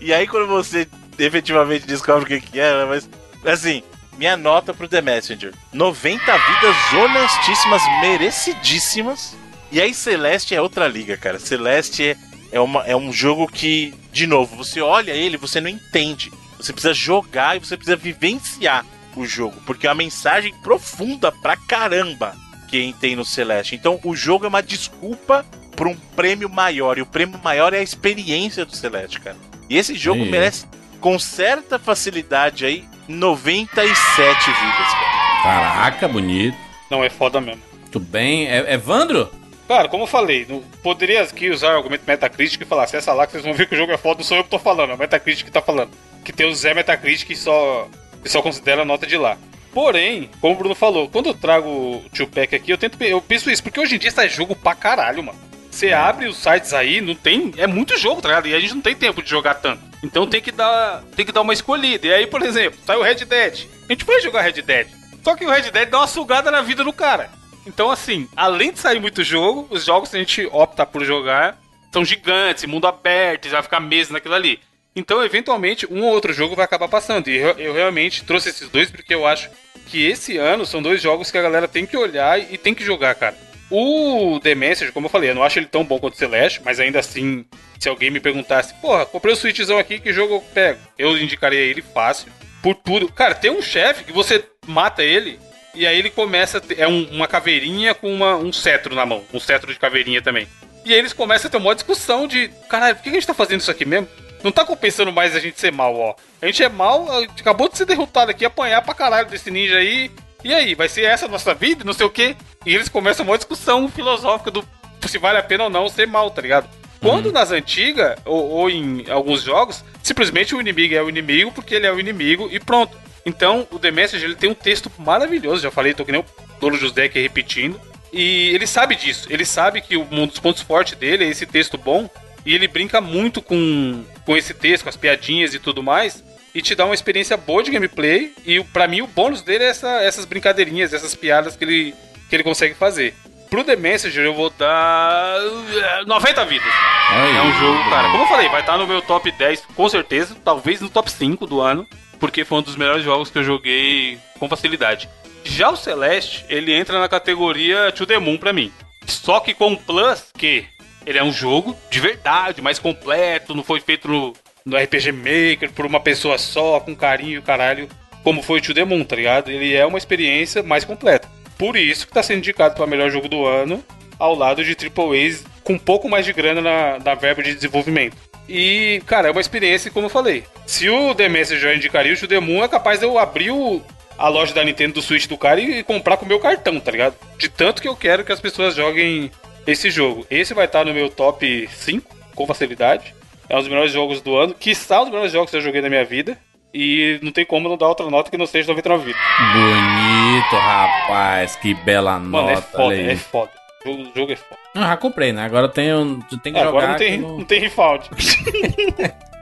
E 0.00 0.12
aí 0.12 0.26
quando 0.26 0.46
você 0.46 0.86
efetivamente 1.18 1.86
descobre 1.86 2.24
o 2.24 2.26
que, 2.26 2.40
que 2.40 2.60
é, 2.60 2.72
né, 2.72 2.84
mas 2.84 3.08
assim, 3.44 3.82
minha 4.16 4.36
nota 4.36 4.72
pro 4.72 4.88
The 4.88 5.00
Messenger: 5.02 5.52
90 5.72 6.24
vidas 6.38 6.76
honestíssimas, 6.92 7.82
merecidíssimas. 8.00 9.36
E 9.72 9.80
aí 9.80 9.92
Celeste 9.92 10.54
é 10.54 10.60
outra 10.62 10.86
liga, 10.86 11.16
cara. 11.16 11.40
Celeste 11.40 12.10
é, 12.10 12.16
é, 12.52 12.60
uma, 12.60 12.84
é 12.84 12.94
um 12.94 13.12
jogo 13.12 13.48
que, 13.48 13.92
de 14.12 14.26
novo, 14.26 14.54
você 14.56 14.80
olha 14.80 15.10
ele, 15.10 15.36
você 15.36 15.60
não 15.60 15.68
entende. 15.68 16.30
Você 16.56 16.72
precisa 16.72 16.94
jogar 16.94 17.56
e 17.56 17.58
você 17.58 17.76
precisa 17.76 17.96
vivenciar 17.96 18.86
o 19.20 19.26
jogo, 19.26 19.56
porque 19.66 19.86
é 19.86 19.90
uma 19.90 19.94
mensagem 19.96 20.52
profunda 20.62 21.30
pra 21.32 21.56
caramba 21.56 22.34
que 22.68 22.94
tem 23.00 23.14
no 23.16 23.24
Celeste. 23.24 23.74
Então 23.74 24.00
o 24.04 24.14
jogo 24.16 24.44
é 24.44 24.48
uma 24.48 24.62
desculpa 24.62 25.44
para 25.76 25.88
um 25.88 25.96
prêmio 26.16 26.48
maior, 26.48 26.98
e 26.98 27.02
o 27.02 27.06
prêmio 27.06 27.40
maior 27.42 27.72
é 27.74 27.78
a 27.78 27.82
experiência 27.82 28.64
do 28.64 28.74
Celeste, 28.76 29.20
cara. 29.20 29.36
E 29.68 29.76
esse 29.76 29.94
jogo 29.96 30.24
Sim. 30.24 30.30
merece, 30.30 30.66
com 31.00 31.18
certa 31.18 31.78
facilidade 31.78 32.64
aí, 32.64 32.84
97 33.08 34.46
vidas, 34.46 34.92
cara. 34.92 35.42
Caraca, 35.42 36.08
bonito. 36.08 36.56
Não, 36.90 37.02
é 37.04 37.10
foda 37.10 37.40
mesmo. 37.40 37.60
Muito 37.80 38.00
bem. 38.00 38.46
É, 38.48 38.74
Evandro? 38.74 39.30
Cara, 39.66 39.88
como 39.88 40.02
eu 40.04 40.06
falei, 40.06 40.46
não- 40.48 40.62
poderia 40.82 41.22
aqui 41.22 41.50
usar 41.50 41.72
o 41.74 41.76
argumento 41.78 42.02
Metacritic 42.06 42.60
e 42.60 42.64
falar, 42.64 42.84
acessa 42.84 43.12
lá 43.12 43.26
que 43.26 43.32
vocês 43.32 43.44
vão 43.44 43.54
ver 43.54 43.66
que 43.66 43.74
o 43.74 43.78
jogo 43.78 43.92
é 43.92 43.96
foda, 43.96 44.18
não 44.18 44.24
sou 44.24 44.36
eu 44.36 44.44
que 44.44 44.50
tô 44.50 44.58
falando, 44.58 44.90
é 44.90 44.94
o 44.94 44.98
Metacritic 44.98 45.44
que 45.46 45.50
tá 45.50 45.62
falando. 45.62 45.90
Que 46.24 46.32
tem 46.32 46.46
o 46.48 46.54
Zé 46.54 46.74
Metacritic 46.74 47.26
que 47.26 47.36
só, 47.36 47.88
que 48.24 48.30
só 48.30 48.42
considera 48.42 48.82
a 48.82 48.84
nota 48.84 49.06
de 49.06 49.16
lá. 49.16 49.36
Porém, 49.72 50.30
como 50.40 50.54
o 50.54 50.56
Bruno 50.56 50.74
falou, 50.74 51.08
quando 51.08 51.26
eu 51.26 51.34
trago 51.34 51.68
o 51.68 52.04
Tio 52.12 52.26
Pack 52.26 52.54
aqui, 52.54 52.70
eu 52.70 52.78
tento 52.78 53.00
eu 53.02 53.20
penso 53.20 53.50
isso, 53.50 53.62
porque 53.62 53.78
hoje 53.78 53.96
em 53.96 53.98
dia 53.98 54.10
sai 54.10 54.28
jogo 54.28 54.56
pra 54.56 54.74
caralho, 54.74 55.22
mano. 55.22 55.38
Você 55.70 55.92
abre 55.92 56.26
os 56.26 56.36
sites 56.36 56.72
aí, 56.72 57.00
não 57.00 57.16
tem. 57.16 57.52
É 57.56 57.66
muito 57.66 57.98
jogo, 57.98 58.22
tá 58.22 58.28
ligado? 58.28 58.46
E 58.46 58.54
a 58.54 58.60
gente 58.60 58.74
não 58.74 58.80
tem 58.80 58.94
tempo 58.94 59.20
de 59.20 59.28
jogar 59.28 59.54
tanto. 59.54 59.82
Então 60.04 60.24
tem 60.24 60.40
que 60.40 60.52
dar. 60.52 61.02
Tem 61.16 61.26
que 61.26 61.32
dar 61.32 61.40
uma 61.40 61.52
escolhida. 61.52 62.06
E 62.06 62.14
aí, 62.14 62.26
por 62.28 62.42
exemplo, 62.42 62.78
sai 62.86 62.96
o 62.96 63.02
Red 63.02 63.24
Dead. 63.24 63.66
A 63.88 63.92
gente 63.92 64.04
vai 64.04 64.20
jogar 64.20 64.42
Red 64.42 64.62
Dead. 64.62 64.86
Só 65.24 65.34
que 65.34 65.44
o 65.44 65.50
Red 65.50 65.72
Dead 65.72 65.88
dá 65.88 65.98
uma 65.98 66.06
sugada 66.06 66.48
na 66.48 66.62
vida 66.62 66.84
do 66.84 66.92
cara. 66.92 67.28
Então, 67.66 67.90
assim, 67.90 68.28
além 68.36 68.72
de 68.72 68.78
sair 68.78 69.00
muito 69.00 69.24
jogo, 69.24 69.66
os 69.68 69.84
jogos 69.84 70.10
que 70.10 70.16
a 70.16 70.20
gente 70.20 70.46
opta 70.52 70.86
por 70.86 71.04
jogar 71.04 71.58
são 71.92 72.04
gigantes, 72.04 72.64
mundo 72.66 72.86
aberto, 72.86 73.46
já 73.46 73.54
vai 73.54 73.62
ficar 73.62 73.80
meses 73.80 74.12
naquilo 74.12 74.34
ali. 74.34 74.60
Então, 74.96 75.22
eventualmente, 75.24 75.86
um 75.90 76.02
ou 76.04 76.12
outro 76.12 76.32
jogo 76.32 76.54
vai 76.54 76.64
acabar 76.64 76.88
passando. 76.88 77.28
E 77.28 77.36
eu, 77.36 77.50
eu 77.58 77.72
realmente 77.74 78.24
trouxe 78.24 78.50
esses 78.50 78.68
dois 78.68 78.90
porque 78.90 79.14
eu 79.14 79.26
acho 79.26 79.50
que 79.86 80.06
esse 80.06 80.36
ano 80.38 80.64
são 80.64 80.80
dois 80.82 81.02
jogos 81.02 81.30
que 81.30 81.38
a 81.38 81.42
galera 81.42 81.66
tem 81.68 81.84
que 81.84 81.96
olhar 81.96 82.38
e 82.40 82.56
tem 82.56 82.74
que 82.74 82.84
jogar, 82.84 83.14
cara. 83.14 83.36
O 83.70 84.38
The 84.40 84.54
Message, 84.54 84.92
como 84.92 85.06
eu 85.06 85.10
falei, 85.10 85.30
eu 85.30 85.34
não 85.34 85.42
acho 85.42 85.58
ele 85.58 85.66
tão 85.66 85.84
bom 85.84 85.98
quanto 85.98 86.14
o 86.14 86.18
Celeste, 86.18 86.60
mas 86.64 86.78
ainda 86.78 87.00
assim, 87.00 87.44
se 87.78 87.88
alguém 87.88 88.10
me 88.10 88.20
perguntasse, 88.20 88.72
porra, 88.74 89.04
comprei 89.04 89.32
o 89.32 89.36
Switchzão 89.36 89.78
aqui, 89.78 89.98
que 89.98 90.12
jogo 90.12 90.34
eu 90.34 90.40
pego? 90.40 90.78
Eu 90.98 91.18
indicaria 91.18 91.58
ele 91.60 91.82
fácil. 91.82 92.28
Por 92.62 92.74
tudo. 92.76 93.10
Cara, 93.10 93.34
tem 93.34 93.50
um 93.50 93.60
chefe 93.60 94.04
que 94.04 94.12
você 94.12 94.44
mata 94.66 95.02
ele 95.02 95.38
e 95.74 95.86
aí 95.86 95.98
ele 95.98 96.08
começa. 96.08 96.60
ter- 96.60 96.78
É 96.80 96.86
um- 96.88 97.08
uma 97.10 97.26
caveirinha 97.26 97.94
com 97.94 98.10
uma- 98.14 98.36
um 98.36 98.52
cetro 98.52 98.94
na 98.94 99.04
mão. 99.04 99.22
Um 99.34 99.40
cetro 99.40 99.72
de 99.72 99.78
caveirinha 99.78 100.22
também. 100.22 100.46
E 100.84 100.92
aí 100.92 100.98
eles 100.98 101.12
começam 101.12 101.48
a 101.48 101.50
ter 101.50 101.56
uma 101.58 101.74
discussão 101.74 102.26
de. 102.26 102.48
Caralho, 102.68 102.94
por 102.96 103.02
que 103.02 103.08
a 103.10 103.12
gente 103.12 103.26
tá 103.26 103.34
fazendo 103.34 103.60
isso 103.60 103.70
aqui 103.70 103.84
mesmo? 103.84 104.08
Não 104.44 104.52
tá 104.52 104.62
compensando 104.62 105.10
mais 105.10 105.34
a 105.34 105.40
gente 105.40 105.58
ser 105.58 105.72
mal, 105.72 105.96
ó. 105.96 106.14
A 106.42 106.46
gente 106.46 106.62
é 106.62 106.68
mal, 106.68 107.08
gente 107.22 107.40
acabou 107.40 107.66
de 107.66 107.78
ser 107.78 107.86
derrotado 107.86 108.30
aqui, 108.30 108.44
apanhar 108.44 108.82
pra 108.82 108.92
caralho 108.92 109.26
desse 109.26 109.50
ninja 109.50 109.78
aí. 109.78 110.10
E 110.44 110.52
aí, 110.52 110.74
vai 110.74 110.86
ser 110.86 111.04
essa 111.04 111.24
a 111.24 111.28
nossa 111.28 111.54
vida? 111.54 111.82
Não 111.82 111.94
sei 111.94 112.04
o 112.04 112.10
quê. 112.10 112.36
E 112.66 112.74
eles 112.74 112.90
começam 112.90 113.24
uma 113.24 113.38
discussão 113.38 113.88
filosófica 113.88 114.50
do 114.50 114.62
se 115.08 115.18
vale 115.18 115.38
a 115.38 115.42
pena 115.42 115.64
ou 115.64 115.70
não 115.70 115.88
ser 115.88 116.06
mal, 116.06 116.30
tá 116.30 116.42
ligado? 116.42 116.68
Quando 117.00 117.32
nas 117.32 117.50
antigas, 117.50 118.18
ou, 118.24 118.50
ou 118.50 118.70
em 118.70 119.10
alguns 119.10 119.42
jogos, 119.42 119.84
simplesmente 120.02 120.54
o 120.54 120.60
inimigo 120.60 120.94
é 120.94 121.02
o 121.02 121.08
inimigo 121.08 121.52
porque 121.52 121.74
ele 121.74 121.86
é 121.86 121.92
o 121.92 122.00
inimigo 122.00 122.48
e 122.50 122.60
pronto. 122.60 122.96
Então, 123.24 123.66
o 123.70 123.78
The 123.78 123.90
Message 123.90 124.24
ele 124.24 124.34
tem 124.34 124.50
um 124.50 124.54
texto 124.54 124.90
maravilhoso, 124.98 125.62
já 125.62 125.70
falei, 125.70 125.94
tô 125.94 126.04
que 126.04 126.12
nem 126.12 126.20
o 126.20 126.26
Dono 126.60 126.76
José 126.76 127.04
aqui 127.04 127.20
repetindo. 127.20 127.80
E 128.12 128.50
ele 128.54 128.66
sabe 128.66 128.94
disso, 128.94 129.26
ele 129.30 129.44
sabe 129.44 129.80
que 129.80 129.96
um 129.96 130.26
dos 130.26 130.38
pontos 130.38 130.62
fortes 130.62 130.96
dele 130.96 131.24
é 131.24 131.28
esse 131.28 131.46
texto 131.46 131.76
bom, 131.76 132.08
e 132.44 132.54
ele 132.54 132.68
brinca 132.68 133.00
muito 133.00 133.40
com, 133.42 134.04
com 134.24 134.36
esse 134.36 134.52
texto, 134.54 134.84
com 134.84 134.88
as 134.88 134.96
piadinhas 134.96 135.54
e 135.54 135.58
tudo 135.58 135.82
mais, 135.82 136.22
e 136.54 136.62
te 136.62 136.74
dá 136.74 136.84
uma 136.84 136.94
experiência 136.94 137.36
boa 137.36 137.62
de 137.62 137.70
gameplay, 137.70 138.32
e 138.46 138.58
o- 138.60 138.64
pra 138.66 138.86
mim 138.86 139.00
o 139.02 139.06
bônus 139.06 139.42
dele 139.42 139.64
é 139.64 139.68
essa- 139.68 140.02
essas 140.02 140.24
brincadeirinhas, 140.24 140.92
essas 140.92 141.14
piadas 141.14 141.56
que 141.56 141.64
ele, 141.64 141.94
que 142.28 142.36
ele 142.36 142.42
consegue 142.44 142.74
fazer. 142.74 143.14
Pro 143.50 143.62
The 143.64 143.76
Messenger 143.76 144.24
eu 144.24 144.34
vou 144.34 144.50
dar 144.50 145.36
eh, 145.38 146.04
90 146.06 146.44
vidas. 146.44 146.66
Aí. 147.10 147.36
É 147.36 147.42
um 147.42 147.52
jogo, 147.60 147.90
cara, 147.90 148.08
como 148.10 148.24
eu 148.24 148.28
falei, 148.28 148.48
vai 148.48 148.60
estar 148.60 148.76
no 148.78 148.86
meu 148.86 149.00
top 149.02 149.30
10, 149.30 149.62
com 149.76 149.88
certeza, 149.88 150.36
talvez 150.44 150.80
no 150.80 150.88
top 150.88 151.10
5 151.10 151.46
do 151.46 151.60
ano, 151.60 151.86
porque 152.18 152.44
foi 152.44 152.58
um 152.58 152.62
dos 152.62 152.74
melhores 152.76 153.04
jogos 153.04 153.30
que 153.30 153.38
eu 153.38 153.44
joguei 153.44 154.18
com 154.40 154.48
facilidade. 154.48 155.08
Já 155.44 155.70
o 155.70 155.76
Celeste, 155.76 156.44
ele 156.48 156.72
entra 156.72 156.98
na 156.98 157.08
categoria 157.08 157.92
To 157.92 158.06
The 158.06 158.18
Moon 158.18 158.38
pra 158.38 158.52
mim. 158.52 158.72
Só 159.06 159.38
que 159.40 159.52
com 159.54 159.68
um 159.72 159.76
plus 159.76 160.24
que 160.36 160.64
ele 161.06 161.18
é 161.18 161.24
um 161.24 161.32
jogo 161.32 161.76
de 161.90 162.00
verdade, 162.00 162.60
mais 162.62 162.78
completo, 162.78 163.54
não 163.54 163.62
foi 163.64 163.80
feito 163.80 164.08
no, 164.08 164.32
no 164.64 164.76
RPG 164.76 165.12
Maker 165.12 165.72
por 165.72 165.86
uma 165.86 166.00
pessoa 166.00 166.38
só, 166.38 166.80
com 166.80 166.94
carinho 166.94 167.38
e 167.38 167.42
caralho, 167.42 167.88
como 168.22 168.42
foi 168.42 168.58
o 168.58 168.62
To 168.62 168.74
The 168.74 168.84
Moon, 168.84 169.04
tá 169.04 169.16
ligado? 169.16 169.50
Ele 169.50 169.74
é 169.74 169.84
uma 169.84 169.98
experiência 169.98 170.62
mais 170.62 170.84
completa. 170.84 171.28
Por 171.58 171.76
isso 171.76 172.06
que 172.06 172.12
tá 172.12 172.22
sendo 172.22 172.38
indicado 172.38 172.74
para 172.74 172.86
melhor 172.86 173.10
jogo 173.10 173.28
do 173.28 173.44
ano, 173.46 173.84
ao 174.18 174.34
lado 174.34 174.64
de 174.64 174.72
AAAs 174.76 175.44
com 175.62 175.74
um 175.74 175.78
pouco 175.78 176.08
mais 176.08 176.24
de 176.26 176.32
grana 176.32 176.60
na, 176.60 176.98
na 176.98 177.14
verba 177.14 177.42
de 177.42 177.54
desenvolvimento. 177.54 178.16
E, 178.48 179.02
cara, 179.06 179.28
é 179.28 179.30
uma 179.30 179.40
experiência, 179.40 179.90
como 179.90 180.06
eu 180.06 180.10
falei. 180.10 180.44
Se 180.66 180.88
o 180.90 181.14
The 181.14 181.28
Messenger 181.28 181.70
já 181.70 181.74
indicaria, 181.74 182.14
o 182.38 182.42
Moon 182.42 182.62
é 182.62 182.68
capaz 182.68 182.98
de 183.00 183.06
eu 183.06 183.18
abrir 183.18 183.50
o- 183.50 183.80
a 184.18 184.28
loja 184.28 184.52
da 184.54 184.62
Nintendo 184.62 184.94
do 184.94 185.02
Switch 185.02 185.26
do 185.26 185.36
cara 185.38 185.60
e 185.60 185.82
comprar 185.82 186.16
com 186.16 186.24
o 186.24 186.28
meu 186.28 186.38
cartão, 186.38 186.78
tá 186.78 186.90
ligado? 186.90 187.14
De 187.38 187.48
tanto 187.48 187.80
que 187.80 187.88
eu 187.88 187.96
quero 187.96 188.24
que 188.24 188.30
as 188.32 188.40
pessoas 188.40 188.74
joguem 188.76 189.30
esse 189.66 189.90
jogo. 189.90 190.26
Esse 190.30 190.54
vai 190.54 190.66
estar 190.66 190.84
no 190.84 190.92
meu 190.94 191.08
top 191.08 191.68
5, 191.72 192.14
com 192.34 192.46
facilidade. 192.46 193.14
É 193.48 193.54
um 193.56 193.58
dos 193.60 193.68
melhores 193.68 193.92
jogos 193.92 194.20
do 194.20 194.36
ano. 194.36 194.54
Que 194.58 194.72
um 194.72 195.00
dos 195.04 195.10
melhores 195.10 195.32
jogos 195.32 195.50
que 195.50 195.56
eu 195.56 195.60
joguei 195.60 195.80
na 195.82 195.88
minha 195.88 196.04
vida. 196.04 196.36
e 196.72 197.18
não 197.22 197.30
tem 197.30 197.44
como 197.44 197.68
não 197.68 197.76
dar 197.76 197.88
outra 197.88 198.08
nota 198.10 198.30
que 198.30 198.36
não 198.38 198.46
seja 198.46 198.66
99 198.68 199.04
vidas. 199.04 199.20
Bonito, 199.52 200.56
rapaz. 200.56 201.54
Que 201.56 201.72
bela 201.74 202.18
Mano, 202.18 202.48
é 202.50 202.54
nota. 202.56 202.62
foda, 202.62 202.84
olha 202.84 202.96
aí. 202.96 203.08
é 203.10 203.16
foda. 203.16 203.50
O 203.84 203.88
jogo, 203.90 204.02
o 204.02 204.18
jogo 204.18 204.32
é 204.32 204.36
foda. 204.36 204.60
Eu 204.74 204.80
já 204.82 204.96
comprei, 204.96 205.32
né? 205.32 205.44
Agora 205.44 205.68
tem 205.68 206.52
que 206.52 206.58
É, 206.58 206.64
jogar. 206.64 206.68
agora 206.68 206.88
não 206.88 206.96
tem, 206.96 207.18
não 207.20 207.44
tem 207.44 207.60
refund. 207.60 208.00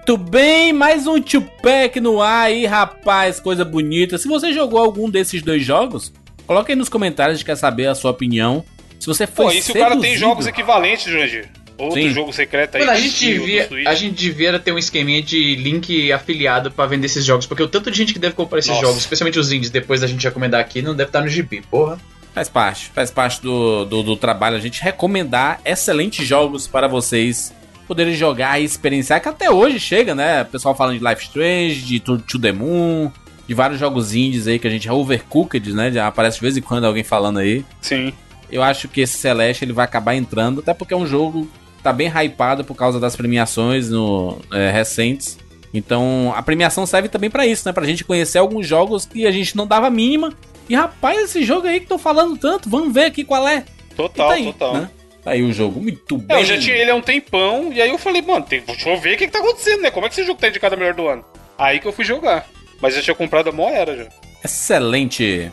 Muito 0.04 0.16
bem, 0.16 0.72
mais 0.72 1.06
um 1.06 1.20
Tupac 1.22 2.00
no 2.00 2.20
ar 2.20 2.46
aí, 2.46 2.66
rapaz, 2.66 3.38
coisa 3.38 3.64
bonita. 3.64 4.18
Se 4.18 4.26
você 4.26 4.52
jogou 4.52 4.80
algum 4.80 5.08
desses 5.08 5.42
dois 5.42 5.64
jogos, 5.64 6.12
coloque 6.44 6.72
aí 6.72 6.76
nos 6.76 6.88
comentários, 6.88 7.34
a 7.34 7.36
gente 7.38 7.46
quer 7.46 7.54
saber 7.56 7.86
a 7.86 7.94
sua 7.94 8.10
opinião. 8.10 8.64
Se 9.02 9.08
você 9.08 9.26
foi 9.26 9.46
Pô, 9.46 9.50
e 9.50 9.60
se 9.60 9.72
o 9.72 9.74
cara 9.74 9.98
tem 9.98 10.16
jogos 10.16 10.46
equivalentes, 10.46 11.10
Jurandir? 11.10 11.50
Outro 11.76 12.00
Sim. 12.00 12.10
jogo 12.10 12.32
secreto 12.32 12.76
aí. 12.76 12.82
Mano, 12.82 12.92
a 12.92 13.00
gente, 13.00 13.18
devia, 13.18 13.68
a 13.88 13.94
gente 13.96 14.14
devia 14.14 14.56
ter 14.60 14.70
um 14.70 14.78
esqueminha 14.78 15.20
de 15.20 15.56
link 15.56 16.12
afiliado 16.12 16.70
pra 16.70 16.86
vender 16.86 17.06
esses 17.06 17.24
jogos, 17.24 17.44
porque 17.44 17.64
o 17.64 17.66
tanto 17.66 17.90
de 17.90 17.98
gente 17.98 18.12
que 18.12 18.20
deve 18.20 18.36
comprar 18.36 18.60
esses 18.60 18.70
Nossa. 18.70 18.82
jogos, 18.82 18.98
especialmente 19.00 19.40
os 19.40 19.50
indies, 19.50 19.70
depois 19.70 20.02
da 20.02 20.06
gente 20.06 20.22
recomendar 20.22 20.60
aqui, 20.60 20.82
não 20.82 20.94
deve 20.94 21.08
estar 21.08 21.20
no 21.20 21.26
gibi, 21.26 21.62
porra. 21.62 21.98
Faz 22.32 22.48
parte, 22.48 22.90
faz 22.94 23.10
parte 23.10 23.42
do, 23.42 23.84
do, 23.86 24.04
do 24.04 24.16
trabalho 24.16 24.54
a 24.56 24.60
gente 24.60 24.80
recomendar 24.80 25.60
excelentes 25.64 26.24
jogos 26.24 26.68
para 26.68 26.86
vocês 26.86 27.52
poderem 27.88 28.14
jogar 28.14 28.60
e 28.60 28.64
experienciar, 28.64 29.20
que 29.20 29.28
até 29.28 29.50
hoje 29.50 29.80
chega, 29.80 30.14
né? 30.14 30.42
O 30.42 30.46
pessoal 30.46 30.76
falando 30.76 30.96
de 30.96 31.04
Life 31.04 31.24
Strange, 31.24 31.80
de 31.80 31.98
To, 31.98 32.18
to 32.18 32.38
the 32.38 32.52
Moon, 32.52 33.10
de 33.48 33.52
vários 33.52 33.80
jogos 33.80 34.14
indies 34.14 34.46
aí 34.46 34.60
que 34.60 34.68
a 34.68 34.70
gente 34.70 34.88
é 34.88 34.92
overcooked, 34.92 35.72
né? 35.72 35.90
Já 35.90 36.06
aparece 36.06 36.36
de 36.36 36.42
vez 36.42 36.56
em 36.56 36.62
quando 36.62 36.84
alguém 36.84 37.02
falando 37.02 37.40
aí. 37.40 37.64
Sim. 37.80 38.12
Eu 38.52 38.62
acho 38.62 38.86
que 38.86 39.00
esse 39.00 39.16
Celeste 39.16 39.64
ele 39.64 39.72
vai 39.72 39.84
acabar 39.86 40.14
entrando, 40.14 40.60
até 40.60 40.74
porque 40.74 40.92
é 40.94 40.96
um 40.96 41.06
jogo 41.06 41.48
que 41.78 41.82
tá 41.82 41.92
bem 41.92 42.08
hypado 42.08 42.62
por 42.64 42.74
causa 42.76 43.00
das 43.00 43.16
premiações 43.16 43.88
no, 43.90 44.38
é, 44.52 44.70
recentes. 44.70 45.38
Então, 45.74 46.32
a 46.36 46.42
premiação 46.42 46.84
serve 46.84 47.08
também 47.08 47.30
pra 47.30 47.46
isso, 47.46 47.66
né? 47.66 47.72
Pra 47.72 47.86
gente 47.86 48.04
conhecer 48.04 48.36
alguns 48.38 48.66
jogos 48.66 49.06
que 49.06 49.26
a 49.26 49.30
gente 49.32 49.56
não 49.56 49.66
dava 49.66 49.88
mínima. 49.88 50.32
E 50.68 50.74
rapaz, 50.74 51.22
esse 51.22 51.42
jogo 51.44 51.66
aí 51.66 51.78
que 51.78 51.86
estão 51.86 51.98
falando 51.98 52.36
tanto, 52.36 52.68
vamos 52.68 52.92
ver 52.92 53.06
aqui 53.06 53.24
qual 53.24 53.48
é. 53.48 53.64
Total, 53.96 54.28
tá 54.28 54.34
aí, 54.34 54.44
total. 54.44 54.74
né? 54.74 54.90
Tá 55.24 55.30
aí 55.30 55.42
o 55.42 55.52
jogo, 55.52 55.80
muito 55.80 56.16
É, 56.16 56.18
bem. 56.18 56.38
eu 56.40 56.44
já 56.44 56.58
tinha 56.58 56.76
ele 56.76 56.90
há 56.90 56.94
um 56.94 57.00
tempão, 57.00 57.72
e 57.72 57.80
aí 57.80 57.88
eu 57.88 57.96
falei, 57.98 58.20
mano, 58.20 58.44
tem, 58.44 58.60
deixa 58.60 58.88
eu 58.90 58.98
ver 59.00 59.14
o 59.14 59.18
que, 59.18 59.26
que 59.26 59.32
tá 59.32 59.38
acontecendo, 59.38 59.80
né? 59.80 59.90
Como 59.90 60.04
é 60.04 60.08
que 60.08 60.14
esse 60.16 60.26
jogo 60.26 60.38
tá 60.40 60.48
indicado 60.48 60.74
a 60.74 60.78
melhor 60.78 60.94
do 60.94 61.06
ano? 61.08 61.24
Aí 61.56 61.78
que 61.80 61.86
eu 61.86 61.92
fui 61.92 62.04
jogar. 62.04 62.46
Mas 62.80 62.92
eu 62.94 62.98
já 63.00 63.04
tinha 63.04 63.14
comprado 63.14 63.48
a 63.48 63.52
mó 63.52 63.68
era 63.70 63.96
já. 63.96 64.08
Excelente. 64.44 65.50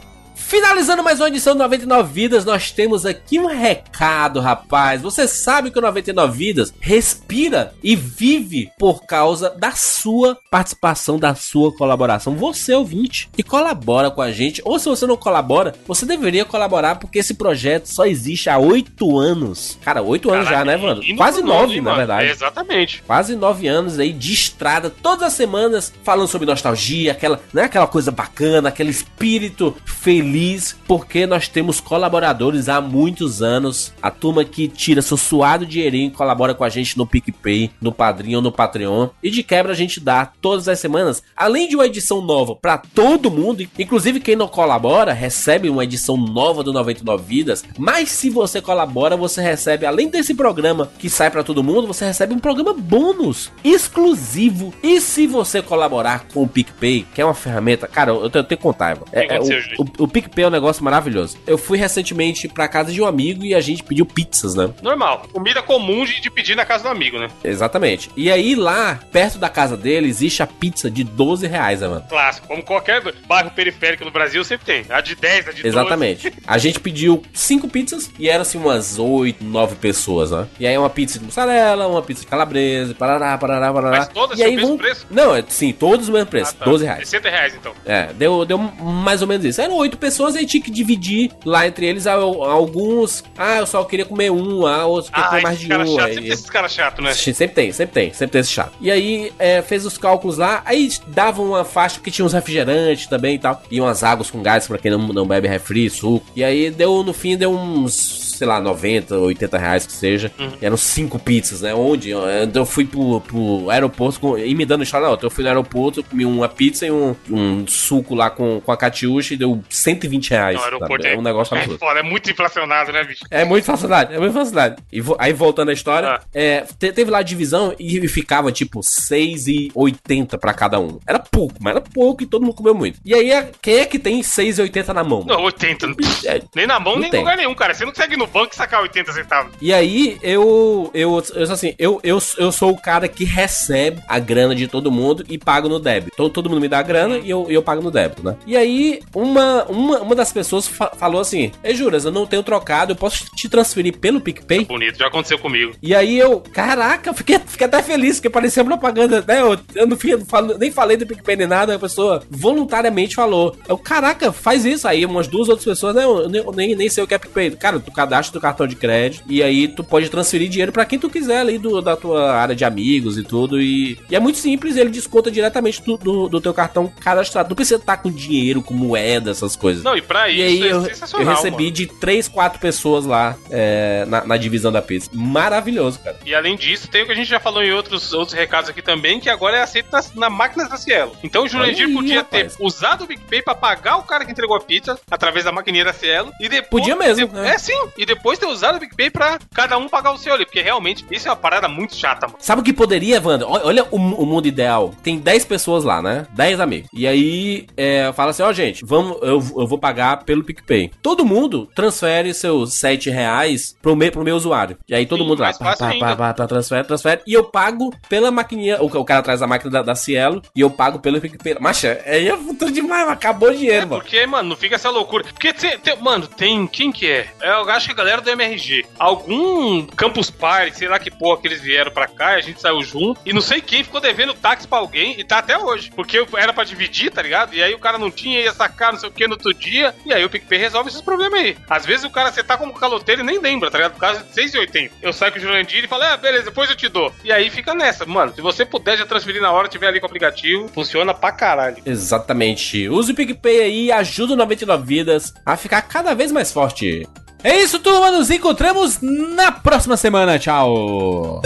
Finalizando 0.49 1.03
mais 1.03 1.19
uma 1.19 1.27
edição 1.27 1.53
do 1.53 1.59
99 1.59 2.11
Vidas, 2.11 2.43
nós 2.43 2.71
temos 2.71 3.05
aqui 3.05 3.37
um 3.37 3.45
recado, 3.45 4.39
rapaz. 4.39 4.99
Você 4.99 5.27
sabe 5.27 5.69
que 5.69 5.77
o 5.77 5.81
99 5.81 6.35
Vidas 6.35 6.73
respira 6.79 7.71
e 7.83 7.95
vive 7.95 8.71
por 8.79 9.05
causa 9.05 9.51
da 9.51 9.73
sua 9.73 10.35
participação, 10.49 11.19
da 11.19 11.35
sua 11.35 11.71
colaboração. 11.71 12.33
Você, 12.35 12.73
ouvinte, 12.73 13.29
que 13.31 13.43
colabora 13.43 14.09
com 14.09 14.23
a 14.23 14.31
gente, 14.31 14.59
ou 14.65 14.79
se 14.79 14.89
você 14.89 15.05
não 15.05 15.15
colabora, 15.15 15.75
você 15.85 16.03
deveria 16.03 16.43
colaborar 16.43 16.95
porque 16.95 17.19
esse 17.19 17.35
projeto 17.35 17.85
só 17.85 18.07
existe 18.07 18.49
há 18.49 18.57
oito 18.57 19.19
anos. 19.19 19.77
Cara, 19.83 20.01
oito 20.01 20.31
anos 20.31 20.49
já, 20.49 20.65
né, 20.65 20.75
mano? 20.75 21.03
E 21.03 21.11
no 21.11 21.17
Quase 21.17 21.43
nove, 21.43 21.79
na 21.79 21.93
verdade. 21.93 22.27
É, 22.27 22.31
exatamente. 22.31 23.03
Quase 23.05 23.35
nove 23.35 23.67
anos 23.67 23.99
aí 23.99 24.11
de 24.11 24.33
estrada, 24.33 24.89
todas 24.89 25.27
as 25.27 25.33
semanas 25.33 25.93
falando 26.03 26.27
sobre 26.27 26.47
nostalgia, 26.47 27.11
aquela, 27.11 27.39
né, 27.53 27.65
aquela 27.65 27.85
coisa 27.85 28.09
bacana, 28.09 28.69
aquele 28.69 28.89
espírito 28.89 29.77
feliz, 29.85 30.38
porque 30.87 31.25
nós 31.25 31.47
temos 31.47 31.79
colaboradores 31.79 32.69
há 32.69 32.79
muitos 32.81 33.41
anos. 33.41 33.93
A 34.01 34.11
turma 34.11 34.45
que 34.45 34.67
tira 34.67 35.01
seu 35.01 35.17
suado 35.17 35.65
dinheirinho 35.65 36.07
e 36.07 36.11
colabora 36.11 36.53
com 36.53 36.63
a 36.63 36.69
gente 36.69 36.97
no 36.97 37.05
PicPay, 37.05 37.71
no 37.81 37.91
Padrinho 37.91 38.37
ou 38.37 38.43
no 38.43 38.51
Patreon. 38.51 39.09
E 39.21 39.29
de 39.29 39.43
quebra 39.43 39.71
a 39.71 39.75
gente 39.75 39.99
dá 39.99 40.25
todas 40.25 40.67
as 40.67 40.79
semanas, 40.79 41.23
além 41.35 41.67
de 41.67 41.75
uma 41.75 41.85
edição 41.85 42.21
nova 42.21 42.55
pra 42.55 42.77
todo 42.77 43.31
mundo, 43.31 43.65
inclusive 43.77 44.19
quem 44.19 44.35
não 44.35 44.47
colabora 44.47 45.13
recebe 45.13 45.69
uma 45.69 45.83
edição 45.83 46.15
nova 46.17 46.63
do 46.63 46.73
99 46.73 47.23
Vidas. 47.23 47.63
Mas 47.77 48.09
se 48.09 48.29
você 48.29 48.61
colabora, 48.61 49.17
você 49.17 49.41
recebe, 49.41 49.85
além 49.85 50.09
desse 50.09 50.33
programa 50.33 50.89
que 50.97 51.09
sai 51.09 51.29
pra 51.29 51.43
todo 51.43 51.63
mundo, 51.63 51.87
você 51.87 52.05
recebe 52.05 52.33
um 52.33 52.39
programa 52.39 52.73
bônus 52.73 53.51
exclusivo. 53.63 54.73
E 54.81 55.01
se 55.01 55.27
você 55.27 55.61
colaborar 55.61 56.25
com 56.33 56.43
o 56.43 56.47
PicPay, 56.47 57.05
que 57.13 57.21
é 57.21 57.25
uma 57.25 57.33
ferramenta, 57.33 57.87
cara, 57.87 58.11
eu 58.11 58.29
tenho, 58.29 58.41
eu 58.41 58.47
tenho 58.47 58.57
que 58.57 58.63
contar. 58.63 58.97
É, 59.11 59.35
é, 59.35 59.39
o, 59.39 59.83
o, 59.83 60.03
o 60.03 60.07
PicPay 60.29 60.45
é 60.45 60.47
um 60.47 60.51
negócio 60.51 60.83
maravilhoso. 60.83 61.37
Eu 61.45 61.57
fui 61.57 61.77
recentemente 61.77 62.47
pra 62.47 62.67
casa 62.67 62.91
de 62.91 63.01
um 63.01 63.05
amigo 63.05 63.43
e 63.43 63.53
a 63.53 63.61
gente 63.61 63.83
pediu 63.83 64.05
pizzas, 64.05 64.55
né? 64.55 64.69
Normal. 64.81 65.25
Comida 65.33 65.61
comum 65.61 66.05
de, 66.05 66.29
pedir 66.29 66.55
na 66.55 66.65
casa 66.65 66.83
do 66.83 66.89
amigo, 66.89 67.17
né? 67.17 67.27
Exatamente. 67.43 68.09
E 68.15 68.31
aí 68.31 68.55
lá, 68.55 68.99
perto 69.11 69.37
da 69.37 69.49
casa 69.49 69.75
dele, 69.75 70.07
existe 70.07 70.43
a 70.43 70.47
pizza 70.47 70.89
de 70.89 71.03
12 71.03 71.47
reais, 71.47 71.81
né, 71.81 71.87
mano? 71.87 72.05
Clássico. 72.07 72.47
Como 72.47 72.63
qualquer 72.63 73.01
bairro 73.27 73.51
periférico 73.51 74.05
no 74.05 74.11
Brasil 74.11 74.43
sempre 74.43 74.65
tem. 74.65 74.85
A 74.89 75.01
de 75.01 75.15
10, 75.15 75.47
a 75.47 75.51
de 75.51 75.63
12. 75.63 75.67
Exatamente. 75.67 76.33
A 76.45 76.57
gente 76.57 76.79
pediu 76.79 77.23
cinco 77.33 77.67
pizzas 77.67 78.11
e 78.19 78.29
eram 78.29 78.41
assim 78.43 78.57
umas 78.57 78.99
oito, 78.99 79.43
nove 79.43 79.75
pessoas, 79.75 80.31
né? 80.31 80.47
E 80.59 80.67
aí 80.67 80.77
uma 80.77 80.89
pizza 80.89 81.17
de 81.17 81.25
mussarela, 81.25 81.87
uma 81.87 82.01
pizza 82.01 82.21
de 82.21 82.27
calabresa, 82.27 82.93
parará, 82.93 83.37
parará, 83.37 83.73
parará. 83.73 83.97
Mas 83.97 84.07
todas 84.09 84.37
e 84.37 84.43
aí 84.43 84.55
vão... 84.57 84.77
preço? 84.77 85.07
Não, 85.09 85.35
é, 85.35 85.43
sim, 85.47 85.73
todos 85.73 86.09
o 86.09 86.11
mesmo 86.11 86.27
preço, 86.27 86.51
Ah, 86.55 86.59
tá. 86.59 86.65
12 86.65 86.85
reais. 86.85 87.09
60 87.09 87.29
reais, 87.29 87.55
então. 87.55 87.73
É, 87.85 88.07
deu, 88.13 88.45
deu 88.45 88.57
mais 88.57 89.21
ou 89.21 89.27
menos 89.27 89.45
isso. 89.45 89.61
Eram 89.61 89.75
oito 89.75 89.97
pessoas 89.97 90.18
e 90.35 90.39
aí 90.39 90.45
tinha 90.45 90.61
que 90.61 90.71
dividir 90.71 91.31
lá 91.45 91.67
entre 91.67 91.85
eles 91.85 92.05
a- 92.07 92.13
alguns. 92.13 93.23
Ah, 93.37 93.57
eu 93.57 93.65
só 93.65 93.83
queria 93.83 94.05
comer 94.05 94.31
um, 94.31 94.65
ah, 94.65 94.85
outros 94.85 95.09
queria 95.09 95.29
comer 95.29 95.41
mais 95.43 95.59
de 95.59 95.65
um. 95.67 95.69
chatos, 95.69 95.89
aí- 95.99 96.13
sempre 96.13 96.21
tem 96.23 96.33
esses 96.33 96.49
caras 96.49 96.71
chatos, 96.73 97.03
né? 97.03 97.13
Sempre 97.13 97.55
tem, 97.55 97.71
sempre 97.71 97.93
tem, 97.93 98.13
sempre 98.13 98.31
tem 98.33 98.41
esse 98.41 98.51
chato. 98.51 98.73
E 98.81 98.91
aí, 98.91 99.31
é, 99.39 99.61
fez 99.61 99.85
os 99.85 99.97
cálculos 99.97 100.37
lá, 100.37 100.61
aí 100.65 100.89
dava 101.07 101.41
uma 101.41 101.63
faixa, 101.63 101.95
porque 101.95 102.11
tinha 102.11 102.25
uns 102.25 102.33
refrigerantes 102.33 103.07
também 103.07 103.35
e 103.35 103.39
tal, 103.39 103.61
e 103.71 103.79
umas 103.79 104.03
águas 104.03 104.29
com 104.29 104.41
gás 104.41 104.67
pra 104.67 104.77
quem 104.77 104.91
não, 104.91 104.99
não 105.09 105.25
bebe 105.27 105.47
refri, 105.47 105.89
suco. 105.89 106.25
E 106.35 106.43
aí 106.43 106.69
deu, 106.71 107.03
no 107.03 107.13
fim, 107.13 107.37
deu 107.37 107.51
uns, 107.51 108.28
sei 108.39 108.47
lá, 108.47 108.59
90, 108.61 109.17
80 109.17 109.57
reais 109.57 109.85
que 109.85 109.91
seja. 109.91 110.31
E 110.61 110.65
eram 110.65 110.77
cinco 110.77 111.19
pizzas, 111.19 111.61
né? 111.61 111.73
Onde? 111.75 112.09
Eu, 112.09 112.21
eu 112.53 112.65
fui 112.65 112.85
pro, 112.85 113.19
pro 113.21 113.69
aeroporto 113.69 114.19
com, 114.19 114.37
e 114.37 114.55
me 114.55 114.65
dando 114.65 114.83
história, 114.83 115.07
não, 115.07 115.17
eu 115.21 115.29
fui 115.29 115.43
no 115.43 115.49
aeroporto, 115.49 116.01
comi 116.03 116.25
uma 116.25 116.47
pizza 116.47 116.85
e 116.85 116.91
um, 116.91 117.13
um 117.29 117.67
suco 117.67 118.15
lá 118.15 118.29
com, 118.29 118.61
com 118.61 118.71
a 118.71 118.77
catiuxa 118.77 119.33
e 119.33 119.37
deu 119.37 119.61
120 119.69 120.29
reais. 120.29 120.55
Não, 120.57 120.63
aeroporto 120.63 121.05
É 121.05 121.17
um 121.17 121.21
negócio 121.21 121.53
é, 121.55 121.59
absurdo. 121.59 121.79
foda, 121.79 121.99
é 121.99 122.03
muito 122.03 122.31
inflacionado, 122.31 122.91
né, 122.93 123.03
bicho? 123.03 123.25
É 123.29 123.43
muito 123.43 123.65
facilidade, 123.65 124.13
é 124.15 124.19
muito 124.19 124.33
facilidade. 124.33 124.81
E 124.91 125.01
vo- 125.01 125.17
aí 125.19 125.33
voltando 125.33 125.69
à 125.69 125.73
história, 125.73 126.07
Ah. 126.09 126.21
é, 126.33 126.61
te- 126.79 126.93
teve 126.93 127.11
lá 127.11 127.17
a 127.19 127.23
divisão 127.23 127.75
e 127.77 128.07
ficava 128.07 128.51
tipo 128.51 128.81
6,80 128.81 130.37
pra 130.37 130.53
cada 130.53 130.79
um. 130.79 130.99
Era 131.05 131.19
pouco, 131.19 131.55
mas 131.59 131.71
era 131.75 131.81
pouco 131.81 132.23
e 132.23 132.25
todo 132.25 132.41
mundo 132.43 132.53
comeu 132.55 132.73
muito. 132.73 132.99
E 133.03 133.13
aí, 133.13 133.31
a- 133.33 133.47
quem 133.61 133.75
é 133.79 133.85
que 133.85 133.99
tem 133.99 134.21
6,80 134.23 134.93
na 134.93 135.03
mão? 135.03 135.23
Não, 135.25 135.41
80. 135.43 135.87
não- 135.87 135.95
É, 136.25 136.41
Nem 136.55 136.67
na 136.67 136.79
mão, 136.79 136.97
nem 136.97 137.09
em 137.13 137.17
lugar 137.17 137.37
nenhum, 137.37 137.53
cara. 137.55 137.73
Você 137.73 137.83
não 137.85 137.91
consegue 137.91 138.15
no 138.17 138.27
banco 138.29 138.53
e 138.53 138.55
sacar 138.55 138.81
80 138.81 139.11
centavos. 139.13 139.53
E 139.61 139.73
aí, 139.73 140.17
eu, 140.21 140.89
eu, 140.93 141.21
eu 141.35 141.43
assim, 141.51 141.73
eu, 141.77 141.99
eu, 142.03 142.19
eu 142.37 142.51
sou 142.51 142.71
o 142.71 142.81
cara 142.81 143.07
que 143.07 143.25
recebe 143.25 144.01
a 144.07 144.19
grana 144.19 144.55
de 144.55 144.67
todo 144.67 144.91
mundo 144.91 145.23
e 145.29 145.37
pago 145.37 145.67
no 145.69 145.79
débito. 145.79 146.15
Todo, 146.15 146.29
todo 146.31 146.49
mundo 146.49 146.61
me 146.61 146.67
dá 146.67 146.79
a 146.79 146.83
grana 146.83 147.17
e 147.17 147.29
eu, 147.29 147.47
eu 147.49 147.61
pago 147.61 147.81
no 147.81 147.91
débito, 147.91 148.23
né? 148.23 148.35
E 148.45 148.55
aí, 148.55 148.99
uma, 149.13 149.65
uma, 149.65 149.99
uma 149.99 150.15
das 150.15 150.31
pessoas 150.31 150.67
fa- 150.67 150.91
falou 150.97 151.21
assim: 151.21 151.51
Ei, 151.63 151.75
Juras, 151.75 152.05
eu 152.05 152.11
não 152.11 152.25
tenho 152.25 152.43
trocado, 152.43 152.91
eu 152.91 152.95
posso 152.95 153.25
te 153.35 153.49
transferir 153.49 153.97
pelo 153.97 154.21
PicPay? 154.21 154.65
Bonito, 154.65 154.97
já 154.97 155.07
aconteceu 155.07 155.39
comigo. 155.39 155.73
E 155.81 155.95
aí 155.95 156.17
eu, 156.17 156.41
caraca, 156.53 157.13
fiquei, 157.13 157.39
fiquei 157.39 157.65
até 157.67 157.81
feliz, 157.81 158.17
porque 158.17 158.29
parecia 158.29 158.63
propaganda, 158.63 159.23
né? 159.27 159.41
Eu, 159.41 159.57
eu 159.75 159.87
não 159.87 159.97
fui, 159.97 160.11
nem 160.59 160.71
falei 160.71 160.97
do 160.97 161.05
PicPay 161.07 161.35
nem 161.35 161.47
nada, 161.47 161.75
a 161.75 161.79
pessoa 161.79 162.21
voluntariamente 162.29 163.15
falou. 163.15 163.55
Eu, 163.67 163.77
caraca, 163.77 164.31
faz 164.31 164.65
isso. 164.65 164.87
Aí 164.87 165.05
umas 165.05 165.27
duas 165.27 165.47
outras 165.49 165.65
pessoas, 165.65 165.95
né? 165.95 166.03
Eu, 166.03 166.27
nem- 166.29 166.41
eu 166.43 166.51
nem, 166.51 166.75
nem 166.75 166.89
sei 166.89 167.03
o 167.03 167.07
que 167.07 167.13
é 167.13 167.17
PicPay. 167.17 167.51
Cara, 167.51 167.79
tu 167.79 167.91
cadastra 167.91 168.18
teu 168.27 168.41
cartão 168.41 168.67
de 168.67 168.75
crédito 168.75 169.23
e 169.29 169.41
aí 169.41 169.67
tu 169.67 169.83
pode 169.83 170.09
transferir 170.09 170.49
dinheiro 170.49 170.71
pra 170.71 170.85
quem 170.85 170.99
tu 170.99 171.09
quiser 171.09 171.39
ali 171.39 171.57
do, 171.57 171.81
da 171.81 171.95
tua 171.95 172.33
área 172.33 172.55
de 172.55 172.65
amigos 172.65 173.17
e 173.17 173.23
tudo. 173.23 173.61
E, 173.61 173.97
e 174.09 174.15
é 174.15 174.19
muito 174.19 174.37
simples, 174.37 174.75
ele 174.77 174.89
desconta 174.89 175.31
diretamente 175.31 175.81
do, 175.83 175.97
do, 175.97 176.27
do 176.29 176.41
teu 176.41 176.53
cartão 176.53 176.91
cadastrado. 176.99 177.49
Não 177.49 177.55
precisa 177.55 177.79
estar 177.79 177.97
com 177.97 178.11
dinheiro, 178.11 178.61
com 178.61 178.73
moeda, 178.73 179.31
essas 179.31 179.55
coisas. 179.55 179.83
Não, 179.83 179.95
e 179.95 180.01
pra 180.01 180.29
E 180.29 180.33
isso 180.33 180.63
aí 180.63 180.69
é 180.69 180.71
eu, 180.73 181.19
eu 181.21 181.29
recebi 181.29 181.63
mano. 181.63 181.71
de 181.71 181.85
3, 181.87 182.27
4 182.27 182.59
pessoas 182.59 183.05
lá 183.05 183.35
é, 183.49 184.05
na, 184.07 184.25
na 184.25 184.37
divisão 184.37 184.71
da 184.71 184.81
pizza. 184.81 185.09
Maravilhoso, 185.13 185.99
cara. 185.99 186.17
E 186.25 186.33
além 186.35 186.55
disso, 186.57 186.89
tem 186.89 187.03
o 187.03 187.05
que 187.05 187.11
a 187.11 187.15
gente 187.15 187.29
já 187.29 187.39
falou 187.39 187.63
em 187.63 187.71
outros, 187.71 188.11
outros 188.13 188.35
recados 188.37 188.69
aqui 188.69 188.81
também, 188.81 189.19
que 189.19 189.29
agora 189.29 189.57
é 189.57 189.61
aceito 189.61 189.87
na, 189.91 190.01
na 190.15 190.29
máquina 190.29 190.67
da 190.67 190.75
Cielo. 190.77 191.15
Então 191.23 191.43
o 191.43 191.47
Jurandir 191.47 191.87
aí, 191.87 191.93
podia 191.93 192.17
rapaz. 192.17 192.55
ter 192.55 192.63
usado 192.63 193.03
o 193.03 193.07
PicPay 193.07 193.41
pra 193.41 193.55
pagar 193.55 193.97
o 193.97 194.03
cara 194.03 194.25
que 194.25 194.31
entregou 194.31 194.55
a 194.55 194.59
pizza 194.59 194.99
através 195.09 195.45
da 195.45 195.51
maquininha 195.51 195.85
da 195.85 195.93
Cielo 195.93 196.31
e 196.41 196.49
depois. 196.49 196.69
Podia 196.83 196.95
mesmo, 196.95 197.27
de- 197.27 197.33
né? 197.33 197.51
É 197.51 197.57
sim. 197.57 197.73
E 197.97 198.05
depois 198.09 198.37
ter 198.39 198.45
usado 198.47 198.75
o 198.75 198.79
PicPay 198.79 199.09
pra 199.09 199.39
cada 199.53 199.77
um 199.77 199.87
pagar 199.87 200.11
o 200.11 200.17
seu 200.17 200.33
ali. 200.33 200.45
Porque 200.45 200.61
realmente 200.61 201.05
isso 201.09 201.27
é 201.27 201.31
uma 201.31 201.37
parada 201.37 201.67
muito 201.67 201.95
chata, 201.95 202.27
mano. 202.27 202.39
Sabe 202.39 202.61
o 202.61 202.63
que 202.65 202.73
poderia, 202.73 203.21
Wanda? 203.23 203.47
Olha, 203.47 203.85
o, 203.91 203.95
o 203.97 204.25
mundo 204.25 204.47
ideal. 204.47 204.93
Tem 205.03 205.17
10 205.17 205.45
pessoas 205.45 205.83
lá, 205.83 206.01
né? 206.01 206.25
10 206.33 206.59
amigos. 206.59 206.89
E 206.93 207.07
aí, 207.07 207.67
é, 207.77 208.11
fala 208.13 208.31
assim, 208.31 208.43
ó, 208.43 208.51
gente, 208.51 208.83
vamos, 208.85 209.17
eu, 209.21 209.41
eu 209.57 209.67
vou 209.67 209.77
pagar 209.77 210.23
pelo 210.23 210.43
PicPay. 210.43 210.91
Todo 211.01 211.25
mundo 211.25 211.69
transfere 211.75 212.33
seus 212.33 212.73
7 212.73 213.09
reais 213.09 213.75
pro 213.81 213.95
meu, 213.95 214.11
pro 214.11 214.23
meu 214.23 214.35
usuário. 214.35 214.77
E 214.87 214.95
aí 214.95 215.05
todo 215.05 215.23
Sim, 215.23 215.29
mundo 215.29 215.39
lá, 215.41 215.53
pá, 215.53 215.75
pá, 215.75 215.93
pá, 215.99 216.15
pá, 216.15 216.33
pá, 216.33 216.47
transfere, 216.47 216.83
transfere. 216.87 217.21
E 217.27 217.33
eu 217.33 217.43
pago 217.43 217.93
pela 218.07 218.31
maquininha, 218.31 218.81
o, 218.81 218.85
o 218.85 219.05
cara 219.05 219.21
traz 219.21 219.41
a 219.41 219.47
máquina 219.47 219.71
da, 219.71 219.81
da 219.81 219.95
Cielo, 219.95 220.41
e 220.55 220.61
eu 220.61 220.69
pago 220.69 220.99
pelo 220.99 221.19
PicPay. 221.21 221.57
Macha, 221.59 222.01
aí 222.05 222.27
é 222.27 222.37
futuro 222.37 222.71
demais, 222.71 223.07
acabou 223.09 223.49
o 223.49 223.55
dinheiro, 223.55 223.87
mano. 223.87 224.01
Porque, 224.01 224.25
mano, 224.25 224.49
não 224.49 224.55
fica 224.55 224.75
essa 224.75 224.89
loucura. 224.89 225.23
Porque, 225.23 225.53
te- 225.53 225.77
te- 225.77 225.95
mano, 226.01 226.27
tem. 226.27 226.65
Quem 226.67 226.91
que 226.91 227.07
é? 227.09 227.27
Eu 227.41 227.69
acho 227.69 227.87
que 227.89 227.95
galera 227.99 228.21
do 228.21 228.29
MRG. 228.29 228.85
Algum 228.97 229.85
Campus 229.85 230.29
Party, 230.29 230.77
sei 230.77 230.87
lá 230.87 230.97
que 230.97 231.11
porra 231.11 231.41
que 231.41 231.47
eles 231.47 231.61
vieram 231.61 231.91
pra 231.91 232.07
cá, 232.07 232.29
a 232.29 232.41
gente 232.41 232.61
saiu 232.61 232.81
junto. 232.81 233.19
E 233.25 233.33
não 233.33 233.41
sei 233.41 233.61
quem 233.61 233.83
ficou 233.83 233.99
devendo 233.99 234.33
táxi 234.33 234.67
pra 234.67 234.79
alguém 234.79 235.19
e 235.19 235.23
tá 235.23 235.39
até 235.39 235.57
hoje. 235.57 235.91
Porque 235.95 236.25
era 236.37 236.53
pra 236.53 236.63
dividir, 236.63 237.11
tá 237.11 237.21
ligado? 237.21 237.53
E 237.53 237.61
aí 237.61 237.73
o 237.73 237.79
cara 237.79 237.97
não 237.97 238.09
tinha, 238.09 238.41
ia 238.41 238.53
sacar, 238.53 238.93
não 238.93 238.99
sei 238.99 239.09
o 239.09 239.11
que 239.11 239.27
no 239.27 239.33
outro 239.33 239.53
dia. 239.53 239.93
E 240.05 240.13
aí 240.13 240.23
o 240.23 240.29
PicPay 240.29 240.59
resolve 240.59 240.89
esses 240.89 241.01
problemas 241.01 241.39
aí. 241.39 241.57
Às 241.69 241.85
vezes 241.85 242.05
o 242.05 242.09
cara, 242.09 242.31
você 242.31 242.43
tá 242.43 242.57
como 242.57 242.73
caloteiro 242.73 243.21
e 243.21 243.25
nem 243.25 243.39
lembra, 243.39 243.69
tá 243.69 243.77
ligado? 243.77 243.93
Por 243.93 243.99
causa 243.99 244.23
de 244.23 244.29
6,80. 244.29 244.91
Eu 245.01 245.13
saio 245.13 245.31
com 245.31 245.37
o 245.37 245.41
Jurandir 245.41 245.83
e 245.83 245.87
falo, 245.87 246.03
ah, 246.03 246.17
beleza, 246.17 246.45
depois 246.45 246.69
eu 246.69 246.75
te 246.75 246.87
dou. 246.87 247.13
E 247.23 247.31
aí 247.31 247.49
fica 247.49 247.73
nessa. 247.73 248.05
Mano, 248.05 248.33
se 248.33 248.41
você 248.41 248.65
puder 248.65 248.97
já 248.97 249.05
transferir 249.05 249.41
na 249.41 249.51
hora, 249.51 249.67
tiver 249.67 249.87
ali 249.87 249.99
com 249.99 250.05
o 250.05 250.09
aplicativo, 250.09 250.67
funciona 250.69 251.13
pra 251.13 251.31
caralho. 251.31 251.77
Exatamente. 251.85 252.87
Use 252.87 253.11
o 253.11 253.15
PicPay 253.15 253.61
aí 253.61 253.85
e 253.85 253.91
ajuda 253.91 254.33
o 254.33 254.37
99 254.37 254.85
Vidas 254.85 255.33
a 255.45 255.57
ficar 255.57 255.81
cada 255.81 256.13
vez 256.13 256.31
mais 256.31 256.51
forte. 256.51 257.07
É 257.43 257.61
isso, 257.61 257.79
turma. 257.79 258.11
Nos 258.11 258.29
encontramos 258.29 258.99
na 259.01 259.51
próxima 259.51 259.95
semana. 259.95 260.37
Tchau. 260.37 261.41